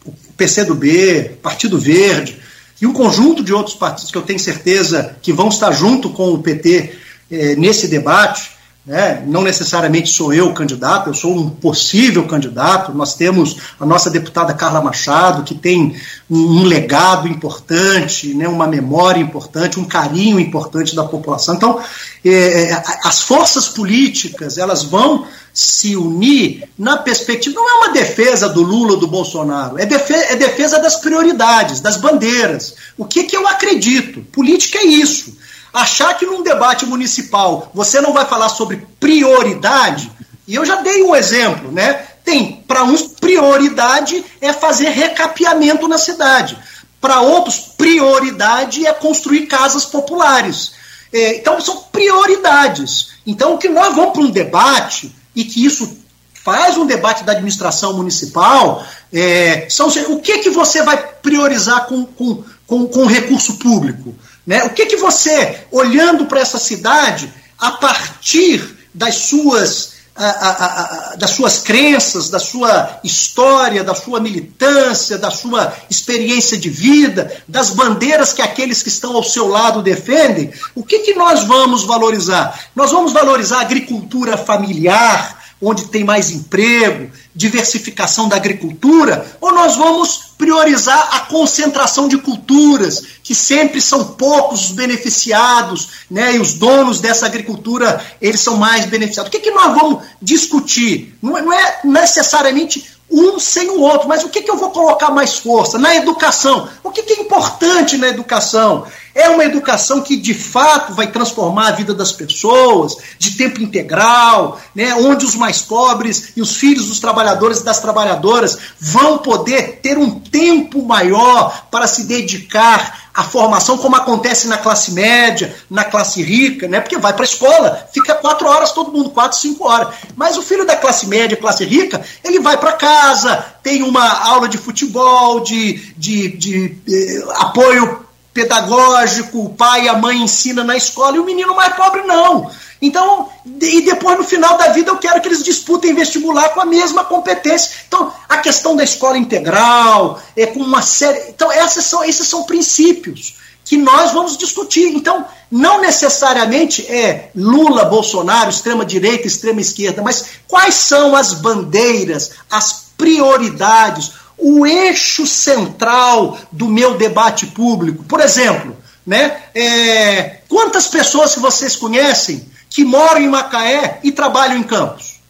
o 0.04 0.12
PCdoB, 0.36 1.38
Partido 1.42 1.78
Verde 1.78 2.38
e 2.82 2.86
um 2.86 2.92
conjunto 2.92 3.42
de 3.42 3.54
outros 3.54 3.76
partidos 3.76 4.10
que 4.10 4.18
eu 4.18 4.22
tenho 4.22 4.38
certeza 4.38 5.16
que 5.22 5.32
vão 5.32 5.48
estar 5.48 5.72
junto 5.72 6.10
com 6.10 6.34
o 6.34 6.42
PT 6.42 6.98
é, 7.30 7.56
nesse 7.56 7.88
debate, 7.88 8.50
né? 8.90 9.22
Não 9.24 9.40
necessariamente 9.40 10.10
sou 10.10 10.34
eu 10.34 10.48
o 10.48 10.52
candidato, 10.52 11.10
eu 11.10 11.14
sou 11.14 11.32
um 11.32 11.48
possível 11.48 12.26
candidato. 12.26 12.92
Nós 12.92 13.14
temos 13.14 13.56
a 13.78 13.86
nossa 13.86 14.10
deputada 14.10 14.52
Carla 14.52 14.82
Machado, 14.82 15.44
que 15.44 15.54
tem 15.54 15.94
um, 16.28 16.36
um 16.36 16.64
legado 16.64 17.28
importante, 17.28 18.34
né? 18.34 18.48
uma 18.48 18.66
memória 18.66 19.20
importante, 19.20 19.78
um 19.78 19.84
carinho 19.84 20.40
importante 20.40 20.96
da 20.96 21.04
população. 21.04 21.54
Então, 21.54 21.80
é, 22.24 22.72
é 22.72 22.82
as 23.04 23.22
forças 23.22 23.68
políticas 23.68 24.58
elas 24.58 24.82
vão 24.82 25.24
se 25.54 25.94
unir 25.94 26.68
na 26.76 26.96
perspectiva. 26.96 27.54
Não 27.54 27.70
é 27.70 27.74
uma 27.84 27.92
defesa 27.92 28.48
do 28.48 28.60
Lula 28.60 28.94
ou 28.94 28.98
do 28.98 29.06
Bolsonaro, 29.06 29.78
é 29.78 29.86
defesa, 29.86 30.32
é 30.32 30.34
defesa 30.34 30.80
das 30.80 30.96
prioridades, 30.96 31.80
das 31.80 31.96
bandeiras. 31.96 32.74
O 32.98 33.04
que, 33.04 33.22
que 33.22 33.36
eu 33.36 33.46
acredito? 33.46 34.20
Política 34.32 34.78
é 34.78 34.84
isso 34.84 35.38
Achar 35.72 36.14
que 36.14 36.26
num 36.26 36.42
debate 36.42 36.84
municipal 36.84 37.70
você 37.72 38.00
não 38.00 38.12
vai 38.12 38.26
falar 38.26 38.48
sobre 38.48 38.86
prioridade, 38.98 40.10
e 40.46 40.54
eu 40.54 40.64
já 40.64 40.76
dei 40.76 41.02
um 41.02 41.14
exemplo, 41.14 41.70
né? 41.70 42.06
Tem, 42.24 42.64
para 42.66 42.82
uns, 42.82 43.02
prioridade 43.02 44.24
é 44.40 44.52
fazer 44.52 44.90
recapeamento 44.90 45.86
na 45.86 45.96
cidade. 45.96 46.58
Para 47.00 47.20
outros, 47.20 47.56
prioridade 47.76 48.86
é 48.86 48.92
construir 48.92 49.46
casas 49.46 49.84
populares. 49.84 50.72
É, 51.12 51.36
então, 51.36 51.60
são 51.60 51.84
prioridades. 51.92 53.10
Então, 53.26 53.56
que 53.56 53.68
nós 53.68 53.94
vamos 53.94 54.12
para 54.12 54.22
um 54.22 54.30
debate, 54.30 55.14
e 55.34 55.44
que 55.44 55.64
isso 55.64 55.98
faz 56.44 56.76
um 56.76 56.86
debate 56.86 57.24
da 57.24 57.32
administração 57.32 57.96
municipal, 57.96 58.84
é, 59.12 59.66
são 59.68 59.88
o 59.88 60.20
que, 60.20 60.38
que 60.38 60.50
você 60.50 60.82
vai 60.82 60.96
priorizar 61.22 61.86
com, 61.86 62.04
com, 62.04 62.42
com, 62.66 62.86
com 62.86 63.06
recurso 63.06 63.58
público? 63.58 64.14
Né? 64.46 64.64
O 64.64 64.70
que, 64.70 64.86
que 64.86 64.96
você, 64.96 65.64
olhando 65.70 66.26
para 66.26 66.40
essa 66.40 66.58
cidade, 66.58 67.32
a 67.58 67.72
partir 67.72 68.78
das 68.92 69.14
suas, 69.14 69.92
a, 70.16 70.26
a, 70.26 71.12
a, 71.12 71.16
das 71.16 71.30
suas 71.30 71.58
crenças, 71.58 72.30
da 72.30 72.38
sua 72.38 73.00
história, 73.04 73.84
da 73.84 73.94
sua 73.94 74.18
militância, 74.18 75.18
da 75.18 75.30
sua 75.30 75.72
experiência 75.88 76.58
de 76.58 76.68
vida, 76.68 77.42
das 77.46 77.70
bandeiras 77.70 78.32
que 78.32 78.42
aqueles 78.42 78.82
que 78.82 78.88
estão 78.88 79.14
ao 79.14 79.22
seu 79.22 79.46
lado 79.46 79.82
defendem, 79.82 80.52
o 80.74 80.84
que, 80.84 81.00
que 81.00 81.14
nós 81.14 81.44
vamos 81.44 81.84
valorizar? 81.84 82.58
Nós 82.74 82.90
vamos 82.90 83.12
valorizar 83.12 83.58
a 83.58 83.62
agricultura 83.62 84.36
familiar, 84.36 85.38
onde 85.60 85.88
tem 85.88 86.02
mais 86.02 86.30
emprego, 86.30 87.10
diversificação 87.34 88.28
da 88.28 88.36
agricultura, 88.36 89.36
ou 89.40 89.52
nós 89.52 89.76
vamos 89.76 90.30
priorizar 90.36 91.10
a 91.12 91.20
concentração 91.20 92.08
de 92.08 92.18
culturas, 92.18 93.02
que 93.22 93.34
sempre 93.34 93.80
são 93.80 94.04
poucos 94.14 94.64
os 94.64 94.70
beneficiados, 94.72 95.88
né, 96.10 96.36
e 96.36 96.38
os 96.40 96.54
donos 96.54 97.00
dessa 97.00 97.26
agricultura, 97.26 98.04
eles 98.20 98.40
são 98.40 98.56
mais 98.56 98.86
beneficiados. 98.86 99.28
O 99.28 99.32
que, 99.32 99.40
que 99.40 99.50
nós 99.50 99.74
vamos 99.74 100.04
discutir? 100.20 101.16
Não 101.22 101.36
é, 101.36 101.42
não 101.42 101.52
é 101.52 101.80
necessariamente 101.84 102.84
um 103.10 103.38
sem 103.38 103.68
o 103.70 103.80
outro. 103.80 104.08
Mas 104.08 104.22
o 104.22 104.28
que, 104.28 104.42
que 104.42 104.50
eu 104.50 104.56
vou 104.56 104.70
colocar 104.70 105.10
mais 105.10 105.38
força? 105.38 105.78
Na 105.78 105.94
educação. 105.96 106.68
O 106.82 106.90
que, 106.90 107.02
que 107.02 107.14
é 107.14 107.20
importante 107.20 107.96
na 107.96 108.08
educação? 108.08 108.86
É 109.14 109.28
uma 109.28 109.44
educação 109.44 110.02
que 110.02 110.16
de 110.16 110.32
fato 110.32 110.94
vai 110.94 111.08
transformar 111.08 111.68
a 111.68 111.72
vida 111.72 111.92
das 111.92 112.12
pessoas, 112.12 112.96
de 113.18 113.36
tempo 113.36 113.60
integral, 113.60 114.60
né, 114.74 114.94
onde 114.94 115.24
os 115.24 115.34
mais 115.34 115.60
pobres 115.60 116.32
e 116.36 116.40
os 116.40 116.56
filhos 116.56 116.86
dos 116.86 117.00
trabalhadores 117.00 117.58
e 117.58 117.64
das 117.64 117.80
trabalhadoras 117.80 118.56
vão 118.78 119.18
poder 119.18 119.80
ter 119.82 119.98
um 119.98 120.20
tempo 120.20 120.82
maior 120.82 121.66
para 121.70 121.88
se 121.88 122.04
dedicar 122.04 123.09
a 123.20 123.24
formação 123.24 123.76
como 123.76 123.96
acontece 123.96 124.48
na 124.48 124.56
classe 124.56 124.92
média, 124.92 125.54
na 125.68 125.84
classe 125.84 126.22
rica, 126.22 126.66
né? 126.66 126.80
Porque 126.80 126.96
vai 126.96 127.12
para 127.12 127.22
a 127.22 127.28
escola, 127.28 127.86
fica 127.92 128.14
quatro 128.14 128.48
horas 128.48 128.72
todo 128.72 128.90
mundo, 128.90 129.10
quatro, 129.10 129.36
cinco 129.36 129.68
horas. 129.68 129.94
Mas 130.16 130.38
o 130.38 130.42
filho 130.42 130.64
da 130.64 130.74
classe 130.74 131.06
média, 131.06 131.36
classe 131.36 131.62
rica, 131.64 132.00
ele 132.24 132.40
vai 132.40 132.56
para 132.56 132.72
casa, 132.72 133.44
tem 133.62 133.82
uma 133.82 134.08
aula 134.24 134.48
de 134.48 134.56
futebol, 134.56 135.40
de, 135.40 135.74
de, 135.98 136.28
de, 136.28 136.68
de 136.70 137.18
eh, 137.18 137.24
apoio 137.36 138.06
pedagógico, 138.40 139.44
o 139.44 139.50
pai 139.50 139.84
e 139.84 139.88
a 139.88 139.94
mãe 139.94 140.22
ensinam 140.22 140.64
na 140.64 140.76
escola, 140.76 141.16
e 141.16 141.20
o 141.20 141.24
menino 141.24 141.54
mais 141.54 141.74
pobre 141.74 142.02
não. 142.02 142.50
Então, 142.80 143.28
e 143.60 143.82
depois 143.82 144.16
no 144.16 144.24
final 144.24 144.56
da 144.56 144.68
vida 144.68 144.90
eu 144.90 144.96
quero 144.96 145.20
que 145.20 145.28
eles 145.28 145.44
disputem 145.44 145.94
vestibular 145.94 146.48
com 146.50 146.60
a 146.62 146.64
mesma 146.64 147.04
competência. 147.04 147.72
Então, 147.86 148.10
a 148.26 148.38
questão 148.38 148.74
da 148.74 148.82
escola 148.82 149.18
integral, 149.18 150.20
é 150.34 150.46
com 150.46 150.60
uma 150.60 150.80
série. 150.80 151.28
Então, 151.28 151.52
essas 151.52 151.84
são, 151.84 152.02
esses 152.02 152.26
são 152.26 152.44
princípios 152.44 153.34
que 153.62 153.76
nós 153.76 154.12
vamos 154.12 154.38
discutir. 154.38 154.88
Então, 154.88 155.26
não 155.50 155.82
necessariamente 155.82 156.86
é 156.90 157.30
Lula, 157.36 157.84
Bolsonaro, 157.84 158.48
extrema-direita, 158.48 159.26
extrema-esquerda, 159.26 160.00
mas 160.00 160.24
quais 160.48 160.74
são 160.74 161.14
as 161.14 161.34
bandeiras, 161.34 162.30
as 162.50 162.86
prioridades, 162.96 164.12
o 164.40 164.66
eixo 164.66 165.26
central 165.26 166.38
do 166.50 166.66
meu 166.66 166.96
debate 166.96 167.46
público. 167.46 168.04
Por 168.04 168.20
exemplo, 168.20 168.76
né, 169.06 169.42
é, 169.54 170.40
quantas 170.48 170.88
pessoas 170.88 171.34
que 171.34 171.40
vocês 171.40 171.76
conhecem 171.76 172.48
que 172.68 172.84
moram 172.84 173.20
em 173.20 173.28
Macaé 173.28 174.00
e 174.02 174.12
trabalham 174.12 174.56
em 174.56 174.62
Campos? 174.62 175.20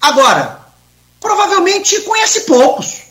Agora, 0.00 0.60
provavelmente 1.20 2.00
conhece 2.00 2.40
poucos. 2.40 3.02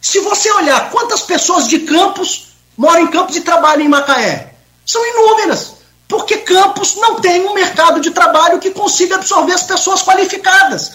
Se 0.00 0.20
você 0.20 0.50
olhar 0.52 0.90
quantas 0.90 1.22
pessoas 1.22 1.66
de 1.68 1.80
Campos 1.80 2.48
moram 2.76 3.02
em 3.02 3.06
Campos 3.08 3.36
e 3.36 3.40
trabalham 3.40 3.84
em 3.84 3.88
Macaé, 3.88 4.54
são 4.86 5.04
inúmeras, 5.04 5.74
porque 6.06 6.38
Campos 6.38 6.94
não 6.94 7.20
tem 7.20 7.44
um 7.46 7.54
mercado 7.54 8.00
de 8.00 8.12
trabalho 8.12 8.60
que 8.60 8.70
consiga 8.70 9.16
absorver 9.16 9.52
as 9.52 9.64
pessoas 9.64 10.02
qualificadas. 10.02 10.92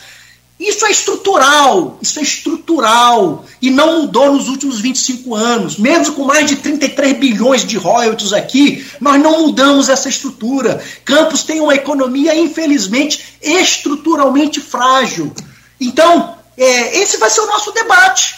Isso 0.60 0.86
é 0.86 0.92
estrutural, 0.92 1.98
isso 2.02 2.20
é 2.20 2.22
estrutural 2.22 3.44
e 3.62 3.70
não 3.70 4.02
mudou 4.02 4.34
nos 4.34 4.48
últimos 4.48 4.80
25 4.80 5.36
anos. 5.36 5.78
Mesmo 5.78 6.14
com 6.14 6.24
mais 6.24 6.48
de 6.48 6.58
33 6.58 7.18
bilhões 7.18 7.66
de 7.66 7.76
royalties 7.76 8.32
aqui, 8.32 8.86
nós 9.02 9.20
não 9.22 9.42
mudamos 9.42 9.90
essa 9.90 10.08
estrutura. 10.08 10.82
Campos 11.04 11.44
tem 11.44 11.60
uma 11.60 11.76
economia, 11.76 12.36
infelizmente, 12.36 13.38
estruturalmente 13.42 14.62
frágil. 14.62 15.34
Então, 15.82 16.36
é, 16.58 16.98
esse 17.00 17.18
vai 17.18 17.30
ser 17.30 17.42
o 17.42 17.48
nosso 17.48 17.72
debate. 17.72 18.36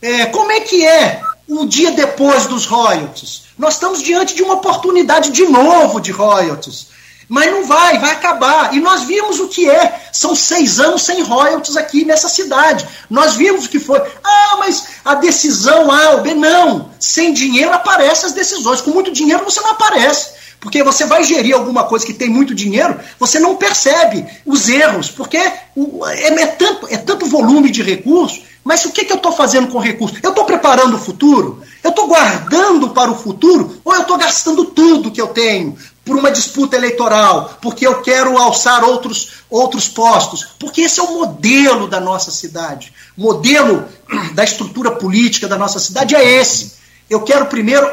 É, 0.00 0.26
como 0.26 0.52
é 0.52 0.60
que 0.60 0.86
é 0.86 1.20
um 1.48 1.66
dia 1.66 1.90
depois 1.90 2.46
dos 2.46 2.66
royalties? 2.66 3.42
Nós 3.58 3.74
estamos 3.74 4.02
diante 4.02 4.34
de 4.34 4.42
uma 4.42 4.54
oportunidade 4.54 5.30
de 5.30 5.44
novo 5.44 6.00
de 6.00 6.12
royalties. 6.12 6.87
Mas 7.28 7.50
não 7.50 7.66
vai, 7.66 7.98
vai 7.98 8.12
acabar. 8.12 8.74
E 8.74 8.80
nós 8.80 9.02
vimos 9.02 9.38
o 9.38 9.48
que 9.48 9.68
é. 9.68 10.08
São 10.12 10.34
seis 10.34 10.80
anos 10.80 11.02
sem 11.02 11.22
royalties 11.22 11.76
aqui 11.76 12.04
nessa 12.04 12.28
cidade. 12.28 12.86
Nós 13.10 13.34
vimos 13.34 13.66
o 13.66 13.68
que 13.68 13.78
foi. 13.78 14.00
Ah, 14.24 14.56
mas 14.58 14.86
a 15.04 15.14
decisão 15.14 15.92
A 15.92 16.10
ou 16.12 16.22
B, 16.22 16.34
não. 16.34 16.90
Sem 16.98 17.34
dinheiro 17.34 17.72
aparecem 17.72 18.26
as 18.26 18.32
decisões. 18.32 18.80
Com 18.80 18.90
muito 18.92 19.12
dinheiro 19.12 19.44
você 19.44 19.60
não 19.60 19.72
aparece. 19.72 20.38
Porque 20.60 20.82
você 20.82 21.04
vai 21.04 21.22
gerir 21.22 21.54
alguma 21.54 21.84
coisa 21.84 22.04
que 22.04 22.12
tem 22.12 22.28
muito 22.28 22.52
dinheiro, 22.52 22.98
você 23.18 23.38
não 23.38 23.54
percebe 23.54 24.26
os 24.44 24.68
erros, 24.68 25.08
porque 25.08 25.36
é, 25.36 25.62
é, 25.76 26.46
tanto, 26.46 26.88
é 26.90 26.96
tanto 26.96 27.26
volume 27.26 27.70
de 27.70 27.80
recursos, 27.80 28.42
mas 28.64 28.84
o 28.84 28.90
que, 28.90 29.04
que 29.04 29.12
eu 29.12 29.16
estou 29.16 29.32
fazendo 29.32 29.68
com 29.68 29.78
o 29.78 29.80
recurso? 29.80 30.16
Eu 30.22 30.30
estou 30.30 30.44
preparando 30.44 30.96
o 30.96 30.98
futuro? 30.98 31.62
Eu 31.82 31.90
estou 31.90 32.08
guardando 32.08 32.90
para 32.90 33.10
o 33.10 33.14
futuro? 33.14 33.80
Ou 33.84 33.94
eu 33.94 34.02
estou 34.02 34.18
gastando 34.18 34.64
tudo 34.64 35.10
que 35.10 35.20
eu 35.20 35.28
tenho? 35.28 35.76
Por 36.08 36.16
uma 36.16 36.30
disputa 36.30 36.74
eleitoral, 36.74 37.58
porque 37.60 37.86
eu 37.86 38.00
quero 38.00 38.38
alçar 38.38 38.82
outros, 38.82 39.28
outros 39.50 39.88
postos, 39.88 40.48
porque 40.58 40.80
esse 40.80 40.98
é 40.98 41.02
o 41.02 41.18
modelo 41.18 41.86
da 41.86 42.00
nossa 42.00 42.30
cidade. 42.30 42.94
O 43.14 43.20
modelo 43.20 43.84
da 44.32 44.42
estrutura 44.42 44.92
política 44.92 45.46
da 45.46 45.58
nossa 45.58 45.78
cidade 45.78 46.16
é 46.16 46.40
esse. 46.40 46.72
Eu 47.10 47.20
quero 47.20 47.44
primeiro 47.46 47.86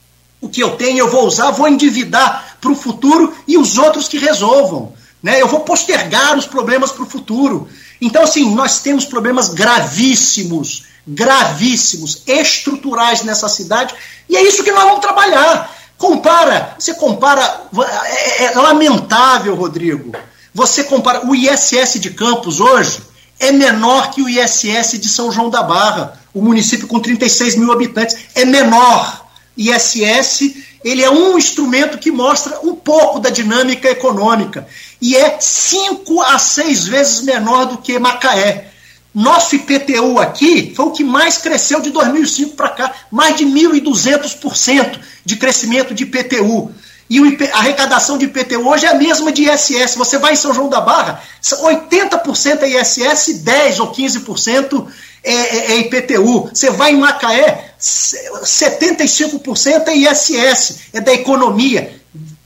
o 0.40 0.48
que 0.48 0.62
eu 0.62 0.76
tenho, 0.76 1.00
eu 1.00 1.10
vou 1.10 1.26
usar, 1.26 1.50
vou 1.50 1.68
endividar 1.68 2.56
para 2.58 2.70
o 2.70 2.74
futuro 2.74 3.36
e 3.46 3.58
os 3.58 3.76
outros 3.76 4.08
que 4.08 4.16
resolvam. 4.16 4.94
Né? 5.22 5.42
Eu 5.42 5.46
vou 5.46 5.60
postergar 5.60 6.38
os 6.38 6.46
problemas 6.46 6.90
para 6.90 7.02
o 7.02 7.10
futuro. 7.10 7.68
Então, 8.00 8.22
assim, 8.22 8.54
nós 8.54 8.80
temos 8.80 9.04
problemas 9.04 9.50
gravíssimos, 9.50 10.84
gravíssimos, 11.06 12.22
estruturais 12.26 13.22
nessa 13.24 13.48
cidade, 13.48 13.94
e 14.26 14.36
é 14.36 14.42
isso 14.42 14.64
que 14.64 14.72
nós 14.72 14.84
vamos 14.84 15.00
trabalhar. 15.00 15.77
Compara, 15.98 16.76
você 16.78 16.94
compara, 16.94 17.62
é, 17.76 18.44
é, 18.44 18.50
lamentável, 18.52 19.56
Rodrigo. 19.56 20.12
Você 20.54 20.84
compara 20.84 21.26
o 21.26 21.34
ISS 21.34 22.00
de 22.00 22.10
Campos 22.10 22.60
hoje 22.60 23.02
é 23.40 23.52
menor 23.52 24.10
que 24.10 24.22
o 24.22 24.28
ISS 24.28 24.98
de 24.98 25.08
São 25.08 25.30
João 25.30 25.50
da 25.50 25.62
Barra, 25.62 26.20
o 26.34 26.42
município 26.42 26.88
com 26.88 26.98
36 26.98 27.56
mil 27.56 27.72
habitantes, 27.72 28.16
é 28.34 28.44
menor. 28.44 29.26
ISS 29.56 30.54
ele 30.84 31.02
é 31.02 31.10
um 31.10 31.36
instrumento 31.36 31.98
que 31.98 32.10
mostra 32.10 32.60
um 32.62 32.74
pouco 32.74 33.18
da 33.18 33.30
dinâmica 33.30 33.90
econômica 33.90 34.66
e 35.00 35.16
é 35.16 35.38
cinco 35.40 36.22
a 36.22 36.38
seis 36.38 36.86
vezes 36.86 37.22
menor 37.22 37.66
do 37.66 37.78
que 37.78 37.98
Macaé. 37.98 38.72
Nosso 39.18 39.56
IPTU 39.56 40.20
aqui 40.20 40.72
foi 40.76 40.86
o 40.86 40.92
que 40.92 41.02
mais 41.02 41.38
cresceu 41.38 41.80
de 41.80 41.90
2005 41.90 42.54
para 42.54 42.68
cá, 42.68 42.94
mais 43.10 43.34
de 43.34 43.44
1.200% 43.44 44.96
de 45.24 45.34
crescimento 45.34 45.92
de 45.92 46.04
IPTU. 46.04 46.70
E 47.10 47.18
a 47.18 47.58
arrecadação 47.58 48.16
de 48.16 48.26
IPTU 48.26 48.68
hoje 48.68 48.86
é 48.86 48.90
a 48.90 48.94
mesma 48.94 49.32
de 49.32 49.50
ISS. 49.50 49.96
Você 49.96 50.18
vai 50.18 50.34
em 50.34 50.36
São 50.36 50.54
João 50.54 50.68
da 50.68 50.80
Barra, 50.80 51.20
80% 51.42 52.62
é 52.62 52.80
ISS, 52.80 53.42
10% 53.42 53.80
ou 53.80 53.92
15% 53.92 54.86
é, 55.24 55.32
é, 55.32 55.72
é 55.72 55.78
IPTU. 55.78 56.50
Você 56.54 56.70
vai 56.70 56.92
em 56.92 56.98
Macaé, 56.98 57.72
75% 57.80 59.88
é 59.88 59.96
ISS, 59.96 60.78
é 60.92 61.00
da 61.00 61.12
economia. 61.12 61.97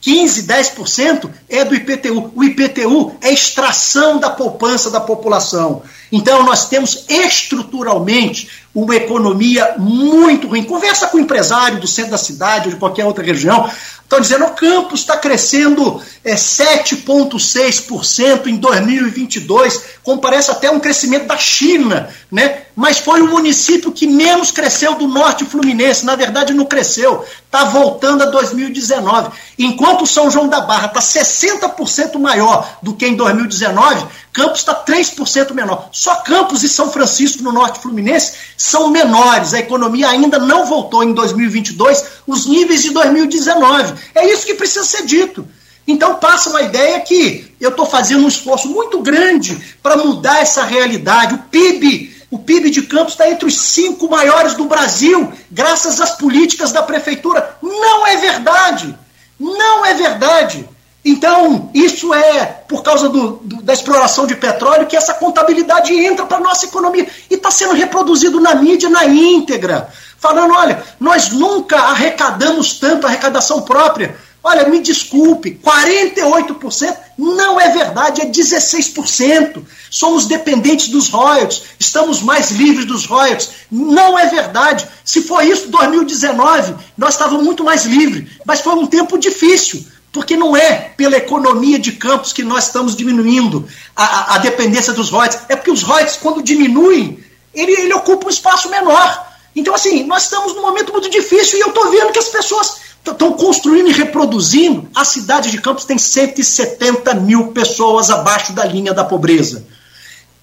15, 0.02 0.42
10% 0.42 1.30
é 1.48 1.64
do 1.64 1.76
IPTU. 1.76 2.32
O 2.34 2.42
IPTU 2.42 3.14
é 3.20 3.32
extração 3.32 4.18
da 4.18 4.28
poupança 4.28 4.90
da 4.90 5.00
população. 5.00 5.82
Então, 6.10 6.42
nós 6.42 6.68
temos 6.68 7.04
estruturalmente 7.08 8.50
uma 8.74 8.96
economia 8.96 9.76
muito 9.78 10.48
ruim. 10.48 10.64
Conversa 10.64 11.06
com 11.06 11.18
o 11.18 11.20
empresário 11.20 11.80
do 11.80 11.86
centro 11.86 12.10
da 12.10 12.18
cidade 12.18 12.66
ou 12.66 12.74
de 12.74 12.80
qualquer 12.80 13.06
outra 13.06 13.24
região. 13.24 13.70
Estão 14.12 14.20
dizendo 14.20 14.44
o 14.44 14.51
campus 14.51 15.01
está 15.01 15.16
crescendo 15.16 15.98
é, 16.22 16.34
7,6% 16.34 18.47
em 18.47 18.56
2022, 18.56 19.84
como 20.02 20.20
parece 20.20 20.51
até 20.51 20.70
um 20.70 20.78
crescimento 20.78 21.28
da 21.28 21.39
China, 21.39 22.10
né? 22.30 22.64
mas 22.76 22.98
foi 22.98 23.22
o 23.22 23.28
município 23.28 23.90
que 23.90 24.06
menos 24.06 24.51
cresceu 24.51 24.97
do 24.97 25.09
norte 25.09 25.47
fluminense. 25.47 26.05
Na 26.05 26.14
verdade, 26.14 26.52
não 26.52 26.66
cresceu, 26.66 27.24
está 27.47 27.64
voltando 27.64 28.22
a 28.22 28.26
2019. 28.26 29.30
Enquanto 29.59 30.06
São 30.06 30.30
João 30.30 30.47
da 30.47 30.60
Barra 30.60 30.89
está 30.89 31.01
60% 31.01 32.18
maior 32.18 32.80
do 32.82 32.93
que 32.93 33.06
em 33.06 33.14
2019, 33.14 34.05
Campos 34.32 34.60
está 34.60 34.74
3% 34.74 35.52
menor. 35.52 35.90
Só 35.92 36.16
Campos 36.16 36.62
e 36.62 36.68
São 36.68 36.90
Francisco, 36.90 37.42
no 37.42 37.52
norte 37.52 37.80
fluminense, 37.80 38.32
são 38.56 38.90
menores. 38.90 39.52
A 39.52 39.59
economia 39.59 40.09
ainda 40.09 40.38
não 40.38 40.64
voltou 40.64 41.04
em 41.04 41.12
2022 41.12 42.04
os 42.26 42.46
níveis 42.46 42.82
de 42.82 42.90
2019. 42.90 43.94
É 44.14 44.26
isso 44.32 44.46
que 44.46 44.54
precisa 44.54 44.84
ser 44.84 45.04
dito. 45.04 45.46
Então 45.86 46.14
passa 46.14 46.48
uma 46.48 46.62
ideia 46.62 47.00
que 47.00 47.54
eu 47.60 47.70
estou 47.70 47.84
fazendo 47.84 48.24
um 48.24 48.28
esforço 48.28 48.68
muito 48.68 49.02
grande 49.02 49.76
para 49.82 49.96
mudar 49.96 50.40
essa 50.40 50.64
realidade. 50.64 51.34
O 51.34 51.38
PIB, 51.38 52.16
o 52.30 52.38
PIB 52.38 52.70
de 52.70 52.82
Campos 52.82 53.12
está 53.12 53.28
entre 53.28 53.46
os 53.46 53.60
cinco 53.60 54.09
maiores 54.09 54.54
do 54.54 54.64
Brasil, 54.64 55.30
graças 55.50 56.00
às 56.00 56.12
políticas 56.12 56.72
da 56.72 56.82
prefeitura. 56.82 57.59
Não 57.60 58.06
é 58.06 58.16
verdade. 58.16 58.96
Não 59.38 59.84
é 59.84 59.92
verdade. 59.92 60.68
Então, 61.04 61.68
isso 61.74 62.14
é 62.14 62.44
por 62.68 62.82
causa 62.82 63.08
do, 63.08 63.32
do, 63.42 63.62
da 63.62 63.72
exploração 63.72 64.24
de 64.24 64.36
petróleo 64.36 64.86
que 64.86 64.96
essa 64.96 65.14
contabilidade 65.14 65.92
entra 65.92 66.24
para 66.26 66.36
a 66.36 66.40
nossa 66.40 66.66
economia. 66.66 67.08
E 67.28 67.34
está 67.34 67.50
sendo 67.50 67.74
reproduzido 67.74 68.40
na 68.40 68.54
mídia 68.54 68.88
na 68.88 69.04
íntegra. 69.04 69.88
Falando, 70.18 70.54
olha, 70.54 70.82
nós 71.00 71.30
nunca 71.30 71.76
arrecadamos 71.76 72.78
tanto 72.78 73.06
arrecadação 73.06 73.62
própria. 73.62 74.16
Olha, 74.44 74.68
me 74.68 74.80
desculpe, 74.80 75.60
48% 75.62 76.96
não 77.18 77.60
é 77.60 77.68
verdade, 77.68 78.22
é 78.22 78.26
16%. 78.26 79.62
Somos 79.90 80.26
dependentes 80.26 80.88
dos 80.88 81.08
royalties, 81.08 81.62
estamos 81.78 82.22
mais 82.22 82.50
livres 82.50 82.86
dos 82.86 83.06
royalties. 83.06 83.50
Não 83.70 84.18
é 84.18 84.26
verdade. 84.26 84.86
Se 85.04 85.22
for 85.22 85.44
isso, 85.44 85.68
2019, 85.68 86.74
nós 86.96 87.14
estávamos 87.14 87.44
muito 87.44 87.62
mais 87.62 87.84
livres. 87.84 88.32
Mas 88.44 88.60
foi 88.60 88.74
um 88.74 88.86
tempo 88.86 89.18
difícil. 89.18 89.84
Porque 90.12 90.36
não 90.36 90.55
é 90.55 90.93
pela 90.94 91.16
economia 91.16 91.78
de 91.78 91.93
campos 91.93 92.32
que 92.32 92.43
nós 92.43 92.66
estamos 92.66 92.94
diminuindo 92.94 93.66
a, 93.97 94.34
a, 94.34 94.39
dependência 94.39 94.93
dos 94.93 95.09
royalties. 95.09 95.40
É 95.48 95.56
porque 95.56 95.70
os 95.70 95.82
royalties, 95.82 96.16
quando 96.16 96.43
diminuem, 96.43 97.18
ele, 97.55 97.72
ele 97.72 97.94
ocupa 97.94 98.26
um 98.26 98.30
espaço 98.30 98.68
menor. 98.68 99.32
Então, 99.56 99.74
assim, 99.74 100.05
nós 100.05 100.24
estamos 100.24 100.55
num 100.55 100.62
momento 100.62 100.93
muito 100.93 101.09
difícil 101.09 101.59
e 101.59 101.62
eu 101.62 101.68
estou 101.68 101.90
vendo 101.90 102.12
que 102.12 102.18
as 102.18 102.28
pessoas 102.28 102.76
estão 103.10 103.32
construindo 103.32 103.89
e 103.89 103.93
reproduzindo. 103.93 104.89
A 104.94 105.05
cidade 105.05 105.51
de 105.51 105.60
Campos 105.60 105.86
tem 105.86 105.98
170 105.98 107.14
mil 107.14 107.48
pessoas 107.48 108.10
abaixo 108.10 108.52
da 108.52 108.64
linha 108.64 108.93
da 108.93 109.05
pobreza. 109.05 109.66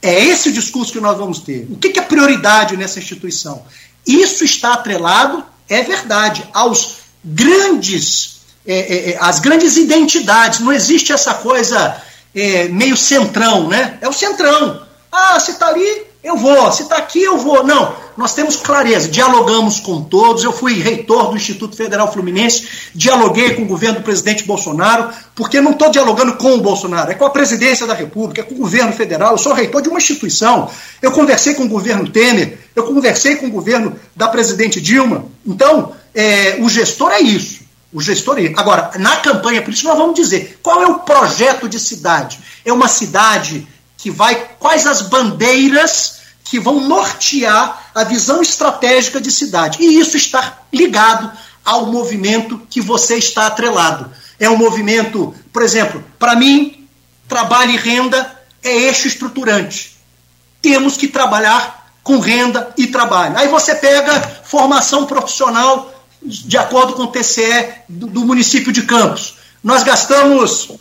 É 0.01 0.23
esse 0.25 0.49
o 0.49 0.53
discurso 0.53 0.93
que 0.93 0.99
nós 0.99 1.17
vamos 1.17 1.39
ter. 1.39 1.67
O 1.69 1.77
que 1.77 1.99
é 1.99 2.01
prioridade 2.01 2.75
nessa 2.75 2.99
instituição? 2.99 3.63
Isso 4.05 4.43
está 4.43 4.73
atrelado, 4.73 5.43
é 5.67 5.83
verdade, 5.83 6.43
aos 6.53 6.97
grandes, 7.23 8.38
é, 8.69 8.79
é, 8.79 9.11
é 9.11 9.17
as 9.19 9.39
grandes 9.39 9.77
identidades. 9.77 10.59
Não 10.59 10.71
existe 10.71 11.11
essa 11.11 11.33
coisa 11.33 12.01
é, 12.35 12.67
meio 12.67 12.95
centrão, 12.95 13.67
né? 13.67 13.97
É 13.99 14.07
o 14.07 14.13
centrão. 14.13 14.81
Ah, 15.11 15.39
se 15.39 15.51
está 15.51 15.69
ali, 15.69 16.03
eu 16.23 16.37
vou. 16.37 16.71
Se 16.71 16.83
está 16.83 16.97
aqui, 16.97 17.23
eu 17.23 17.37
vou. 17.37 17.63
Não, 17.63 17.95
nós 18.15 18.33
temos 18.33 18.57
clareza. 18.57 19.07
Dialogamos 19.07 19.79
com 19.79 20.03
todos. 20.03 20.43
Eu 20.43 20.51
fui 20.51 20.73
reitor 20.73 21.29
do 21.29 21.37
Instituto 21.37 21.75
Federal 21.75 22.11
Fluminense, 22.11 22.67
dialoguei 22.93 23.55
com 23.55 23.63
o 23.63 23.65
governo 23.65 23.99
do 23.99 24.03
presidente 24.03 24.43
Bolsonaro, 24.43 25.09
porque 25.33 25.59
não 25.59 25.71
estou 25.71 25.89
dialogando 25.89 26.35
com 26.35 26.53
o 26.53 26.61
Bolsonaro, 26.61 27.11
é 27.11 27.15
com 27.15 27.25
a 27.25 27.29
presidência 27.29 27.87
da 27.87 27.93
República, 27.93 28.41
é 28.41 28.43
com 28.43 28.53
o 28.53 28.59
governo 28.59 28.93
federal. 28.93 29.31
Eu 29.31 29.37
sou 29.37 29.53
reitor 29.53 29.81
de 29.81 29.89
uma 29.89 29.97
instituição. 29.97 30.69
Eu 31.01 31.11
conversei 31.11 31.55
com 31.55 31.63
o 31.63 31.69
governo 31.69 32.07
Temer, 32.07 32.59
eu 32.75 32.83
conversei 32.83 33.37
com 33.37 33.47
o 33.47 33.51
governo 33.51 33.95
da 34.15 34.27
presidente 34.27 34.79
Dilma. 34.79 35.25
Então, 35.47 35.93
é, 36.13 36.57
o 36.59 36.69
gestor 36.69 37.11
é 37.11 37.21
isso. 37.21 37.58
O 37.91 38.01
gestor 38.01 38.39
isso. 38.39 38.53
Agora, 38.57 38.91
na 38.97 39.17
campanha, 39.17 39.61
por 39.61 39.73
isso 39.73 39.85
nós 39.85 39.97
vamos 39.97 40.15
dizer 40.15 40.59
qual 40.61 40.81
é 40.83 40.87
o 40.87 40.99
projeto 40.99 41.67
de 41.67 41.79
cidade. 41.79 42.39
É 42.63 42.71
uma 42.71 42.87
cidade 42.87 43.67
que 43.97 44.11
vai. 44.11 44.35
Quais 44.59 44.85
as 44.85 45.01
bandeiras 45.01 46.19
que 46.49 46.59
vão 46.59 46.79
nortear 46.79 47.91
a 47.93 48.03
visão 48.03 48.41
estratégica 48.41 49.21
de 49.21 49.31
cidade. 49.31 49.77
E 49.83 49.99
isso 49.99 50.17
está 50.17 50.57
ligado 50.73 51.31
ao 51.63 51.85
movimento 51.85 52.59
que 52.67 52.81
você 52.81 53.17
está 53.17 53.45
atrelado. 53.45 54.11
É 54.39 54.49
um 54.49 54.57
movimento, 54.57 55.35
por 55.53 55.61
exemplo, 55.61 56.03
para 56.17 56.35
mim, 56.35 56.87
trabalho 57.27 57.71
e 57.71 57.77
renda 57.77 58.35
é 58.63 58.75
eixo 58.75 59.07
estruturante. 59.07 59.95
Temos 60.59 60.97
que 60.97 61.07
trabalhar 61.07 61.93
com 62.01 62.17
renda 62.17 62.73
e 62.75 62.87
trabalho. 62.87 63.37
Aí 63.37 63.47
você 63.47 63.75
pega 63.75 64.19
formação 64.43 65.05
profissional 65.05 65.93
de 66.21 66.57
acordo 66.57 66.93
com 66.93 67.03
o 67.03 67.07
TCE 67.07 67.69
do, 67.87 68.07
do 68.07 68.25
município 68.25 68.71
de 68.71 68.83
Campos. 68.83 69.35
Nós 69.63 69.83
gastamos 69.83 70.71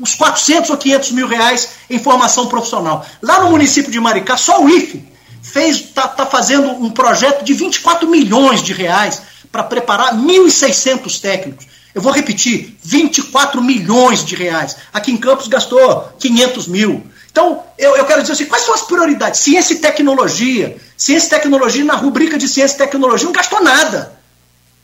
uns 0.00 0.14
400 0.14 0.70
ou 0.70 0.76
500 0.76 1.12
mil 1.12 1.28
reais 1.28 1.70
em 1.88 1.98
formação 1.98 2.46
profissional. 2.46 3.06
Lá 3.22 3.42
no 3.42 3.50
município 3.50 3.90
de 3.90 4.00
Maricá, 4.00 4.36
só 4.36 4.62
o 4.62 4.68
IFE 4.68 5.04
está 5.52 6.08
tá 6.08 6.26
fazendo 6.26 6.70
um 6.70 6.90
projeto 6.90 7.44
de 7.44 7.52
24 7.52 8.08
milhões 8.08 8.62
de 8.62 8.72
reais 8.72 9.22
para 9.52 9.62
preparar 9.62 10.14
1.600 10.16 11.20
técnicos. 11.20 11.66
Eu 11.94 12.02
vou 12.02 12.12
repetir, 12.12 12.76
24 12.82 13.62
milhões 13.62 14.24
de 14.24 14.34
reais. 14.34 14.76
Aqui 14.92 15.12
em 15.12 15.16
Campos 15.16 15.46
gastou 15.46 16.12
500 16.18 16.66
mil. 16.66 17.06
Então, 17.34 17.64
eu, 17.76 17.96
eu 17.96 18.04
quero 18.04 18.20
dizer 18.20 18.34
assim, 18.34 18.44
quais 18.44 18.62
são 18.62 18.72
as 18.72 18.82
prioridades? 18.82 19.40
Ciência 19.40 19.74
e 19.74 19.78
tecnologia. 19.78 20.76
Ciência 20.96 21.26
e 21.26 21.30
tecnologia, 21.30 21.84
na 21.84 21.96
rubrica 21.96 22.38
de 22.38 22.46
ciência 22.46 22.76
e 22.76 22.78
tecnologia, 22.78 23.26
não 23.26 23.32
gastou 23.32 23.60
nada. 23.60 24.16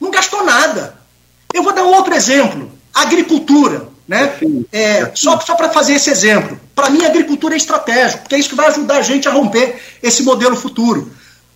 Não 0.01 0.11
gastou 0.11 0.45
nada. 0.45 0.97
Eu 1.55 1.63
vou 1.63 1.73
dar 1.73 1.85
um 1.85 1.95
outro 1.95 2.13
exemplo. 2.13 2.69
Agricultura. 2.93 3.87
Né? 4.09 4.35
É, 4.73 5.13
só 5.15 5.39
só 5.39 5.55
para 5.55 5.69
fazer 5.71 5.93
esse 5.93 6.11
exemplo. 6.11 6.59
Para 6.75 6.91
mim, 6.91 7.05
a 7.05 7.07
agricultura 7.07 7.55
é 7.55 7.57
estratégica, 7.57 8.23
porque 8.23 8.35
é 8.35 8.39
isso 8.41 8.49
que 8.49 8.57
vai 8.57 8.67
ajudar 8.67 8.97
a 8.97 9.03
gente 9.03 9.29
a 9.29 9.31
romper 9.31 9.81
esse 10.03 10.25
modelo 10.25 10.57
futuro. 10.57 11.09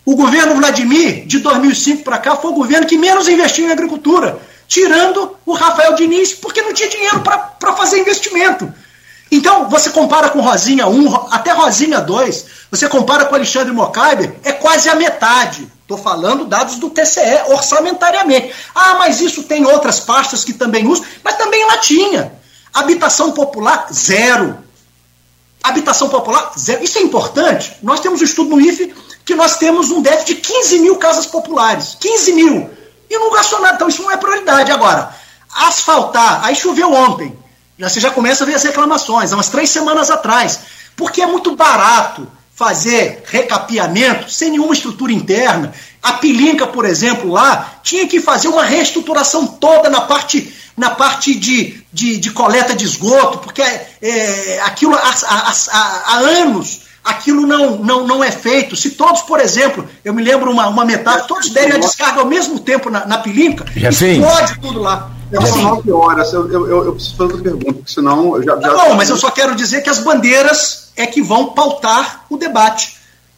O 0.05 0.15
governo 0.15 0.55
Vladimir, 0.55 1.27
de 1.27 1.41
2005 1.41 2.05
para 2.05 2.19
cá, 2.19 2.37
foi 2.37 2.53
o 2.53 2.55
governo 2.55 2.87
que 2.87 2.97
menos 2.97 3.27
investiu 3.27 3.66
em 3.66 3.73
agricultura, 3.73 4.39
tirando 4.69 5.37
o 5.45 5.55
Rafael 5.55 5.97
Diniz, 5.97 6.35
porque 6.35 6.62
não 6.62 6.73
tinha 6.73 6.89
dinheiro 6.89 7.21
para 7.21 7.73
fazer 7.73 7.99
investimento. 7.99 8.73
Então, 9.35 9.69
você 9.69 9.90
compara 9.90 10.28
com 10.28 10.40
Rosinha 10.40 10.86
1, 10.86 11.12
até 11.32 11.51
Rosinha 11.51 12.01
2, 12.01 12.47
você 12.70 12.89
compara 12.89 13.24
com 13.24 13.35
Alexandre 13.35 13.73
Mocaibe, 13.73 14.32
é 14.44 14.52
quase 14.52 14.89
a 14.89 14.94
metade. 14.94 15.69
Estou 15.82 15.98
falando 15.98 16.44
dados 16.44 16.77
do 16.77 16.89
TCE, 16.89 17.43
orçamentariamente. 17.48 18.55
Ah, 18.73 18.94
mas 18.94 19.20
isso 19.20 19.43
tem 19.43 19.66
outras 19.66 19.98
pastas 19.98 20.44
que 20.44 20.52
também 20.52 20.86
usam, 20.86 21.05
mas 21.24 21.36
também 21.36 21.66
lá 21.66 21.78
tinha. 21.78 22.32
Habitação 22.73 23.32
popular, 23.32 23.89
zero. 23.93 24.56
Habitação 25.65 26.09
popular, 26.09 26.52
zero. 26.56 26.85
Isso 26.85 26.98
é 26.98 27.02
importante. 27.02 27.77
Nós 27.82 27.98
temos 27.98 28.20
um 28.20 28.24
estudo 28.24 28.51
no 28.51 28.61
IFE 28.61 28.94
que 29.24 29.35
nós 29.35 29.56
temos 29.56 29.90
um 29.90 30.01
déficit 30.01 30.36
de 30.36 30.40
15 30.43 30.78
mil 30.78 30.97
casas 30.97 31.27
populares. 31.27 31.97
15 31.98 32.32
mil. 32.35 32.70
E 33.11 33.19
não 33.19 33.32
gastou 33.32 33.61
nada. 33.61 33.74
Então 33.74 33.89
isso 33.89 34.01
não 34.01 34.12
é 34.12 34.16
prioridade. 34.16 34.70
Agora, 34.70 35.12
asfaltar. 35.52 36.44
Aí 36.44 36.55
choveu 36.55 36.93
ontem. 36.93 37.36
Já, 37.78 37.88
você 37.88 38.01
já 38.01 38.10
começa 38.10 38.44
a 38.44 38.46
ver 38.46 38.55
as 38.55 38.62
reclamações, 38.62 39.32
há 39.32 39.36
umas 39.36 39.48
três 39.48 39.70
semanas 39.70 40.10
atrás. 40.10 40.60
Porque 40.96 41.22
é 41.22 41.26
muito 41.26 41.56
barato 41.56 42.26
fazer 42.55 43.24
recapeamento 43.26 44.30
sem 44.30 44.51
nenhuma 44.51 44.72
estrutura 44.72 45.12
interna. 45.12 45.72
A 46.02 46.14
Pilinca, 46.14 46.66
por 46.66 46.84
exemplo, 46.84 47.30
lá, 47.30 47.78
tinha 47.82 48.06
que 48.06 48.20
fazer 48.20 48.48
uma 48.48 48.64
reestruturação 48.64 49.46
toda 49.46 49.90
na 49.90 50.02
parte 50.02 50.52
na 50.76 50.90
parte 50.90 51.34
de, 51.36 51.80
de, 51.92 52.18
de 52.18 52.30
coleta 52.32 52.74
de 52.74 52.84
esgoto, 52.84 53.38
porque 53.38 53.62
é, 53.62 54.60
aquilo 54.64 54.92
há, 54.92 55.14
há, 55.24 55.55
há, 56.06 56.16
anos 56.16 56.80
aquilo 57.05 57.46
não, 57.46 57.76
não, 57.76 58.06
não 58.06 58.24
é 58.24 58.30
feito. 58.32 58.74
Se 58.74 58.90
todos, 58.90 59.22
por 59.22 59.38
exemplo, 59.38 59.88
eu 60.05 60.12
me 60.12 60.22
lembro 60.22 60.51
uma, 60.51 60.66
uma 60.66 60.84
metáfora, 60.84 61.24
todos 61.24 61.51
derem 61.51 61.74
a 61.74 61.78
descarga 61.78 62.20
ao 62.20 62.26
mesmo 62.26 62.59
tempo 62.59 62.90
na, 62.90 63.06
na 63.06 63.18
pilinca, 63.18 63.64
explode 64.20 64.60
tudo 64.60 64.80
lá. 64.80 65.10
Assim, 65.39 65.62
9 65.62 65.93
horas, 65.93 66.32
eu, 66.32 66.51
eu, 66.51 66.85
eu, 66.85 66.93
preciso 66.94 67.16
fazer 67.16 67.32
outra 67.32 67.43
pergunta, 67.43 67.73
porque 67.74 67.93
senão. 67.93 68.36
Eu 68.36 68.43
já, 68.43 68.61
já... 68.61 68.69
Não, 68.69 68.94
mas 68.94 69.11
eu 69.11 69.16
só 69.16 69.31
quero 69.31 69.55
dizer 69.55 69.82
que 69.82 69.90
as 69.90 69.98
bandeiras 69.98 70.93
é 70.97 71.06
que 71.06 71.23
vão 71.23 71.52
pautar 71.52 72.24
o 72.31 72.36
debate 72.36 72.97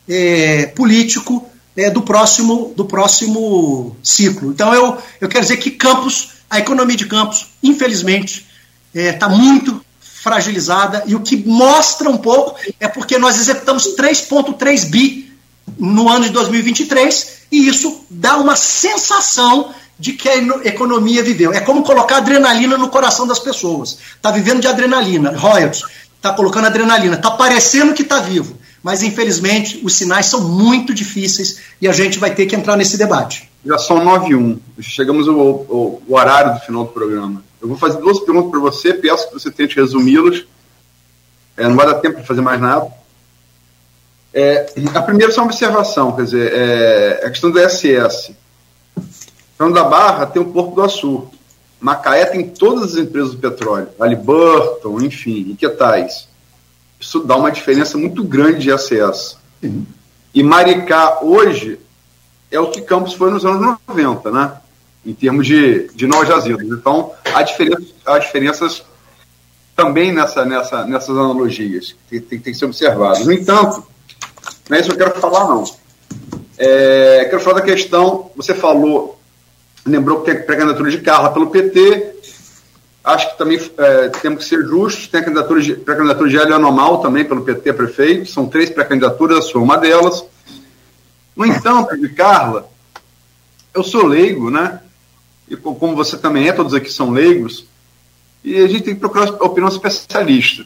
é, 0.08 0.66
político 0.66 1.48
é, 1.76 1.90
do, 1.90 2.02
próximo, 2.02 2.72
do 2.76 2.84
próximo 2.84 3.96
ciclo. 4.02 4.50
Então 4.50 4.74
eu, 4.74 4.98
eu 5.20 5.28
quero 5.28 5.42
dizer 5.42 5.56
que 5.56 5.70
Campos 5.70 6.36
a 6.48 6.58
economia 6.58 6.96
de 6.96 7.06
campos, 7.06 7.48
infelizmente, 7.62 8.46
está 8.94 9.26
é, 9.26 9.30
muito 9.30 9.84
fragilizada 10.00 11.04
e 11.06 11.14
o 11.14 11.20
que 11.20 11.36
mostra 11.36 12.08
um 12.08 12.16
pouco 12.16 12.58
é 12.80 12.88
porque 12.88 13.18
nós 13.18 13.38
executamos 13.38 13.96
3,3 13.96 14.86
bi 14.86 15.32
no 15.78 16.08
ano 16.08 16.24
de 16.24 16.30
2023 16.30 17.46
e 17.52 17.68
isso 17.68 18.04
dá 18.08 18.36
uma 18.36 18.56
sensação 18.56 19.72
de 19.98 20.12
que 20.12 20.28
a 20.28 20.36
economia 20.64 21.22
viveu. 21.22 21.52
É 21.52 21.60
como 21.60 21.82
colocar 21.82 22.18
adrenalina 22.18 22.76
no 22.76 22.88
coração 22.88 23.26
das 23.26 23.38
pessoas. 23.38 23.98
Está 24.14 24.30
vivendo 24.30 24.60
de 24.60 24.68
adrenalina, 24.68 25.36
royalties, 25.36 25.84
está 26.16 26.32
colocando 26.32 26.66
adrenalina, 26.66 27.16
está 27.16 27.30
parecendo 27.30 27.94
que 27.94 28.02
está 28.02 28.20
vivo, 28.20 28.56
mas 28.82 29.02
infelizmente 29.02 29.80
os 29.82 29.94
sinais 29.94 30.26
são 30.26 30.48
muito 30.48 30.92
difíceis 30.92 31.58
e 31.80 31.88
a 31.88 31.92
gente 31.92 32.18
vai 32.18 32.34
ter 32.34 32.46
que 32.46 32.56
entrar 32.56 32.76
nesse 32.76 32.96
debate. 32.96 33.50
Já 33.64 33.78
são 33.78 34.04
9 34.04 34.30
e 34.30 34.34
1. 34.34 34.60
Chegamos 34.80 35.28
ao, 35.28 35.38
ao, 35.40 36.02
ao 36.08 36.14
horário 36.14 36.54
do 36.54 36.60
final 36.60 36.84
do 36.84 36.92
programa. 36.92 37.42
Eu 37.60 37.68
vou 37.68 37.76
fazer 37.76 37.98
duas 37.98 38.20
perguntas 38.20 38.50
para 38.50 38.60
você, 38.60 38.94
peço 38.94 39.28
que 39.28 39.34
você 39.34 39.50
tente 39.50 39.76
resumi-las. 39.76 40.44
É, 41.56 41.66
não 41.66 41.74
vai 41.74 41.86
dar 41.86 41.94
tempo 41.94 42.20
de 42.20 42.26
fazer 42.26 42.42
mais 42.42 42.60
nada. 42.60 42.86
É, 44.32 44.66
a 44.94 45.02
primeira 45.02 45.32
é 45.32 45.36
uma 45.36 45.46
observação, 45.46 46.12
quer 46.12 46.24
dizer, 46.24 46.52
é, 46.52 47.22
a 47.24 47.30
questão 47.30 47.50
do 47.50 47.58
SS. 47.58 48.34
Então, 49.56 49.72
da 49.72 49.82
Barra 49.82 50.26
tem 50.26 50.40
o 50.40 50.52
Porto 50.52 50.76
do 50.76 50.82
Açu. 50.82 51.28
Macaé 51.80 52.26
tem 52.26 52.48
todas 52.48 52.94
as 52.94 52.96
empresas 52.96 53.32
do 53.32 53.38
petróleo, 53.38 53.88
Burton, 54.22 55.00
enfim, 55.00 55.50
e 55.50 55.56
que 55.56 55.68
tais. 55.68 56.28
Isso 57.00 57.20
dá 57.20 57.36
uma 57.36 57.50
diferença 57.50 57.98
muito 57.98 58.22
grande 58.22 58.60
de 58.60 58.72
acesso. 58.72 59.38
E 60.34 60.42
Maricá, 60.42 61.20
hoje, 61.22 61.78
é 62.50 62.60
o 62.60 62.70
que 62.70 62.80
Campos 62.80 63.14
foi 63.14 63.30
nos 63.30 63.44
anos 63.44 63.78
90, 63.88 64.30
né? 64.30 64.52
Em 65.04 65.14
termos 65.14 65.46
de, 65.46 65.88
de 65.94 66.06
novos 66.06 66.28
jazidas. 66.28 66.66
Então, 66.66 67.12
há, 67.34 67.42
diferença, 67.42 67.86
há 68.04 68.18
diferenças 68.18 68.82
também 69.74 70.12
nessa, 70.12 70.44
nessa, 70.44 70.84
nessas 70.84 71.10
analogias 71.10 71.94
que 72.08 72.20
tem, 72.20 72.38
tem 72.38 72.52
que 72.52 72.58
ser 72.58 72.64
observadas. 72.64 73.24
No 73.24 73.32
entanto, 73.32 73.86
não 74.68 74.76
é 74.76 74.80
isso 74.80 74.90
que 74.90 74.94
eu 74.94 75.06
quero 75.06 75.20
falar, 75.20 75.46
não. 75.46 75.64
É, 76.58 77.26
quero 77.28 77.40
falar 77.40 77.60
da 77.60 77.66
questão, 77.66 78.30
você 78.34 78.54
falou, 78.54 79.15
lembrou 79.86 80.20
que 80.20 80.32
tem 80.32 80.42
pré-candidatura 80.42 80.90
de 80.90 81.00
Carla 81.00 81.32
pelo 81.32 81.48
PT, 81.48 82.14
acho 83.04 83.30
que 83.30 83.38
também 83.38 83.58
é, 83.78 84.08
temos 84.08 84.40
que 84.40 84.48
ser 84.48 84.62
justos, 84.66 85.06
tem 85.06 85.20
a 85.20 85.24
candidatura 85.24 85.62
de, 85.62 85.74
pré-candidatura 85.74 86.28
de 86.28 86.36
Hélio 86.36 86.98
também 87.00 87.24
pelo 87.24 87.42
PT 87.42 87.72
prefeito, 87.72 88.30
são 88.30 88.46
três 88.46 88.68
pré-candidaturas, 88.68 89.38
a 89.38 89.42
sua 89.42 89.62
uma 89.62 89.78
delas. 89.78 90.24
No 91.36 91.46
entanto, 91.46 91.96
de 91.96 92.08
Carla, 92.08 92.68
eu 93.72 93.84
sou 93.84 94.06
leigo, 94.06 94.50
né? 94.50 94.80
E 95.48 95.56
como 95.56 95.94
você 95.94 96.16
também 96.16 96.48
é, 96.48 96.52
todos 96.52 96.74
aqui 96.74 96.90
são 96.90 97.10
leigos, 97.10 97.66
e 98.42 98.56
a 98.56 98.66
gente 98.66 98.82
tem 98.82 98.94
que 98.94 99.00
procurar 99.00 99.28
a 99.28 99.44
opinião 99.44 99.68
especialista. 99.68 100.64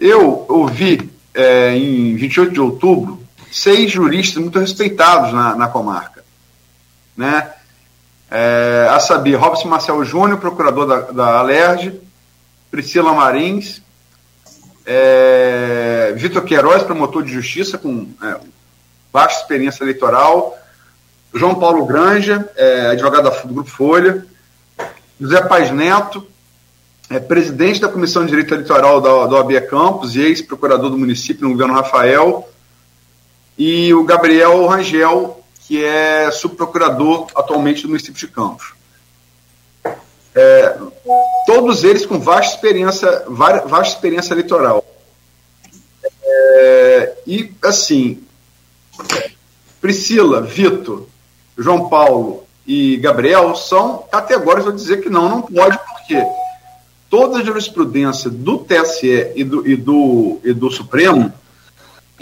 Eu 0.00 0.46
ouvi 0.48 1.10
é, 1.34 1.76
em 1.76 2.16
28 2.16 2.52
de 2.52 2.60
outubro 2.60 3.22
seis 3.50 3.90
juristas 3.90 4.42
muito 4.42 4.58
respeitados 4.58 5.32
na, 5.32 5.54
na 5.54 5.68
comarca. 5.68 6.24
Né? 7.16 7.50
É, 8.34 8.88
a 8.90 8.98
saber, 8.98 9.34
Robson 9.34 9.68
Marcel 9.68 10.02
Júnior, 10.06 10.38
procurador 10.38 10.86
da, 10.86 11.00
da 11.00 11.38
Alerj, 11.40 12.00
Priscila 12.70 13.12
Marins, 13.12 13.82
é, 14.86 16.14
Vitor 16.16 16.42
Queiroz, 16.42 16.82
promotor 16.82 17.22
de 17.22 17.30
justiça, 17.30 17.76
com 17.76 18.08
é, 18.22 18.40
baixa 19.12 19.42
experiência 19.42 19.84
eleitoral, 19.84 20.56
João 21.34 21.56
Paulo 21.56 21.84
Granja, 21.84 22.48
é, 22.56 22.86
advogado 22.86 23.30
do 23.46 23.52
Grupo 23.52 23.68
Folha, 23.68 24.24
José 25.20 25.42
Paz 25.42 25.70
Neto, 25.70 26.26
é, 27.10 27.20
presidente 27.20 27.82
da 27.82 27.88
Comissão 27.88 28.22
de 28.24 28.30
Direito 28.30 28.54
Eleitoral 28.54 28.98
da, 29.02 29.26
da 29.26 29.36
OAB 29.36 29.60
Campos 29.68 30.16
e 30.16 30.22
ex-procurador 30.22 30.88
do 30.88 30.96
município 30.96 31.44
no 31.44 31.50
governo 31.50 31.74
Rafael, 31.74 32.48
e 33.58 33.92
o 33.92 34.04
Gabriel 34.04 34.66
Rangel, 34.66 35.41
que 35.66 35.84
é 35.84 36.30
subprocurador 36.30 37.26
atualmente 37.34 37.82
do 37.82 37.88
município 37.88 38.14
de 38.14 38.28
Campos. 38.28 38.74
É, 40.34 40.78
todos 41.46 41.84
eles 41.84 42.06
com 42.06 42.18
vasta 42.18 42.54
experiência, 42.54 43.24
vasta 43.28 43.94
experiência 43.94 44.32
eleitoral. 44.32 44.84
É, 46.24 47.14
e, 47.26 47.52
assim, 47.62 48.22
Priscila, 49.80 50.40
Vitor, 50.40 51.06
João 51.56 51.88
Paulo 51.88 52.46
e 52.66 52.96
Gabriel 52.96 53.54
são 53.54 54.04
categóricos 54.10 54.72
a 54.72 54.74
dizer 54.74 55.02
que 55.02 55.10
não, 55.10 55.28
não 55.28 55.42
pode, 55.42 55.78
porque 55.78 56.24
toda 57.10 57.38
a 57.38 57.44
jurisprudência 57.44 58.30
do 58.30 58.58
TSE 58.58 59.32
e 59.34 59.44
do, 59.44 59.68
e 59.68 59.76
do, 59.76 60.40
e 60.42 60.52
do 60.52 60.70
Supremo 60.70 61.32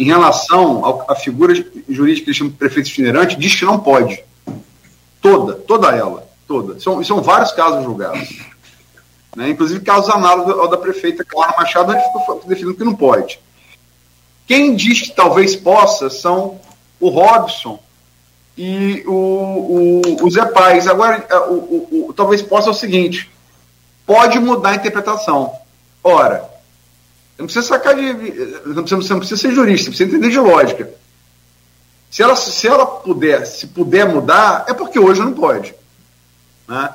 em 0.00 0.04
relação 0.04 1.04
à 1.06 1.14
figura 1.14 1.54
jurídica 1.86 2.24
que 2.24 2.30
eles 2.30 2.36
chamam 2.36 2.50
de 2.50 2.56
prefeito 2.56 2.88
itinerante 2.88 3.36
diz 3.36 3.54
que 3.54 3.66
não 3.66 3.78
pode. 3.78 4.24
Toda, 5.20 5.52
toda 5.52 5.94
ela, 5.94 6.26
toda. 6.48 6.80
São, 6.80 7.04
são 7.04 7.20
vários 7.20 7.52
casos 7.52 7.84
julgados. 7.84 8.40
Né? 9.36 9.50
Inclusive 9.50 9.80
casos 9.80 10.08
análogos 10.08 10.58
ao 10.58 10.68
da 10.68 10.78
prefeita 10.78 11.22
Clara 11.22 11.54
Machado, 11.54 11.92
onde 11.92 12.02
ficou 12.02 12.42
definido 12.46 12.78
que 12.78 12.82
não 12.82 12.94
pode. 12.94 13.38
Quem 14.46 14.74
diz 14.74 15.02
que 15.02 15.10
talvez 15.10 15.54
possa 15.54 16.08
são 16.08 16.58
o 16.98 17.10
Robson 17.10 17.78
e 18.56 19.04
o, 19.06 19.12
o, 19.12 20.24
o 20.24 20.30
Zé 20.30 20.46
Paz. 20.46 20.88
Agora, 20.88 21.26
é, 21.28 21.38
o, 21.40 21.52
o, 21.52 22.06
o, 22.08 22.12
talvez 22.14 22.40
possa 22.40 22.68
é 22.68 22.70
o 22.70 22.74
seguinte: 22.74 23.30
pode 24.06 24.38
mudar 24.38 24.70
a 24.70 24.74
interpretação. 24.76 25.52
Ora, 26.02 26.48
não 27.40 27.46
precisa 27.46 27.66
sacar 27.66 27.94
de. 27.94 28.12
Não 28.66 28.84
precisa, 28.84 29.14
não 29.14 29.20
precisa 29.20 29.40
ser 29.40 29.52
jurista, 29.52 29.90
precisa 29.90 30.08
entender 30.08 30.30
de 30.30 30.38
lógica. 30.38 30.90
Se 32.10 32.22
ela, 32.22 32.36
se 32.36 32.66
ela 32.66 32.84
puder, 32.84 33.46
se 33.46 33.68
puder 33.68 34.06
mudar, 34.06 34.64
é 34.68 34.74
porque 34.74 34.98
hoje 34.98 35.20
não 35.20 35.32
pode. 35.32 35.74
Né? 36.68 36.92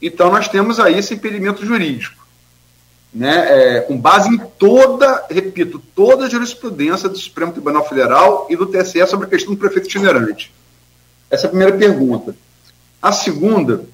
Então 0.00 0.30
nós 0.30 0.48
temos 0.48 0.80
aí 0.80 0.98
esse 0.98 1.14
impedimento 1.14 1.64
jurídico. 1.66 2.22
Né, 3.14 3.76
é, 3.76 3.80
com 3.82 3.98
base 3.98 4.30
em 4.30 4.38
toda, 4.38 5.26
repito, 5.28 5.78
toda 5.94 6.24
a 6.24 6.30
jurisprudência 6.30 7.10
do 7.10 7.18
Supremo 7.18 7.52
Tribunal 7.52 7.86
Federal 7.86 8.46
e 8.48 8.56
do 8.56 8.64
TSE 8.64 9.06
sobre 9.06 9.26
a 9.26 9.28
questão 9.28 9.52
do 9.52 9.58
prefeito 9.58 9.86
itinerante. 9.86 10.50
Essa 11.30 11.44
é 11.44 11.48
a 11.48 11.50
primeira 11.50 11.76
pergunta. 11.76 12.34
A 13.02 13.12
segunda, 13.12 13.84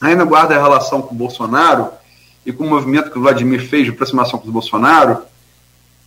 ainda 0.00 0.24
guarda 0.24 0.56
a 0.56 0.62
relação 0.62 1.02
com 1.02 1.14
o 1.14 1.18
Bolsonaro 1.18 1.90
e 2.46 2.52
com 2.52 2.64
o 2.64 2.70
movimento 2.70 3.10
que 3.10 3.18
o 3.18 3.22
Vladimir 3.22 3.68
fez 3.68 3.84
de 3.84 3.90
aproximação 3.90 4.38
com 4.38 4.48
o 4.48 4.52
Bolsonaro, 4.52 5.22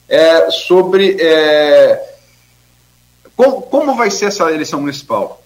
é 0.07 0.49
sobre 0.49 1.18
é, 1.20 2.02
como, 3.36 3.61
como 3.61 3.95
vai 3.95 4.10
ser 4.10 4.28
essa 4.28 4.49
eleição 4.52 4.80
municipal. 4.80 5.44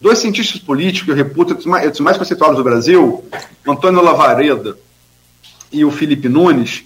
Dois 0.00 0.18
cientistas 0.18 0.60
políticos, 0.60 1.08
eu 1.08 1.14
reputo, 1.14 1.54
os 1.54 1.66
mais, 1.66 2.00
mais 2.00 2.16
conceituados 2.16 2.56
do 2.56 2.64
Brasil, 2.64 3.24
Antônio 3.66 4.02
Lavareda 4.02 4.78
e 5.70 5.84
o 5.84 5.90
Felipe 5.90 6.28
Nunes, 6.28 6.84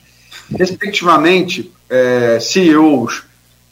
respectivamente, 0.58 1.72
é, 1.88 2.38
CEOs 2.40 3.22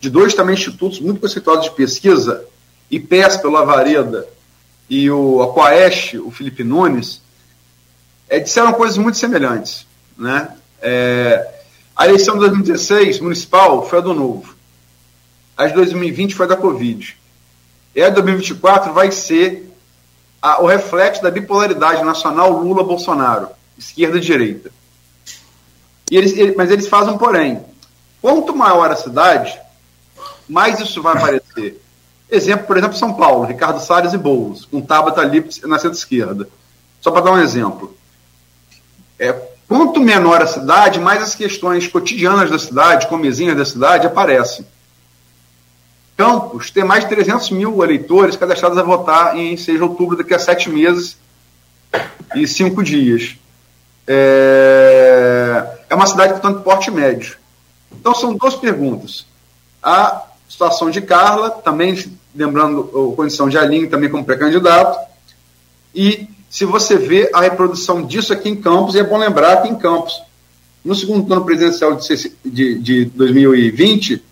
de 0.01 0.09
dois 0.09 0.33
também 0.33 0.55
institutos 0.55 1.01
muito 1.01 1.21
conceituados 1.21 1.65
de 1.65 1.73
pesquisa, 1.73 2.45
IPESP, 2.91 3.47
o 3.47 3.51
Lavareda, 3.51 4.27
e 4.89 5.11
o 5.11 5.43
Aquaeste, 5.43 6.19
o 6.19 6.31
Felipe 6.31 6.65
Nunes, 6.65 7.21
é, 8.29 8.39
disseram 8.39 8.73
coisas 8.73 8.99
muito 8.99 9.19
semelhantes. 9.19 9.87
Né? 10.17 10.49
É, 10.81 11.49
a 11.97 12.07
eleição 12.07 12.35
de 12.35 12.41
2016, 12.41 13.21
municipal, 13.21 13.87
foi 13.87 13.99
a 13.99 14.03
do 14.03 14.15
Novo. 14.15 14.55
A 15.57 15.67
de 15.67 15.75
2020 15.75 16.35
foi 16.35 16.47
a 16.47 16.51
da 16.51 16.57
Covid. 16.57 17.17
E 17.95 18.03
a 18.03 18.09
de 18.09 18.15
2024 18.15 18.93
vai 18.93 19.11
ser 19.11 19.69
a, 20.41 20.63
o 20.63 20.67
reflexo 20.67 21.23
da 21.23 21.31
bipolaridade 21.31 22.05
nacional 22.05 22.53
Lula-Bolsonaro, 22.53 23.49
esquerda 23.77 24.19
e 24.19 24.21
direita. 24.21 24.71
E 26.11 26.17
eles, 26.17 26.33
ele, 26.37 26.55
mas 26.57 26.71
eles 26.71 26.87
fazem 26.87 27.15
um 27.15 27.19
porém. 27.19 27.65
Quanto 28.23 28.55
maior 28.55 28.91
a 28.91 28.97
cidade, 28.97 29.59
mais 30.49 30.81
isso 30.81 31.03
vai 31.03 31.17
aparecer. 31.17 31.83
Exemplo, 32.31 32.67
por 32.67 32.77
exemplo, 32.77 32.97
São 32.97 33.15
Paulo, 33.15 33.47
Ricardo 33.47 33.81
Salles 33.81 34.13
e 34.13 34.19
Boulos, 34.19 34.67
com 34.67 34.81
Tabata 34.81 35.25
Lips 35.25 35.61
na 35.63 35.79
centro-esquerda. 35.79 36.49
Só 37.01 37.11
para 37.11 37.23
dar 37.23 37.33
um 37.33 37.41
exemplo. 37.41 37.98
É, 39.19 39.33
quanto 39.67 40.01
menor 40.01 40.41
a 40.41 40.47
cidade, 40.47 41.01
mais 41.01 41.23
as 41.23 41.35
questões 41.35 41.89
cotidianas 41.89 42.51
da 42.51 42.59
cidade, 42.59 43.09
comezinhas 43.09 43.57
da 43.57 43.65
cidade, 43.65 44.07
aparecem. 44.07 44.67
Campos 46.17 46.71
tem 46.71 46.85
mais 46.85 47.05
de 47.05 47.11
300 47.11 47.51
mil 47.51 47.83
eleitores 47.83 48.37
cadastrados 48.37 48.79
a 48.79 48.83
votar 48.83 49.37
em 49.37 49.57
6 49.57 49.79
de 49.79 49.83
outubro, 49.83 50.17
daqui 50.17 50.35
a 50.35 50.39
sete 50.39 50.69
meses 50.69 51.17
e 52.35 52.47
cinco 52.47 52.83
dias. 52.83 53.37
É, 54.07 55.79
é 55.89 55.95
uma 55.95 56.07
cidade, 56.07 56.33
portanto, 56.33 56.63
porte 56.63 56.91
médio. 56.91 57.37
Então, 57.93 58.15
são 58.15 58.35
duas 58.35 58.57
perguntas. 58.57 59.27
A 59.83 60.25
situação 60.49 60.91
de 60.91 61.01
Carla, 61.01 61.51
também 61.51 61.97
lembrando 62.35 63.13
a 63.13 63.17
condição 63.17 63.49
de 63.49 63.59
Aline 63.59 63.89
também 63.89 64.11
como 64.11 64.25
pré-candidato, 64.25 64.99
e 65.95 66.29
se 66.51 66.65
você 66.65 66.97
vê 66.97 67.31
a 67.33 67.41
reprodução 67.43 68.03
disso 68.03 68.33
aqui 68.33 68.49
em 68.49 68.57
Campos, 68.57 68.95
e 68.95 69.01
é 69.01 69.03
bom 69.03 69.19
lembrar 69.19 69.63
que 69.63 69.69
em 69.69 69.77
Campos, 69.77 70.23
no 70.85 70.95
segundo 70.95 71.27
turno 71.27 71.45
presidencial 71.45 71.95
de, 71.97 72.31
de, 72.45 72.79
de 72.79 73.05
2020, 73.07 74.23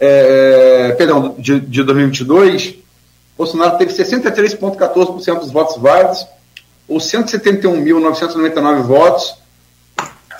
é, 0.00 0.94
perdão, 0.96 1.34
de, 1.38 1.60
de 1.60 1.82
2022, 1.82 2.76
Bolsonaro 3.36 3.76
teve 3.76 3.92
63,14% 3.92 5.40
dos 5.40 5.52
votos 5.52 5.76
válidos, 5.76 6.26
ou 6.88 6.98
171.999 6.98 8.82
votos, 8.82 9.34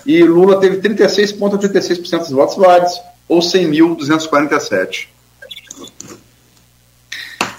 e 0.07 0.23
Lula 0.23 0.59
teve 0.59 0.79
36,86% 0.79 2.19
dos 2.19 2.31
votos 2.31 2.57
válidos, 2.57 3.01
ou 3.29 3.41
100.247. 3.41 5.09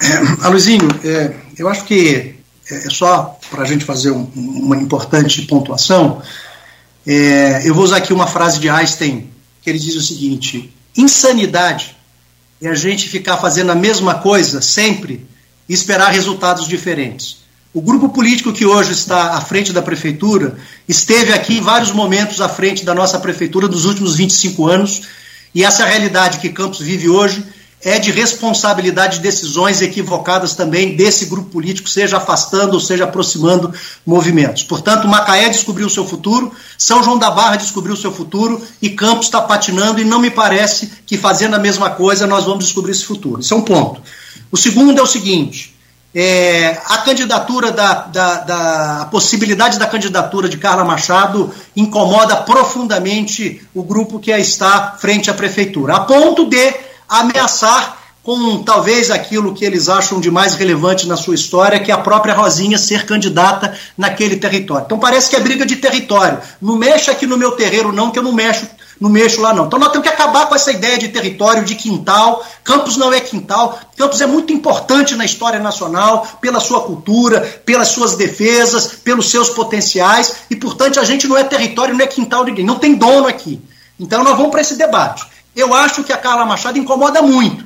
É, 0.01 0.45
Aluzinho, 0.45 0.87
é, 1.05 1.33
eu 1.57 1.69
acho 1.69 1.85
que 1.85 2.42
é, 2.73 2.87
é 2.87 2.89
só 2.89 3.37
para 3.49 3.63
a 3.63 3.65
gente 3.65 3.85
fazer 3.85 4.11
um, 4.11 4.27
uma 4.35 4.77
importante 4.77 5.41
pontuação. 5.43 6.21
É, 7.05 7.61
eu 7.67 7.73
vou 7.73 7.83
usar 7.83 7.97
aqui 7.97 8.13
uma 8.13 8.27
frase 8.27 8.59
de 8.59 8.69
Einstein, 8.69 9.29
que 9.61 9.69
ele 9.69 9.79
diz 9.79 9.95
o 9.95 10.01
seguinte: 10.01 10.73
insanidade 10.97 11.95
é 12.61 12.69
a 12.69 12.75
gente 12.75 13.09
ficar 13.09 13.37
fazendo 13.37 13.71
a 13.71 13.75
mesma 13.75 14.15
coisa 14.15 14.61
sempre 14.61 15.27
e 15.67 15.73
esperar 15.73 16.11
resultados 16.11 16.67
diferentes. 16.67 17.43
O 17.73 17.81
grupo 17.81 18.09
político 18.09 18.53
que 18.53 18.65
hoje 18.65 18.91
está 18.91 19.35
à 19.35 19.41
frente 19.41 19.73
da 19.73 19.81
prefeitura 19.81 20.57
esteve 20.87 21.33
aqui 21.33 21.57
em 21.57 21.61
vários 21.61 21.91
momentos 21.91 22.39
à 22.39 22.47
frente 22.47 22.85
da 22.85 22.93
nossa 22.93 23.19
prefeitura 23.19 23.67
nos 23.67 23.85
últimos 23.85 24.15
25 24.15 24.67
anos 24.67 25.01
e 25.55 25.63
essa 25.63 25.85
realidade 25.85 26.37
que 26.37 26.49
Campos 26.49 26.79
vive 26.79 27.09
hoje 27.09 27.43
é 27.83 27.99
de 27.99 28.11
responsabilidade 28.11 29.17
de 29.17 29.23
decisões 29.23 29.81
equivocadas 29.81 30.55
também 30.55 30.95
desse 30.95 31.25
grupo 31.25 31.49
político, 31.49 31.89
seja 31.89 32.17
afastando 32.17 32.73
ou 32.73 32.79
seja 32.79 33.03
aproximando 33.03 33.73
movimentos. 34.05 34.63
Portanto, 34.63 35.07
Macaé 35.07 35.49
descobriu 35.49 35.87
o 35.87 35.89
seu 35.89 36.05
futuro, 36.05 36.51
São 36.77 37.03
João 37.03 37.17
da 37.17 37.29
Barra 37.29 37.57
descobriu 37.57 37.93
o 37.93 37.97
seu 37.97 38.11
futuro 38.11 38.61
e 38.81 38.89
Campos 38.89 39.25
está 39.25 39.41
patinando 39.41 39.99
e 39.99 40.05
não 40.05 40.19
me 40.19 40.31
parece 40.31 40.91
que 41.05 41.17
fazendo 41.17 41.55
a 41.55 41.59
mesma 41.59 41.89
coisa 41.89 42.25
nós 42.25 42.45
vamos 42.45 42.65
descobrir 42.65 42.93
esse 42.93 43.05
futuro. 43.05 43.41
Isso 43.41 43.53
é 43.53 43.57
um 43.57 43.61
ponto. 43.61 44.01
O 44.51 44.57
segundo 44.57 44.99
é 44.99 45.01
o 45.01 45.07
seguinte: 45.07 45.75
é, 46.15 46.77
a 46.85 46.99
candidatura 46.99 47.71
da, 47.71 47.93
da, 48.03 48.35
da 48.35 49.01
a 49.01 49.05
possibilidade 49.05 49.79
da 49.79 49.87
candidatura 49.87 50.47
de 50.47 50.57
Carla 50.57 50.85
Machado 50.85 51.51
incomoda 51.75 52.35
profundamente 52.37 53.61
o 53.73 53.83
grupo 53.83 54.19
que 54.19 54.31
está 54.31 54.95
frente 54.99 55.29
à 55.29 55.33
prefeitura, 55.33 55.95
a 55.95 55.99
ponto 56.01 56.45
de 56.45 56.92
ameaçar 57.07 57.97
com 58.23 58.63
talvez 58.63 59.11
aquilo 59.11 59.53
que 59.53 59.65
eles 59.65 59.89
acham 59.89 60.21
de 60.21 60.31
mais 60.31 60.55
relevante 60.55 61.05
na 61.05 61.17
sua 61.17 61.35
história, 61.35 61.79
que 61.79 61.91
é 61.91 61.93
a 61.93 61.97
própria 61.97 62.33
Rosinha 62.33 62.77
ser 62.77 63.05
candidata 63.05 63.77
naquele 63.97 64.37
território. 64.37 64.85
Então 64.85 64.97
parece 64.97 65.29
que 65.29 65.35
é 65.35 65.39
briga 65.41 65.65
de 65.65 65.75
território. 65.75 66.39
Não 66.61 66.77
mexa 66.77 67.11
aqui 67.11 67.27
no 67.27 67.37
meu 67.37 67.51
terreiro, 67.51 67.91
não, 67.91 68.11
que 68.11 68.17
eu 68.17 68.23
não 68.23 68.31
mexo 68.31 68.65
não 69.03 69.09
mexo 69.09 69.41
lá 69.41 69.53
não. 69.53 69.65
Então 69.65 69.77
nós 69.77 69.91
temos 69.91 70.07
que 70.07 70.13
acabar 70.13 70.47
com 70.47 70.55
essa 70.55 70.71
ideia 70.71 70.97
de 70.97 71.09
território, 71.09 71.65
de 71.65 71.75
quintal. 71.75 72.45
Campos 72.63 72.95
não 72.95 73.11
é 73.11 73.19
quintal. 73.19 73.77
Campos 73.97 74.21
é 74.21 74.25
muito 74.25 74.53
importante 74.53 75.15
na 75.15 75.25
história 75.25 75.59
nacional, 75.59 76.25
pela 76.39 76.61
sua 76.61 76.81
cultura, 76.81 77.41
pelas 77.65 77.89
suas 77.89 78.15
defesas, 78.15 78.87
pelos 79.03 79.29
seus 79.29 79.49
potenciais, 79.49 80.35
e 80.49 80.55
portanto 80.55 81.01
a 81.01 81.03
gente 81.03 81.27
não 81.27 81.37
é 81.37 81.43
território, 81.43 81.93
não 81.93 82.05
é 82.05 82.07
quintal 82.07 82.45
de 82.45 82.51
ninguém. 82.51 82.65
Não 82.65 82.79
tem 82.79 82.95
dono 82.95 83.27
aqui. 83.27 83.61
Então 83.99 84.23
nós 84.23 84.37
vamos 84.37 84.51
para 84.51 84.61
esse 84.61 84.75
debate. 84.75 85.32
Eu 85.55 85.73
acho 85.73 86.03
que 86.03 86.13
a 86.13 86.17
Carla 86.17 86.45
Machado 86.45 86.77
incomoda 86.77 87.21
muito. 87.21 87.65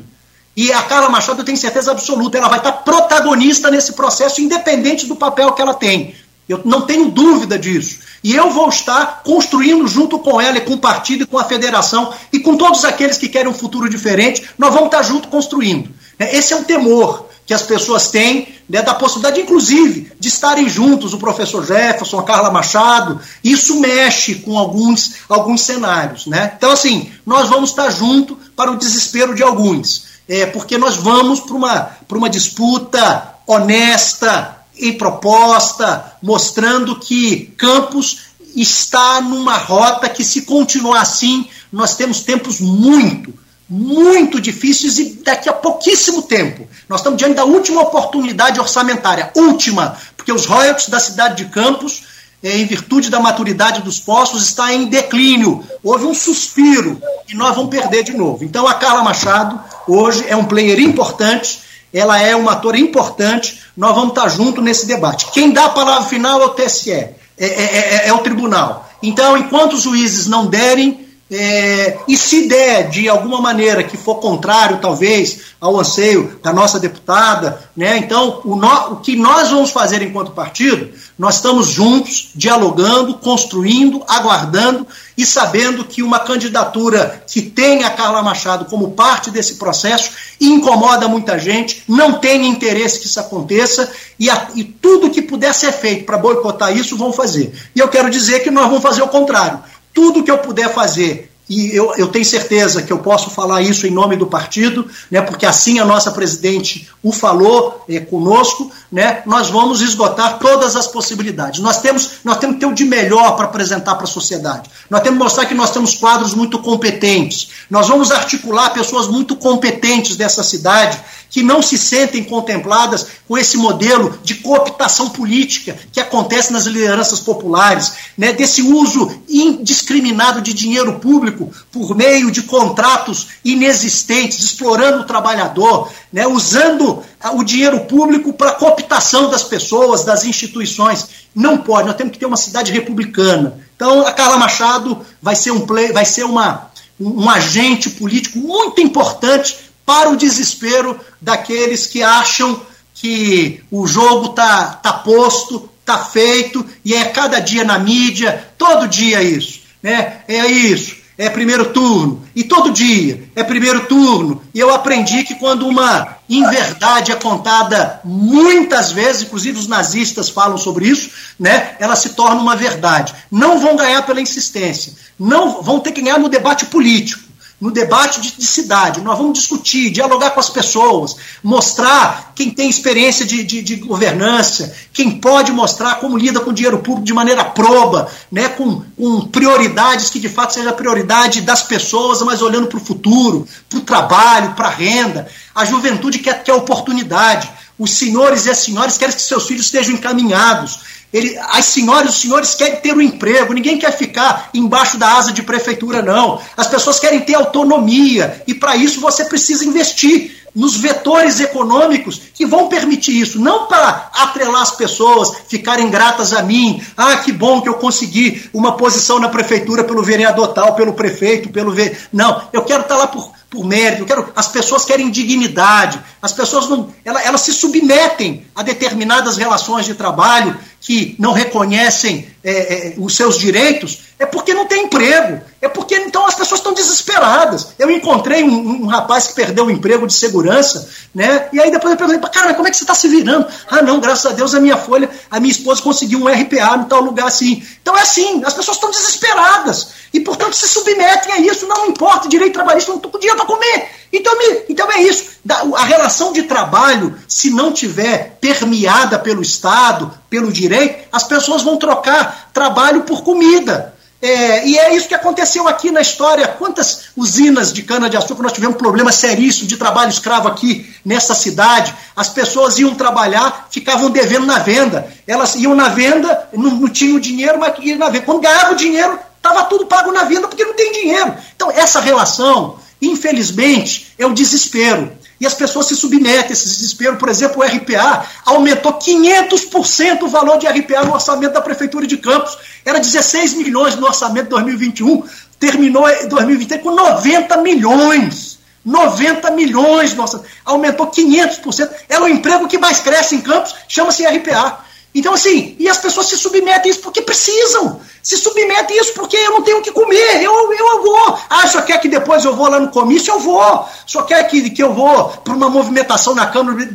E 0.55 0.73
a 0.73 0.81
Carla 0.81 1.09
Machado, 1.09 1.41
eu 1.41 1.45
tenho 1.45 1.57
certeza 1.57 1.91
absoluta, 1.91 2.37
ela 2.37 2.49
vai 2.49 2.57
estar 2.57 2.71
protagonista 2.71 3.69
nesse 3.69 3.93
processo, 3.93 4.41
independente 4.41 5.05
do 5.05 5.15
papel 5.15 5.51
que 5.53 5.61
ela 5.61 5.73
tem. 5.73 6.15
Eu 6.49 6.61
não 6.65 6.81
tenho 6.81 7.09
dúvida 7.09 7.59
disso. 7.59 7.99
E 8.23 8.35
eu 8.35 8.49
vou 8.49 8.69
estar 8.69 9.21
construindo 9.23 9.87
junto 9.87 10.17
com 10.17 10.41
ela 10.41 10.57
e 10.57 10.61
com 10.61 10.73
o 10.73 10.77
partido 10.79 11.23
e 11.23 11.25
com 11.27 11.37
a 11.37 11.43
federação 11.43 12.13
e 12.33 12.39
com 12.39 12.57
todos 12.57 12.83
aqueles 12.85 13.17
que 13.17 13.29
querem 13.29 13.49
um 13.49 13.53
futuro 13.53 13.89
diferente, 13.89 14.49
nós 14.57 14.73
vamos 14.73 14.87
estar 14.87 15.03
junto 15.03 15.27
construindo. 15.27 15.89
Esse 16.17 16.53
é 16.53 16.55
um 16.55 16.63
temor 16.63 17.27
que 17.47 17.53
as 17.53 17.63
pessoas 17.63 18.09
têm 18.09 18.49
né, 18.69 18.81
da 18.81 18.93
possibilidade, 18.93 19.39
inclusive, 19.39 20.11
de 20.19 20.27
estarem 20.27 20.67
juntos, 20.67 21.13
o 21.13 21.17
professor 21.17 21.65
Jefferson, 21.65 22.19
a 22.19 22.23
Carla 22.23 22.51
Machado. 22.51 23.21
Isso 23.41 23.79
mexe 23.79 24.35
com 24.35 24.59
alguns, 24.59 25.13
alguns 25.29 25.61
cenários. 25.61 26.27
Né? 26.27 26.53
Então, 26.57 26.71
assim, 26.71 27.09
nós 27.25 27.47
vamos 27.47 27.69
estar 27.69 27.89
juntos 27.89 28.37
para 28.53 28.69
o 28.69 28.75
desespero 28.75 29.33
de 29.33 29.41
alguns. 29.41 30.17
É, 30.27 30.45
porque 30.45 30.77
nós 30.77 30.97
vamos 30.97 31.39
para 31.39 31.55
uma, 31.55 31.91
uma 32.11 32.29
disputa 32.29 33.35
honesta, 33.47 34.57
em 34.77 34.97
proposta, 34.97 36.17
mostrando 36.21 36.99
que 36.99 37.53
Campos 37.57 38.27
está 38.55 39.21
numa 39.21 39.57
rota 39.57 40.09
que, 40.09 40.23
se 40.23 40.41
continuar 40.41 41.01
assim, 41.01 41.47
nós 41.71 41.95
temos 41.95 42.21
tempos 42.21 42.59
muito, 42.59 43.33
muito 43.69 44.39
difíceis 44.39 44.97
e 44.97 45.19
daqui 45.23 45.49
a 45.49 45.53
pouquíssimo 45.53 46.21
tempo. 46.21 46.67
Nós 46.87 47.01
estamos 47.01 47.17
diante 47.17 47.35
da 47.35 47.43
última 47.43 47.81
oportunidade 47.81 48.59
orçamentária, 48.59 49.31
última, 49.35 49.97
porque 50.15 50.31
os 50.31 50.45
royalties 50.45 50.89
da 50.89 50.99
cidade 50.99 51.43
de 51.43 51.51
Campos, 51.51 52.03
eh, 52.41 52.59
em 52.59 52.65
virtude 52.65 53.09
da 53.09 53.19
maturidade 53.19 53.81
dos 53.81 53.99
postos, 53.99 54.43
está 54.43 54.73
em 54.73 54.85
declínio. 54.85 55.63
Houve 55.83 56.05
um 56.05 56.13
suspiro 56.13 57.01
e 57.27 57.35
nós 57.35 57.55
vamos 57.55 57.69
perder 57.69 58.03
de 58.03 58.15
novo. 58.15 58.43
Então 58.43 58.65
a 58.65 58.75
Carla 58.75 59.03
Machado 59.03 59.59
hoje 59.87 60.25
é 60.27 60.35
um 60.35 60.45
player 60.45 60.79
importante, 60.79 61.59
ela 61.93 62.21
é 62.21 62.35
uma 62.35 62.53
ator 62.53 62.75
importante, 62.75 63.61
nós 63.75 63.93
vamos 63.93 64.09
estar 64.09 64.29
juntos 64.29 64.63
nesse 64.63 64.85
debate. 64.85 65.27
Quem 65.31 65.51
dá 65.51 65.65
a 65.65 65.69
palavra 65.69 66.07
final 66.07 66.41
é 66.41 66.45
o 66.45 66.49
TSE, 66.49 66.91
é, 66.91 67.15
é, 67.37 67.47
é, 67.47 68.07
é 68.07 68.13
o 68.13 68.19
tribunal. 68.19 68.89
Então, 69.01 69.37
enquanto 69.37 69.73
os 69.73 69.83
juízes 69.83 70.27
não 70.27 70.47
derem 70.47 71.06
é, 71.29 71.99
e 72.07 72.15
se 72.15 72.47
der 72.47 72.89
de 72.89 73.09
alguma 73.09 73.41
maneira 73.41 73.83
que 73.83 73.97
for 73.97 74.15
contrário, 74.15 74.79
talvez, 74.81 75.41
ao 75.59 75.77
anseio 75.77 76.39
da 76.41 76.53
nossa 76.53 76.79
deputada, 76.79 77.69
né, 77.75 77.97
então 77.97 78.41
o, 78.45 78.55
no, 78.55 78.93
o, 78.93 78.95
que 78.97 79.17
nós 79.17 79.49
vamos 79.49 79.71
fazer 79.71 80.01
enquanto 80.01 80.31
partido, 80.31 80.89
nós 81.19 81.35
estamos 81.35 81.67
juntos, 81.67 82.29
dialogando, 82.33 83.15
construindo, 83.15 84.01
aguardando 84.07 84.87
e 85.17 85.25
sabendo 85.25 85.83
que 85.83 86.01
uma 86.01 86.19
candidatura 86.19 87.21
que 87.27 87.41
tem 87.41 87.83
a 87.83 87.89
Carla 87.89 88.23
Machado 88.23 88.65
como 88.65 88.91
parte 88.91 89.29
desse 89.29 89.55
processo 89.55 90.11
incomoda 90.39 91.09
muita 91.09 91.37
gente, 91.37 91.83
não 91.89 92.19
tem 92.19 92.47
interesse 92.47 92.99
que 93.01 93.07
isso 93.07 93.19
aconteça 93.19 93.91
e, 94.17 94.29
a, 94.29 94.47
e 94.55 94.63
tudo 94.63 95.09
que 95.09 95.21
puder 95.21 95.53
ser 95.53 95.73
feito 95.73 96.05
para 96.05 96.17
boicotar 96.17 96.75
isso, 96.75 96.95
vão 96.95 97.11
fazer. 97.11 97.53
E 97.75 97.79
eu 97.79 97.89
quero 97.89 98.09
dizer 98.09 98.41
que 98.41 98.51
nós 98.51 98.67
vamos 98.67 98.81
fazer 98.81 99.01
o 99.01 99.09
contrário 99.09 99.59
tudo 99.97 100.23
que 100.23 100.29
eu 100.29 100.37
puder 100.37 100.71
fazer 100.71 101.31
e 101.49 101.73
eu, 101.73 101.93
eu, 101.95 102.07
tenho 102.09 102.25
certeza 102.25 102.81
que 102.81 102.91
eu 102.91 102.99
posso 102.99 103.29
falar 103.29 103.61
isso 103.61 103.87
em 103.87 103.91
nome 103.91 104.17
do 104.17 104.27
partido, 104.27 104.85
né, 105.09 105.21
porque 105.21 105.45
assim 105.45 105.79
a 105.79 105.85
nossa 105.85 106.11
presidente 106.11 106.89
o 107.01 107.11
falou 107.11 107.85
é, 107.87 108.01
conosco, 108.01 108.69
né, 108.91 109.21
nós 109.25 109.49
vamos 109.49 109.79
esgotar 109.81 110.39
todas 110.39 110.75
as 110.75 110.87
possibilidades. 110.87 111.61
Nós 111.61 111.79
temos, 111.79 112.19
nós 112.23 112.37
temos 112.37 112.55
que 112.55 112.59
ter 112.59 112.65
o 112.65 112.73
de 112.73 112.83
melhor 112.83 113.37
para 113.37 113.45
apresentar 113.45 113.95
para 113.95 114.03
a 114.03 114.07
sociedade. 114.07 114.69
Nós 114.89 115.01
temos 115.01 115.17
que 115.17 115.23
mostrar 115.23 115.45
que 115.45 115.53
nós 115.53 115.71
temos 115.71 115.95
quadros 115.95 116.33
muito 116.33 116.59
competentes. 116.59 117.49
Nós 117.69 117.87
vamos 117.87 118.11
articular 118.11 118.71
pessoas 118.71 119.07
muito 119.07 119.35
competentes 119.35 120.17
dessa 120.17 120.43
cidade 120.43 120.99
que 121.29 121.43
não 121.43 121.61
se 121.61 121.77
sentem 121.77 122.23
contempladas 122.23 123.07
com 123.27 123.37
esse 123.37 123.57
modelo 123.57 124.17
de 124.23 124.35
cooptação 124.35 125.09
política 125.09 125.77
que 125.91 125.99
acontece 125.99 126.51
nas 126.53 126.65
lideranças 126.65 127.19
populares, 127.19 127.93
né, 128.17 128.31
desse 128.31 128.61
uso 128.61 129.21
indiscriminado 129.27 130.41
de 130.41 130.53
dinheiro 130.53 130.99
público 130.99 131.36
por 131.71 131.95
meio 131.95 132.31
de 132.31 132.43
contratos 132.43 133.27
inexistentes, 133.43 134.39
explorando 134.39 135.01
o 135.01 135.05
trabalhador, 135.05 135.91
né, 136.11 136.27
usando 136.27 137.03
o 137.33 137.43
dinheiro 137.43 137.81
público 137.81 138.33
para 138.33 138.53
cooptação 138.53 139.29
das 139.29 139.43
pessoas, 139.43 140.03
das 140.03 140.25
instituições. 140.25 141.07
Não 141.35 141.57
pode, 141.57 141.87
nós 141.87 141.95
temos 141.95 142.13
que 142.13 142.19
ter 142.19 142.25
uma 142.25 142.37
cidade 142.37 142.71
republicana. 142.71 143.59
Então, 143.75 144.05
a 144.05 144.11
Carla 144.11 144.37
Machado 144.37 145.05
vai 145.21 145.35
ser 145.35 145.51
um 145.51 145.65
play, 145.65 145.91
vai 145.91 146.05
ser 146.05 146.23
uma, 146.23 146.71
um 146.99 147.29
agente 147.29 147.89
político 147.91 148.39
muito 148.39 148.81
importante 148.81 149.57
para 149.85 150.09
o 150.09 150.17
desespero 150.17 150.99
daqueles 151.21 151.87
que 151.87 152.03
acham 152.03 152.59
que 152.93 153.63
o 153.71 153.85
jogo 153.85 154.29
tá, 154.29 154.79
tá 154.81 154.91
posto, 154.91 155.69
tá 155.85 155.99
feito 155.99 156.65
e 156.83 156.93
é 156.93 157.05
cada 157.05 157.39
dia 157.39 157.63
na 157.63 157.79
mídia, 157.79 158.51
todo 158.57 158.87
dia 158.87 159.23
isso, 159.23 159.61
né? 159.81 160.21
É 160.27 160.45
isso, 160.45 160.97
é 161.17 161.29
primeiro 161.29 161.73
turno 161.73 162.21
e 162.35 162.43
todo 162.43 162.71
dia 162.71 163.29
é 163.35 163.43
primeiro 163.43 163.85
turno. 163.87 164.41
E 164.53 164.59
eu 164.59 164.73
aprendi 164.73 165.23
que 165.23 165.35
quando 165.35 165.67
uma 165.67 166.17
inverdade 166.29 167.11
é 167.11 167.15
contada 167.15 167.99
muitas 168.03 168.91
vezes, 168.91 169.23
inclusive 169.23 169.57
os 169.57 169.67
nazistas 169.67 170.29
falam 170.29 170.57
sobre 170.57 170.87
isso, 170.87 171.09
né? 171.39 171.75
Ela 171.79 171.95
se 171.95 172.09
torna 172.09 172.39
uma 172.39 172.55
verdade. 172.55 173.15
Não 173.31 173.59
vão 173.59 173.75
ganhar 173.75 174.05
pela 174.05 174.21
insistência, 174.21 174.93
não 175.17 175.61
vão 175.61 175.79
ter 175.79 175.91
que 175.91 176.01
ganhar 176.01 176.19
no 176.19 176.29
debate 176.29 176.65
político 176.67 177.26
no 177.59 177.71
debate 177.71 178.21
de, 178.21 178.37
de, 178.37 178.45
cidade. 178.45 179.01
Nós 179.01 179.17
vamos 179.17 179.39
discutir, 179.39 179.89
dialogar 179.89 180.31
com 180.31 180.39
as 180.39 180.49
pessoas, 180.49 181.15
mostrar 181.43 182.31
quem 182.35 182.51
tem 182.51 182.69
experiência 182.69 183.25
de, 183.25 183.43
de, 183.43 183.63
de, 183.63 183.75
governança, 183.77 184.75
quem 184.93 185.19
pode 185.19 185.51
mostrar 185.51 185.95
como 185.95 186.17
lida 186.17 186.39
com 186.39 186.53
dinheiro 186.53 186.79
público 186.79 187.05
de 187.05 187.13
maneira 187.13 187.43
proba, 187.43 188.09
né, 188.31 188.49
com, 188.49 188.83
com 188.95 189.21
prioridades 189.21 190.09
que 190.09 190.19
de 190.19 190.29
fato 190.29 190.53
seja 190.53 190.69
a 190.69 190.73
prioridade 190.73 191.41
das 191.41 191.63
pessoas, 191.63 192.21
mas 192.21 192.41
olhando 192.43 192.67
para 192.67 192.77
o 192.77 192.85
futuro, 192.85 193.47
para 193.67 193.79
o 193.79 193.81
trabalho, 193.81 194.53
para 194.53 194.67
a 194.67 194.71
renda. 194.71 195.27
A 195.55 195.65
juventude 195.65 196.19
quer, 196.19 196.43
quer 196.43 196.53
oportunidade. 196.53 197.49
Os 197.77 197.91
senhores 197.91 198.45
e 198.45 198.49
as 198.49 198.57
senhoras 198.57 198.97
querem 198.97 199.15
que 199.15 199.21
seus 199.21 199.45
filhos 199.45 199.65
estejam 199.65 199.93
encaminhados. 199.93 200.79
Ele, 201.13 201.37
as 201.37 201.65
senhoras, 201.65 202.15
os 202.15 202.21
senhores 202.21 202.55
querem 202.55 202.81
ter 202.81 202.93
um 202.93 203.01
emprego, 203.01 203.53
ninguém 203.53 203.77
quer 203.77 203.95
ficar 203.95 204.49
embaixo 204.53 204.97
da 204.97 205.15
asa 205.15 205.31
de 205.31 205.41
prefeitura, 205.41 206.01
não. 206.01 206.41
As 206.55 206.67
pessoas 206.67 206.99
querem 206.99 207.21
ter 207.21 207.35
autonomia 207.35 208.43
e 208.45 208.53
para 208.53 208.75
isso 208.75 208.99
você 208.99 209.23
precisa 209.25 209.63
investir 209.63 210.35
nos 210.57 210.75
vetores 210.75 211.39
econômicos 211.39 212.19
que 212.33 212.43
vão 212.43 212.67
permitir 212.67 213.19
isso, 213.19 213.39
não 213.39 213.67
para 213.67 214.09
atrelar 214.11 214.63
as 214.63 214.71
pessoas, 214.71 215.31
ficarem 215.47 215.87
gratas 215.89 216.33
a 216.33 216.41
mim. 216.41 216.81
Ah, 216.97 217.17
que 217.17 217.31
bom 217.31 217.61
que 217.61 217.69
eu 217.69 217.75
consegui 217.75 218.49
uma 218.51 218.75
posição 218.75 219.19
na 219.19 219.29
prefeitura 219.29 219.83
pelo 219.83 220.01
vereador 220.01 220.47
tal, 220.49 220.73
pelo 220.73 220.93
prefeito, 220.93 221.49
pelo 221.49 221.71
ve... 221.71 221.95
não. 222.11 222.41
Eu 222.51 222.63
quero 222.63 222.81
estar 222.81 222.97
lá 222.97 223.05
por 223.05 223.31
por 223.49 223.65
mérito, 223.65 224.01
eu 224.01 224.05
quero, 224.05 224.31
as 224.35 224.47
pessoas 224.49 224.83
querem 224.83 225.09
dignidade, 225.09 226.01
as 226.21 226.33
pessoas 226.33 226.67
não, 226.67 226.93
elas, 227.05 227.25
elas 227.25 227.41
se 227.41 227.53
submetem 227.53 228.45
a 228.53 228.61
determinadas 228.61 229.37
relações 229.37 229.85
de 229.85 229.93
trabalho 229.93 230.57
que 230.81 231.15
não 231.17 231.33
reconhecem 231.33 232.27
é, 232.43 232.51
é, 232.51 232.93
os 232.97 233.15
seus 233.15 233.37
direitos, 233.37 234.03
é 234.19 234.25
porque 234.25 234.53
não 234.53 234.65
tem 234.65 234.85
emprego, 234.85 235.41
é 235.61 235.67
porque 235.67 235.95
então 235.95 236.25
as 236.25 236.35
pessoas 236.35 236.59
estão 236.59 236.73
desesperadas. 236.73 237.69
Eu 237.77 237.91
encontrei 237.91 238.43
um, 238.43 238.83
um 238.83 238.85
rapaz 238.85 239.27
que 239.27 239.35
perdeu 239.35 239.65
o 239.65 239.71
emprego 239.71 240.07
de 240.07 240.13
segurança, 240.13 240.89
né? 241.13 241.49
E 241.51 241.59
aí 241.59 241.69
depois 241.69 241.91
eu 241.91 241.97
perguntei, 241.97 242.29
cara, 242.29 242.53
como 242.53 242.67
é 242.67 242.71
que 242.71 242.77
você 242.77 242.83
está 242.83 242.95
se 242.95 243.07
virando? 243.07 243.47
Ah, 243.69 243.81
não, 243.81 243.99
graças 243.99 244.31
a 244.31 244.33
Deus 244.33 244.55
a 244.55 244.59
minha 244.59 244.77
folha, 244.77 245.09
a 245.29 245.39
minha 245.39 245.51
esposa 245.51 245.81
conseguiu 245.81 246.19
um 246.19 246.27
RPA 246.27 246.77
no 246.77 246.85
tal 246.85 247.01
lugar 247.01 247.27
assim. 247.27 247.61
Então 247.81 247.97
é 247.97 248.01
assim, 248.01 248.43
as 248.45 248.53
pessoas 248.53 248.77
estão 248.77 248.91
desesperadas 248.91 249.89
e 250.13 250.19
portanto 250.19 250.55
se 250.55 250.67
submetem 250.67 251.33
a 251.33 251.39
isso, 251.39 251.67
não 251.67 251.87
importa, 251.87 252.29
direito 252.29 252.53
trabalhista, 252.53 252.89
não 252.89 252.97
estou 252.97 253.11
com 253.11 253.19
dinheiro 253.19 253.36
para 253.37 253.45
comer. 253.45 253.89
Então, 254.11 254.37
me, 254.37 254.63
então 254.69 254.91
é 254.91 255.01
isso. 255.01 255.37
A 255.75 255.83
relação 255.83 256.33
de 256.33 256.43
trabalho, 256.43 257.15
se 257.27 257.49
não 257.49 257.71
tiver 257.71 258.37
permeada 258.41 259.19
pelo 259.19 259.41
Estado, 259.41 260.11
pelo 260.29 260.51
direito, 260.51 261.07
as 261.11 261.23
pessoas 261.23 261.61
vão 261.61 261.77
trocar 261.77 262.49
trabalho 262.53 263.03
por 263.03 263.23
comida. 263.23 263.93
É, 264.19 264.67
e 264.67 264.79
é 264.79 264.95
isso 264.95 265.07
que 265.07 265.13
aconteceu 265.13 265.67
aqui 265.67 265.91
na 265.91 266.01
história. 266.01 266.47
Quantas 266.47 267.09
usinas 267.15 267.71
de 267.71 267.83
cana-de-açúcar 267.83 268.41
nós 268.41 268.51
tivemos 268.51 268.77
problema 268.77 269.11
seríssimo 269.11 269.67
de 269.67 269.77
trabalho 269.77 270.09
escravo 270.09 270.47
aqui 270.47 270.91
nessa 271.05 271.35
cidade? 271.35 271.93
As 272.15 272.27
pessoas 272.27 272.79
iam 272.79 272.95
trabalhar, 272.95 273.67
ficavam 273.69 274.09
devendo 274.09 274.47
na 274.47 274.57
venda. 274.57 275.07
Elas 275.27 275.55
iam 275.55 275.75
na 275.75 275.89
venda, 275.89 276.49
não, 276.51 276.71
não 276.71 276.89
tinham 276.89 277.19
dinheiro, 277.19 277.59
mas 277.59 277.75
iam 277.79 277.99
na 277.99 278.09
venda. 278.09 278.25
Quando 278.25 278.41
ganhavam 278.41 278.75
dinheiro, 278.75 279.19
Estava 279.47 279.63
tudo 279.65 279.85
pago 279.85 280.11
na 280.11 280.23
venda 280.23 280.47
porque 280.47 280.65
não 280.65 280.73
tem 280.73 280.91
dinheiro. 280.91 281.33
Então, 281.55 281.71
essa 281.71 282.01
relação, 282.01 282.77
infelizmente, 283.01 284.13
é 284.17 284.25
o 284.25 284.33
desespero. 284.33 285.11
E 285.39 285.45
as 285.45 285.53
pessoas 285.53 285.85
se 285.85 285.95
submetem 285.95 286.49
a 286.49 286.53
esse 286.53 286.67
desespero. 286.67 287.17
Por 287.17 287.29
exemplo, 287.29 287.61
o 287.61 287.65
RPA 287.65 288.25
aumentou 288.45 288.93
500% 288.93 290.23
o 290.23 290.27
valor 290.27 290.57
de 290.57 290.67
RPA 290.67 291.05
no 291.05 291.13
orçamento 291.13 291.53
da 291.53 291.61
Prefeitura 291.61 292.07
de 292.07 292.17
Campos. 292.17 292.57
Era 292.83 292.99
16 292.99 293.53
milhões 293.53 293.95
no 293.95 294.07
orçamento 294.07 294.45
de 294.45 294.49
2021, 294.49 295.23
terminou 295.59 296.09
em 296.09 296.27
2023 296.27 296.81
com 296.81 296.91
90 296.91 297.57
milhões. 297.57 298.57
90 298.83 299.51
milhões, 299.51 300.15
nossa, 300.15 300.43
aumentou 300.63 301.07
500%. 301.07 301.89
É 302.07 302.19
o 302.19 302.27
emprego 302.27 302.67
que 302.67 302.77
mais 302.77 302.99
cresce 302.99 303.35
em 303.35 303.41
Campos, 303.41 303.75
chama-se 303.87 304.25
RPA. 304.25 304.86
Então, 305.17 305.33
assim, 305.33 305.75
e 305.79 305.89
as 305.89 305.97
pessoas 305.97 306.27
se 306.27 306.37
submetem 306.37 306.91
a 306.91 306.93
isso 306.93 307.01
porque 307.01 307.23
precisam. 307.23 307.99
Se 308.21 308.37
submetem 308.37 308.99
a 308.99 309.01
isso 309.01 309.13
porque 309.15 309.35
eu 309.35 309.49
não 309.49 309.63
tenho 309.63 309.79
o 309.79 309.81
que 309.81 309.91
comer. 309.91 310.43
Eu, 310.43 310.71
eu 310.71 311.01
vou. 311.01 311.39
Ah, 311.49 311.67
só 311.67 311.81
quer 311.81 311.99
que 311.99 312.07
depois 312.07 312.45
eu 312.45 312.55
vou 312.55 312.69
lá 312.69 312.79
no 312.79 312.89
comício? 312.89 313.33
Eu 313.33 313.39
vou. 313.39 313.89
Só 314.05 314.21
quer 314.21 314.43
que, 314.43 314.69
que 314.69 314.83
eu 314.83 314.93
vou 314.93 315.29
para 315.29 315.55
uma 315.55 315.71
movimentação 315.71 316.35
na 316.35 316.45
Câmara 316.45 316.87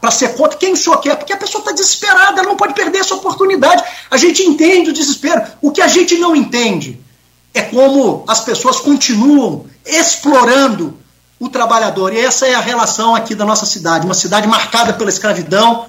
para 0.00 0.10
ser 0.10 0.34
contra? 0.34 0.58
Quem 0.58 0.74
só 0.74 0.96
quer? 0.96 1.14
Porque 1.14 1.32
a 1.32 1.36
pessoa 1.36 1.60
está 1.60 1.70
desesperada, 1.70 2.40
ela 2.40 2.48
não 2.48 2.56
pode 2.56 2.74
perder 2.74 2.98
essa 2.98 3.14
oportunidade. 3.14 3.84
A 4.10 4.16
gente 4.16 4.42
entende 4.42 4.90
o 4.90 4.92
desespero. 4.92 5.40
O 5.60 5.70
que 5.70 5.80
a 5.80 5.86
gente 5.86 6.18
não 6.18 6.34
entende 6.34 6.98
é 7.54 7.62
como 7.62 8.24
as 8.26 8.40
pessoas 8.40 8.80
continuam 8.80 9.66
explorando 9.86 10.98
o 11.38 11.48
trabalhador. 11.48 12.12
E 12.12 12.18
essa 12.18 12.44
é 12.44 12.54
a 12.54 12.60
relação 12.60 13.14
aqui 13.14 13.36
da 13.36 13.44
nossa 13.44 13.66
cidade, 13.66 14.04
uma 14.04 14.14
cidade 14.14 14.48
marcada 14.48 14.94
pela 14.94 15.10
escravidão, 15.10 15.86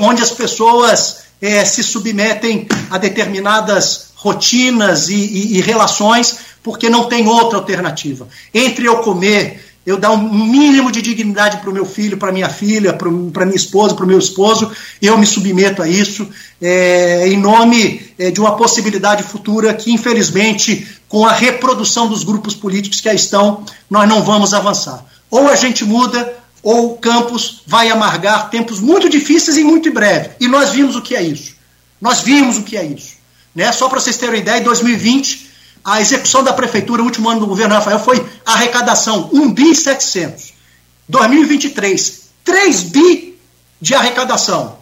onde 0.00 0.22
as 0.22 0.30
pessoas 0.30 1.28
é, 1.40 1.64
se 1.64 1.82
submetem 1.82 2.66
a 2.90 2.98
determinadas 2.98 4.08
rotinas 4.16 5.08
e, 5.08 5.14
e, 5.14 5.58
e, 5.58 5.60
relações 5.60 6.38
porque 6.62 6.90
não 6.90 7.04
tem 7.04 7.28
outra 7.28 7.58
alternativa. 7.58 8.26
Entre 8.52 8.84
eu 8.84 8.98
comer, 8.98 9.64
eu 9.86 9.96
dar 9.96 10.10
um 10.10 10.46
mínimo 10.46 10.90
de 10.90 11.00
dignidade 11.00 11.58
para 11.58 11.70
o 11.70 11.72
meu 11.72 11.86
filho, 11.86 12.18
para 12.18 12.32
minha 12.32 12.48
filha, 12.48 12.92
para 12.92 13.46
minha 13.46 13.56
esposa, 13.56 13.94
para 13.94 14.04
o 14.04 14.08
meu 14.08 14.18
esposo, 14.18 14.70
eu 15.00 15.16
me 15.16 15.24
submeto 15.24 15.80
a 15.80 15.88
isso 15.88 16.28
é, 16.60 17.28
em 17.28 17.38
nome 17.38 18.12
é, 18.18 18.30
de 18.30 18.40
uma 18.40 18.56
possibilidade 18.56 19.22
futura 19.22 19.72
que, 19.72 19.92
infelizmente, 19.92 20.86
com 21.08 21.24
a 21.24 21.32
reprodução 21.32 22.08
dos 22.08 22.24
grupos 22.24 22.54
políticos 22.54 23.00
que 23.00 23.08
aí 23.08 23.16
estão, 23.16 23.64
nós 23.88 24.08
não 24.08 24.22
vamos 24.22 24.52
avançar. 24.52 25.04
Ou 25.30 25.48
a 25.48 25.56
gente 25.56 25.84
muda, 25.84 26.36
ou 26.62 26.92
o 26.92 26.98
campus 26.98 27.62
vai 27.66 27.88
amargar 27.90 28.50
tempos 28.50 28.80
muito 28.80 29.08
difíceis 29.08 29.56
e 29.56 29.64
muito 29.64 29.88
em 29.88 29.92
breve. 29.92 30.30
E 30.40 30.48
nós 30.48 30.70
vimos 30.70 30.96
o 30.96 31.02
que 31.02 31.14
é 31.14 31.22
isso. 31.22 31.54
Nós 32.00 32.20
vimos 32.20 32.58
o 32.58 32.62
que 32.62 32.76
é 32.76 32.84
isso. 32.84 33.16
Né? 33.54 33.70
Só 33.72 33.88
para 33.88 34.00
vocês 34.00 34.16
terem 34.16 34.40
ideia, 34.40 34.60
em 34.60 34.64
2020, 34.64 35.50
a 35.84 36.00
execução 36.00 36.44
da 36.44 36.52
prefeitura, 36.52 37.02
o 37.02 37.04
último 37.04 37.28
ano 37.28 37.40
do 37.40 37.46
governo 37.46 37.74
Rafael, 37.74 37.98
foi 37.98 38.24
arrecadação 38.44 39.30
1 39.32 39.52
bi 39.52 39.74
700. 39.74 40.52
2023, 41.08 42.20
3 42.44 42.82
bi 42.84 43.38
de 43.80 43.94
arrecadação. 43.94 44.78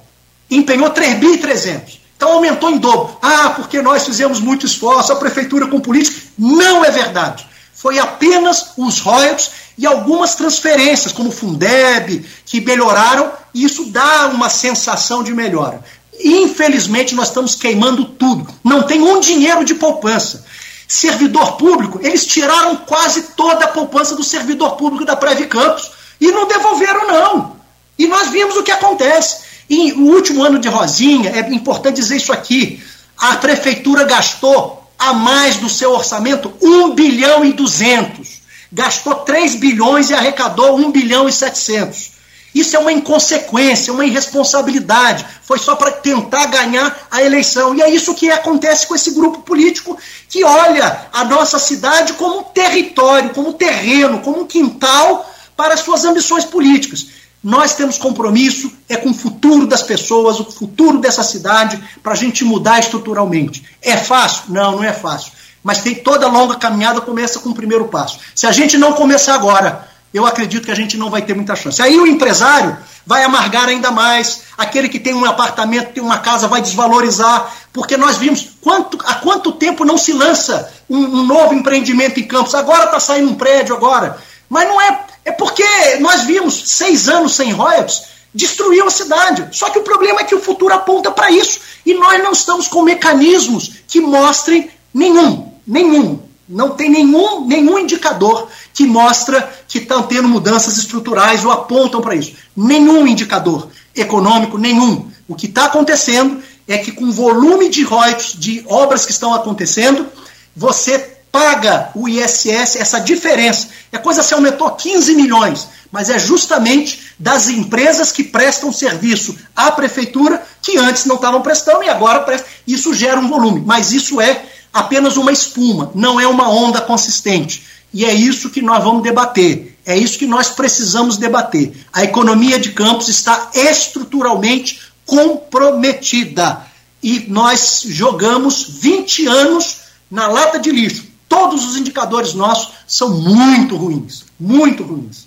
Empenhou 0.51 0.91
3 0.91 1.19
bi 1.19 1.39
300. 1.39 2.01
Então 2.17 2.33
aumentou 2.33 2.71
em 2.71 2.79
dobro. 2.79 3.17
Ah, 3.23 3.51
porque 3.51 3.81
nós 3.83 4.05
fizemos 4.05 4.41
muito 4.41 4.67
esforço, 4.67 5.13
a 5.13 5.17
prefeitura 5.17 5.67
com 5.67 5.81
política. 5.81 6.21
Não 6.39 6.85
é 6.85 6.91
verdade. 6.91 7.47
Foi 7.75 7.99
apenas 7.99 8.73
os 8.77 8.99
royalties 9.01 9.51
e 9.79 9.87
algumas 9.87 10.35
transferências, 10.35 11.13
como 11.13 11.29
o 11.29 11.33
Fundeb, 11.33 12.25
que 12.45 12.61
melhoraram, 12.61 13.31
e 13.53 13.65
isso 13.65 13.87
dá 13.87 14.29
uma 14.29 14.49
sensação 14.49 15.23
de 15.23 15.35
melhora. 15.35 15.83
Infelizmente, 16.19 17.15
nós 17.15 17.29
estamos 17.29 17.55
queimando 17.55 18.05
tudo. 18.05 18.47
Não 18.65 18.83
tem 18.83 19.03
um 19.03 19.21
dinheiro 19.21 19.65
de 19.65 19.75
poupança. 19.75 20.45
Servidor 20.89 21.57
público, 21.57 22.01
eles 22.03 22.25
tiraram 22.25 22.77
quase 22.77 23.23
toda 23.37 23.65
a 23.65 23.69
poupança 23.69 24.15
do 24.15 24.25
servidor 24.25 24.77
público 24.77 25.05
da 25.05 25.17
Preve 25.17 25.47
Campos 25.47 25.91
e 26.21 26.31
não 26.31 26.47
devolveram, 26.47 27.07
não. 27.07 27.57
E 27.99 28.07
nós 28.07 28.29
vimos 28.31 28.57
o 28.57 28.63
que 28.63 28.71
acontece. 28.71 29.45
E 29.69 29.93
o 29.93 30.15
último 30.15 30.45
ano 30.45 30.59
de 30.59 30.69
Rosinha, 30.69 31.31
é 31.31 31.41
importante 31.53 31.97
dizer 31.97 32.17
isso 32.17 32.33
aqui, 32.33 32.83
a 33.19 33.37
prefeitura 33.37 34.05
gastou 34.05 34.89
a 34.99 35.13
mais 35.13 35.57
do 35.57 35.69
seu 35.69 35.93
orçamento 35.93 36.53
1 36.63 36.95
bilhão 36.95 37.45
e 37.45 37.53
200. 37.53 38.36
Gastou 38.73 39.15
3 39.17 39.55
bilhões 39.57 40.11
e 40.11 40.15
arrecadou 40.15 40.77
1 40.77 40.91
bilhão 40.91 41.29
e 41.29 41.33
700. 41.33 42.17
Isso 42.57 42.75
é 42.75 42.79
uma 42.79 42.91
inconsequência, 42.91 43.93
uma 43.93 44.07
irresponsabilidade. 44.07 45.27
Foi 45.43 45.59
só 45.59 45.77
para 45.77 45.91
tentar 45.91 46.47
ganhar 46.47 47.07
a 47.11 47.23
eleição. 47.23 47.75
E 47.75 47.83
é 47.83 47.91
isso 47.91 48.15
que 48.15 48.31
acontece 48.31 48.87
com 48.87 48.95
esse 48.95 49.11
grupo 49.11 49.43
político 49.43 49.99
que 50.27 50.43
olha 50.43 51.07
a 51.13 51.23
nossa 51.25 51.59
cidade 51.59 52.15
como 52.15 52.39
um 52.39 52.43
território, 52.43 53.31
como 53.35 53.51
um 53.51 53.53
terreno, 53.53 54.21
como 54.21 54.41
um 54.41 54.47
quintal 54.47 55.31
para 55.55 55.75
as 55.75 55.81
suas 55.81 56.07
ambições 56.07 56.47
políticas. 56.47 57.09
Nós 57.45 57.75
temos 57.75 57.99
compromisso 57.99 58.73
é 58.89 58.97
com 58.97 59.11
o 59.11 59.15
futuro 59.15 59.67
das 59.67 59.83
pessoas, 59.83 60.41
o 60.41 60.51
futuro 60.51 60.99
dessa 60.99 61.23
cidade, 61.23 61.79
para 62.03 62.13
a 62.13 62.17
gente 62.17 62.43
mudar 62.43 62.81
estruturalmente. 62.81 63.63
É 63.83 63.99
fácil? 63.99 64.45
Não, 64.49 64.77
não 64.77 64.83
é 64.83 64.95
fácil. 64.95 65.31
Mas 65.67 65.81
tem 65.81 65.97
toda 65.97 66.29
longa 66.29 66.55
caminhada 66.55 67.01
começa 67.01 67.41
com 67.41 67.49
o 67.49 67.55
primeiro 67.55 67.89
passo. 67.89 68.21
Se 68.37 68.47
a 68.47 68.53
gente 68.53 68.79
não 68.79 68.93
começar 68.93 69.35
agora, 69.35 69.85
eu 70.15 70.25
acredito 70.25 70.65
que 70.65 70.71
a 70.71 70.77
gente 70.77 70.97
não 70.97 71.11
vai 71.11 71.23
ter 71.23 71.35
muita 71.35 71.57
chance. 71.57 71.83
Aí 71.83 71.99
o 71.99 72.07
empresário 72.07 72.77
vai 73.05 73.25
amargar 73.25 73.69
ainda 73.69 73.91
mais, 73.91 74.43
aquele 74.57 74.89
que 74.89 75.01
tem 75.01 75.13
um 75.13 75.25
apartamento, 75.25 75.93
tem 75.93 76.01
uma 76.01 76.19
casa, 76.19 76.47
vai 76.47 76.63
desvalorizar, 76.63 77.53
porque 77.73 77.97
nós 77.97 78.17
vimos 78.17 78.47
quanto, 78.61 78.97
há 79.05 79.15
quanto 79.15 79.51
tempo 79.51 79.85
não 79.85 79.99
se 79.99 80.13
lança 80.13 80.73
um, 80.89 80.99
um 80.99 81.27
novo 81.27 81.53
empreendimento 81.53 82.21
em 82.21 82.29
Campos. 82.29 82.55
Agora 82.55 82.85
está 82.85 83.01
saindo 83.01 83.33
um 83.33 83.35
prédio 83.35 83.75
agora. 83.75 84.17
Mas 84.49 84.69
não 84.69 84.81
é 84.81 85.01
é 85.25 85.33
porque 85.33 85.65
nós 85.99 86.23
vimos 86.23 86.63
seis 86.67 87.09
anos 87.09 87.35
sem 87.35 87.51
royalties, 87.51 88.03
destruiu 88.33 88.87
a 88.87 88.91
cidade. 88.91 89.49
Só 89.51 89.69
que 89.71 89.81
o 89.81 89.83
problema 89.83 90.21
é 90.21 90.25
que 90.25 90.37
o 90.37 90.41
futuro 90.41 90.73
aponta 90.73 91.11
para 91.11 91.33
isso. 91.33 91.59
E 91.85 91.93
nós 91.95 92.23
não 92.23 92.31
estamos 92.31 92.69
com 92.69 92.83
mecanismos 92.83 93.73
que 93.89 94.01
mostrem 94.01 94.71
nenhum, 94.95 95.53
nenhum. 95.67 96.21
Não 96.49 96.71
tem 96.71 96.89
nenhum, 96.89 97.45
nenhum 97.45 97.79
indicador 97.79 98.49
que 98.73 98.87
mostra 98.87 99.53
que 99.67 99.79
estão 99.79 100.05
tendo 100.05 100.29
mudanças 100.29 100.79
estruturais 100.79 101.45
ou 101.45 101.51
apontam 101.51 102.01
para 102.01 102.15
isso. 102.15 102.35
Nenhum 102.57 103.07
indicador 103.07 103.69
econômico, 103.95 104.57
nenhum. 104.57 105.11
O 105.27 105.35
que 105.35 105.47
está 105.47 105.65
acontecendo 105.65 106.41
é 106.69 106.79
que 106.79 106.93
com 106.93 107.07
o 107.07 107.13
volume 107.13 107.69
de 107.69 107.83
royalties 107.83 108.39
de 108.39 108.65
obras 108.69 109.05
que 109.05 109.11
estão 109.11 109.35
acontecendo, 109.35 110.07
você 110.55 111.17
paga 111.33 111.91
o 111.95 112.09
ISS, 112.09 112.77
essa 112.77 112.99
diferença. 112.99 113.69
A 113.93 113.99
coisa 113.99 114.23
se 114.23 114.33
aumentou 114.33 114.71
15 114.71 115.15
milhões, 115.15 115.69
mas 115.91 116.11
é 116.11 116.19
justamente 116.19 117.15
das 117.19 117.49
empresas 117.49 118.13
que 118.13 118.25
prestam 118.25 118.73
serviço 118.73 119.37
à 119.55 119.71
prefeitura 119.71 120.43
que 120.63 120.79
antes 120.79 121.05
não 121.07 121.17
estavam 121.17 121.43
prestando 121.43 121.83
e 121.83 121.89
agora 121.89 122.21
prestam. 122.21 122.49
Isso 122.67 122.95
gera 122.95 123.21
um 123.21 123.29
volume, 123.29 123.63
mas 123.65 123.93
isso 123.93 124.21
é 124.21 124.45
apenas 124.77 125.17
uma 125.17 125.33
espuma, 125.33 125.91
não 125.95 126.21
é 126.21 126.27
uma 126.27 126.49
onda 126.49 126.81
consistente. 126.81 127.65
E 127.93 128.05
é 128.05 128.13
isso 128.13 128.51
que 128.51 128.61
nós 128.61 128.85
vamos 128.85 129.03
debater. 129.03 129.79
É 129.87 129.97
isso 129.97 130.19
que 130.19 130.27
nós 130.27 130.51
precisamos 130.51 131.17
debater. 131.17 131.73
A 131.93 132.05
economia 132.05 132.59
de 132.59 132.73
campos 132.73 133.09
está 133.09 133.51
estruturalmente 133.55 134.81
comprometida. 135.07 136.67
E 137.03 137.21
nós 137.29 137.85
jogamos 137.87 138.65
20 138.81 139.27
anos 139.27 139.79
na 140.11 140.27
lata 140.27 140.59
de 140.59 140.71
lixo. 140.71 141.07
Todos 141.29 141.65
os 141.65 141.77
indicadores 141.77 142.35
nossos 142.35 142.73
são 142.87 143.11
muito 143.21 143.77
ruins, 143.77 144.25
muito 144.39 144.83
ruins. 144.83 145.27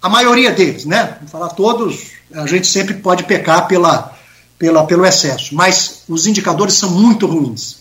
A 0.00 0.08
maioria 0.08 0.52
deles, 0.52 0.84
né? 0.84 1.18
Vou 1.20 1.28
falar 1.28 1.50
todos, 1.50 2.12
a 2.32 2.46
gente 2.46 2.66
sempre 2.66 2.94
pode 2.94 3.24
pecar 3.24 3.68
pela, 3.68 4.16
pela, 4.58 4.84
pelo 4.84 5.04
excesso, 5.04 5.54
mas 5.54 6.02
os 6.08 6.26
indicadores 6.26 6.74
são 6.74 6.90
muito 6.90 7.26
ruins. 7.26 7.79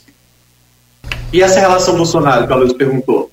E 1.32 1.42
essa 1.42 1.60
relação 1.60 1.96
Bolsonaro 1.96 2.48
que 2.48 2.54
a 2.54 2.56
Luiz 2.56 2.74
perguntou? 2.74 3.32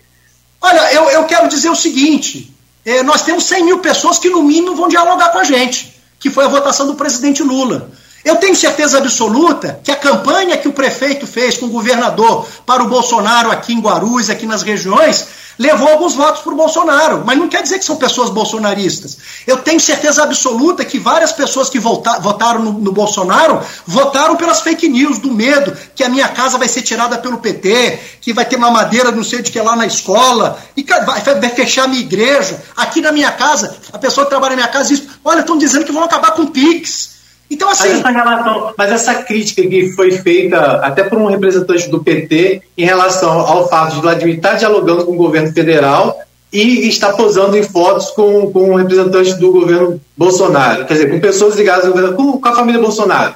Olha, 0.61 0.93
eu, 0.93 1.11
eu 1.11 1.25
quero 1.25 1.49
dizer 1.49 1.71
o 1.71 1.77
seguinte: 1.77 2.55
é, 2.85 3.03
nós 3.03 3.23
temos 3.23 3.45
100 3.45 3.65
mil 3.65 3.79
pessoas 3.79 4.19
que, 4.19 4.29
no 4.29 4.43
mínimo, 4.43 4.77
vão 4.77 4.89
dialogar 4.89 5.31
com 5.31 5.39
a 5.39 5.45
gente, 5.45 6.01
que 6.19 6.31
foi 6.31 6.45
a 6.45 6.49
votação 6.49 6.87
do 6.87 6.95
presidente 6.95 7.43
Lula. 7.43 7.91
Eu 8.25 8.37
tenho 8.37 8.57
certeza 8.57 8.99
absoluta 8.99 9.79
que 9.85 9.91
a 9.93 9.97
campanha 9.97 10.57
que 10.57 10.67
o 10.67 10.73
prefeito 10.73 11.27
fez 11.27 11.57
com 11.57 11.67
o 11.67 11.71
governador 11.71 12.45
para 12.67 12.83
o 12.83 12.89
Bolsonaro 12.89 13.53
aqui 13.53 13.73
em 13.73 13.81
Guarulhos, 13.81 14.29
aqui 14.29 14.47
nas 14.47 14.63
regiões, 14.63 15.29
levou 15.59 15.89
alguns 15.89 16.15
votos 16.15 16.43
para 16.43 16.53
o 16.53 16.57
Bolsonaro, 16.57 17.23
mas 17.25 17.39
não 17.39 17.49
quer 17.49 17.63
dizer 17.63 17.79
que 17.79 17.85
são 17.85 17.97
pessoas 17.97 18.31
bolsonaristas. 18.31 19.17
Eu 19.47 19.59
tenho 19.59 19.81
certeza 19.81 20.23
absoluta 20.23 20.85
que 20.85 20.99
várias 20.99 21.33
pessoas 21.33 21.69
que 21.69 21.79
vota, 21.79 22.19
votaram 22.21 22.61
no, 22.63 22.73
no, 22.73 22.93
Bolsonaro 22.93 23.61
votaram 23.87 24.37
pelas 24.37 24.61
fake 24.61 24.89
news, 24.89 25.19
do 25.19 25.33
medo 25.33 25.77
que 25.95 26.05
a 26.05 26.09
minha 26.09 26.29
casa 26.29 26.59
vai 26.59 26.69
ser 26.69 26.83
tirada 26.83 27.19
pelo 27.19 27.39
PT, 27.39 27.99
que 28.21 28.33
vai 28.33 28.45
ter 28.45 28.57
uma 28.57 28.71
madeira 28.71 29.11
não 29.11 29.25
sei 29.25 29.43
de 29.43 29.51
que 29.51 29.61
lá 29.61 29.75
na 29.77 29.87
escola, 29.87 30.59
e 30.77 30.83
vai, 30.83 31.05
vai 31.05 31.51
fechar 31.51 31.85
a 31.85 31.89
minha 31.89 32.03
igreja. 32.03 32.63
Aqui 32.77 33.01
na 33.01 33.13
minha 33.13 33.33
casa, 33.33 33.77
a 33.93 33.99
pessoa 33.99 34.27
que 34.27 34.31
trabalha 34.31 34.57
na 34.57 34.63
minha 34.63 34.69
casa 34.69 34.89
diz: 34.95 35.03
olha, 35.25 35.41
estão 35.41 35.57
dizendo 35.57 35.85
que 35.85 35.93
vão 35.93 36.05
acabar 36.05 36.33
com 36.33 36.43
o 36.43 36.51
Pix 36.51 37.16
Então, 37.51 37.71
assim. 37.71 37.89
Mas 37.89 37.99
essa, 37.99 38.11
relação, 38.11 38.75
mas 38.77 38.93
essa 38.93 39.15
crítica 39.15 39.63
que 39.67 39.93
foi 39.93 40.11
feita 40.11 40.59
até 40.79 41.05
por 41.05 41.19
um 41.19 41.27
representante 41.27 41.89
do 41.89 42.03
PT 42.03 42.63
em 42.77 42.85
relação 42.85 43.41
ao 43.41 43.69
fato 43.69 43.95
de 43.95 44.01
Vladimir 44.01 44.37
estar 44.37 44.55
dialogando 44.55 45.05
com 45.05 45.13
o 45.13 45.17
governo 45.17 45.53
federal 45.53 46.21
e 46.53 46.89
está 46.89 47.13
posando 47.13 47.57
em 47.57 47.63
fotos 47.63 48.11
com, 48.11 48.51
com 48.51 48.75
representantes 48.75 49.37
do 49.37 49.53
governo 49.53 50.01
Bolsonaro, 50.17 50.87
quer 50.87 50.95
dizer, 50.95 51.11
com 51.11 51.21
pessoas 51.21 51.57
ligadas 51.57 51.85
ao 51.85 51.93
governo, 51.93 52.17
com, 52.17 52.41
com 52.41 52.49
a 52.49 52.55
família 52.55 52.81
Bolsonaro. 52.81 53.35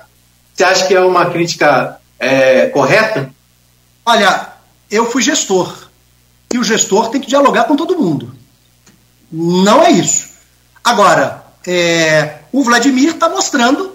Você 0.55 0.65
acha 0.65 0.87
que 0.87 0.95
é 0.95 1.01
uma 1.01 1.27
crítica 1.27 1.99
é, 2.19 2.67
correta? 2.67 3.31
Olha, 4.05 4.49
eu 4.91 5.07
fui 5.11 5.23
gestor. 5.23 5.89
E 6.53 6.59
o 6.59 6.65
gestor 6.65 7.11
tem 7.11 7.21
que 7.21 7.29
dialogar 7.29 7.65
com 7.65 7.77
todo 7.77 7.99
mundo. 7.99 8.35
Não 9.31 9.83
é 9.83 9.91
isso. 9.91 10.29
Agora, 10.83 11.45
é, 11.67 12.39
o 12.53 12.65
Vladimir 12.65 13.11
está 13.11 13.29
mostrando 13.29 13.93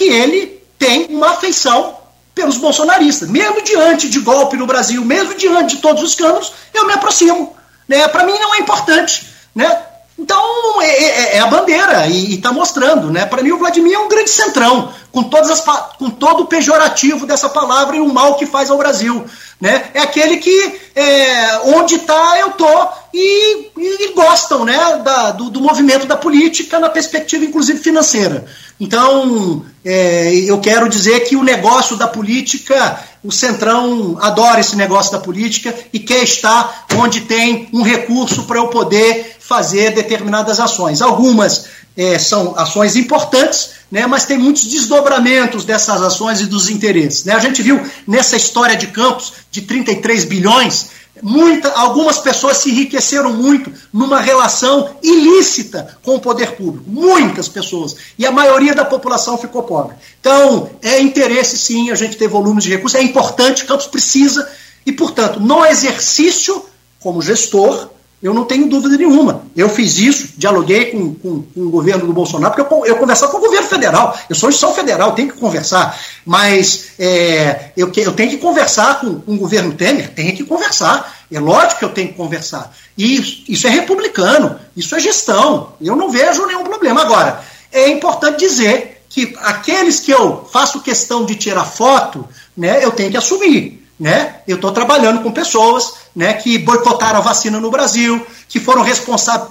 que 0.00 0.08
ele 0.08 0.62
tem 0.78 1.08
uma 1.10 1.32
afeição 1.32 1.94
pelos 2.34 2.56
bolsonaristas. 2.56 3.28
Mesmo 3.28 3.60
diante 3.60 4.08
de 4.08 4.18
golpe 4.20 4.56
no 4.56 4.66
Brasil, 4.66 5.04
mesmo 5.04 5.34
diante 5.34 5.76
de 5.76 5.82
todos 5.82 6.02
os 6.02 6.12
escândalos, 6.12 6.54
eu 6.72 6.86
me 6.86 6.94
aproximo. 6.94 7.54
Né? 7.86 8.08
Para 8.08 8.24
mim 8.24 8.32
não 8.38 8.54
é 8.54 8.60
importante. 8.60 9.28
Né? 9.54 9.78
Então 10.18 10.80
é, 10.80 10.86
é, 10.86 11.36
é 11.36 11.40
a 11.40 11.48
bandeira 11.48 12.06
e 12.06 12.34
está 12.34 12.50
mostrando. 12.50 13.10
Né? 13.10 13.26
Para 13.26 13.42
mim 13.42 13.50
o 13.50 13.58
Vladimir 13.58 13.92
é 13.92 13.98
um 13.98 14.08
grande 14.08 14.30
centrão, 14.30 14.90
com, 15.12 15.22
todas 15.24 15.50
as, 15.50 15.60
com 15.98 16.10
todo 16.10 16.44
o 16.44 16.46
pejorativo 16.46 17.26
dessa 17.26 17.48
palavra 17.48 17.96
e 17.96 18.00
o 18.00 18.12
mal 18.12 18.36
que 18.36 18.46
faz 18.46 18.70
ao 18.70 18.78
Brasil. 18.78 19.24
Né? 19.60 19.90
É 19.92 20.00
aquele 20.00 20.38
que 20.38 20.80
é, 20.94 21.58
onde 21.76 21.96
está 21.96 22.38
eu 22.38 22.52
tô 22.52 22.88
e, 23.12 23.70
e, 23.76 24.12
gostam 24.14 24.64
né, 24.64 25.02
da, 25.04 25.32
do, 25.32 25.50
do, 25.50 25.60
movimento 25.60 26.06
da 26.06 26.16
política 26.16 26.78
na 26.78 26.88
perspectiva 26.88 27.44
inclusive 27.44 27.78
financeira. 27.78 28.46
Então 28.78 29.64
é, 29.84 30.32
eu 30.46 30.58
quero 30.60 30.88
dizer 30.88 31.20
que 31.20 31.36
o 31.36 31.42
negócio 31.42 31.96
da 31.96 32.08
política, 32.08 33.04
o 33.22 33.30
Centrão 33.30 34.16
adora 34.22 34.60
esse 34.60 34.76
negócio 34.76 35.12
da 35.12 35.18
política 35.18 35.74
e 35.92 35.98
quer 35.98 36.22
estar 36.22 36.86
onde 36.96 37.22
tem 37.22 37.68
um 37.72 37.82
recurso 37.82 38.44
para 38.44 38.58
eu 38.58 38.68
poder 38.68 39.36
fazer 39.40 39.90
determinadas 39.90 40.58
ações. 40.58 41.02
Algumas 41.02 41.66
é, 41.96 42.18
são 42.18 42.54
ações 42.56 42.96
importantes, 42.96 43.70
né, 43.90 44.06
mas 44.06 44.24
tem 44.24 44.38
muitos 44.38 44.64
desdobramentos 44.64 45.64
dessas 45.64 46.00
ações 46.00 46.40
e 46.40 46.46
dos 46.46 46.70
interesses. 46.70 47.24
Né? 47.24 47.34
A 47.34 47.38
gente 47.38 47.62
viu 47.62 47.80
nessa 48.06 48.36
história 48.36 48.76
de 48.76 48.86
campos 48.88 49.32
de 49.50 49.62
33 49.62 50.24
bilhões, 50.24 50.90
muita, 51.22 51.68
algumas 51.72 52.18
pessoas 52.18 52.58
se 52.58 52.70
enriqueceram 52.70 53.32
muito 53.32 53.72
numa 53.92 54.20
relação 54.20 54.96
ilícita 55.02 55.98
com 56.02 56.14
o 56.14 56.20
poder 56.20 56.52
público. 56.52 56.88
Muitas 56.88 57.48
pessoas. 57.48 57.96
E 58.18 58.24
a 58.24 58.30
maioria 58.30 58.74
da 58.74 58.84
população 58.84 59.36
ficou 59.36 59.62
pobre. 59.62 59.96
Então, 60.20 60.70
é 60.82 61.00
interesse 61.00 61.58
sim 61.58 61.90
a 61.90 61.94
gente 61.94 62.16
ter 62.16 62.28
volumes 62.28 62.64
de 62.64 62.70
recursos, 62.70 62.98
é 62.98 63.02
importante, 63.02 63.64
Campos 63.64 63.86
precisa, 63.86 64.48
e, 64.86 64.92
portanto, 64.92 65.40
no 65.40 65.64
exercício, 65.66 66.64
como 67.00 67.20
gestor, 67.20 67.90
eu 68.22 68.34
não 68.34 68.44
tenho 68.44 68.68
dúvida 68.68 68.98
nenhuma. 68.98 69.44
Eu 69.56 69.68
fiz 69.68 69.96
isso, 69.98 70.34
dialoguei 70.36 70.86
com, 70.86 71.14
com, 71.14 71.42
com 71.42 71.60
o 71.60 71.70
governo 71.70 72.06
do 72.06 72.12
Bolsonaro, 72.12 72.54
porque 72.54 72.74
eu, 72.74 72.86
eu 72.86 72.96
conversava 72.96 73.32
com 73.32 73.38
o 73.38 73.40
governo 73.40 73.66
federal. 73.66 74.18
Eu 74.28 74.36
sou 74.36 74.50
instituição 74.50 74.74
federal, 74.74 75.12
tenho 75.12 75.32
que 75.32 75.38
conversar. 75.38 75.98
Mas 76.26 76.90
é, 76.98 77.70
eu, 77.74 77.90
eu 77.96 78.12
tenho 78.12 78.30
que 78.30 78.36
conversar 78.36 79.00
com, 79.00 79.20
com 79.20 79.34
o 79.34 79.38
governo 79.38 79.72
Temer, 79.72 80.12
tenho 80.12 80.36
que 80.36 80.44
conversar. 80.44 81.18
É 81.32 81.40
lógico 81.40 81.78
que 81.78 81.84
eu 81.84 81.94
tenho 81.94 82.08
que 82.08 82.14
conversar. 82.14 82.74
E 82.96 83.44
isso, 83.48 83.66
é 83.66 83.70
republicano, 83.70 84.60
isso 84.76 84.94
é 84.94 85.00
gestão. 85.00 85.72
Eu 85.80 85.96
não 85.96 86.10
vejo 86.10 86.46
nenhum 86.46 86.64
problema. 86.64 87.00
Agora, 87.00 87.42
é 87.72 87.88
importante 87.88 88.40
dizer 88.40 89.02
que 89.08 89.34
aqueles 89.38 89.98
que 90.00 90.10
eu 90.10 90.46
faço 90.52 90.82
questão 90.82 91.24
de 91.24 91.36
tirar 91.36 91.64
foto, 91.64 92.28
né, 92.54 92.84
eu 92.84 92.90
tenho 92.90 93.10
que 93.10 93.16
assumir. 93.16 93.79
Né? 94.00 94.36
Eu 94.48 94.56
estou 94.56 94.72
trabalhando 94.72 95.22
com 95.22 95.30
pessoas 95.30 95.92
né, 96.16 96.32
que 96.32 96.56
boicotaram 96.56 97.18
a 97.18 97.22
vacina 97.22 97.60
no 97.60 97.70
Brasil, 97.70 98.26
que 98.48 98.58
foram 98.58 98.80
responsáveis. 98.82 99.50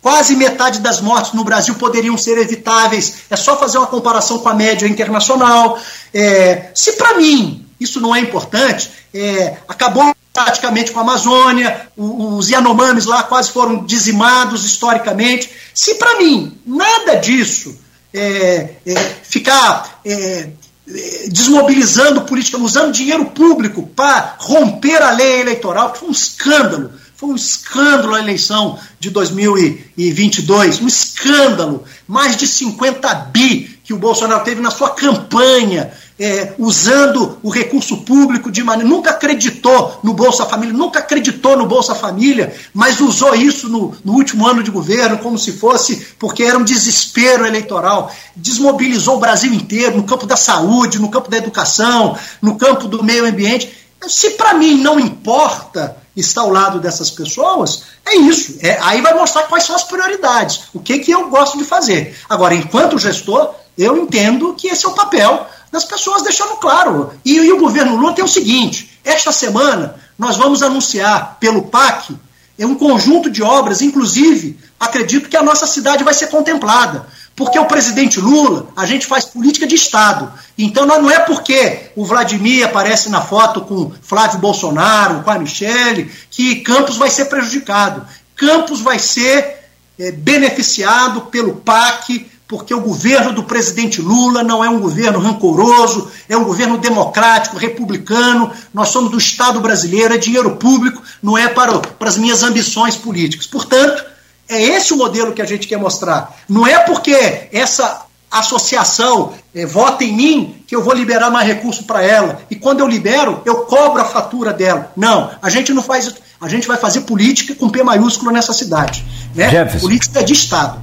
Quase 0.00 0.36
metade 0.36 0.80
das 0.80 1.00
mortes 1.00 1.32
no 1.34 1.44
Brasil 1.44 1.74
poderiam 1.74 2.16
ser 2.16 2.38
evitáveis. 2.38 3.16
É 3.28 3.36
só 3.36 3.58
fazer 3.58 3.78
uma 3.78 3.86
comparação 3.86 4.38
com 4.38 4.48
a 4.48 4.54
média 4.54 4.86
internacional. 4.86 5.78
É, 6.12 6.70
se 6.74 6.92
para 6.92 7.14
mim 7.18 7.66
isso 7.78 8.00
não 8.00 8.14
é 8.14 8.20
importante, 8.20 8.90
é, 9.12 9.58
acabou 9.68 10.14
praticamente 10.32 10.90
com 10.90 10.98
a 10.98 11.02
Amazônia, 11.02 11.88
os 11.96 12.50
Yanomamis 12.50 13.06
lá 13.06 13.22
quase 13.22 13.52
foram 13.52 13.84
dizimados 13.84 14.64
historicamente. 14.64 15.50
Se 15.72 15.94
para 15.94 16.18
mim 16.18 16.58
nada 16.66 17.14
disso 17.14 17.78
é, 18.12 18.70
é, 18.86 18.94
ficar 19.22 20.00
é, 20.04 20.48
desmobilizando 20.86 22.22
política, 22.22 22.58
usando 22.58 22.92
dinheiro 22.92 23.26
público 23.26 23.86
para 23.86 24.36
romper 24.38 25.00
a 25.00 25.12
lei 25.12 25.40
eleitoral, 25.40 25.92
que 25.92 26.00
foi 26.00 26.08
um 26.08 26.12
escândalo. 26.12 26.92
Foi 27.24 27.32
um 27.32 27.36
escândalo 27.36 28.14
a 28.14 28.20
eleição 28.20 28.78
de 29.00 29.08
2022, 29.08 30.82
um 30.82 30.86
escândalo. 30.86 31.82
Mais 32.06 32.36
de 32.36 32.46
50 32.46 33.14
bi 33.32 33.78
que 33.82 33.94
o 33.94 33.98
Bolsonaro 33.98 34.44
teve 34.44 34.60
na 34.60 34.70
sua 34.70 34.90
campanha 34.90 35.90
é, 36.20 36.52
usando 36.58 37.38
o 37.42 37.48
recurso 37.48 38.02
público 38.02 38.50
de 38.50 38.62
maneira. 38.62 38.90
Nunca 38.90 39.08
acreditou 39.08 39.98
no 40.02 40.12
Bolsa 40.12 40.44
Família, 40.44 40.74
nunca 40.74 40.98
acreditou 40.98 41.56
no 41.56 41.64
Bolsa 41.64 41.94
Família, 41.94 42.54
mas 42.74 43.00
usou 43.00 43.34
isso 43.34 43.70
no, 43.70 43.96
no 44.04 44.12
último 44.12 44.46
ano 44.46 44.62
de 44.62 44.70
governo 44.70 45.16
como 45.16 45.38
se 45.38 45.52
fosse 45.52 46.08
porque 46.18 46.42
era 46.42 46.58
um 46.58 46.64
desespero 46.64 47.46
eleitoral. 47.46 48.14
Desmobilizou 48.36 49.16
o 49.16 49.20
Brasil 49.20 49.54
inteiro, 49.54 49.96
no 49.96 50.04
campo 50.04 50.26
da 50.26 50.36
saúde, 50.36 50.98
no 50.98 51.10
campo 51.10 51.30
da 51.30 51.38
educação, 51.38 52.18
no 52.42 52.56
campo 52.56 52.86
do 52.86 53.02
meio 53.02 53.24
ambiente. 53.24 53.72
Se 54.06 54.32
para 54.32 54.52
mim 54.52 54.82
não 54.82 55.00
importa 55.00 56.03
estar 56.16 56.42
ao 56.42 56.50
lado 56.50 56.80
dessas 56.80 57.10
pessoas, 57.10 57.84
é 58.06 58.16
isso. 58.16 58.56
É, 58.60 58.78
aí 58.80 59.00
vai 59.00 59.14
mostrar 59.14 59.44
quais 59.44 59.64
são 59.64 59.74
as 59.74 59.84
prioridades, 59.84 60.64
o 60.72 60.80
que, 60.80 60.98
que 61.00 61.10
eu 61.10 61.28
gosto 61.28 61.58
de 61.58 61.64
fazer. 61.64 62.16
Agora, 62.28 62.54
enquanto 62.54 62.98
gestor, 62.98 63.54
eu 63.76 63.96
entendo 63.96 64.54
que 64.54 64.68
esse 64.68 64.86
é 64.86 64.88
o 64.88 64.94
papel 64.94 65.46
das 65.72 65.84
pessoas 65.84 66.22
deixando 66.22 66.56
claro. 66.56 67.12
E, 67.24 67.34
e 67.34 67.52
o 67.52 67.58
governo 67.58 67.96
Lula 67.96 68.12
tem 68.12 68.24
o 68.24 68.28
seguinte: 68.28 68.98
esta 69.04 69.32
semana 69.32 69.96
nós 70.18 70.36
vamos 70.36 70.62
anunciar 70.62 71.38
pelo 71.40 71.62
PAC 71.62 72.16
um 72.60 72.76
conjunto 72.76 73.28
de 73.30 73.42
obras, 73.42 73.82
inclusive, 73.82 74.58
acredito 74.78 75.28
que 75.28 75.36
a 75.36 75.42
nossa 75.42 75.66
cidade 75.66 76.04
vai 76.04 76.14
ser 76.14 76.28
contemplada. 76.28 77.06
Porque 77.36 77.58
o 77.58 77.66
presidente 77.66 78.20
Lula, 78.20 78.68
a 78.76 78.86
gente 78.86 79.06
faz 79.06 79.24
política 79.24 79.66
de 79.66 79.74
Estado. 79.74 80.32
Então 80.56 80.86
não 80.86 81.10
é 81.10 81.18
porque 81.18 81.90
o 81.96 82.04
Vladimir 82.04 82.64
aparece 82.64 83.08
na 83.08 83.20
foto 83.20 83.62
com 83.62 83.92
Flávio 84.02 84.38
Bolsonaro, 84.38 85.22
com 85.22 85.30
a 85.30 85.38
Michele, 85.38 86.10
que 86.30 86.56
Campos 86.56 86.96
vai 86.96 87.10
ser 87.10 87.24
prejudicado. 87.24 88.06
Campos 88.36 88.80
vai 88.80 89.00
ser 89.00 89.64
é, 89.98 90.12
beneficiado 90.12 91.22
pelo 91.22 91.56
PAC, 91.56 92.30
porque 92.46 92.72
o 92.72 92.80
governo 92.80 93.32
do 93.32 93.42
presidente 93.42 94.00
Lula 94.00 94.44
não 94.44 94.62
é 94.62 94.68
um 94.68 94.78
governo 94.78 95.18
rancoroso, 95.18 96.10
é 96.28 96.36
um 96.36 96.44
governo 96.44 96.78
democrático, 96.78 97.56
republicano. 97.56 98.52
Nós 98.72 98.90
somos 98.90 99.10
do 99.10 99.18
Estado 99.18 99.60
brasileiro, 99.60 100.14
é 100.14 100.18
dinheiro 100.18 100.54
público, 100.56 101.02
não 101.20 101.36
é 101.36 101.48
para, 101.48 101.78
para 101.78 102.08
as 102.08 102.16
minhas 102.16 102.44
ambições 102.44 102.96
políticas. 102.96 103.46
Portanto, 103.46 104.13
é 104.48 104.60
esse 104.62 104.92
o 104.92 104.96
modelo 104.96 105.32
que 105.32 105.42
a 105.42 105.46
gente 105.46 105.66
quer 105.66 105.78
mostrar. 105.78 106.36
Não 106.48 106.66
é 106.66 106.78
porque 106.78 107.48
essa 107.52 108.06
associação 108.30 109.32
é, 109.54 109.64
vota 109.64 110.02
em 110.02 110.12
mim 110.12 110.54
que 110.66 110.74
eu 110.74 110.82
vou 110.82 110.92
liberar 110.92 111.30
mais 111.30 111.46
recurso 111.46 111.84
para 111.84 112.02
ela. 112.02 112.40
E 112.50 112.56
quando 112.56 112.80
eu 112.80 112.88
libero, 112.88 113.40
eu 113.44 113.58
cobro 113.58 114.02
a 114.02 114.04
fatura 114.04 114.52
dela. 114.52 114.92
Não, 114.96 115.30
a 115.40 115.48
gente 115.48 115.72
não 115.72 115.82
faz 115.82 116.06
isso. 116.06 116.16
A 116.40 116.48
gente 116.48 116.66
vai 116.66 116.76
fazer 116.76 117.02
política 117.02 117.54
com 117.54 117.70
P 117.70 117.82
maiúsculo 117.82 118.32
nessa 118.32 118.52
cidade. 118.52 119.04
Né? 119.34 119.64
Política 119.80 120.22
de 120.22 120.32
Estado. 120.32 120.78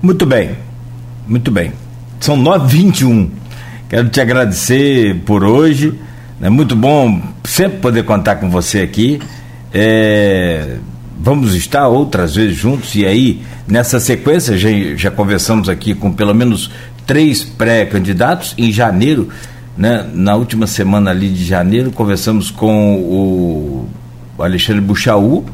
Muito 0.00 0.24
bem. 0.24 0.56
Muito 1.26 1.50
bem. 1.50 1.72
São 2.18 2.36
9h21. 2.36 3.30
Quero 3.88 4.08
te 4.08 4.20
agradecer 4.20 5.20
por 5.26 5.44
hoje. 5.44 6.00
É 6.40 6.48
muito 6.48 6.74
bom 6.74 7.20
sempre 7.44 7.78
poder 7.78 8.04
contar 8.04 8.36
com 8.36 8.50
você 8.50 8.80
aqui. 8.80 9.20
É, 9.72 10.78
vamos 11.22 11.54
estar 11.54 11.86
outras 11.88 12.34
vezes 12.34 12.56
juntos 12.56 12.94
e 12.94 13.06
aí, 13.06 13.42
nessa 13.66 14.00
sequência, 14.00 14.56
já, 14.58 14.68
já 14.96 15.10
conversamos 15.10 15.68
aqui 15.68 15.94
com 15.94 16.12
pelo 16.12 16.34
menos 16.34 16.70
três 17.06 17.44
pré-candidatos. 17.44 18.54
Em 18.58 18.72
janeiro, 18.72 19.28
né, 19.76 20.06
na 20.12 20.34
última 20.34 20.66
semana 20.66 21.10
ali 21.10 21.28
de 21.28 21.44
janeiro, 21.44 21.92
conversamos 21.92 22.50
com 22.50 22.96
o 22.96 23.88
Alexandre 24.38 24.80
Buchaú 24.80 25.44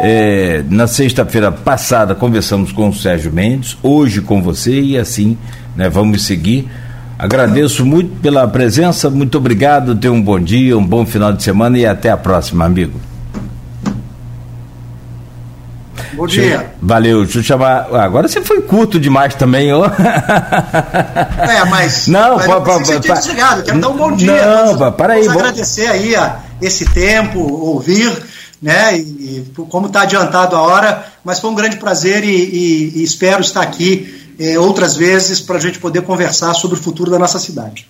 é, 0.00 0.62
na 0.70 0.86
sexta-feira 0.86 1.50
passada 1.50 2.14
conversamos 2.14 2.70
com 2.70 2.88
o 2.88 2.94
Sérgio 2.94 3.32
Mendes, 3.32 3.76
hoje 3.82 4.20
com 4.20 4.40
você 4.40 4.80
e 4.80 4.96
assim 4.96 5.36
né, 5.76 5.88
vamos 5.88 6.24
seguir. 6.24 6.68
Agradeço 7.18 7.84
muito 7.84 8.20
pela 8.20 8.46
presença, 8.46 9.10
muito 9.10 9.38
obrigado, 9.38 9.96
tenha 9.96 10.12
um 10.12 10.22
bom 10.22 10.38
dia, 10.38 10.78
um 10.78 10.86
bom 10.86 11.04
final 11.04 11.32
de 11.32 11.42
semana 11.42 11.76
e 11.76 11.84
até 11.84 12.10
a 12.10 12.16
próxima, 12.16 12.64
amigo. 12.64 13.07
Bom 16.18 16.26
dia. 16.26 16.72
Valeu, 16.82 17.22
deixa 17.22 17.38
eu 17.38 17.42
chamar. 17.44 17.94
Agora 17.94 18.26
você 18.26 18.42
foi 18.42 18.60
curto 18.60 18.98
demais 18.98 19.36
também, 19.36 19.72
ó. 19.72 19.86
É, 19.86 21.64
mas. 21.70 22.08
Não, 22.10 22.36
mas 22.36 22.46
pá, 22.46 23.14
desligado. 23.14 23.62
Quero 23.62 23.80
dar 23.80 23.88
um 23.88 23.96
bom 23.96 24.16
dia. 24.16 24.44
Não, 24.44 24.92
para 24.92 25.12
aí. 25.12 25.22
Vamos 25.26 25.42
agradecer 25.42 25.86
aí 25.86 26.16
a, 26.16 26.40
esse 26.60 26.86
tempo, 26.86 27.38
ouvir, 27.38 28.12
né? 28.60 28.98
E, 28.98 29.00
e 29.00 29.52
como 29.68 29.86
está 29.86 30.02
adiantado 30.02 30.56
a 30.56 30.60
hora, 30.60 31.04
mas 31.24 31.38
foi 31.38 31.50
um 31.50 31.54
grande 31.54 31.76
prazer 31.76 32.24
e, 32.24 32.28
e, 32.28 32.92
e 32.96 33.04
espero 33.04 33.40
estar 33.40 33.62
aqui 33.62 34.34
eh, 34.40 34.58
outras 34.58 34.96
vezes 34.96 35.40
para 35.40 35.56
a 35.56 35.60
gente 35.60 35.78
poder 35.78 36.02
conversar 36.02 36.52
sobre 36.54 36.76
o 36.76 36.82
futuro 36.82 37.12
da 37.12 37.18
nossa 37.18 37.38
cidade. 37.38 37.88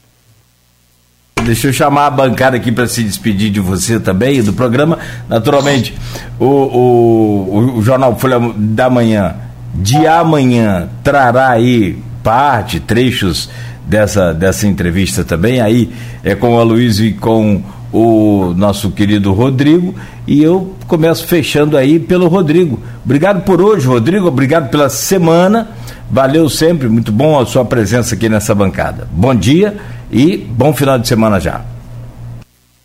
Deixa 1.49 1.69
eu 1.69 1.73
chamar 1.73 2.09
a 2.09 2.11
bancada 2.11 2.59
aqui 2.59 2.70
para 2.70 2.87
se 2.87 3.03
despedir 3.03 3.49
de 3.49 3.59
você 3.59 3.99
também, 3.99 4.43
do 4.43 4.53
programa. 4.53 4.99
Naturalmente, 5.31 5.95
o, 6.39 6.45
o, 6.45 7.79
o 7.79 7.83
Jornal 7.83 8.19
Folha 8.19 8.39
da 8.55 8.91
Manhã, 8.91 9.35
de 9.75 10.07
amanhã, 10.07 10.91
trará 11.03 11.49
aí 11.49 11.97
parte, 12.23 12.79
trechos 12.79 13.49
dessa, 13.87 14.35
dessa 14.35 14.66
entrevista 14.66 15.25
também. 15.25 15.59
Aí 15.59 15.91
é 16.23 16.35
com 16.35 16.61
a 16.61 16.62
Luiz 16.62 17.01
e 17.01 17.12
com 17.12 17.62
o 17.91 18.53
nosso 18.55 18.91
querido 18.91 19.33
Rodrigo. 19.33 19.95
E 20.27 20.43
eu 20.43 20.77
começo 20.87 21.27
fechando 21.27 21.79
aí 21.79 21.99
pelo 21.99 22.29
Rodrigo. 22.29 22.79
Obrigado 23.03 23.41
por 23.41 23.62
hoje, 23.62 23.87
Rodrigo. 23.87 24.29
Obrigado 24.29 24.69
pela 24.69 24.91
semana. 24.91 25.66
Valeu 26.11 26.51
sempre, 26.51 26.91
muito 26.91 27.11
bom 27.11 27.41
a 27.41 27.47
sua 27.47 27.65
presença 27.65 28.15
aqui 28.15 28.29
nessa 28.29 28.55
bancada. 28.55 29.09
Bom 29.11 29.35
dia 29.35 29.75
e 30.10 30.36
bom 30.36 30.72
final 30.72 30.98
de 30.98 31.06
semana 31.06 31.39
já. 31.39 31.64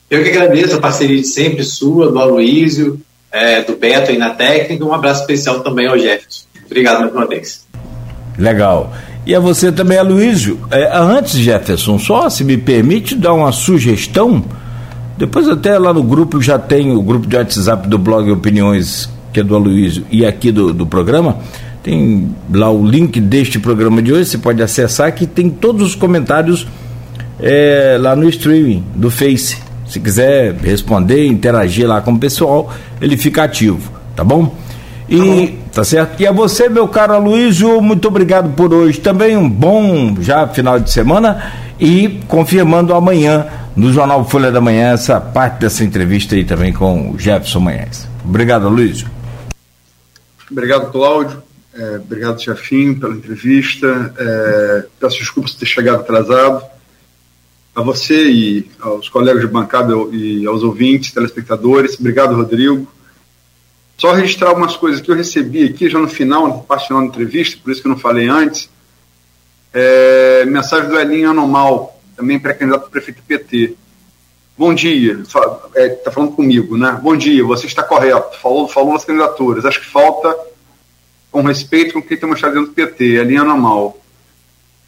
Eu 0.09 0.23
que 0.23 0.29
agradeço 0.29 0.75
a 0.75 0.79
parceria 0.79 1.19
de 1.19 1.27
sempre 1.27 1.63
sua, 1.63 2.11
do 2.11 2.19
Aloísio, 2.19 2.99
é, 3.31 3.63
do 3.63 3.75
Beto 3.75 4.11
aí 4.11 4.17
na 4.17 4.29
técnica. 4.29 4.85
Um 4.85 4.93
abraço 4.93 5.21
especial 5.21 5.61
também 5.61 5.87
ao 5.87 5.97
Jefferson. 5.97 6.45
Obrigado 6.65 6.99
mais 7.01 7.13
uma 7.13 7.27
vez. 7.27 7.65
Legal. 8.37 8.93
E 9.25 9.33
a 9.33 9.39
você 9.39 9.71
também, 9.71 9.97
Aloísio. 9.97 10.59
É, 10.69 10.95
antes, 10.95 11.33
Jefferson, 11.39 11.97
só 11.97 12.29
se 12.29 12.43
me 12.43 12.57
permite 12.57 13.15
dar 13.15 13.33
uma 13.33 13.51
sugestão. 13.51 14.43
Depois 15.17 15.47
até 15.47 15.77
lá 15.79 15.93
no 15.93 16.03
grupo 16.03 16.41
já 16.41 16.59
tem 16.59 16.91
o 16.91 17.01
grupo 17.01 17.25
de 17.25 17.35
WhatsApp 17.35 17.87
do 17.87 17.97
blog 17.97 18.29
Opiniões, 18.31 19.09
que 19.31 19.39
é 19.39 19.43
do 19.43 19.55
Aloísio, 19.55 20.05
e 20.11 20.25
aqui 20.25 20.51
do, 20.51 20.73
do 20.73 20.85
programa. 20.85 21.37
Tem 21.81 22.35
lá 22.53 22.69
o 22.69 22.85
link 22.85 23.19
deste 23.19 23.59
programa 23.59 24.01
de 24.01 24.13
hoje, 24.13 24.29
você 24.29 24.37
pode 24.37 24.61
acessar 24.61 25.13
que 25.13 25.25
tem 25.25 25.49
todos 25.49 25.81
os 25.81 25.95
comentários 25.95 26.67
é, 27.43 27.97
lá 27.99 28.15
no 28.15 28.27
streaming 28.29 28.85
do 28.95 29.11
Face. 29.11 29.61
Se 29.85 29.99
quiser 29.99 30.55
responder, 30.55 31.25
interagir 31.27 31.85
lá 31.85 32.01
com 32.01 32.13
o 32.13 32.17
pessoal, 32.19 32.73
ele 33.01 33.17
fica 33.17 33.43
ativo, 33.43 33.91
tá 34.15 34.23
bom? 34.23 34.55
E 35.09 35.47
tá, 35.47 35.73
tá 35.73 35.83
certo? 35.83 36.21
E 36.21 36.25
a 36.25 36.31
você, 36.31 36.69
meu 36.69 36.87
caro 36.87 37.13
Aloysio, 37.13 37.81
muito 37.81 38.07
obrigado 38.07 38.55
por 38.55 38.73
hoje. 38.73 38.99
Também 38.99 39.35
um 39.35 39.47
bom 39.47 40.15
já 40.21 40.47
final 40.47 40.79
de 40.79 40.89
semana 40.89 41.53
e 41.77 42.21
confirmando 42.27 42.93
amanhã 42.93 43.45
no 43.75 43.91
Jornal 43.91 44.27
Folha 44.27 44.51
da 44.51 44.61
Manhã 44.61 44.93
essa 44.93 45.19
parte 45.19 45.59
dessa 45.59 45.83
entrevista 45.83 46.35
aí 46.35 46.45
também 46.45 46.71
com 46.71 47.11
o 47.11 47.19
Jefferson 47.19 47.59
Manhães. 47.59 48.07
Obrigado, 48.23 48.65
Aloysio. 48.65 49.07
Obrigado, 50.49 50.91
Cláudio. 50.91 51.43
É, 51.75 51.97
obrigado, 51.97 52.41
Chefinho, 52.41 52.99
pela 52.99 53.13
entrevista. 53.13 54.13
É, 54.17 54.85
peço 54.99 55.19
desculpas 55.19 55.51
por 55.51 55.59
ter 55.59 55.65
chegado 55.65 55.99
atrasado 55.99 56.72
a 57.75 57.81
você 57.81 58.29
e 58.29 58.71
aos 58.79 59.09
colegas 59.09 59.41
de 59.41 59.47
bancada 59.47 59.93
e 60.11 60.45
aos 60.45 60.61
ouvintes, 60.63 61.11
telespectadores. 61.11 61.99
Obrigado, 61.99 62.35
Rodrigo. 62.35 62.87
Só 63.97 64.11
registrar 64.11 64.49
algumas 64.49 64.75
coisas 64.75 65.01
que 65.01 65.09
eu 65.09 65.15
recebi 65.15 65.65
aqui 65.65 65.89
já 65.89 65.99
no 65.99 66.07
final, 66.07 66.47
na 66.47 66.57
parte 66.57 66.87
final 66.87 67.01
da 67.01 67.07
entrevista, 67.07 67.57
por 67.63 67.71
isso 67.71 67.81
que 67.81 67.87
eu 67.87 67.93
não 67.93 67.99
falei 67.99 68.27
antes. 68.27 68.69
É, 69.73 70.45
mensagem 70.45 70.89
do 70.89 70.99
Elinho 70.99 71.31
Anomal, 71.31 71.99
também 72.15 72.39
pré-candidato 72.39 72.91
prefeito 72.91 73.23
PT. 73.23 73.75
Bom 74.55 74.73
dia, 74.73 75.13
está 75.13 75.61
é, 75.75 75.89
tá 75.89 76.11
falando 76.11 76.33
comigo, 76.33 76.77
né? 76.77 76.99
Bom 77.01 77.15
dia, 77.15 77.43
você 77.43 77.65
está 77.65 77.81
correto, 77.81 78.37
falou, 78.39 78.67
falou 78.67 78.93
nas 78.93 79.05
candidaturas. 79.05 79.65
Acho 79.65 79.79
que 79.79 79.87
falta 79.87 80.35
com 81.31 81.41
respeito 81.41 81.93
com 81.93 82.01
quem 82.01 82.17
tem 82.17 82.29
mostrado 82.29 82.53
dentro 82.53 82.69
do 82.69 82.75
PT, 82.75 83.03
Elinho 83.03 83.41
Anomal. 83.41 83.97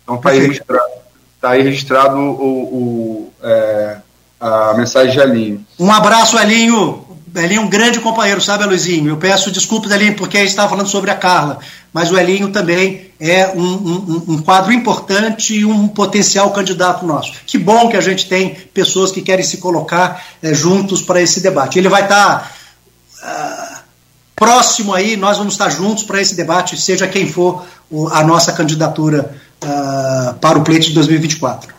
Então 0.04 0.18
está 0.18 0.30
aí 0.30 0.40
registrado 0.40 1.05
está 1.36 1.52
aí 1.52 1.62
registrado 1.62 2.18
o, 2.18 2.64
o 2.64 3.34
é, 3.44 3.98
a 4.40 4.74
mensagem 4.76 5.12
de 5.12 5.20
Elinho. 5.20 5.66
Um 5.80 5.92
abraço, 5.92 6.38
Elinho. 6.38 7.04
Elinho 7.36 7.62
é 7.62 7.66
um 7.66 7.70
grande 7.70 8.00
companheiro, 8.00 8.40
sabe, 8.40 8.64
Luizinho? 8.64 9.10
Eu 9.10 9.18
peço 9.18 9.52
desculpas, 9.52 9.92
Elinho, 9.92 10.16
porque 10.16 10.38
a 10.38 10.40
gente 10.42 10.50
estava 10.50 10.70
falando 10.70 10.88
sobre 10.88 11.12
a 11.12 11.16
Carla, 11.16 11.60
mas 11.92 12.12
o 12.12 12.18
Elinho 12.18 12.50
também 12.50 13.12
é 13.20 13.50
um, 13.50 13.62
um, 13.62 14.24
um, 14.30 14.42
quadro 14.42 14.72
importante 14.72 15.54
e 15.54 15.66
um 15.66 15.88
potencial 15.88 16.52
candidato 16.52 17.06
nosso. 17.06 17.34
Que 17.46 17.58
bom 17.58 17.90
que 17.90 17.98
a 17.98 18.02
gente 18.02 18.28
tem 18.28 18.56
pessoas 18.74 19.12
que 19.12 19.22
querem 19.22 19.44
se 19.44 19.58
colocar 19.58 20.24
é, 20.42 20.54
juntos 20.54 21.02
para 21.02 21.22
esse 21.22 21.42
debate. 21.42 21.78
Ele 21.78 21.90
vai 21.90 22.04
estar 22.04 22.52
tá, 23.22 23.80
uh, 23.82 23.84
próximo 24.36 24.94
aí, 24.94 25.18
nós 25.18 25.38
vamos 25.38 25.54
estar 25.54 25.70
juntos 25.70 26.04
para 26.04 26.22
esse 26.22 26.36
debate, 26.36 26.80
seja 26.80 27.08
quem 27.08 27.28
for 27.28 27.66
o, 27.90 28.08
a 28.10 28.24
nossa 28.24 28.54
candidatura 28.54 29.36
uh, 29.64 30.34
para 30.40 30.60
o 30.60 30.64
pleito 30.64 30.88
de 30.88 30.94
2024. 30.94 31.74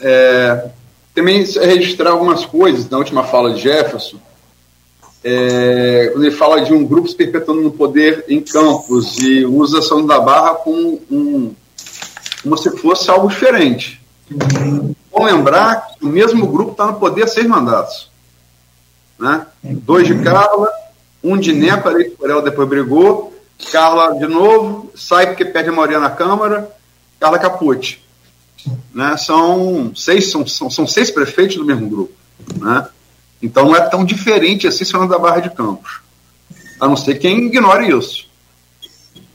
É, 0.00 0.70
também 1.14 1.44
registrar 1.44 2.10
algumas 2.10 2.44
coisas 2.44 2.88
na 2.90 2.98
última 2.98 3.22
fala 3.24 3.54
de 3.54 3.62
Jefferson, 3.62 4.18
é, 5.24 6.08
quando 6.12 6.24
ele 6.24 6.34
fala 6.34 6.62
de 6.62 6.72
um 6.72 6.84
grupo 6.84 7.06
se 7.06 7.14
perpetuando 7.14 7.62
no 7.62 7.70
poder 7.70 8.24
em 8.28 8.40
campos 8.40 9.18
e 9.18 9.44
usa 9.44 9.78
a 9.78 10.06
da 10.06 10.18
Barra 10.18 10.54
como, 10.56 11.00
um, 11.10 11.54
como 12.42 12.56
se 12.56 12.76
fosse 12.78 13.08
algo 13.10 13.28
diferente. 13.28 14.02
Vamos 15.12 15.32
lembrar 15.32 15.94
que 15.98 16.04
o 16.04 16.08
mesmo 16.08 16.46
grupo 16.46 16.72
está 16.72 16.86
no 16.86 16.94
poder 16.94 17.28
seis 17.28 17.46
mandatos. 17.46 18.10
Né? 19.18 19.46
Dois 19.62 20.06
de 20.06 20.18
Carla, 20.22 20.68
um 21.22 21.36
de 21.36 21.52
Neto, 21.52 21.88
eleito 21.88 22.16
por 22.16 22.28
ela, 22.28 22.42
depois 22.42 22.68
brigou, 22.68 23.31
Carla 23.70 24.18
de 24.18 24.26
novo, 24.26 24.92
sai 24.94 25.26
porque 25.26 25.44
perde 25.44 25.68
a 25.68 25.72
maioria 25.72 26.00
na 26.00 26.10
Câmara, 26.10 26.70
Carla 27.20 27.38
Capucci. 27.38 28.00
Né? 28.94 29.16
São, 29.16 29.92
seis, 29.94 30.30
são, 30.30 30.46
são, 30.46 30.70
são 30.70 30.86
seis 30.86 31.10
prefeitos 31.10 31.56
do 31.56 31.64
mesmo 31.64 31.88
grupo. 31.88 32.12
Né? 32.56 32.88
Então 33.42 33.66
não 33.66 33.76
é 33.76 33.80
tão 33.80 34.04
diferente 34.04 34.66
assim 34.66 34.84
falando 34.84 35.10
da 35.10 35.18
Barra 35.18 35.40
de 35.40 35.50
Campos. 35.50 36.00
A 36.80 36.88
não 36.88 36.96
ser 36.96 37.16
quem 37.16 37.46
ignore 37.46 37.96
isso. 37.96 38.26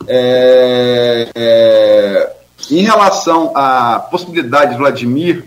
É, 0.08 1.30
é, 1.36 2.36
em 2.70 2.84
relação 2.84 3.52
à 3.56 4.00
possibilidade 4.00 4.72
de 4.72 4.78
Vladimir 4.78 5.46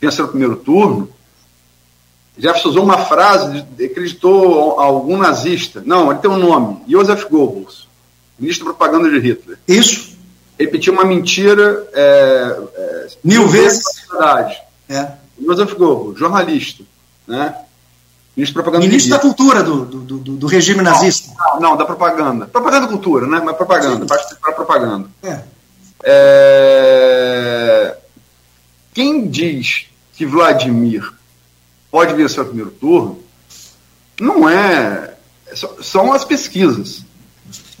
vencer 0.00 0.24
o 0.24 0.28
primeiro 0.28 0.56
turno, 0.56 1.10
Jefferson 2.38 2.68
usou 2.68 2.84
uma 2.84 2.98
frase, 2.98 3.64
acreditou 3.84 4.78
a 4.78 4.84
algum 4.84 5.16
nazista. 5.18 5.82
Não, 5.84 6.10
ele 6.10 6.20
tem 6.20 6.30
um 6.30 6.38
nome, 6.38 6.80
Joseph 6.88 7.24
Goebbels, 7.28 7.88
ministro 8.38 8.66
da 8.66 8.74
propaganda 8.74 9.10
de 9.10 9.18
Hitler. 9.18 9.58
Isso. 9.66 10.16
Repetiu 10.58 10.92
uma 10.92 11.04
mentira 11.04 11.88
é, 11.92 12.56
é, 12.74 13.06
mil 13.24 13.46
vezes. 13.48 13.84
É. 14.88 15.12
Joseph 15.40 15.74
Goebbels, 15.74 16.18
jornalista, 16.18 16.84
né? 17.26 17.54
Ministro 18.36 18.58
da 18.58 18.62
propaganda. 18.62 18.88
Ministro 18.88 19.10
da 19.10 19.18
cultura 19.18 19.62
do, 19.64 19.84
do, 19.84 20.18
do, 20.18 20.36
do 20.36 20.46
regime 20.46 20.80
não, 20.80 20.92
nazista. 20.92 21.32
Não, 21.36 21.60
não, 21.60 21.76
da 21.76 21.84
propaganda. 21.84 22.46
Propaganda 22.46 22.86
cultura, 22.86 23.26
né? 23.26 23.42
Mas 23.44 23.56
propaganda, 23.56 24.06
parte 24.06 24.34
para 24.36 24.52
propaganda. 24.52 25.08
É. 25.24 25.40
É... 26.04 27.96
Quem 28.94 29.28
diz 29.28 29.86
que 30.14 30.24
Vladimir 30.24 31.17
pode 31.90 32.14
vencer 32.14 32.42
o 32.42 32.46
primeiro 32.46 32.70
turno, 32.70 33.22
não 34.20 34.48
é. 34.48 35.14
São 35.82 36.12
as 36.12 36.24
pesquisas. 36.24 37.02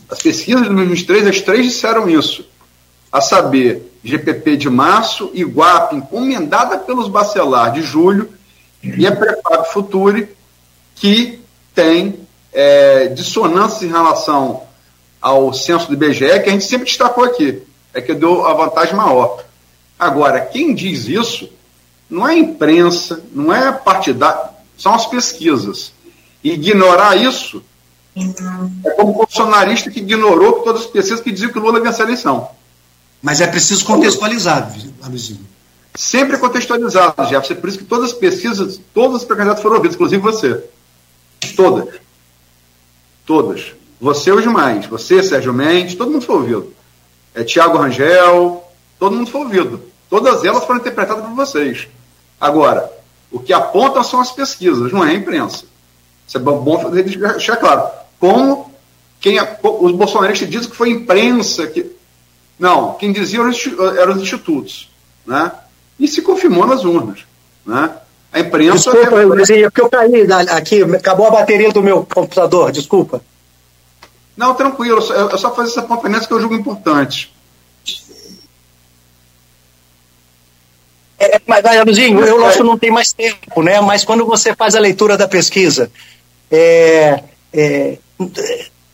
As 0.08 0.20
pesquisas 0.20 0.62
de 0.62 0.68
2023, 0.68 1.26
as 1.26 1.40
três 1.40 1.66
disseram 1.66 2.08
isso. 2.08 2.48
A 3.10 3.20
saber, 3.20 3.92
GPP 4.02 4.56
de 4.56 4.70
março, 4.70 5.30
Iguape, 5.34 5.96
encomendada 5.96 6.78
pelos 6.78 7.08
Bacelar 7.08 7.72
de 7.72 7.82
julho, 7.82 8.30
e 8.82 9.06
a 9.06 9.14
Preparo 9.14 9.64
Future, 9.64 10.28
que 10.94 11.40
tem 11.74 12.20
é, 12.52 13.08
dissonância 13.08 13.84
em 13.84 13.88
relação 13.88 14.62
ao 15.20 15.52
censo 15.52 15.88
do 15.88 15.94
IBGE, 15.94 16.40
que 16.40 16.48
a 16.48 16.52
gente 16.52 16.64
sempre 16.64 16.86
destacou 16.86 17.24
aqui, 17.24 17.62
é 17.92 18.00
que 18.00 18.14
deu 18.14 18.46
a 18.46 18.54
vantagem 18.54 18.94
maior. 18.94 19.44
Agora, 19.98 20.40
quem 20.40 20.74
diz 20.74 21.08
isso 21.08 21.50
não 22.10 22.26
é 22.26 22.36
imprensa, 22.36 23.22
não 23.32 23.52
é 23.52 23.70
partidário, 23.72 24.50
são 24.76 24.94
as 24.94 25.06
pesquisas. 25.06 25.92
E 26.42 26.52
ignorar 26.52 27.16
isso 27.16 27.62
é 28.84 28.90
como 28.90 29.12
o 29.12 29.14
bolsonarista 29.14 29.90
que 29.90 30.00
ignorou 30.00 30.60
todas 30.62 30.82
as 30.82 30.86
pesquisas 30.86 31.20
que 31.20 31.30
diziam 31.30 31.52
que 31.52 31.58
Lula 31.58 31.80
vence 31.80 32.00
a 32.00 32.04
eleição. 32.04 32.48
Mas 33.22 33.40
é 33.40 33.46
preciso 33.46 33.84
contextualizar, 33.84 34.72
Luizinho. 35.06 35.46
Sempre 35.94 36.38
contextualizado, 36.38 37.24
Jefferson. 37.24 37.54
É 37.54 37.56
por 37.56 37.68
isso 37.68 37.78
que 37.78 37.84
todas 37.84 38.12
as 38.12 38.16
pesquisas, 38.16 38.80
todos 38.94 39.18
os 39.18 39.24
pré-candidatos 39.24 39.62
foram 39.62 39.76
ouvidos, 39.76 39.96
inclusive 39.96 40.22
você. 40.22 40.64
Todas. 41.56 41.94
Todas. 43.26 43.72
Você 44.00 44.30
os 44.30 44.42
demais. 44.42 44.86
Você, 44.86 45.22
Sérgio 45.22 45.52
Mendes, 45.52 45.96
todo 45.96 46.10
mundo 46.10 46.24
foi 46.24 46.36
ouvido. 46.36 46.72
É, 47.34 47.42
Tiago 47.42 47.78
Rangel, 47.78 48.64
todo 48.98 49.16
mundo 49.16 49.30
foi 49.30 49.40
ouvido. 49.40 49.82
Todas 50.08 50.44
elas 50.44 50.64
foram 50.64 50.80
interpretadas 50.80 51.24
por 51.24 51.34
vocês. 51.34 51.88
Agora, 52.40 52.90
o 53.30 53.38
que 53.38 53.52
apontam 53.52 54.02
são 54.02 54.20
as 54.20 54.32
pesquisas, 54.32 54.92
não 54.92 55.04
é 55.04 55.10
a 55.10 55.14
imprensa. 55.14 55.64
Isso 56.26 56.36
é 56.36 56.40
bom 56.40 56.90
deixar 56.90 57.56
claro. 57.56 57.88
Como 58.18 58.72
quem, 59.20 59.38
os 59.40 59.92
bolsonaristas 59.92 60.48
dizem 60.48 60.70
que 60.70 60.76
foi 60.76 60.90
a 60.90 60.92
imprensa 60.92 61.66
que. 61.66 61.96
Não, 62.58 62.94
quem 62.94 63.12
dizia 63.12 63.40
eram 63.40 64.14
os 64.14 64.22
institutos. 64.22 64.90
Né? 65.26 65.52
E 65.98 66.08
se 66.08 66.22
confirmou 66.22 66.66
nas 66.66 66.84
urnas. 66.84 67.20
Né? 67.64 67.90
A 68.32 68.40
imprensa. 68.40 68.90
Desculpa, 68.90 69.16
eu, 69.16 69.70
porque 69.70 69.80
eu 69.80 69.88
caí 69.88 70.26
aqui, 70.50 70.82
acabou 70.82 71.26
a 71.26 71.30
bateria 71.30 71.72
do 71.72 71.82
meu 71.82 72.04
computador, 72.04 72.70
desculpa. 72.72 73.22
Não, 74.36 74.54
tranquilo, 74.54 75.00
eu 75.00 75.38
só 75.38 75.52
fazer 75.54 75.70
essa 75.70 75.80
apontamento 75.80 76.28
que 76.28 76.32
eu 76.32 76.40
julgo 76.40 76.54
importante. 76.54 77.34
É, 81.18 81.40
mas, 81.46 81.64
Luzinho, 81.84 82.20
eu 82.24 82.44
acho 82.46 82.58
que 82.58 82.62
não 82.62 82.78
tem 82.78 82.90
mais 82.90 83.12
tempo, 83.12 83.62
né? 83.62 83.80
Mas 83.80 84.04
quando 84.04 84.24
você 84.24 84.54
faz 84.54 84.76
a 84.76 84.80
leitura 84.80 85.16
da 85.16 85.26
pesquisa, 85.26 85.90
é, 86.50 87.20
é, 87.52 87.98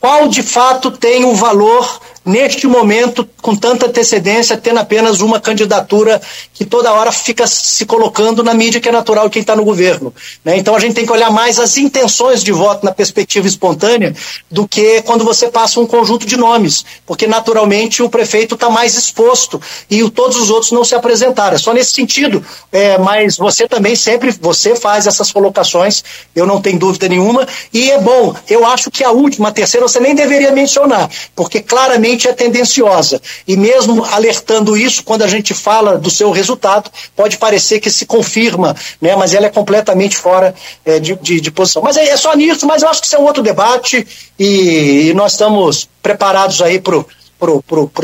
qual 0.00 0.28
de 0.28 0.42
fato 0.42 0.90
tem 0.90 1.24
o 1.24 1.34
valor 1.34 2.00
neste 2.24 2.66
momento, 2.66 3.28
com 3.42 3.54
tanta 3.54 3.86
antecedência, 3.86 4.56
tendo 4.56 4.80
apenas 4.80 5.20
uma 5.20 5.38
candidatura 5.38 6.20
que 6.54 6.64
toda 6.64 6.92
hora 6.92 7.12
fica 7.12 7.46
se 7.46 7.84
colocando 7.84 8.42
na 8.42 8.54
mídia, 8.54 8.80
que 8.80 8.88
é 8.88 8.92
natural 8.92 9.28
quem 9.28 9.42
está 9.42 9.54
no 9.54 9.64
governo. 9.64 10.14
Né? 10.44 10.56
Então 10.56 10.74
a 10.74 10.80
gente 10.80 10.94
tem 10.94 11.04
que 11.04 11.12
olhar 11.12 11.30
mais 11.30 11.58
as 11.58 11.76
intenções 11.76 12.42
de 12.42 12.50
voto 12.50 12.84
na 12.84 12.92
perspectiva 12.92 13.46
espontânea 13.46 14.14
do 14.50 14.66
que 14.66 15.02
quando 15.02 15.24
você 15.24 15.48
passa 15.48 15.80
um 15.80 15.86
conjunto 15.86 16.26
de 16.26 16.36
nomes, 16.36 16.84
porque 17.04 17.26
naturalmente 17.26 18.02
o 18.02 18.08
prefeito 18.08 18.54
está 18.54 18.70
mais 18.70 18.96
exposto 18.96 19.60
e 19.90 20.08
todos 20.10 20.36
os 20.36 20.50
outros 20.50 20.72
não 20.72 20.84
se 20.84 20.94
apresentaram. 20.94 21.56
É 21.56 21.58
só 21.58 21.74
nesse 21.74 21.92
sentido, 21.92 22.44
é, 22.72 22.96
mas 22.96 23.36
você 23.36 23.68
também 23.68 23.94
sempre 23.94 24.30
você 24.40 24.74
faz 24.74 25.06
essas 25.06 25.30
colocações, 25.30 26.02
eu 26.34 26.46
não 26.46 26.60
tenho 26.60 26.78
dúvida 26.78 27.08
nenhuma, 27.08 27.46
e 27.72 27.90
é 27.90 27.98
bom, 27.98 28.34
eu 28.48 28.64
acho 28.64 28.90
que 28.90 29.04
a 29.04 29.10
última, 29.10 29.48
a 29.48 29.52
terceira, 29.52 29.86
você 29.86 30.00
nem 30.00 30.14
deveria 30.14 30.52
mencionar, 30.52 31.10
porque 31.34 31.60
claramente 31.60 32.13
é 32.28 32.32
tendenciosa. 32.32 33.20
E 33.46 33.56
mesmo 33.56 34.04
alertando 34.04 34.76
isso, 34.76 35.02
quando 35.02 35.22
a 35.22 35.26
gente 35.26 35.52
fala 35.52 35.98
do 35.98 36.10
seu 36.10 36.30
resultado, 36.30 36.90
pode 37.16 37.38
parecer 37.38 37.80
que 37.80 37.90
se 37.90 38.06
confirma, 38.06 38.76
né? 39.00 39.16
mas 39.16 39.34
ela 39.34 39.46
é 39.46 39.50
completamente 39.50 40.16
fora 40.16 40.54
é, 40.84 41.00
de, 41.00 41.16
de, 41.16 41.40
de, 41.40 41.50
posição. 41.50 41.82
Mas 41.82 41.96
é, 41.96 42.08
é, 42.08 42.16
só 42.16 42.34
nisso, 42.34 42.66
mas 42.66 42.82
eu 42.82 42.88
acho 42.88 43.00
que 43.00 43.06
isso 43.06 43.16
é 43.16 43.18
um 43.18 43.24
outro 43.24 43.42
debate 43.42 44.06
e, 44.38 45.08
e 45.08 45.14
nós 45.14 45.32
estamos 45.32 45.88
preparados 46.02 46.62
aí 46.62 46.80
para 46.80 46.96
o 46.96 47.04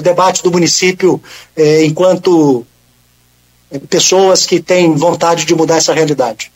debate 0.03 0.43
do 0.43 0.51
município 0.51 1.23
é, 1.57 1.85
enquanto 1.85 2.67
é, 3.71 3.79
pessoas 3.79 4.45
que 4.47 4.61
têm 4.61 4.93
vontade 4.95 5.45
de 5.45 5.55
mudar 5.55 5.77
essa 5.77 5.95
realidade. 5.95 6.51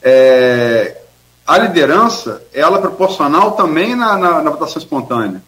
É, 0.01 1.02
a 1.44 1.59
liderança, 1.59 2.40
ela 2.55 2.78
é 2.78 2.81
proporcional 2.81 3.52
também 3.52 3.97
na, 3.97 4.16
na, 4.16 4.43
na 4.43 4.51
votação 4.51 4.81
espontânea. 4.81 5.43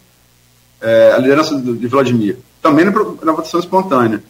É, 0.81 1.12
a 1.12 1.19
liderança 1.19 1.57
de 1.57 1.87
Vladimir, 1.87 2.39
também 2.61 2.85
na, 2.85 2.91
na 2.91 3.33
votação 3.33 3.61
espontânea. 3.61 4.21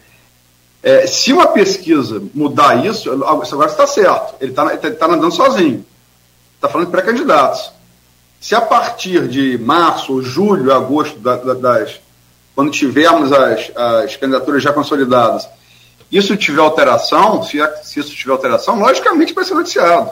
É, 0.83 1.07
se 1.07 1.33
uma 1.33 1.47
pesquisa 1.47 2.21
mudar 2.33 2.85
isso, 2.85 3.11
agora 3.11 3.69
está 3.69 3.87
certo, 3.87 4.35
ele 4.39 4.51
está 4.51 4.77
tá, 4.77 4.91
tá 4.91 5.07
nadando 5.07 5.33
sozinho. 5.33 5.83
Está 6.55 6.69
falando 6.69 6.87
de 6.87 6.91
pré-candidatos. 6.91 7.71
Se 8.39 8.53
a 8.53 8.61
partir 8.61 9.27
de 9.27 9.57
março, 9.57 10.21
julho, 10.21 10.71
agosto, 10.71 11.17
da, 11.19 11.37
da, 11.37 11.53
das, 11.53 11.99
quando 12.53 12.69
tivermos 12.69 13.31
as, 13.31 13.71
as 13.75 14.15
candidaturas 14.15 14.61
já 14.61 14.71
consolidadas, 14.71 15.47
isso 16.11 16.35
tiver 16.35 16.61
alteração, 16.61 17.41
se, 17.43 17.57
se 17.83 17.99
isso 17.99 18.15
tiver 18.15 18.33
alteração, 18.33 18.79
logicamente 18.79 19.33
vai 19.33 19.45
ser 19.45 19.53
noticiado. 19.53 20.11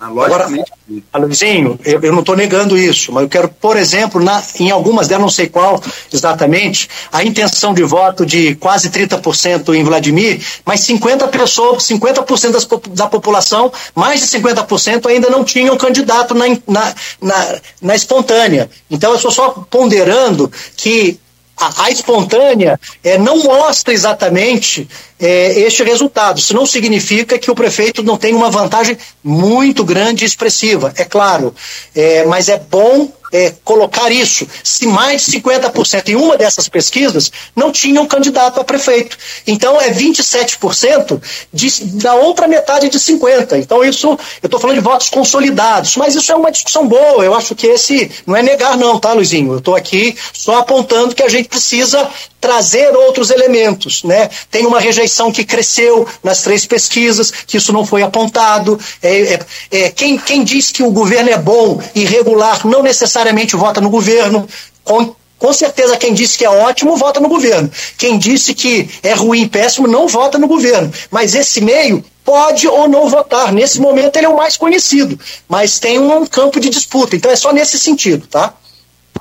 Né? 0.00 0.08
Logicamente. 0.08 0.72
Agora, 1.12 1.26
Luizinho, 1.26 1.78
eu, 1.84 2.00
eu 2.02 2.12
não 2.12 2.20
estou 2.20 2.36
negando 2.36 2.76
isso, 2.76 3.10
mas 3.12 3.22
eu 3.22 3.28
quero, 3.28 3.48
por 3.48 3.76
exemplo, 3.76 4.22
na, 4.22 4.42
em 4.58 4.70
algumas 4.70 5.08
delas, 5.08 5.22
não 5.22 5.30
sei 5.30 5.48
qual 5.48 5.82
exatamente, 6.12 6.88
a 7.10 7.24
intenção 7.24 7.72
de 7.72 7.82
voto 7.82 8.26
de 8.26 8.54
quase 8.56 8.90
30% 8.90 9.74
em 9.74 9.82
Vladimir, 9.82 10.44
mas 10.64 10.80
50 10.80 11.28
pessoas, 11.28 11.84
50% 11.84 12.50
das, 12.50 12.68
da 12.90 13.06
população, 13.06 13.72
mais 13.94 14.20
de 14.20 14.26
50% 14.38 15.06
ainda 15.06 15.30
não 15.30 15.44
tinham 15.44 15.76
candidato 15.76 16.34
na, 16.34 16.46
na, 16.66 16.94
na, 17.20 17.60
na 17.80 17.94
espontânea. 17.94 18.68
Então 18.90 19.10
eu 19.10 19.16
estou 19.16 19.30
só 19.30 19.50
ponderando 19.70 20.50
que 20.76 21.18
a, 21.56 21.84
a 21.84 21.90
espontânea 21.90 22.78
é, 23.02 23.16
não 23.16 23.42
mostra 23.42 23.94
exatamente 23.94 24.88
é, 25.24 25.58
este 25.60 25.82
resultado. 25.82 26.38
Isso 26.38 26.52
não 26.52 26.66
significa 26.66 27.38
que 27.38 27.50
o 27.50 27.54
prefeito 27.54 28.02
não 28.02 28.18
tem 28.18 28.34
uma 28.34 28.50
vantagem 28.50 28.98
muito 29.22 29.82
grande 29.82 30.22
e 30.22 30.26
expressiva, 30.26 30.92
é 30.96 31.04
claro. 31.04 31.54
É, 31.94 32.26
mas 32.26 32.50
é 32.50 32.58
bom 32.58 33.10
é, 33.34 33.52
colocar 33.64 34.12
isso. 34.12 34.46
Se 34.62 34.86
mais 34.86 35.26
de 35.26 35.40
50% 35.40 36.08
em 36.08 36.14
uma 36.14 36.36
dessas 36.36 36.68
pesquisas 36.68 37.32
não 37.56 37.72
tinham 37.72 38.06
candidato 38.06 38.60
a 38.60 38.64
prefeito. 38.64 39.18
Então 39.44 39.80
é 39.80 39.90
27% 39.90 41.20
de, 41.52 41.84
da 41.96 42.14
outra 42.14 42.46
metade 42.46 42.88
de 42.88 42.98
50%. 42.98 43.58
Então 43.58 43.82
isso, 43.82 44.08
eu 44.40 44.46
estou 44.46 44.60
falando 44.60 44.76
de 44.76 44.82
votos 44.82 45.08
consolidados, 45.08 45.96
mas 45.96 46.14
isso 46.14 46.30
é 46.30 46.36
uma 46.36 46.52
discussão 46.52 46.86
boa. 46.86 47.24
Eu 47.24 47.34
acho 47.34 47.56
que 47.56 47.66
esse 47.66 48.10
não 48.24 48.36
é 48.36 48.42
negar, 48.42 48.76
não, 48.76 49.00
tá, 49.00 49.12
Luizinho? 49.12 49.54
Eu 49.54 49.58
estou 49.58 49.74
aqui 49.74 50.16
só 50.32 50.58
apontando 50.58 51.14
que 51.14 51.22
a 51.22 51.28
gente 51.28 51.48
precisa 51.48 52.08
trazer 52.40 52.94
outros 52.94 53.30
elementos, 53.30 54.04
né? 54.04 54.28
Tem 54.50 54.66
uma 54.66 54.78
rejeição 54.78 55.13
que 55.32 55.44
cresceu 55.44 56.06
nas 56.22 56.42
três 56.42 56.66
pesquisas, 56.66 57.30
que 57.30 57.56
isso 57.56 57.72
não 57.72 57.84
foi 57.84 58.02
apontado. 58.02 58.78
É, 59.02 59.34
é, 59.34 59.40
é, 59.70 59.90
quem, 59.90 60.18
quem 60.18 60.44
diz 60.44 60.70
que 60.70 60.82
o 60.82 60.90
governo 60.90 61.30
é 61.30 61.38
bom 61.38 61.80
e 61.94 62.04
regular 62.04 62.66
não 62.66 62.82
necessariamente 62.82 63.56
vota 63.56 63.80
no 63.80 63.90
governo. 63.90 64.48
Com, 64.82 65.14
com 65.38 65.52
certeza, 65.52 65.96
quem 65.96 66.14
disse 66.14 66.38
que 66.38 66.44
é 66.44 66.50
ótimo, 66.50 66.96
vota 66.96 67.20
no 67.20 67.28
governo. 67.28 67.70
Quem 67.98 68.18
disse 68.18 68.54
que 68.54 68.88
é 69.02 69.12
ruim, 69.12 69.46
péssimo, 69.46 69.86
não 69.86 70.08
vota 70.08 70.38
no 70.38 70.48
governo. 70.48 70.92
Mas 71.10 71.34
esse 71.34 71.60
meio 71.60 72.04
pode 72.24 72.66
ou 72.66 72.88
não 72.88 73.08
votar. 73.08 73.52
Nesse 73.52 73.80
momento, 73.80 74.16
ele 74.16 74.26
é 74.26 74.28
o 74.28 74.36
mais 74.36 74.56
conhecido. 74.56 75.18
Mas 75.48 75.78
tem 75.78 75.98
um 75.98 76.24
campo 76.26 76.58
de 76.58 76.70
disputa. 76.70 77.14
Então, 77.14 77.30
é 77.30 77.36
só 77.36 77.52
nesse 77.52 77.78
sentido, 77.78 78.26
tá? 78.26 78.54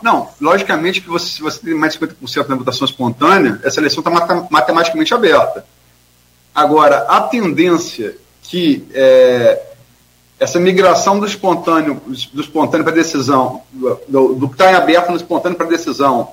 Não, 0.01 0.29
logicamente 0.39 1.01
que 1.01 1.07
você, 1.07 1.27
se 1.27 1.41
você 1.41 1.59
tem 1.59 1.73
mais 1.73 1.93
de 1.93 1.99
50% 1.99 2.47
na 2.47 2.55
votação 2.55 2.85
espontânea, 2.85 3.59
essa 3.63 3.79
eleição 3.79 4.03
está 4.05 4.47
matematicamente 4.49 5.13
aberta. 5.13 5.65
Agora, 6.53 7.05
a 7.07 7.21
tendência 7.21 8.15
que 8.41 8.87
é, 8.93 9.61
essa 10.39 10.59
migração 10.59 11.19
do 11.19 11.25
espontâneo, 11.25 12.01
do 12.33 12.41
espontâneo 12.41 12.83
para 12.83 12.93
decisão, 12.93 13.61
do, 13.71 14.35
do 14.35 14.47
que 14.47 14.55
está 14.55 14.71
em 14.71 14.75
aberto 14.75 15.09
no 15.09 15.15
espontâneo 15.15 15.57
para 15.57 15.67
decisão, 15.67 16.31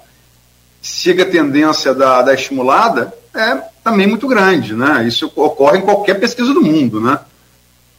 siga 0.83 1.23
a 1.23 1.31
tendência 1.31 1.95
da, 1.95 2.23
da 2.23 2.35
estimulada, 2.35 3.15
é 3.35 3.63
também 3.85 4.07
muito 4.07 4.27
grande, 4.27 4.75
né? 4.75 5.07
Isso 5.07 5.31
ocorre 5.37 5.79
em 5.79 5.83
qualquer 5.83 6.19
pesquisa 6.19 6.53
do 6.53 6.63
mundo, 6.63 7.01
né? 7.01 7.21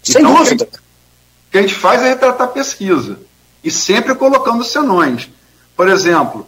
Sem 0.04 0.22
então, 0.22 0.36
dúvida. 0.36 0.66
O 0.66 1.52
que 1.52 1.58
a 1.58 1.62
gente 1.62 1.76
faz 1.76 2.02
é 2.02 2.10
retratar 2.10 2.48
a 2.48 2.52
pesquisa 2.52 3.20
e 3.64 3.72
sempre 3.72 4.16
colocando 4.16 4.64
senões. 4.64 5.30
Por 5.76 5.88
exemplo, 5.88 6.48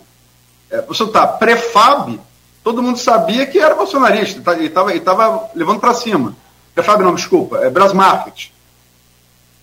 é, 0.70 0.82
você 0.82 1.06
tá 1.08 1.26
pré-FAB, 1.26 2.20
todo 2.64 2.81
mundo 2.81 2.98
sabia 2.98 3.45
que 3.45 3.60
era 3.60 3.76
bolsonarista, 3.76 4.41
tá, 4.41 4.56
e 4.61 4.65
estava 4.65 5.49
levando 5.53 5.80
para 5.80 5.94
cima. 5.94 6.35
Prefab 6.73 7.03
não, 7.03 7.14
desculpa, 7.14 7.57
é 7.57 7.69
Brasmarket. 7.69 8.52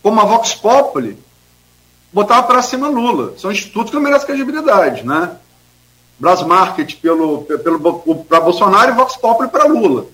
Como 0.02 0.20
a 0.20 0.24
Vox 0.24 0.54
Populi, 0.54 1.18
botava 2.12 2.46
para 2.46 2.62
cima 2.62 2.88
Lula. 2.88 3.34
São 3.38 3.50
institutos 3.50 3.90
que 3.90 3.96
não 3.96 4.02
merecem 4.02 4.26
credibilidade, 4.26 5.04
né? 5.04 5.36
Brasmarket 6.18 6.96
pelo, 6.96 7.42
pelo, 7.42 8.24
para 8.28 8.40
Bolsonaro 8.40 8.92
e 8.92 8.94
Vox 8.94 9.16
Populi 9.16 9.48
para 9.48 9.64
Lula. 9.64 10.06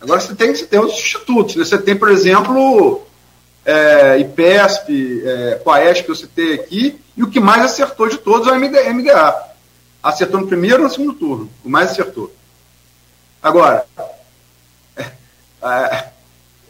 Agora 0.00 0.20
você 0.20 0.34
tem, 0.34 0.54
você 0.54 0.64
tem 0.64 0.78
outros 0.78 0.98
institutos. 0.98 1.56
Né? 1.56 1.64
Você 1.64 1.76
tem, 1.76 1.96
por 1.96 2.08
exemplo, 2.08 3.02
é, 3.64 4.18
IPESP, 4.20 5.22
é, 5.24 5.60
Coaesp 5.64 6.04
que 6.04 6.10
eu 6.10 6.14
citei 6.14 6.54
aqui, 6.54 7.00
e 7.16 7.22
o 7.22 7.28
que 7.28 7.40
mais 7.40 7.64
acertou 7.64 8.08
de 8.08 8.18
todos 8.18 8.46
é 8.46 8.52
o 8.52 8.60
MDA. 8.60 9.47
Acertou 10.02 10.40
no 10.40 10.46
primeiro 10.46 10.80
e 10.80 10.84
no 10.84 10.90
segundo 10.90 11.12
turno. 11.14 11.50
O 11.64 11.68
mais 11.68 11.90
acertou. 11.90 12.32
Agora, 13.42 13.84
é, 14.96 15.02
é, 15.62 16.08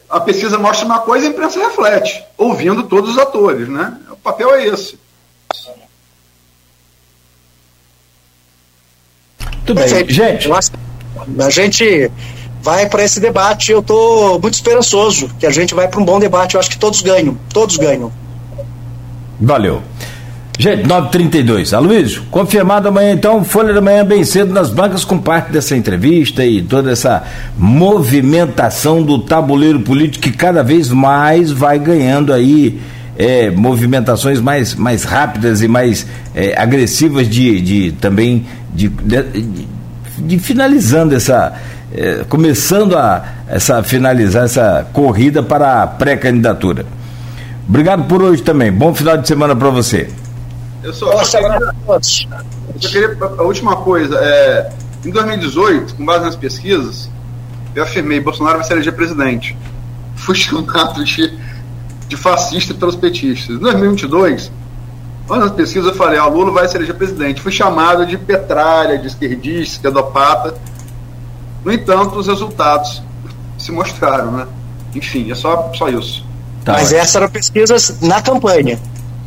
a 0.09 0.19
pesquisa 0.19 0.57
mostra 0.57 0.85
uma 0.85 0.99
coisa 0.99 1.25
e 1.25 1.29
a 1.29 1.31
imprensa 1.31 1.59
reflete, 1.59 2.23
ouvindo 2.37 2.83
todos 2.83 3.11
os 3.11 3.17
atores. 3.17 3.67
Né? 3.67 3.97
O 4.11 4.15
papel 4.17 4.53
é 4.55 4.67
esse. 4.67 4.99
Tudo 9.65 9.81
bem. 9.81 10.09
Gente, 10.09 10.49
A 11.39 11.49
gente 11.49 12.11
vai 12.61 12.89
para 12.89 13.03
esse 13.03 13.19
debate. 13.19 13.71
Eu 13.71 13.79
estou 13.79 14.39
muito 14.39 14.55
esperançoso 14.55 15.29
que 15.39 15.45
a 15.45 15.51
gente 15.51 15.75
vai 15.75 15.87
para 15.87 15.99
um 15.99 16.05
bom 16.05 16.19
debate. 16.19 16.55
Eu 16.55 16.59
acho 16.59 16.69
que 16.69 16.77
todos 16.77 17.01
ganham, 17.01 17.37
todos 17.53 17.77
ganham. 17.77 18.11
Valeu. 19.39 19.81
Gente, 20.59 20.83
9h32. 20.89 21.71
Aloysio, 21.71 22.23
confirmado 22.29 22.89
amanhã 22.89 23.13
então, 23.13 23.45
Folha 23.45 23.73
da 23.73 23.79
Manhã 23.79 24.03
bem 24.03 24.25
cedo 24.25 24.53
nas 24.53 24.69
bancas 24.69 25.05
com 25.05 25.17
parte 25.17 25.53
dessa 25.53 25.73
entrevista 25.73 26.45
e 26.45 26.61
toda 26.61 26.91
essa 26.91 27.23
movimentação 27.57 29.01
do 29.01 29.19
tabuleiro 29.19 29.79
político 29.79 30.21
que 30.25 30.33
cada 30.33 30.61
vez 30.61 30.89
mais 30.89 31.49
vai 31.49 31.79
ganhando 31.79 32.33
aí 32.33 32.77
é, 33.17 33.49
movimentações 33.49 34.41
mais, 34.41 34.75
mais 34.75 35.05
rápidas 35.05 35.61
e 35.61 35.67
mais 35.69 36.05
é, 36.35 36.61
agressivas 36.61 37.29
de, 37.29 37.61
de 37.61 37.91
também 37.93 38.45
de, 38.73 38.89
de, 38.89 39.55
de 40.17 40.39
finalizando 40.39 41.15
essa 41.15 41.53
é, 41.93 42.25
começando 42.27 42.97
a 42.97 43.23
essa 43.47 43.81
finalizar 43.81 44.43
essa 44.43 44.85
corrida 44.91 45.41
para 45.41 45.83
a 45.83 45.87
pré-candidatura. 45.87 46.85
Obrigado 47.65 48.03
por 48.09 48.21
hoje 48.21 48.41
também. 48.41 48.73
Bom 48.73 48.93
final 48.93 49.15
de 49.15 49.25
semana 49.25 49.55
para 49.55 49.69
você. 49.69 50.09
Eu 50.83 50.93
só, 50.93 51.11
eu 51.11 51.25
só, 51.25 51.37
queria, 51.39 51.75
eu 51.87 52.81
só 52.81 52.89
queria, 52.89 53.17
a 53.21 53.43
última 53.43 53.75
coisa, 53.77 54.17
é, 54.17 54.71
em 55.05 55.11
2018, 55.11 55.95
com 55.95 56.05
base 56.05 56.23
nas 56.23 56.35
pesquisas, 56.35 57.09
eu 57.75 57.83
afirmei 57.83 58.19
Bolsonaro 58.19 58.57
vai 58.57 58.65
se 58.65 58.73
eleger 58.73 58.93
presidente. 58.93 59.57
Fui 60.15 60.35
chamado 60.35 61.03
de, 61.03 61.37
de 62.07 62.17
fascista 62.17 62.73
pelos 62.73 62.95
petistas. 62.95 63.55
Em 63.55 63.59
2022, 63.59 64.51
nas 65.29 65.51
pesquisas 65.51 65.89
eu 65.89 65.95
falei, 65.95 66.17
ó, 66.19 66.27
Lula 66.27 66.51
vai 66.51 66.67
se 66.67 66.75
eleger 66.77 66.95
presidente. 66.95 67.41
Fui 67.41 67.51
chamado 67.51 68.05
de 68.05 68.17
petralha, 68.17 68.97
de 68.97 69.07
esquerdista, 69.07 69.75
esquerdopata. 69.75 70.55
No 71.63 71.71
entanto, 71.71 72.17
os 72.17 72.27
resultados 72.27 73.01
se 73.57 73.71
mostraram, 73.71 74.31
né? 74.31 74.47
Enfim, 74.95 75.29
é 75.29 75.35
só, 75.35 75.71
só 75.73 75.89
isso. 75.89 76.25
Tá, 76.63 76.73
Mas 76.73 76.91
essas 76.91 77.15
eram 77.15 77.29
pesquisas 77.29 77.99
na 78.01 78.21
campanha 78.21 78.79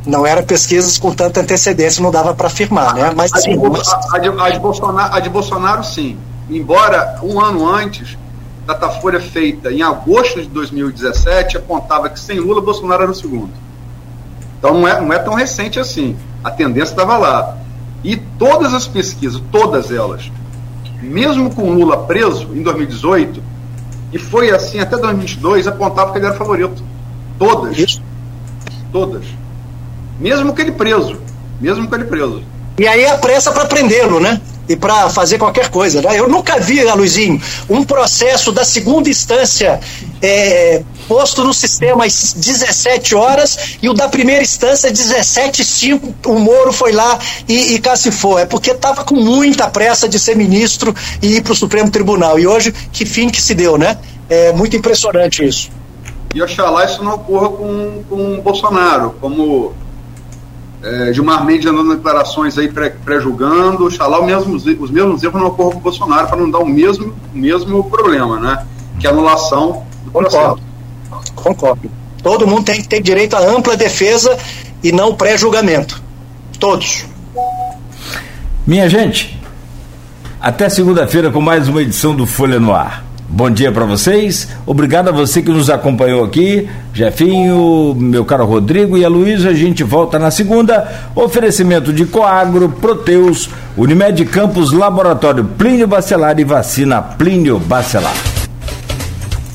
não 0.06 0.26
era 0.26 0.42
pesquisas 0.42 0.98
com 0.98 1.12
tanta 1.12 1.40
antecedência, 1.40 2.02
não 2.02 2.10
dava 2.10 2.34
para 2.34 2.46
afirmar, 2.46 2.94
né? 2.94 3.12
Mas, 3.14 3.32
a, 3.32 3.38
sim, 3.38 3.58
de, 3.58 3.68
mas... 3.68 3.88
A, 4.12 4.18
de, 4.18 4.28
a, 4.28 4.50
de 4.50 4.58
Bolsonaro, 4.58 5.14
a 5.14 5.20
de 5.20 5.28
Bolsonaro, 5.28 5.84
sim. 5.84 6.18
Embora 6.50 7.18
um 7.22 7.40
ano 7.40 7.68
antes, 7.68 8.18
Datafolha 8.66 9.20
feita 9.20 9.72
em 9.72 9.82
agosto 9.82 10.40
de 10.40 10.48
2017 10.48 11.56
apontava 11.56 12.08
que 12.08 12.18
sem 12.18 12.38
Lula, 12.38 12.60
Bolsonaro 12.60 13.02
era 13.02 13.12
o 13.12 13.14
segundo. 13.14 13.50
Então 14.58 14.74
não 14.74 14.86
é, 14.86 15.00
não 15.00 15.12
é 15.12 15.18
tão 15.18 15.34
recente 15.34 15.80
assim. 15.80 16.16
A 16.44 16.50
tendência 16.50 16.92
estava 16.92 17.16
lá. 17.16 17.58
E 18.04 18.16
todas 18.16 18.72
as 18.74 18.86
pesquisas, 18.86 19.42
todas 19.50 19.90
elas, 19.90 20.30
mesmo 21.00 21.52
com 21.54 21.72
Lula 21.72 22.04
preso 22.04 22.48
em 22.54 22.62
2018, 22.62 23.42
e 24.12 24.18
foi 24.18 24.50
assim 24.50 24.78
até 24.78 24.96
2022, 24.96 25.66
apontavam 25.66 26.12
que 26.12 26.18
ele 26.18 26.26
era 26.26 26.34
favorito. 26.34 26.82
Todas. 27.38 27.76
Isso. 27.76 28.02
Todas. 28.92 29.24
Mesmo 30.18 30.55
que 30.55 30.62
ele 30.62 30.72
preso. 30.72 31.18
Mesmo 31.60 31.89
que 31.89 31.94
ele 31.94 32.05
preso. 32.05 32.43
E 32.78 32.86
aí 32.86 33.06
a 33.06 33.18
pressa 33.18 33.52
para 33.52 33.66
prendê-lo, 33.66 34.18
né? 34.18 34.40
E 34.68 34.76
para 34.76 35.10
fazer 35.10 35.39
qualquer 35.39 35.68
coisa. 35.68 36.01
Né? 36.01 36.18
Eu 36.18 36.28
nunca 36.28 36.59
vi, 36.59 36.82
Luizinho, 36.84 37.40
um 37.68 37.84
processo 37.84 38.52
da 38.52 38.64
segunda 38.64 39.10
instância 39.10 39.80
é, 40.22 40.82
posto 41.09 41.44
no 41.44 41.52
sistema 41.52 42.06
às 42.06 42.32
17 42.32 43.14
horas 43.14 43.76
e 43.82 43.89
o 43.89 43.93
da 43.93 44.09
primeira 44.09 44.43
instância 44.43 44.90
17 44.90 45.64
5 45.64 46.14
o 46.26 46.39
Moro 46.39 46.72
foi 46.72 46.93
lá 46.93 47.18
e, 47.48 47.74
e 47.74 47.78
cacifou. 47.80 48.39
É 48.39 48.47
porque 48.47 48.70
estava 48.70 49.05
com 49.05 49.16
muita 49.16 49.68
pressa 49.68 50.09
de 50.09 50.18
ser 50.18 50.36
ministro 50.36 50.94
e 51.20 51.36
ir 51.36 51.43
para 51.43 51.52
o 51.52 51.56
Supremo 51.56 51.90
Tribunal. 51.90 52.39
E 52.39 52.47
hoje, 52.47 52.72
que 52.93 53.05
fim 53.05 53.28
que 53.28 53.43
se 53.43 53.55
deu, 53.55 53.76
né? 53.76 53.98
É 54.30 54.52
muito 54.52 54.76
impressionante 54.76 55.44
isso. 55.44 55.70
E 56.34 56.40
oxalá 56.40 56.84
isso 56.84 57.02
não 57.02 57.14
ocorra 57.14 57.51
com, 57.51 58.05
com 58.09 58.39
o 58.39 58.43
Bolsonaro, 58.43 59.14
como 59.20 59.74
é, 60.82 61.12
Gilmar 61.12 61.44
Mendes 61.44 61.66
andando 61.66 61.94
declarações 61.94 62.59
aí 62.59 62.68
pré-julgando, 62.68 63.86
oxalá 63.86 64.20
os 64.20 64.26
mesmos, 64.26 64.66
os 64.66 64.90
mesmos 64.90 65.22
erros 65.22 65.40
não 65.40 65.48
ocorram 65.48 65.72
com 65.72 65.78
o 65.78 65.82
Bolsonaro 65.82 66.26
para 66.26 66.36
não 66.36 66.50
dar 66.50 66.59
o 66.59 66.66
mesmo, 66.66 67.14
o 67.32 67.38
mesmo 67.38 67.84
problema, 67.84 68.40
né? 68.40 68.66
Que 68.98 69.06
é 69.06 69.10
a 69.10 69.12
anulação 69.12 69.84
do 70.04 70.10
processo. 70.10 70.38
Concordo. 70.38 70.62
Concordo. 71.34 71.90
Todo 72.22 72.46
mundo 72.46 72.64
tem 72.64 72.80
que 72.80 72.88
ter 72.88 73.00
direito 73.00 73.34
à 73.34 73.40
ampla 73.40 73.76
defesa 73.76 74.36
e 74.82 74.92
não 74.92 75.14
pré-julgamento. 75.14 76.02
Todos. 76.59 77.04
Minha 78.66 78.88
gente, 78.88 79.40
até 80.40 80.68
segunda-feira 80.68 81.30
com 81.30 81.40
mais 81.40 81.68
uma 81.68 81.82
edição 81.82 82.14
do 82.14 82.26
Folha 82.26 82.60
no 82.60 82.72
Ar. 82.72 83.04
Bom 83.34 83.50
dia 83.50 83.72
para 83.72 83.86
vocês. 83.86 84.46
Obrigado 84.66 85.09
a 85.09 85.10
você 85.10 85.40
que 85.40 85.50
nos 85.50 85.70
acompanhou 85.70 86.22
aqui. 86.22 86.68
Jefinho, 86.92 87.94
meu 87.98 88.26
caro 88.26 88.44
Rodrigo 88.44 88.98
e 88.98 89.06
a 89.06 89.09
Luísa. 89.09 89.48
A 89.48 89.54
gente 89.54 89.82
volta 89.82 90.18
na 90.18 90.30
segunda. 90.30 90.86
Oferecimento 91.14 91.94
de 91.94 92.04
Coagro, 92.04 92.68
Proteus, 92.68 93.48
Unimed 93.74 94.22
Campos, 94.26 94.70
Laboratório 94.70 95.44
Plínio 95.44 95.88
Bacelar 95.88 96.38
e 96.38 96.44
Vacina 96.44 97.00
Plínio 97.00 97.59
Bacelar. 97.59 98.31